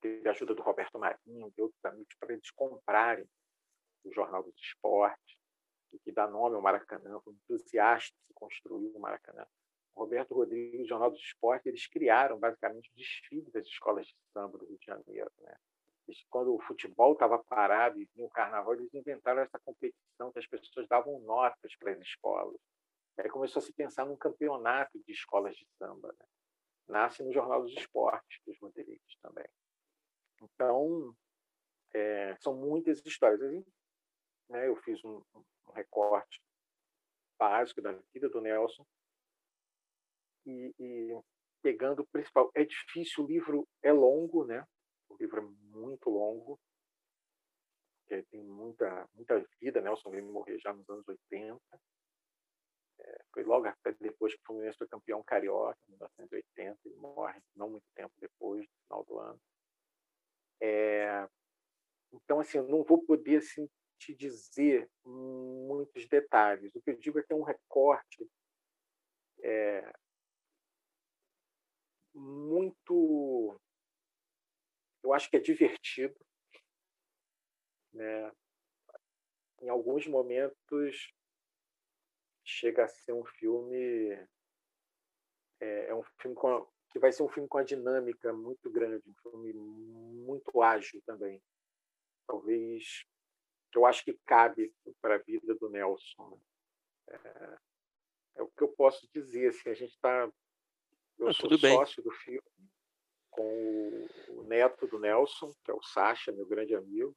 teve 0.01 0.29
a 0.29 0.31
ajuda 0.31 0.55
do 0.55 0.63
Roberto 0.63 0.97
Marinho, 0.97 1.51
de 1.51 1.61
outros 1.61 1.85
amigos, 1.85 2.15
para 2.21 2.33
eles 2.33 2.49
comprarem 2.53 3.29
o 4.05 4.13
Jornal 4.13 4.45
dos 4.45 4.55
Esportes. 4.61 5.37
que 6.05 6.13
dá 6.13 6.29
nome 6.29 6.55
ao 6.55 6.63
Maracanã, 6.63 7.19
foi 7.25 7.33
um 7.33 7.37
entusiasta 7.37 8.15
que 8.29 8.33
construiu 8.33 8.93
o 8.95 9.01
Maracanã. 9.01 9.45
O 9.97 10.03
Roberto 10.03 10.35
Rodrigues, 10.35 10.87
Jornal 10.87 11.11
do 11.11 11.17
Esporte, 11.17 11.69
eles 11.69 11.89
criaram 11.89 12.39
basicamente 12.39 12.89
o 12.91 12.97
desfile 12.97 13.51
das 13.51 13.67
escolas 13.67 14.07
de 14.07 14.15
samba 14.33 14.57
do 14.57 14.67
Rio 14.67 14.79
de 14.79 14.87
Janeiro. 14.87 15.33
Né? 15.41 15.57
Quando 16.31 16.55
o 16.55 16.61
futebol 16.61 17.15
estava 17.15 17.43
parado 17.43 18.01
e 18.01 18.09
vinha 18.15 18.27
o 18.27 18.31
carnaval, 18.31 18.75
eles 18.75 18.95
inventaram 18.95 19.41
essa 19.41 19.59
competição 19.59 20.31
que 20.31 20.39
as 20.39 20.47
pessoas 20.47 20.87
davam 20.87 21.19
notas 21.23 21.75
para 21.77 21.91
as 21.91 21.99
escolas. 21.99 22.61
Aí 23.19 23.29
começou 23.31 23.59
a 23.59 23.65
se 23.65 23.73
pensar 23.73 24.05
num 24.05 24.17
campeonato 24.17 24.97
de 25.05 25.13
escolas 25.13 25.57
de 25.57 25.67
samba. 25.77 26.15
Né? 26.21 26.27
Nasce 26.89 27.23
no 27.23 27.33
Jornal 27.33 27.63
dos 27.63 27.73
Esportes 27.73 28.41
dos 28.47 28.59
Rodrigues 28.61 29.17
também. 29.21 29.47
Então, 30.41 31.15
é, 31.95 32.37
são 32.41 32.55
muitas 32.55 33.05
histórias. 33.05 33.41
Né, 34.49 34.69
eu 34.69 34.77
fiz 34.77 35.03
um, 35.05 35.23
um, 35.35 35.73
recorte 35.73 36.41
básico 37.39 37.83
da 37.83 37.93
vida 38.15 38.29
do 38.29 38.41
Nelson 38.41 38.87
e, 40.47 40.73
e, 40.79 41.21
pegando 41.63 42.03
o 42.03 42.07
principal. 42.07 42.51
É 42.55 42.65
difícil, 42.65 43.25
o 43.25 43.27
livro 43.27 43.69
é 43.83 43.93
longo, 43.93 44.45
né? 44.45 44.65
O 45.09 45.17
livro 45.17 45.41
é 45.41 45.77
muito 45.77 46.09
longo, 46.11 46.61
porque 48.01 48.23
tem 48.31 48.43
muita, 48.43 49.09
muita 49.15 49.45
vida. 49.61 49.81
Nelson 49.81 50.11
veio 50.11 50.33
morrer 50.33 50.59
já 50.61 50.73
nos 50.73 50.89
anos 50.89 51.07
80. 51.09 51.61
É, 52.99 53.25
foi 53.33 53.43
logo 53.43 53.67
depois 54.01 54.35
que 54.35 54.41
o 54.41 54.45
Fluminense 54.47 54.79
foi 54.79 54.89
campeão 54.89 55.23
carioca, 55.25 55.79
em 55.89 55.93
1980. 55.93 56.46
Morre 57.15 57.41
não 57.55 57.71
muito 57.71 57.87
tempo 57.95 58.13
depois, 58.21 58.67
no 58.67 58.83
final 58.83 59.05
do 59.05 59.19
ano. 59.19 59.41
É, 60.61 61.29
então, 62.13 62.41
assim, 62.41 62.59
não 62.63 62.83
vou 62.83 63.05
poder 63.05 63.39
assim, 63.39 63.69
te 63.99 64.15
dizer 64.15 64.89
muitos 65.05 66.07
detalhes. 66.09 66.75
O 66.75 66.81
que 66.81 66.91
eu 66.91 66.97
digo 66.97 67.19
é 67.19 67.23
que 67.23 67.33
é 67.33 67.37
um 67.37 67.43
recorte 67.43 68.29
é, 69.43 69.93
muito. 72.15 73.61
Eu 75.03 75.13
acho 75.13 75.31
que 75.31 75.37
é 75.37 75.41
divertido. 75.41 76.17
Né? 77.93 78.33
Em 79.63 79.69
alguns 79.69 80.07
momentos 80.07 81.13
chega 82.45 82.85
a 82.85 82.89
ser 82.89 83.13
um 83.13 83.25
filme. 83.25 84.11
É, 85.61 85.89
é 85.89 85.95
um 85.95 86.03
filme 86.21 86.37
com, 86.37 86.67
que 86.97 87.01
vai 87.01 87.13
ser 87.13 87.23
um 87.23 87.29
filme 87.29 87.49
com 87.49 87.59
a 87.59 87.63
dinâmica 87.63 88.33
muito 88.33 88.71
grande, 88.71 89.03
um 89.07 89.31
filme 89.31 89.53
muito 89.53 90.63
ágil 90.63 91.01
também 91.05 91.41
talvez 92.27 93.07
eu 93.75 93.85
acho 93.85 94.05
que 94.05 94.19
cabe 94.25 94.75
para 95.01 95.17
a 95.17 95.19
vida 95.19 95.55
do 95.55 95.69
Nelson. 95.69 96.31
Né? 96.31 96.41
É, 97.09 97.59
é, 98.37 98.43
o 98.43 98.49
que 98.49 98.63
eu 98.63 98.69
posso 98.69 99.07
dizer. 99.13 99.49
Assim, 99.49 99.69
a 99.69 99.75
gente 99.75 99.93
está. 99.93 100.31
Eu 101.19 101.29
ah, 101.29 101.33
sou 101.33 101.57
sócio 101.59 102.03
do 102.03 102.11
filme 102.11 102.43
com 103.31 103.43
o, 103.43 104.41
o, 104.41 104.45
neto 104.45 104.87
do 104.87 104.99
Nelson, 104.99 105.55
que 105.63 105.71
é 105.71 105.75
o 105.75 105.83
Sacha, 105.83 106.33
meu 106.33 106.47
grande 106.47 106.75
amigo, 106.75 107.15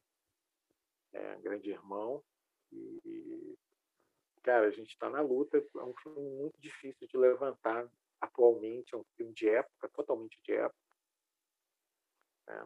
é, 1.12 1.36
grande 1.36 1.70
irmão. 1.70 2.22
E, 2.70 3.58
cara, 4.42 4.66
a 4.66 4.70
gente 4.70 4.90
está 4.90 5.08
na 5.08 5.22
luta. 5.22 5.56
É 5.58 5.82
um 5.82 5.94
filme 5.96 6.20
muito 6.36 6.60
difícil 6.60 7.08
de 7.08 7.16
levantar 7.16 7.90
atualmente. 8.20 8.94
É 8.94 8.98
um 8.98 9.04
filme 9.16 9.32
de 9.32 9.48
época, 9.48 9.88
totalmente 9.90 10.38
de 10.44 10.52
época. 10.52 10.76
É. 12.48 12.64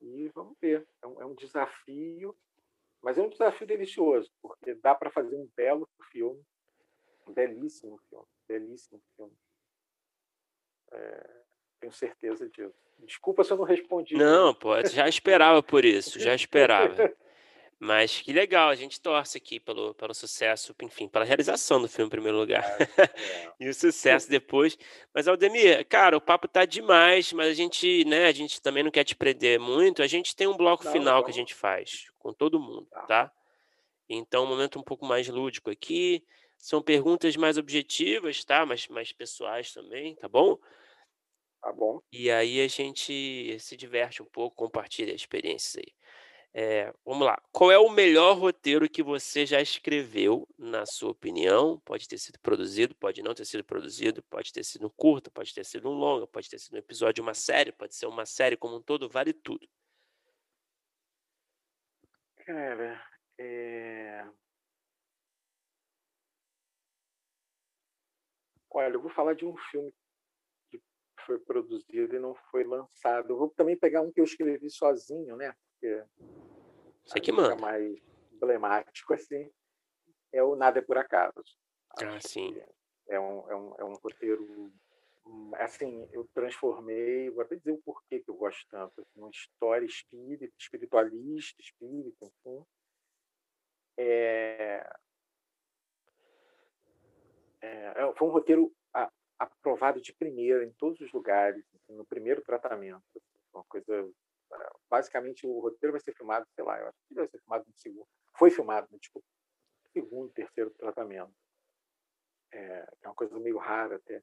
E 0.00 0.28
vamos 0.34 0.56
ver. 0.60 0.86
É 1.02 1.06
um, 1.06 1.22
é 1.22 1.26
um 1.26 1.34
desafio, 1.34 2.36
mas 3.02 3.18
é 3.18 3.22
um 3.22 3.28
desafio 3.28 3.66
delicioso, 3.66 4.30
porque 4.42 4.74
dá 4.74 4.94
para 4.94 5.10
fazer 5.10 5.36
um 5.36 5.48
belo 5.56 5.88
filme, 6.10 6.42
um 7.26 7.32
belíssimo 7.32 7.98
filme, 8.08 8.26
belíssimo 8.46 9.02
filme. 9.14 9.36
É, 10.92 11.42
tenho 11.80 11.92
certeza 11.92 12.48
disso. 12.48 12.74
Desculpa 13.00 13.44
se 13.44 13.52
eu 13.52 13.56
não 13.56 13.64
respondi. 13.64 14.16
Não, 14.16 14.54
pô, 14.54 14.70
já 14.86 15.08
esperava 15.08 15.62
por 15.62 15.84
isso, 15.84 16.18
já 16.18 16.34
esperava. 16.34 16.94
Mas 17.78 18.22
que 18.22 18.32
legal, 18.32 18.70
a 18.70 18.74
gente 18.74 18.98
torce 18.98 19.36
aqui 19.36 19.60
pelo, 19.60 19.94
pelo 19.94 20.14
sucesso, 20.14 20.74
enfim, 20.82 21.06
pela 21.06 21.26
realização 21.26 21.80
do 21.80 21.86
filme 21.86 22.06
em 22.06 22.10
primeiro 22.10 22.38
lugar. 22.38 22.64
É. 22.80 22.86
e 23.60 23.68
o 23.68 23.74
sucesso 23.74 24.30
depois. 24.30 24.78
Mas, 25.14 25.28
Aldemir, 25.28 25.86
cara, 25.86 26.16
o 26.16 26.20
papo 26.20 26.48
tá 26.48 26.64
demais, 26.64 27.34
mas 27.34 27.48
a 27.48 27.54
gente, 27.54 28.02
né, 28.06 28.26
a 28.26 28.32
gente 28.32 28.62
também 28.62 28.82
não 28.82 28.90
quer 28.90 29.04
te 29.04 29.14
prender 29.14 29.60
muito. 29.60 30.02
A 30.02 30.06
gente 30.06 30.34
tem 30.34 30.46
um 30.46 30.56
bloco 30.56 30.84
não, 30.84 30.92
final 30.92 31.16
não. 31.16 31.24
que 31.24 31.30
a 31.30 31.34
gente 31.34 31.54
faz 31.54 32.06
com 32.18 32.32
todo 32.32 32.58
mundo, 32.58 32.86
tá. 32.90 33.02
tá? 33.02 33.32
Então, 34.08 34.44
um 34.44 34.48
momento 34.48 34.78
um 34.78 34.82
pouco 34.82 35.04
mais 35.04 35.28
lúdico 35.28 35.70
aqui. 35.70 36.24
São 36.56 36.80
perguntas 36.80 37.36
mais 37.36 37.58
objetivas, 37.58 38.42
tá? 38.42 38.64
Mas 38.64 38.88
mais 38.88 39.12
pessoais 39.12 39.74
também, 39.74 40.16
tá 40.16 40.28
bom? 40.28 40.56
Tá 41.60 41.72
bom. 41.72 42.00
E 42.10 42.30
aí 42.30 42.60
a 42.60 42.68
gente 42.68 43.58
se 43.58 43.76
diverte 43.76 44.22
um 44.22 44.26
pouco, 44.26 44.56
compartilha 44.56 45.12
experiências 45.12 45.76
aí. 45.76 45.92
É, 46.58 46.90
vamos 47.04 47.26
lá. 47.26 47.38
Qual 47.52 47.70
é 47.70 47.78
o 47.78 47.90
melhor 47.90 48.38
roteiro 48.38 48.88
que 48.88 49.02
você 49.02 49.44
já 49.44 49.60
escreveu, 49.60 50.48
na 50.56 50.86
sua 50.86 51.10
opinião? 51.10 51.78
Pode 51.80 52.08
ter 52.08 52.16
sido 52.16 52.40
produzido, 52.40 52.94
pode 52.94 53.22
não 53.22 53.34
ter 53.34 53.44
sido 53.44 53.62
produzido, 53.62 54.22
pode 54.22 54.50
ter 54.50 54.64
sido 54.64 54.88
curto, 54.88 55.30
pode 55.30 55.52
ter 55.52 55.66
sido 55.66 55.90
um 55.90 55.92
longa, 55.92 56.26
pode 56.26 56.48
ter 56.48 56.58
sido 56.58 56.72
um 56.72 56.78
episódio 56.78 57.22
uma 57.22 57.34
série, 57.34 57.72
pode 57.72 57.94
ser 57.94 58.06
uma 58.06 58.24
série 58.24 58.56
como 58.56 58.76
um 58.76 58.82
todo, 58.82 59.06
vale 59.06 59.34
tudo. 59.34 59.68
Cara, 62.36 63.06
é... 63.38 64.26
Olha, 68.70 68.94
eu 68.94 69.02
vou 69.02 69.10
falar 69.10 69.34
de 69.34 69.44
um 69.44 69.54
filme 69.70 69.92
que 70.70 70.80
foi 71.26 71.38
produzido 71.38 72.16
e 72.16 72.18
não 72.18 72.34
foi 72.50 72.64
lançado. 72.64 73.34
Eu 73.34 73.36
vou 73.36 73.50
também 73.50 73.76
pegar 73.76 74.00
um 74.00 74.10
que 74.10 74.22
eu 74.22 74.24
escrevi 74.24 74.70
sozinho, 74.70 75.36
né? 75.36 75.54
Porque 75.80 76.04
você 77.04 77.20
que 77.20 77.32
manda. 77.32 77.54
mais 77.56 77.96
emblemático, 78.32 79.14
assim, 79.14 79.50
é 80.32 80.42
o 80.42 80.56
Nada 80.56 80.78
é 80.78 80.82
por 80.82 80.98
Acaso. 80.98 81.42
Ah, 82.02 82.20
sim. 82.20 82.60
É 83.08 83.20
um, 83.20 83.50
é, 83.50 83.56
um, 83.56 83.74
é 83.78 83.84
um 83.84 83.94
roteiro. 83.94 84.72
Assim, 85.54 86.08
eu 86.12 86.28
transformei, 86.32 87.30
vou 87.30 87.42
até 87.42 87.56
dizer 87.56 87.72
o 87.72 87.82
porquê 87.82 88.20
que 88.20 88.30
eu 88.30 88.36
gosto 88.36 88.64
tanto, 88.68 89.00
assim, 89.00 89.20
uma 89.20 89.30
história 89.30 89.84
espírita, 89.84 90.54
espiritualista, 90.58 91.60
espírita, 91.60 92.26
enfim. 92.26 92.64
É, 93.98 94.88
é, 97.60 97.92
é 97.96 98.14
foi 98.14 98.28
um 98.28 98.30
roteiro 98.30 98.72
aprovado 99.38 100.00
de 100.00 100.14
primeira 100.14 100.64
em 100.64 100.72
todos 100.72 101.00
os 101.00 101.12
lugares, 101.12 101.64
assim, 101.74 101.94
no 101.94 102.06
primeiro 102.06 102.42
tratamento. 102.42 103.02
Uma 103.52 103.64
coisa 103.64 104.10
basicamente 104.88 105.46
o 105.46 105.60
roteiro 105.60 105.92
vai 105.92 106.00
ser 106.00 106.14
filmado, 106.14 106.46
sei 106.54 106.64
lá, 106.64 106.78
eu 106.78 106.88
acho 106.88 106.98
que 107.08 107.14
vai 107.14 107.28
ser 107.28 107.38
filmado 107.38 107.64
no 107.66 107.74
segundo. 107.76 108.08
Foi 108.38 108.50
filmado 108.50 108.88
no 108.90 108.98
tipo, 108.98 109.22
segundo, 109.92 110.32
terceiro 110.32 110.70
tratamento. 110.70 111.32
É, 112.52 112.88
é 113.02 113.08
uma 113.08 113.14
coisa 113.14 113.38
meio 113.38 113.58
rara 113.58 113.96
até. 113.96 114.22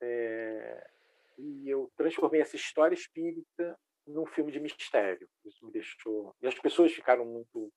É, 0.00 0.90
e 1.38 1.68
eu 1.68 1.90
transformei 1.96 2.40
essa 2.40 2.56
história 2.56 2.94
espírita 2.94 3.78
num 4.06 4.26
filme 4.26 4.52
de 4.52 4.60
mistério. 4.60 5.28
Isso 5.44 5.64
me 5.64 5.72
deixou. 5.72 6.34
E 6.40 6.46
as 6.46 6.58
pessoas 6.58 6.92
ficaram 6.92 7.24
muito 7.24 7.72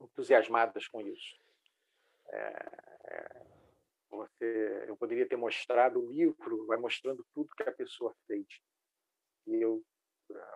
entusiasmadas 0.00 0.88
com 0.88 1.00
isso. 1.00 1.36
É, 2.30 2.38
é 3.04 3.48
você, 4.10 4.84
eu 4.88 4.96
poderia 4.96 5.28
ter 5.28 5.36
mostrado 5.36 6.00
o 6.00 6.10
livro, 6.10 6.66
vai 6.66 6.78
mostrando 6.78 7.24
tudo 7.34 7.54
que 7.54 7.62
a 7.62 7.72
pessoa 7.72 8.14
fez. 8.26 8.46
E 9.46 9.56
eu 9.56 9.82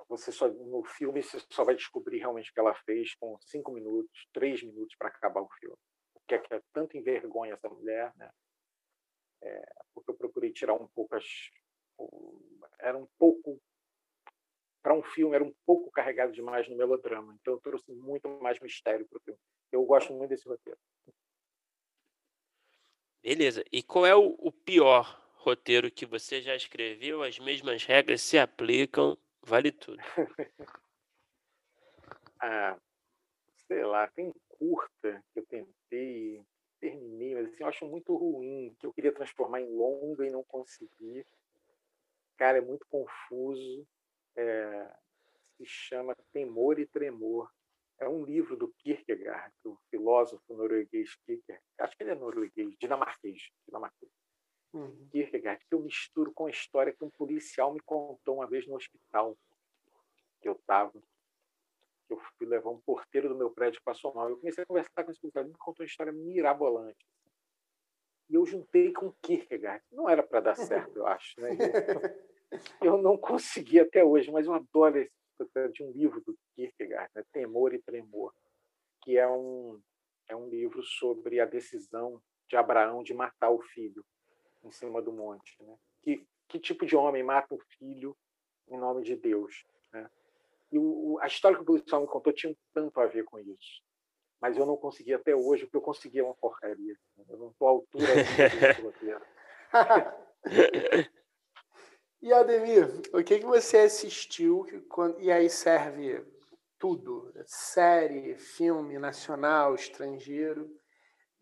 você 0.08 0.30
só 0.30 0.48
no 0.48 0.84
filme 0.84 1.22
você 1.22 1.40
só 1.50 1.64
vai 1.64 1.74
descobrir 1.74 2.18
realmente 2.18 2.50
o 2.50 2.54
que 2.54 2.60
ela 2.60 2.74
fez 2.74 3.14
com 3.14 3.38
cinco 3.40 3.72
minutos, 3.72 4.28
três 4.32 4.62
minutos 4.62 4.94
para 4.96 5.08
acabar 5.08 5.40
o 5.40 5.48
filme. 5.58 5.76
O 6.14 6.20
que 6.26 6.34
é 6.34 6.38
que 6.38 6.54
é 6.54 6.62
tanto 6.72 6.96
envergonha 6.96 7.54
essa 7.54 7.68
mulher, 7.68 8.12
né? 8.16 8.30
É, 9.42 9.72
porque 9.94 10.10
eu 10.10 10.16
procurei 10.16 10.52
tirar 10.52 10.74
um 10.74 10.86
pouco 10.88 11.16
as, 11.16 11.24
era 12.78 12.96
um 12.96 13.08
pouco 13.18 13.60
para 14.82 14.94
um 14.94 15.02
filme 15.02 15.34
era 15.34 15.44
um 15.44 15.54
pouco 15.64 15.90
carregado 15.92 16.32
demais 16.32 16.68
no 16.68 16.76
melodrama, 16.76 17.36
então 17.40 17.54
eu 17.54 17.60
trouxe 17.60 17.92
muito 17.92 18.28
mais 18.40 18.58
mistério 18.60 19.06
para 19.08 19.18
o 19.18 19.20
filme. 19.22 19.38
Eu 19.70 19.84
gosto 19.84 20.12
muito 20.12 20.30
desse 20.30 20.46
roteiro. 20.48 20.78
Beleza. 23.22 23.64
E 23.70 23.82
qual 23.82 24.04
é 24.04 24.14
o, 24.14 24.34
o 24.38 24.50
pior 24.50 25.20
roteiro 25.36 25.90
que 25.90 26.04
você 26.04 26.42
já 26.42 26.56
escreveu? 26.56 27.22
As 27.22 27.38
mesmas 27.38 27.84
regras 27.84 28.20
se 28.20 28.36
aplicam 28.36 29.16
Vale 29.44 29.72
tudo. 29.72 29.98
ah, 32.40 32.78
sei 33.66 33.84
lá, 33.84 34.06
tem 34.08 34.32
curta 34.48 35.22
que 35.32 35.40
eu 35.40 35.46
tentei, 35.46 36.44
terminei, 36.80 37.34
mas 37.34 37.46
assim, 37.46 37.62
eu 37.62 37.68
acho 37.68 37.86
muito 37.86 38.14
ruim, 38.16 38.74
que 38.78 38.86
eu 38.86 38.92
queria 38.92 39.12
transformar 39.12 39.60
em 39.60 39.68
longa 39.68 40.26
e 40.26 40.30
não 40.30 40.44
consegui. 40.44 41.26
Cara, 42.36 42.58
é 42.58 42.60
muito 42.60 42.86
confuso. 42.88 43.86
É, 44.36 44.96
se 45.56 45.66
chama 45.66 46.16
Temor 46.32 46.78
e 46.78 46.86
Tremor. 46.86 47.50
é 47.98 48.08
um 48.08 48.24
livro 48.24 48.56
do 48.56 48.72
Kierkegaard, 48.78 49.54
do 49.62 49.78
filósofo 49.90 50.54
norueguês 50.54 51.14
Kierkegaard. 51.24 51.64
Acho 51.78 51.96
que 51.96 52.02
ele 52.02 52.10
é 52.10 52.14
norueguês, 52.14 52.74
dinamarquês. 52.78 53.50
dinamarquês. 53.66 54.10
Uhum. 54.72 55.08
Kierkegaard, 55.10 55.64
que 55.66 55.74
eu 55.74 55.80
misturo 55.80 56.32
com 56.32 56.46
a 56.46 56.50
história 56.50 56.92
que 56.92 57.04
um 57.04 57.10
policial 57.10 57.72
me 57.72 57.80
contou 57.80 58.36
uma 58.36 58.46
vez 58.46 58.66
no 58.66 58.74
hospital 58.74 59.36
que 60.40 60.48
eu 60.48 60.54
estava. 60.54 60.92
Eu 62.08 62.18
fui 62.18 62.46
levar 62.46 62.70
um 62.70 62.80
porteiro 62.80 63.28
do 63.28 63.34
meu 63.34 63.50
prédio 63.50 63.80
que 63.80 63.84
passou 63.84 64.14
mal. 64.14 64.28
Eu 64.28 64.38
comecei 64.38 64.64
a 64.64 64.66
conversar 64.66 65.04
com 65.04 65.10
esse 65.10 65.20
policial, 65.20 65.44
ele 65.44 65.52
me 65.52 65.58
contou 65.58 65.84
uma 65.84 65.88
história 65.88 66.12
mirabolante. 66.12 67.06
E 68.28 68.34
eu 68.34 68.46
juntei 68.46 68.92
com 68.92 69.12
Kierkegaard. 69.22 69.84
Não 69.90 70.08
era 70.08 70.22
para 70.22 70.40
dar 70.40 70.54
certo, 70.54 70.96
eu 70.96 71.06
acho. 71.06 71.38
Né? 71.40 71.50
Eu 72.82 72.98
não 72.98 73.16
consegui 73.16 73.80
até 73.80 74.04
hoje, 74.04 74.30
mas 74.30 74.46
eu 74.46 74.52
adoro 74.52 74.98
esse 74.98 75.10
de 75.72 75.82
um 75.82 75.90
livro 75.90 76.20
do 76.20 76.36
Kierkegaard, 76.54 77.10
né? 77.14 77.24
Temor 77.32 77.72
e 77.74 77.80
Tremor, 77.80 78.32
que 79.00 79.16
é 79.16 79.26
um, 79.26 79.80
é 80.28 80.36
um 80.36 80.48
livro 80.48 80.82
sobre 80.82 81.40
a 81.40 81.46
decisão 81.46 82.22
de 82.48 82.56
Abraão 82.56 83.02
de 83.02 83.14
matar 83.14 83.50
o 83.50 83.60
filho 83.60 84.04
em 84.64 84.70
cima 84.70 85.00
do 85.02 85.12
monte. 85.12 85.56
Né? 85.62 85.76
Que, 86.02 86.26
que 86.48 86.58
tipo 86.58 86.86
de 86.86 86.96
homem 86.96 87.22
mata 87.22 87.54
um 87.54 87.58
filho 87.78 88.16
em 88.68 88.78
nome 88.78 89.02
de 89.02 89.16
Deus? 89.16 89.64
Né? 89.92 90.08
E 90.70 90.78
o, 90.78 91.18
a 91.20 91.26
história 91.26 91.56
que 91.56 91.62
o 91.62 91.66
policial 91.66 92.00
me 92.00 92.06
contou 92.06 92.32
tinha 92.32 92.56
tanto 92.72 93.00
a 93.00 93.06
ver 93.06 93.24
com 93.24 93.38
isso. 93.38 93.82
Mas 94.40 94.56
eu 94.56 94.66
não 94.66 94.76
consegui 94.76 95.14
até 95.14 95.36
hoje, 95.36 95.64
porque 95.64 95.76
eu 95.76 95.82
consegui 95.82 96.20
uma 96.20 96.34
porcaria. 96.34 96.96
Eu 97.28 97.38
não 97.38 97.50
estou 97.50 97.68
à 97.68 97.70
altura 97.70 98.06
do 98.76 98.82
roteiro. 98.82 99.22
E 102.22 102.32
Ademir, 102.32 102.88
o 103.12 103.24
que, 103.24 103.40
que 103.40 103.44
você 103.44 103.78
assistiu 103.78 104.62
que, 104.62 104.80
e 105.18 105.32
aí 105.32 105.50
serve 105.50 106.24
tudo? 106.78 107.32
Série, 107.44 108.36
filme, 108.36 108.96
nacional, 108.96 109.74
estrangeiro. 109.74 110.70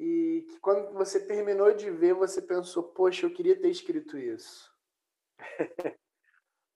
E 0.00 0.46
que 0.48 0.58
quando 0.60 0.94
você 0.94 1.26
terminou 1.26 1.74
de 1.74 1.90
ver, 1.90 2.14
você 2.14 2.40
pensou, 2.40 2.82
poxa, 2.82 3.26
eu 3.26 3.34
queria 3.34 3.60
ter 3.60 3.68
escrito 3.68 4.16
isso. 4.16 4.74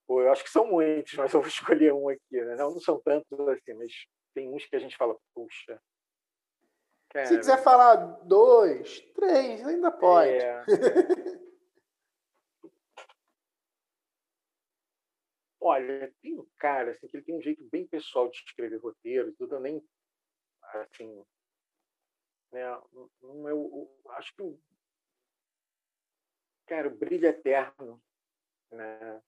Pô, 0.06 0.20
eu 0.20 0.30
acho 0.30 0.44
que 0.44 0.50
são 0.50 0.66
muitos, 0.66 1.14
mas 1.14 1.32
eu 1.32 1.40
vou 1.40 1.48
escolher 1.48 1.94
um 1.94 2.10
aqui. 2.10 2.20
Né? 2.30 2.54
Não, 2.54 2.72
não 2.72 2.80
são 2.80 3.00
tantos 3.00 3.40
assim, 3.48 3.72
mas 3.72 3.92
tem 4.34 4.52
uns 4.52 4.66
que 4.66 4.76
a 4.76 4.78
gente 4.78 4.94
fala, 4.98 5.16
puxa. 5.34 5.80
Cara... 7.08 7.24
Se 7.24 7.38
quiser 7.38 7.62
falar 7.62 7.96
dois, 8.26 9.00
três, 9.14 9.66
ainda 9.66 9.90
pode. 9.90 10.30
É... 10.30 10.62
Olha, 15.58 16.14
tem 16.20 16.38
um 16.38 16.46
cara 16.58 16.90
assim, 16.90 17.08
que 17.08 17.16
ele 17.16 17.24
tem 17.24 17.38
um 17.38 17.40
jeito 17.40 17.66
bem 17.72 17.86
pessoal 17.86 18.28
de 18.28 18.36
escrever 18.36 18.76
roteiros, 18.76 19.34
eu 19.40 19.48
também, 19.48 19.82
assim, 20.74 21.24
né, 22.54 22.78
um, 23.20 23.48
eu, 23.48 23.90
acho 24.10 24.32
que, 24.36 24.58
cara, 26.66 26.86
o 26.86 26.96
Brilho 26.96 27.26
Eterno, 27.26 28.00
né, 28.70 29.20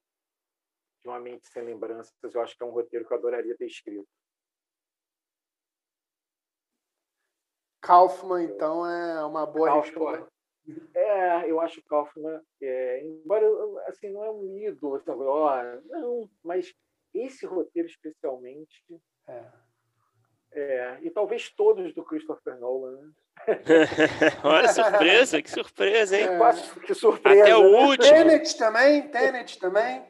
de 1.02 1.08
Uma 1.08 1.18
Mente 1.18 1.48
Sem 1.48 1.64
Lembranças, 1.64 2.14
eu 2.22 2.40
acho 2.40 2.56
que 2.56 2.62
é 2.62 2.66
um 2.66 2.70
roteiro 2.70 3.04
que 3.04 3.12
eu 3.12 3.18
adoraria 3.18 3.56
ter 3.56 3.66
escrito. 3.66 4.08
Kaufman, 7.80 8.44
então, 8.44 8.86
é 8.86 9.24
uma 9.24 9.44
boa 9.44 9.68
Kaufman, 9.68 9.82
resposta. 9.82 10.32
É, 10.94 11.50
eu 11.50 11.60
acho 11.60 11.82
Kaufman, 11.84 12.40
é, 12.60 13.04
embora 13.04 13.46
assim, 13.88 14.10
não 14.10 14.24
é 14.24 14.30
um 14.30 14.56
ídolo, 14.56 14.96
assim, 14.96 15.10
ó, 15.10 15.62
não, 15.84 16.30
mas 16.42 16.72
esse 17.12 17.44
roteiro 17.44 17.88
especialmente. 17.88 18.84
É. 19.28 19.65
É, 20.56 20.96
e 21.02 21.10
talvez 21.10 21.50
todos 21.50 21.92
do 21.92 22.02
Christopher 22.02 22.58
Nolan. 22.58 22.92
Né? 22.92 23.10
Olha, 24.42 24.68
surpresa, 24.68 25.42
que 25.42 25.50
surpresa, 25.50 26.16
hein? 26.16 26.24
É. 26.24 26.38
Quase, 26.38 26.80
que 26.80 26.94
surpresa. 26.94 27.42
Até 27.42 27.54
o 27.54 27.70
né? 27.70 27.86
último. 27.86 28.14
Tenet 28.14 28.56
também, 28.56 29.02
Tenet 29.08 29.58
também. 29.58 30.02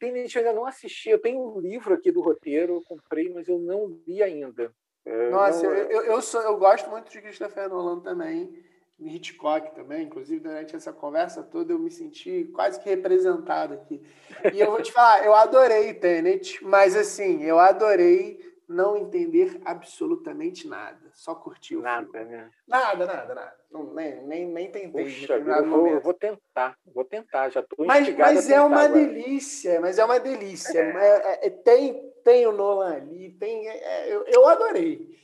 Tenet 0.00 0.34
eu 0.34 0.40
ainda 0.40 0.54
não 0.54 0.64
assisti. 0.64 1.10
Eu 1.10 1.20
tenho 1.20 1.38
um 1.38 1.60
livro 1.60 1.92
aqui 1.92 2.10
do 2.10 2.22
roteiro, 2.22 2.76
eu 2.76 2.82
comprei, 2.82 3.28
mas 3.28 3.46
eu 3.46 3.58
não 3.58 4.00
li 4.08 4.22
ainda. 4.22 4.72
É, 5.04 5.28
Nossa, 5.28 5.62
não... 5.62 5.74
eu, 5.74 6.02
eu, 6.04 6.22
sou, 6.22 6.40
eu 6.40 6.56
gosto 6.56 6.88
muito 6.88 7.10
de 7.10 7.20
Christopher 7.20 7.68
Nolan 7.68 8.00
também. 8.00 8.64
Hitchcock 8.98 9.74
também, 9.74 10.04
inclusive 10.04 10.40
durante 10.40 10.74
essa 10.74 10.92
conversa 10.92 11.42
toda 11.42 11.72
eu 11.72 11.78
me 11.78 11.90
senti 11.90 12.44
quase 12.54 12.80
que 12.80 12.88
representado 12.88 13.74
aqui. 13.74 14.00
E 14.50 14.60
eu 14.60 14.70
vou 14.70 14.80
te 14.80 14.92
falar, 14.92 15.26
eu 15.26 15.34
adorei 15.34 15.92
Tenet, 15.92 16.64
mas 16.64 16.96
assim, 16.96 17.42
eu 17.42 17.58
adorei 17.58 18.53
não 18.68 18.96
entender 18.96 19.60
absolutamente 19.64 20.66
nada, 20.66 21.10
só 21.12 21.34
curtir 21.34 21.76
o 21.76 21.82
nada, 21.82 22.06
filme. 22.06 22.30
Né? 22.30 22.50
Nada, 22.66 23.06
nada, 23.06 23.34
nada. 23.34 23.56
Não, 23.70 23.92
nem, 23.94 24.22
nem, 24.22 24.46
nem 24.46 24.70
tentei. 24.70 25.04
Puxa, 25.04 25.34
eu, 25.34 25.68
vou, 25.68 25.86
eu 25.88 26.00
vou 26.00 26.14
tentar, 26.14 26.78
vou 26.86 27.04
tentar, 27.04 27.50
já 27.50 27.60
estou 27.60 27.86
Mas, 27.86 28.08
mas 28.16 28.50
é 28.50 28.60
uma 28.60 28.84
agora. 28.84 29.06
delícia, 29.06 29.80
mas 29.80 29.98
é 29.98 30.04
uma 30.04 30.18
delícia. 30.18 30.78
É. 30.78 31.44
É, 31.44 31.46
é, 31.46 31.50
tem, 31.50 32.10
tem 32.24 32.46
o 32.46 32.52
Nolan 32.52 32.96
ali, 32.96 33.32
tem, 33.32 33.68
é, 33.68 33.76
é, 33.76 34.14
eu, 34.14 34.24
eu 34.26 34.48
adorei. 34.48 35.18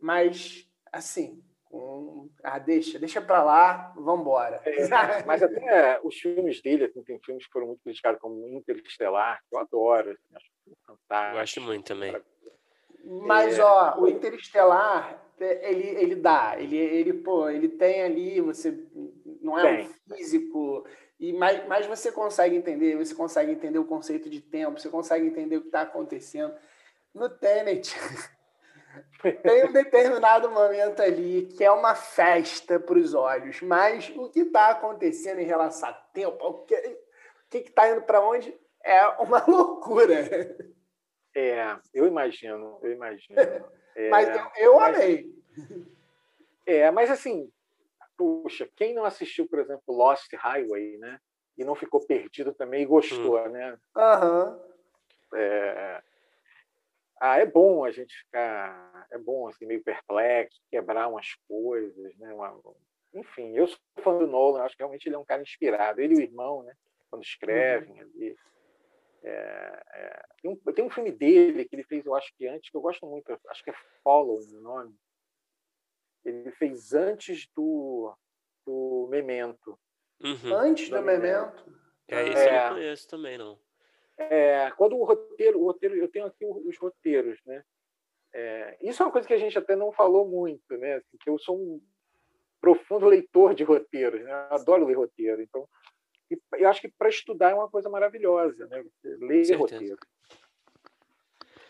Mas, 0.00 0.68
assim, 0.92 1.42
um, 1.70 2.28
ah, 2.42 2.58
deixa, 2.58 2.98
deixa 2.98 3.22
para 3.22 3.42
lá, 3.42 3.92
vamos 3.96 4.20
embora. 4.20 4.60
É, 4.66 5.24
mas 5.24 5.42
até 5.42 6.00
os 6.02 6.16
filmes 6.16 6.60
dele, 6.60 6.84
assim, 6.84 7.02
tem 7.02 7.18
filmes 7.20 7.46
que 7.46 7.52
foram 7.52 7.68
muito 7.68 7.82
criticados, 7.82 8.20
como 8.20 8.46
Interestelar, 8.48 9.40
que 9.48 9.56
eu 9.56 9.60
adoro, 9.60 10.10
assim, 10.10 10.34
acho 10.34 10.52
fantástico. 10.86 11.38
Gosto 11.38 11.60
muito 11.62 11.86
também. 11.86 12.22
Mas, 13.04 13.58
é... 13.58 13.62
ó, 13.62 14.00
o 14.00 14.08
Interestelar, 14.08 15.22
ele, 15.38 15.88
ele 15.88 16.14
dá, 16.14 16.54
ele, 16.58 16.76
ele, 16.76 17.12
pô, 17.12 17.48
ele 17.48 17.68
tem 17.68 18.02
ali, 18.02 18.40
você 18.40 18.78
não 19.40 19.58
é 19.58 19.62
tem. 19.62 19.86
um 19.86 20.14
físico, 20.14 20.86
e 21.18 21.32
mas, 21.32 21.66
mas 21.66 21.86
você 21.86 22.10
consegue 22.12 22.56
entender, 22.56 22.96
você 22.96 23.14
consegue 23.14 23.52
entender 23.52 23.78
o 23.78 23.84
conceito 23.84 24.28
de 24.28 24.40
tempo, 24.40 24.80
você 24.80 24.88
consegue 24.88 25.26
entender 25.26 25.56
o 25.56 25.60
que 25.60 25.68
está 25.68 25.82
acontecendo. 25.82 26.54
No 27.14 27.28
Tenet, 27.28 27.94
tem 29.42 29.64
um 29.64 29.72
determinado 29.72 30.50
momento 30.50 31.00
ali 31.00 31.46
que 31.56 31.64
é 31.64 31.70
uma 31.70 31.94
festa 31.94 32.78
para 32.80 32.98
os 32.98 33.14
olhos, 33.14 33.60
mas 33.62 34.12
o 34.16 34.30
que 34.30 34.40
está 34.40 34.70
acontecendo 34.70 35.40
em 35.40 35.46
relação 35.46 35.88
a 35.88 35.92
tempo, 35.92 36.44
o 36.44 36.64
que 36.64 37.58
está 37.58 37.90
indo 37.90 38.02
para 38.02 38.20
onde, 38.20 38.54
é 38.84 39.06
uma 39.20 39.44
loucura. 39.46 40.56
É, 41.34 41.76
eu 41.94 42.06
imagino, 42.06 42.78
eu 42.82 42.92
imagino. 42.92 43.36
É, 43.94 44.08
mas 44.08 44.26
eu, 44.26 44.50
eu 44.56 44.76
mas, 44.76 44.96
amei. 44.96 45.30
É, 46.64 46.90
mas 46.90 47.10
assim, 47.10 47.52
puxa, 48.16 48.66
quem 48.74 48.94
não 48.94 49.04
assistiu, 49.04 49.46
por 49.46 49.58
exemplo, 49.58 49.94
Lost 49.94 50.32
Highway, 50.32 50.96
né? 50.96 51.20
E 51.58 51.62
não 51.62 51.74
ficou 51.74 52.00
perdido 52.00 52.54
também 52.54 52.84
e 52.84 52.86
gostou, 52.86 53.38
hum. 53.38 53.50
né? 53.50 53.76
Aham. 53.94 54.58
Uhum. 55.30 55.38
É, 55.38 56.02
ah, 57.20 57.38
é 57.38 57.46
bom 57.46 57.84
a 57.84 57.90
gente 57.92 58.16
ficar, 58.16 59.06
é 59.10 59.16
bom 59.16 59.46
assim 59.46 59.64
meio 59.64 59.80
perplexo, 59.80 60.60
quebrar 60.68 61.06
umas 61.06 61.34
coisas, 61.46 62.16
né? 62.16 62.34
Uma, 62.34 62.60
enfim, 63.14 63.56
eu 63.56 63.68
sou 63.68 63.78
fã 64.02 64.18
do 64.18 64.26
Nolan, 64.26 64.62
acho 64.62 64.76
que 64.76 64.82
realmente 64.82 65.06
ele 65.06 65.14
é 65.14 65.18
um 65.18 65.24
cara 65.24 65.40
inspirado. 65.40 66.00
Ele 66.00 66.14
e 66.14 66.16
o 66.16 66.20
irmão, 66.20 66.64
né? 66.64 66.74
Quando 67.08 67.22
escrevem 67.22 67.92
uhum. 67.92 68.00
ali. 68.00 68.36
É, 69.24 69.82
é, 69.94 70.22
tem, 70.42 70.50
um, 70.50 70.72
tem 70.72 70.84
um 70.84 70.90
filme 70.90 71.12
dele 71.12 71.64
que 71.64 71.76
ele 71.76 71.84
fez, 71.84 72.04
eu 72.04 72.14
acho 72.14 72.32
que 72.36 72.46
antes, 72.48 72.70
que 72.70 72.76
eu 72.76 72.80
gosto 72.80 73.06
muito, 73.06 73.32
acho 73.48 73.62
que 73.62 73.70
é 73.70 73.74
Follow 74.02 74.38
o 74.38 74.60
nome. 74.60 74.94
Ele 76.24 76.50
fez 76.52 76.92
antes 76.92 77.48
do, 77.54 78.14
do 78.66 79.08
Memento. 79.10 79.78
Uhum. 80.20 80.54
Antes 80.54 80.88
do, 80.88 80.96
do 80.96 81.02
Memento? 81.02 81.64
Memento. 81.66 81.82
É, 82.08 82.28
isso 82.28 82.38
é, 82.38 82.48
eu 82.48 82.62
não 82.64 82.74
conheço 82.74 83.08
também, 83.08 83.38
não. 83.38 83.58
É, 84.18 84.70
quando 84.72 84.96
o 84.96 85.04
roteiro, 85.04 85.60
o 85.60 85.66
roteiro, 85.66 85.96
eu 85.96 86.08
tenho 86.08 86.26
aqui 86.26 86.44
os 86.44 86.76
roteiros, 86.78 87.40
né? 87.46 87.64
É, 88.34 88.78
isso 88.80 89.02
é 89.02 89.06
uma 89.06 89.12
coisa 89.12 89.26
que 89.26 89.34
a 89.34 89.38
gente 89.38 89.56
até 89.58 89.76
não 89.76 89.92
falou 89.92 90.26
muito, 90.26 90.76
né? 90.78 90.94
Assim, 90.94 91.16
que 91.20 91.28
eu 91.28 91.38
sou 91.38 91.56
um 91.56 91.80
profundo 92.60 93.06
leitor 93.06 93.54
de 93.54 93.64
roteiros, 93.64 94.22
né? 94.22 94.32
Adoro 94.50 94.86
ler 94.86 94.96
roteiro, 94.96 95.42
então 95.42 95.68
eu 96.54 96.68
acho 96.68 96.80
que 96.80 96.88
para 96.88 97.08
estudar 97.08 97.50
é 97.50 97.54
uma 97.54 97.70
coisa 97.70 97.88
maravilhosa, 97.88 98.66
né? 98.66 98.84
ler 99.02 99.54
roteiro. 99.54 99.98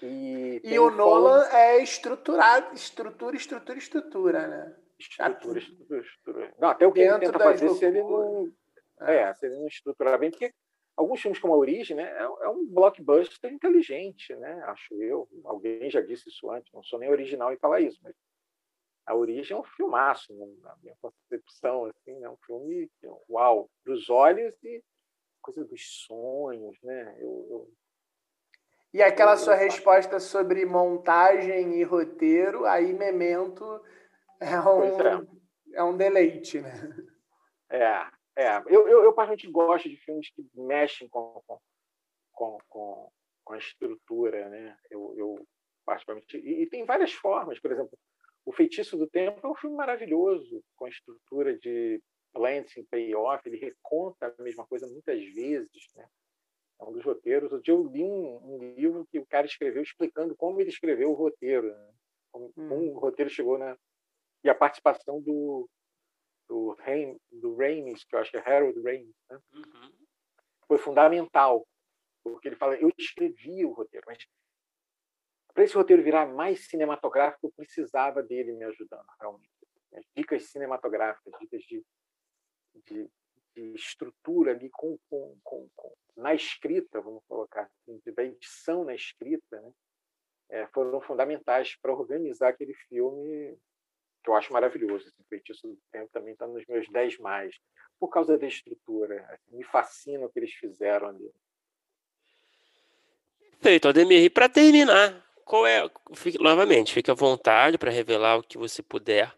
E, 0.02 0.60
e 0.64 0.78
o 0.80 0.90
Nolan 0.90 1.44
é 1.52 1.80
estruturado, 1.80 2.74
estrutura, 2.74 3.36
estrutura, 3.36 3.78
estrutura, 3.78 4.48
né? 4.48 4.76
Estrutura, 4.98 5.59
estrutura, 5.59 6.01
estrutura. 6.01 6.55
Não, 6.59 6.68
até 6.68 6.86
o 6.86 6.93
que 6.93 7.01
ele 7.01 7.18
tenta 7.18 7.39
fazer 7.39 7.68
se 7.70 7.84
ele 7.84 8.02
não, 8.02 8.52
é. 9.01 9.16
é, 9.16 9.34
se 9.34 9.47
ele 9.47 9.56
não 9.56 9.66
estruturar 9.66 10.18
bem, 10.18 10.30
porque 10.30 10.52
alguns 10.97 11.20
filmes 11.20 11.39
como 11.39 11.55
A 11.55 11.56
Origem 11.56 11.97
né, 11.97 12.05
é, 12.05 12.22
é, 12.22 12.48
um 12.48 12.66
blockbuster 12.66 13.52
inteligente, 13.52 14.34
né, 14.36 14.62
acho 14.66 14.94
eu. 15.02 15.28
Alguém 15.44 15.90
já 15.90 16.01
disse 16.01 16.28
isso 16.28 16.51
antes, 16.51 16.72
não 16.72 16.82
sou 16.82 16.98
nem 16.98 17.10
original 17.10 17.52
em 17.52 17.59
falar 17.59 17.80
isso, 17.80 17.98
mas 18.02 18.14
A 19.06 19.14
Origem 19.14 19.56
é 19.56 19.60
um 19.60 19.64
filmaço, 19.64 20.34
né, 20.34 20.47
na 20.62 20.76
minha 20.82 20.97
concepção, 21.01 21.86
assim, 21.86 22.22
é 22.22 22.28
um 22.28 22.39
filme 22.47 22.90
uau, 23.28 23.70
dos 23.93 24.09
olhos 24.09 24.55
e 24.64 24.82
coisa 25.40 25.64
dos 25.64 26.05
sonhos, 26.06 26.81
né? 26.82 27.16
Eu, 27.19 27.47
eu... 27.51 27.73
E 28.94 29.02
aquela 29.02 29.36
sua 29.36 29.55
resposta 29.55 30.20
sobre 30.20 30.64
montagem 30.64 31.81
e 31.81 31.82
roteiro, 31.82 32.64
aí 32.64 32.93
Memento 32.93 33.82
é 34.40 34.60
um, 34.60 34.82
é. 34.85 35.27
é. 35.74 35.82
um 35.82 35.97
deleite, 35.97 36.60
né? 36.60 36.73
É, 37.70 38.06
é. 38.36 38.56
Eu, 38.66 38.86
eu, 38.89 39.02
eu 39.05 39.12
particularmente 39.12 39.51
gosto 39.51 39.89
de 39.89 39.97
filmes 39.97 40.31
que 40.31 40.44
mexem 40.55 41.09
com, 41.09 41.43
com, 42.32 42.59
com, 42.69 43.10
com 43.44 43.55
a 43.55 43.59
estrutura, 43.59 44.48
né? 44.48 44.77
Eu, 44.90 45.14
eu 45.16 45.47
particularmente... 45.85 46.36
E, 46.36 46.62
e 46.62 46.66
tem 46.69 46.85
várias 46.85 47.12
formas, 47.12 47.59
por 47.59 47.73
exemplo, 47.73 47.98
O 48.44 48.52
Feitiço 48.52 48.97
do 48.97 49.09
Tempo 49.09 49.47
é 49.47 49.51
um 49.51 49.55
filme 49.55 49.77
maravilhoso, 49.77 50.62
com 50.77 50.85
a 50.85 50.90
estrutura 50.90 51.59
de 51.59 52.01
Lansing 52.35 52.85
Payoff, 52.85 53.47
ele 53.47 53.59
reconta 53.59 54.35
a 54.39 54.43
mesma 54.43 54.67
coisa 54.67 54.87
muitas 54.87 55.23
vezes, 55.35 55.89
né? 55.95 56.09
É 56.81 56.85
um 56.85 56.93
dos 56.93 57.05
roteiros. 57.05 57.53
Outro 57.53 57.65
dia 57.65 57.75
eu 57.75 57.87
li 57.87 58.03
um, 58.03 58.55
um, 58.55 58.75
livro 58.75 59.07
que 59.07 59.19
o 59.19 59.27
cara 59.27 59.47
escreveu 59.47 59.83
explicando 59.83 60.35
como 60.35 60.61
ele 60.61 60.71
escreveu 60.71 61.11
o 61.11 61.15
roteiro, 61.15 61.69
né? 61.69 61.93
como, 62.31 62.47
hum. 62.57 62.69
como, 62.69 62.93
o 62.93 62.99
roteiro 62.99 63.31
chegou 63.31 63.59
na 63.59 63.77
e 64.45 64.51
a 64.51 64.55
participação 64.55 65.21
do 65.21 65.69
do, 66.49 66.75
Rain, 66.81 67.19
do 67.31 67.57
Ramis, 67.57 68.05
que 68.05 68.15
eu 68.15 68.19
acho 68.19 68.31
que 68.31 68.37
é 68.37 68.41
Harold 68.41 68.79
Ramis, 68.83 69.15
né? 69.31 69.41
uhum. 69.55 69.93
foi 70.67 70.77
fundamental, 70.77 71.67
porque 72.23 72.49
ele 72.49 72.57
fala: 72.57 72.75
eu 72.77 72.93
escrevi 72.99 73.65
o 73.65 73.73
roteiro, 73.73 74.05
mas 74.07 74.27
para 75.55 75.65
esse 75.65 75.75
roteiro 75.75 76.03
virar 76.03 76.27
mais 76.27 76.67
cinematográfico, 76.69 77.47
eu 77.47 77.53
precisava 77.53 78.23
dele 78.23 78.53
me 78.53 78.65
ajudando, 78.65 79.07
realmente. 79.21 79.51
As 79.95 80.05
dicas 80.17 80.45
cinematográficas, 80.51 81.33
dicas 81.41 81.63
de, 81.65 81.85
de, 82.86 83.09
de 83.55 83.74
estrutura 83.74 84.53
ali 84.53 84.69
com, 84.70 84.99
com, 85.09 85.39
com, 85.43 85.69
com, 85.74 85.93
na 86.16 86.35
escrita, 86.35 87.01
vamos 87.01 87.23
colocar 87.28 87.62
assim, 87.62 88.01
da 88.15 88.24
edição 88.24 88.85
na 88.85 88.94
escrita, 88.94 89.61
né? 89.61 89.73
É, 90.51 90.66
foram 90.66 91.01
fundamentais 91.01 91.77
para 91.81 91.94
organizar 91.94 92.49
aquele 92.49 92.74
filme 92.74 93.57
que 94.23 94.31
eu 94.31 94.35
acho 94.35 94.53
maravilhoso. 94.53 95.09
Assim, 95.09 95.24
Feitiço 95.28 95.66
do 95.66 95.78
Tempo 95.90 96.11
também 96.12 96.35
está 96.35 96.47
nos 96.47 96.65
meus 96.66 96.86
10 96.90 97.19
mais, 97.19 97.59
por 97.99 98.09
causa 98.09 98.36
da 98.36 98.47
estrutura. 98.47 99.27
Assim, 99.31 99.57
me 99.57 99.65
fascina 99.65 100.27
o 100.27 100.28
que 100.28 100.39
eles 100.39 100.53
fizeram 100.53 101.09
ali. 101.09 101.31
Perfeito, 103.62 103.89
Ademir. 103.89 104.24
E 104.24 104.28
para 104.28 104.49
terminar, 104.49 105.24
qual 105.44 105.66
é. 105.66 105.89
Fique, 106.15 106.43
novamente, 106.43 106.93
fique 106.93 107.11
à 107.11 107.15
vontade 107.15 107.78
para 107.78 107.90
revelar 107.90 108.36
o 108.36 108.43
que 108.43 108.59
você 108.59 108.82
puder. 108.82 109.32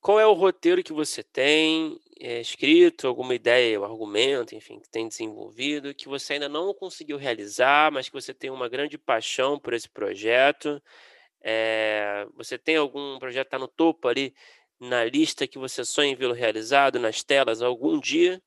Qual 0.00 0.20
é 0.20 0.26
o 0.26 0.34
roteiro 0.34 0.84
que 0.84 0.92
você 0.92 1.22
tem 1.22 1.98
é, 2.20 2.40
escrito, 2.40 3.06
alguma 3.06 3.34
ideia, 3.34 3.80
um 3.80 3.84
argumento, 3.84 4.54
enfim, 4.54 4.80
que 4.80 4.88
tem 4.88 5.08
desenvolvido, 5.08 5.94
que 5.94 6.08
você 6.08 6.34
ainda 6.34 6.48
não 6.48 6.72
conseguiu 6.74 7.16
realizar, 7.16 7.90
mas 7.92 8.08
que 8.08 8.14
você 8.14 8.32
tem 8.34 8.50
uma 8.50 8.68
grande 8.68 8.98
paixão 8.98 9.58
por 9.58 9.72
esse 9.72 9.88
projeto? 9.88 10.82
É, 11.42 12.26
você 12.34 12.58
tem 12.58 12.76
algum 12.76 13.18
projeto 13.18 13.46
que 13.46 13.56
está 13.56 13.58
no 13.58 13.68
topo 13.68 14.08
ali, 14.08 14.34
na 14.80 15.04
lista 15.04 15.46
que 15.46 15.58
você 15.58 15.84
sonha 15.84 16.12
em 16.12 16.16
vê-lo 16.16 16.34
realizado 16.34 16.98
nas 16.98 17.22
telas 17.22 17.62
algum 17.62 17.98
dia? 18.00 18.40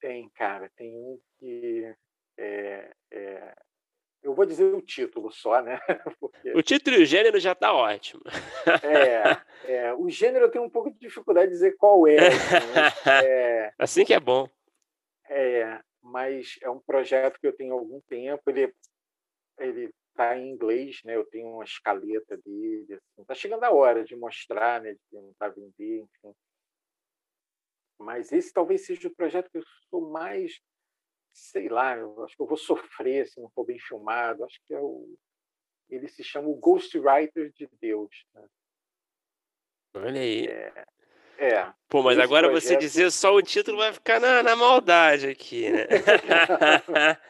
Tem, 0.00 0.28
cara. 0.30 0.70
Tem 0.76 0.94
um 0.94 1.18
que 1.38 1.94
é, 2.38 2.94
é, 3.10 3.54
eu 4.24 4.34
vou 4.34 4.46
dizer 4.46 4.64
o 4.64 4.80
título 4.80 5.30
só, 5.30 5.60
né? 5.60 5.78
Porque... 6.18 6.50
O 6.52 6.62
título 6.62 6.96
e 6.96 7.02
o 7.02 7.06
gênero 7.06 7.38
já 7.38 7.52
está 7.52 7.72
ótimo. 7.74 8.22
É, 8.82 9.70
é, 9.70 9.94
o 9.94 10.08
gênero 10.08 10.46
eu 10.46 10.50
tenho 10.50 10.64
um 10.64 10.70
pouco 10.70 10.90
de 10.90 10.98
dificuldade 10.98 11.48
de 11.48 11.52
dizer 11.52 11.76
qual 11.76 12.06
é. 12.08 12.16
Assim, 12.16 13.04
é 13.28 13.72
assim 13.78 14.04
que 14.04 14.14
é 14.14 14.18
bom. 14.18 14.48
É, 15.28 15.78
mas 16.02 16.58
é 16.62 16.70
um 16.70 16.80
projeto 16.80 17.38
que 17.38 17.46
eu 17.46 17.52
tenho 17.54 17.74
há 17.74 17.78
algum 17.78 18.00
tempo. 18.00 18.42
Ele 18.48 18.74
ele 19.58 19.94
está 20.08 20.36
em 20.36 20.50
inglês, 20.50 21.00
né? 21.04 21.16
Eu 21.16 21.26
tenho 21.26 21.48
uma 21.48 21.64
escaleta 21.64 22.36
dele. 22.38 22.98
Está 23.18 23.32
assim. 23.34 23.42
chegando 23.42 23.64
a 23.64 23.70
hora 23.70 24.04
de 24.04 24.16
mostrar, 24.16 24.80
né? 24.80 24.94
De 24.94 25.00
tentar 25.10 25.48
vender, 25.50 26.00
enfim. 26.00 26.34
Mas 27.98 28.32
esse 28.32 28.52
talvez 28.52 28.86
seja 28.86 29.06
o 29.06 29.14
projeto 29.14 29.50
que 29.50 29.58
eu 29.58 29.64
sou 29.90 30.10
mais 30.10 30.60
sei 31.34 31.68
lá, 31.68 31.96
eu 31.96 32.24
acho 32.24 32.36
que 32.36 32.42
eu 32.42 32.46
vou 32.46 32.56
sofrer 32.56 33.26
se 33.26 33.40
não 33.40 33.50
for 33.50 33.64
bem 33.66 33.78
filmado. 33.78 34.44
Acho 34.44 34.60
que 34.66 34.72
é 34.72 34.80
o, 34.80 35.18
ele 35.90 36.08
se 36.08 36.22
chama 36.22 36.48
o 36.48 36.54
Ghostwriter 36.54 37.52
de 37.52 37.68
Deus. 37.80 38.24
Né? 38.32 38.46
Olha 39.94 40.20
aí. 40.20 40.46
É, 40.46 40.84
é. 41.38 41.72
Pô, 41.88 42.02
mas 42.02 42.18
agora 42.18 42.48
projeto... 42.48 42.68
você 42.68 42.76
dizer 42.76 43.10
só 43.10 43.34
o 43.34 43.42
título 43.42 43.78
vai 43.78 43.92
ficar 43.92 44.20
na, 44.20 44.42
na 44.42 44.54
maldade 44.54 45.26
aqui, 45.26 45.70
né? 45.70 45.86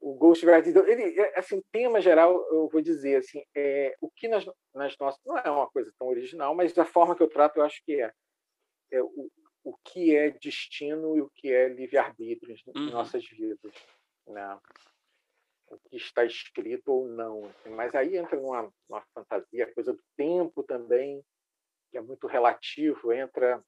o 0.00 0.14
Ghostwriter 0.14 0.62
de 0.64 0.72
Deus, 0.72 0.88
ele, 0.88 1.20
é, 1.20 1.38
assim, 1.38 1.62
tema 1.70 2.00
geral, 2.00 2.34
eu 2.50 2.68
vou 2.68 2.80
dizer 2.80 3.16
assim, 3.16 3.44
é, 3.54 3.94
o 4.00 4.10
que 4.10 4.28
nas, 4.28 4.44
nas 4.74 4.96
nossas 4.98 5.20
não 5.24 5.36
é 5.36 5.50
uma 5.50 5.70
coisa 5.70 5.92
tão 5.98 6.08
original, 6.08 6.54
mas 6.54 6.76
a 6.78 6.84
forma 6.86 7.14
que 7.14 7.22
eu 7.22 7.28
trato, 7.28 7.58
eu 7.58 7.64
acho 7.64 7.82
que 7.84 8.00
é, 8.00 8.10
é 8.92 9.02
o, 9.02 9.30
o 9.64 9.74
que 9.78 10.14
é 10.14 10.30
destino 10.30 11.16
e 11.16 11.22
o 11.22 11.30
que 11.30 11.50
é 11.50 11.68
livre-arbítrio 11.68 12.54
em 12.54 12.78
uhum. 12.78 12.90
nossas 12.90 13.26
vidas. 13.26 13.72
Né? 14.26 14.60
O 15.68 15.78
que 15.88 15.96
está 15.96 16.24
escrito 16.24 16.92
ou 16.92 17.08
não. 17.08 17.46
Assim. 17.46 17.70
Mas 17.70 17.94
aí 17.94 18.16
entra 18.18 18.38
numa, 18.38 18.70
numa 18.88 19.02
fantasia, 19.14 19.64
a 19.64 19.74
coisa 19.74 19.94
do 19.94 20.04
tempo 20.16 20.62
também, 20.62 21.24
que 21.90 21.96
é 21.96 22.00
muito 22.02 22.26
relativo, 22.26 23.10
entra 23.10 23.64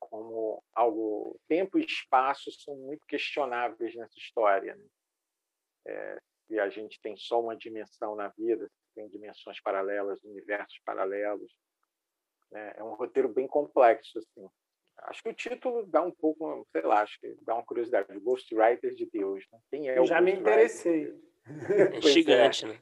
como 0.00 0.62
algo. 0.72 1.40
Tempo 1.46 1.78
e 1.78 1.84
espaço 1.84 2.50
são 2.50 2.76
muito 2.76 3.06
questionáveis 3.06 3.94
nessa 3.94 4.18
história. 4.18 4.74
Né? 4.74 4.86
É, 5.86 6.18
se 6.46 6.58
a 6.58 6.68
gente 6.68 7.00
tem 7.00 7.16
só 7.16 7.40
uma 7.40 7.56
dimensão 7.56 8.16
na 8.16 8.28
vida, 8.28 8.68
se 8.68 8.94
tem 8.96 9.08
dimensões 9.08 9.60
paralelas, 9.60 10.22
universos 10.24 10.80
paralelos. 10.84 11.56
Né? 12.50 12.74
É 12.76 12.82
um 12.82 12.94
roteiro 12.94 13.28
bem 13.28 13.46
complexo. 13.46 14.18
Assim. 14.18 14.48
Acho 15.04 15.22
que 15.22 15.28
o 15.28 15.34
título 15.34 15.86
dá 15.86 16.02
um 16.02 16.10
pouco, 16.10 16.66
sei 16.72 16.82
lá, 16.82 17.02
acho 17.02 17.20
que 17.20 17.36
dá 17.42 17.54
uma 17.54 17.64
curiosidade. 17.64 18.18
Ghostwriter 18.20 18.94
de 18.94 19.06
Deus. 19.06 19.44
Né? 19.52 19.58
Quem 19.70 19.88
é 19.88 19.98
Eu 19.98 20.06
já 20.06 20.20
me 20.20 20.32
interessei. 20.32 21.14
É 21.46 22.00
gigante, 22.00 22.64
é. 22.64 22.68
né? 22.68 22.80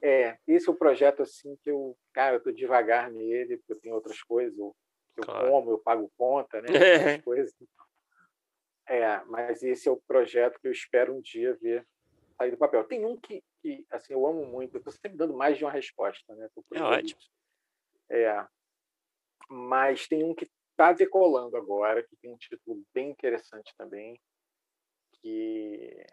É, 0.00 0.38
esse 0.46 0.68
é 0.68 0.72
o 0.72 0.76
projeto 0.76 1.22
assim 1.22 1.56
que 1.64 1.68
eu, 1.68 1.96
cara, 2.12 2.36
eu 2.36 2.40
tô 2.40 2.52
devagar 2.52 3.10
nele, 3.10 3.56
porque 3.56 3.72
eu 3.72 3.80
tenho 3.80 3.94
outras 3.96 4.22
coisas, 4.22 4.56
eu, 4.56 4.72
eu 5.16 5.24
claro. 5.24 5.48
como, 5.48 5.70
eu 5.72 5.78
pago 5.78 6.08
conta, 6.16 6.62
né? 6.62 6.68
É. 7.18 7.18
Coisas. 7.22 7.52
É, 8.88 9.20
mas 9.24 9.64
esse 9.64 9.88
é 9.88 9.90
o 9.90 10.00
projeto 10.06 10.60
que 10.60 10.68
eu 10.68 10.72
espero 10.72 11.12
um 11.12 11.20
dia 11.20 11.58
ver 11.60 11.84
sair 12.36 12.50
do 12.50 12.56
papel. 12.56 12.84
Tem 12.84 13.04
um 13.04 13.16
que, 13.16 13.42
que 13.60 13.84
assim, 13.90 14.12
eu 14.12 14.26
amo 14.26 14.44
muito, 14.44 14.76
eu 14.76 14.82
tô 14.82 14.90
sempre 14.90 15.16
dando 15.16 15.34
mais 15.34 15.56
de 15.56 15.64
uma 15.64 15.72
resposta, 15.72 16.34
né? 16.34 16.48
É 16.74 16.82
ótimo. 16.82 17.20
É, 18.10 18.46
mas 19.48 20.06
tem 20.06 20.24
um 20.24 20.34
que 20.34 20.50
está 20.72 20.92
decolando 20.92 21.56
agora, 21.56 22.02
que 22.02 22.16
tem 22.16 22.32
um 22.32 22.36
título 22.36 22.82
bem 22.92 23.10
interessante 23.10 23.72
também, 23.76 24.20
que 25.12 26.04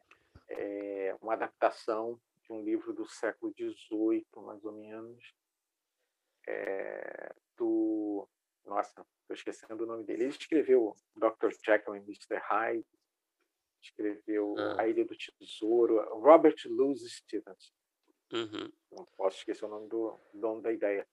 é 0.50 1.16
uma 1.22 1.34
adaptação 1.34 2.20
de 2.44 2.54
um 2.54 2.64
livro 2.64 2.94
do 2.94 3.08
século 3.08 3.54
XVIII, 3.54 4.26
mais 4.38 4.64
ou 4.64 4.74
menos, 4.74 5.34
é, 6.48 7.34
do... 7.58 8.28
Nossa, 8.66 9.06
estou 9.22 9.36
esquecendo 9.36 9.84
o 9.84 9.88
nome 9.88 10.04
dele. 10.04 10.24
Ele 10.24 10.32
escreveu 10.32 10.96
Dr. 11.16 11.52
Jekyll 11.66 11.96
e 11.96 12.00
Mr. 12.00 12.38
Hyde, 12.44 12.86
escreveu 13.82 14.56
ah. 14.58 14.82
A 14.82 14.88
Ilha 14.88 15.06
do 15.06 15.16
Tesouro, 15.16 15.98
Robert 16.20 16.56
Louis 16.66 17.02
Stevens. 17.12 17.74
Uhum. 18.32 18.72
Não 18.92 19.06
posso 19.18 19.38
esquecer 19.38 19.66
o 19.66 19.70
nome 19.70 19.88
do 19.88 20.20
dono 20.34 20.62
da 20.62 20.72
ideia. 20.72 21.08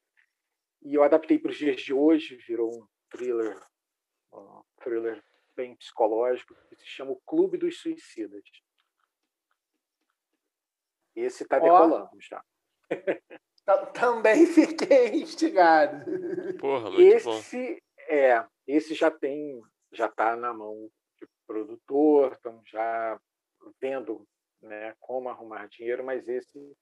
E 0.83 0.95
eu 0.95 1.03
adaptei 1.03 1.39
para 1.39 1.51
os 1.51 1.57
dias 1.57 1.81
de 1.81 1.95
hoje, 1.95 2.37
virou 2.37 2.71
um 2.71 2.87
thriller, 3.11 3.61
um 4.33 4.63
thriller 4.83 5.23
bem 5.55 5.75
psicológico, 5.77 6.55
que 6.69 6.77
se 6.77 6.87
chama 6.87 7.13
O 7.13 7.21
Clube 7.27 7.57
dos 7.57 7.81
Suicidas. 7.81 8.45
Esse 11.15 11.45
está 11.45 11.59
decolando 11.59 12.11
oh. 12.13 12.21
já. 12.21 12.45
Também 13.95 14.47
fiquei 14.47 15.23
instigado. 15.23 16.05
Porra, 16.59 16.91
muito 16.91 17.03
esse, 17.03 17.25
bom. 17.25 17.79
É, 18.09 18.47
esse 18.67 18.95
já 18.95 19.11
tem, 19.11 19.61
já 19.91 20.07
está 20.07 20.37
na 20.37 20.53
mão 20.53 20.89
de 21.19 21.27
produtor, 21.47 22.33
estão 22.33 22.63
já 22.65 23.19
vendo 23.81 24.27
né, 24.61 24.95
como 25.01 25.29
arrumar 25.29 25.67
dinheiro, 25.67 26.05
mas 26.05 26.29
esse 26.29 26.77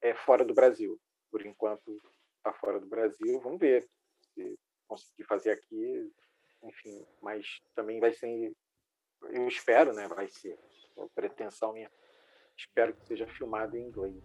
é 0.00 0.14
fora 0.14 0.44
do 0.44 0.54
Brasil. 0.54 0.98
Por 1.30 1.44
enquanto 1.44 2.00
está 2.38 2.52
fora 2.52 2.80
do 2.80 2.86
Brasil. 2.86 3.40
Vamos 3.40 3.60
ver 3.60 3.88
se 4.34 4.58
conseguir 4.90 5.22
fazer 5.22 5.52
aqui, 5.52 6.12
enfim, 6.64 7.06
mas 7.22 7.62
também 7.76 8.00
vai 8.00 8.12
ser, 8.12 8.52
eu 9.22 9.46
espero, 9.46 9.92
né, 9.92 10.08
vai 10.08 10.26
ser, 10.26 10.58
a 10.98 11.06
pretensão 11.14 11.72
minha, 11.72 11.90
espero 12.56 12.92
que 12.92 13.06
seja 13.06 13.26
filmado 13.28 13.76
em 13.76 13.86
inglês. 13.86 14.20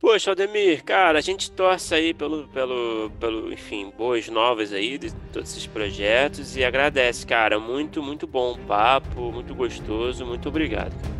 Poxa, 0.00 0.30
Aldemir, 0.30 0.82
cara, 0.82 1.18
a 1.18 1.20
gente 1.20 1.52
torce 1.52 1.94
aí 1.94 2.14
pelo, 2.14 2.48
pelo, 2.48 3.10
pelo, 3.20 3.52
enfim, 3.52 3.90
boas 3.90 4.30
novas 4.30 4.72
aí 4.72 4.96
de 4.96 5.14
todos 5.30 5.50
esses 5.50 5.66
projetos 5.66 6.56
e 6.56 6.64
agradece, 6.64 7.26
cara, 7.26 7.60
muito, 7.60 8.02
muito 8.02 8.26
bom 8.26 8.54
o 8.54 8.66
papo, 8.66 9.30
muito 9.30 9.54
gostoso, 9.54 10.24
muito 10.24 10.48
obrigado. 10.48 11.19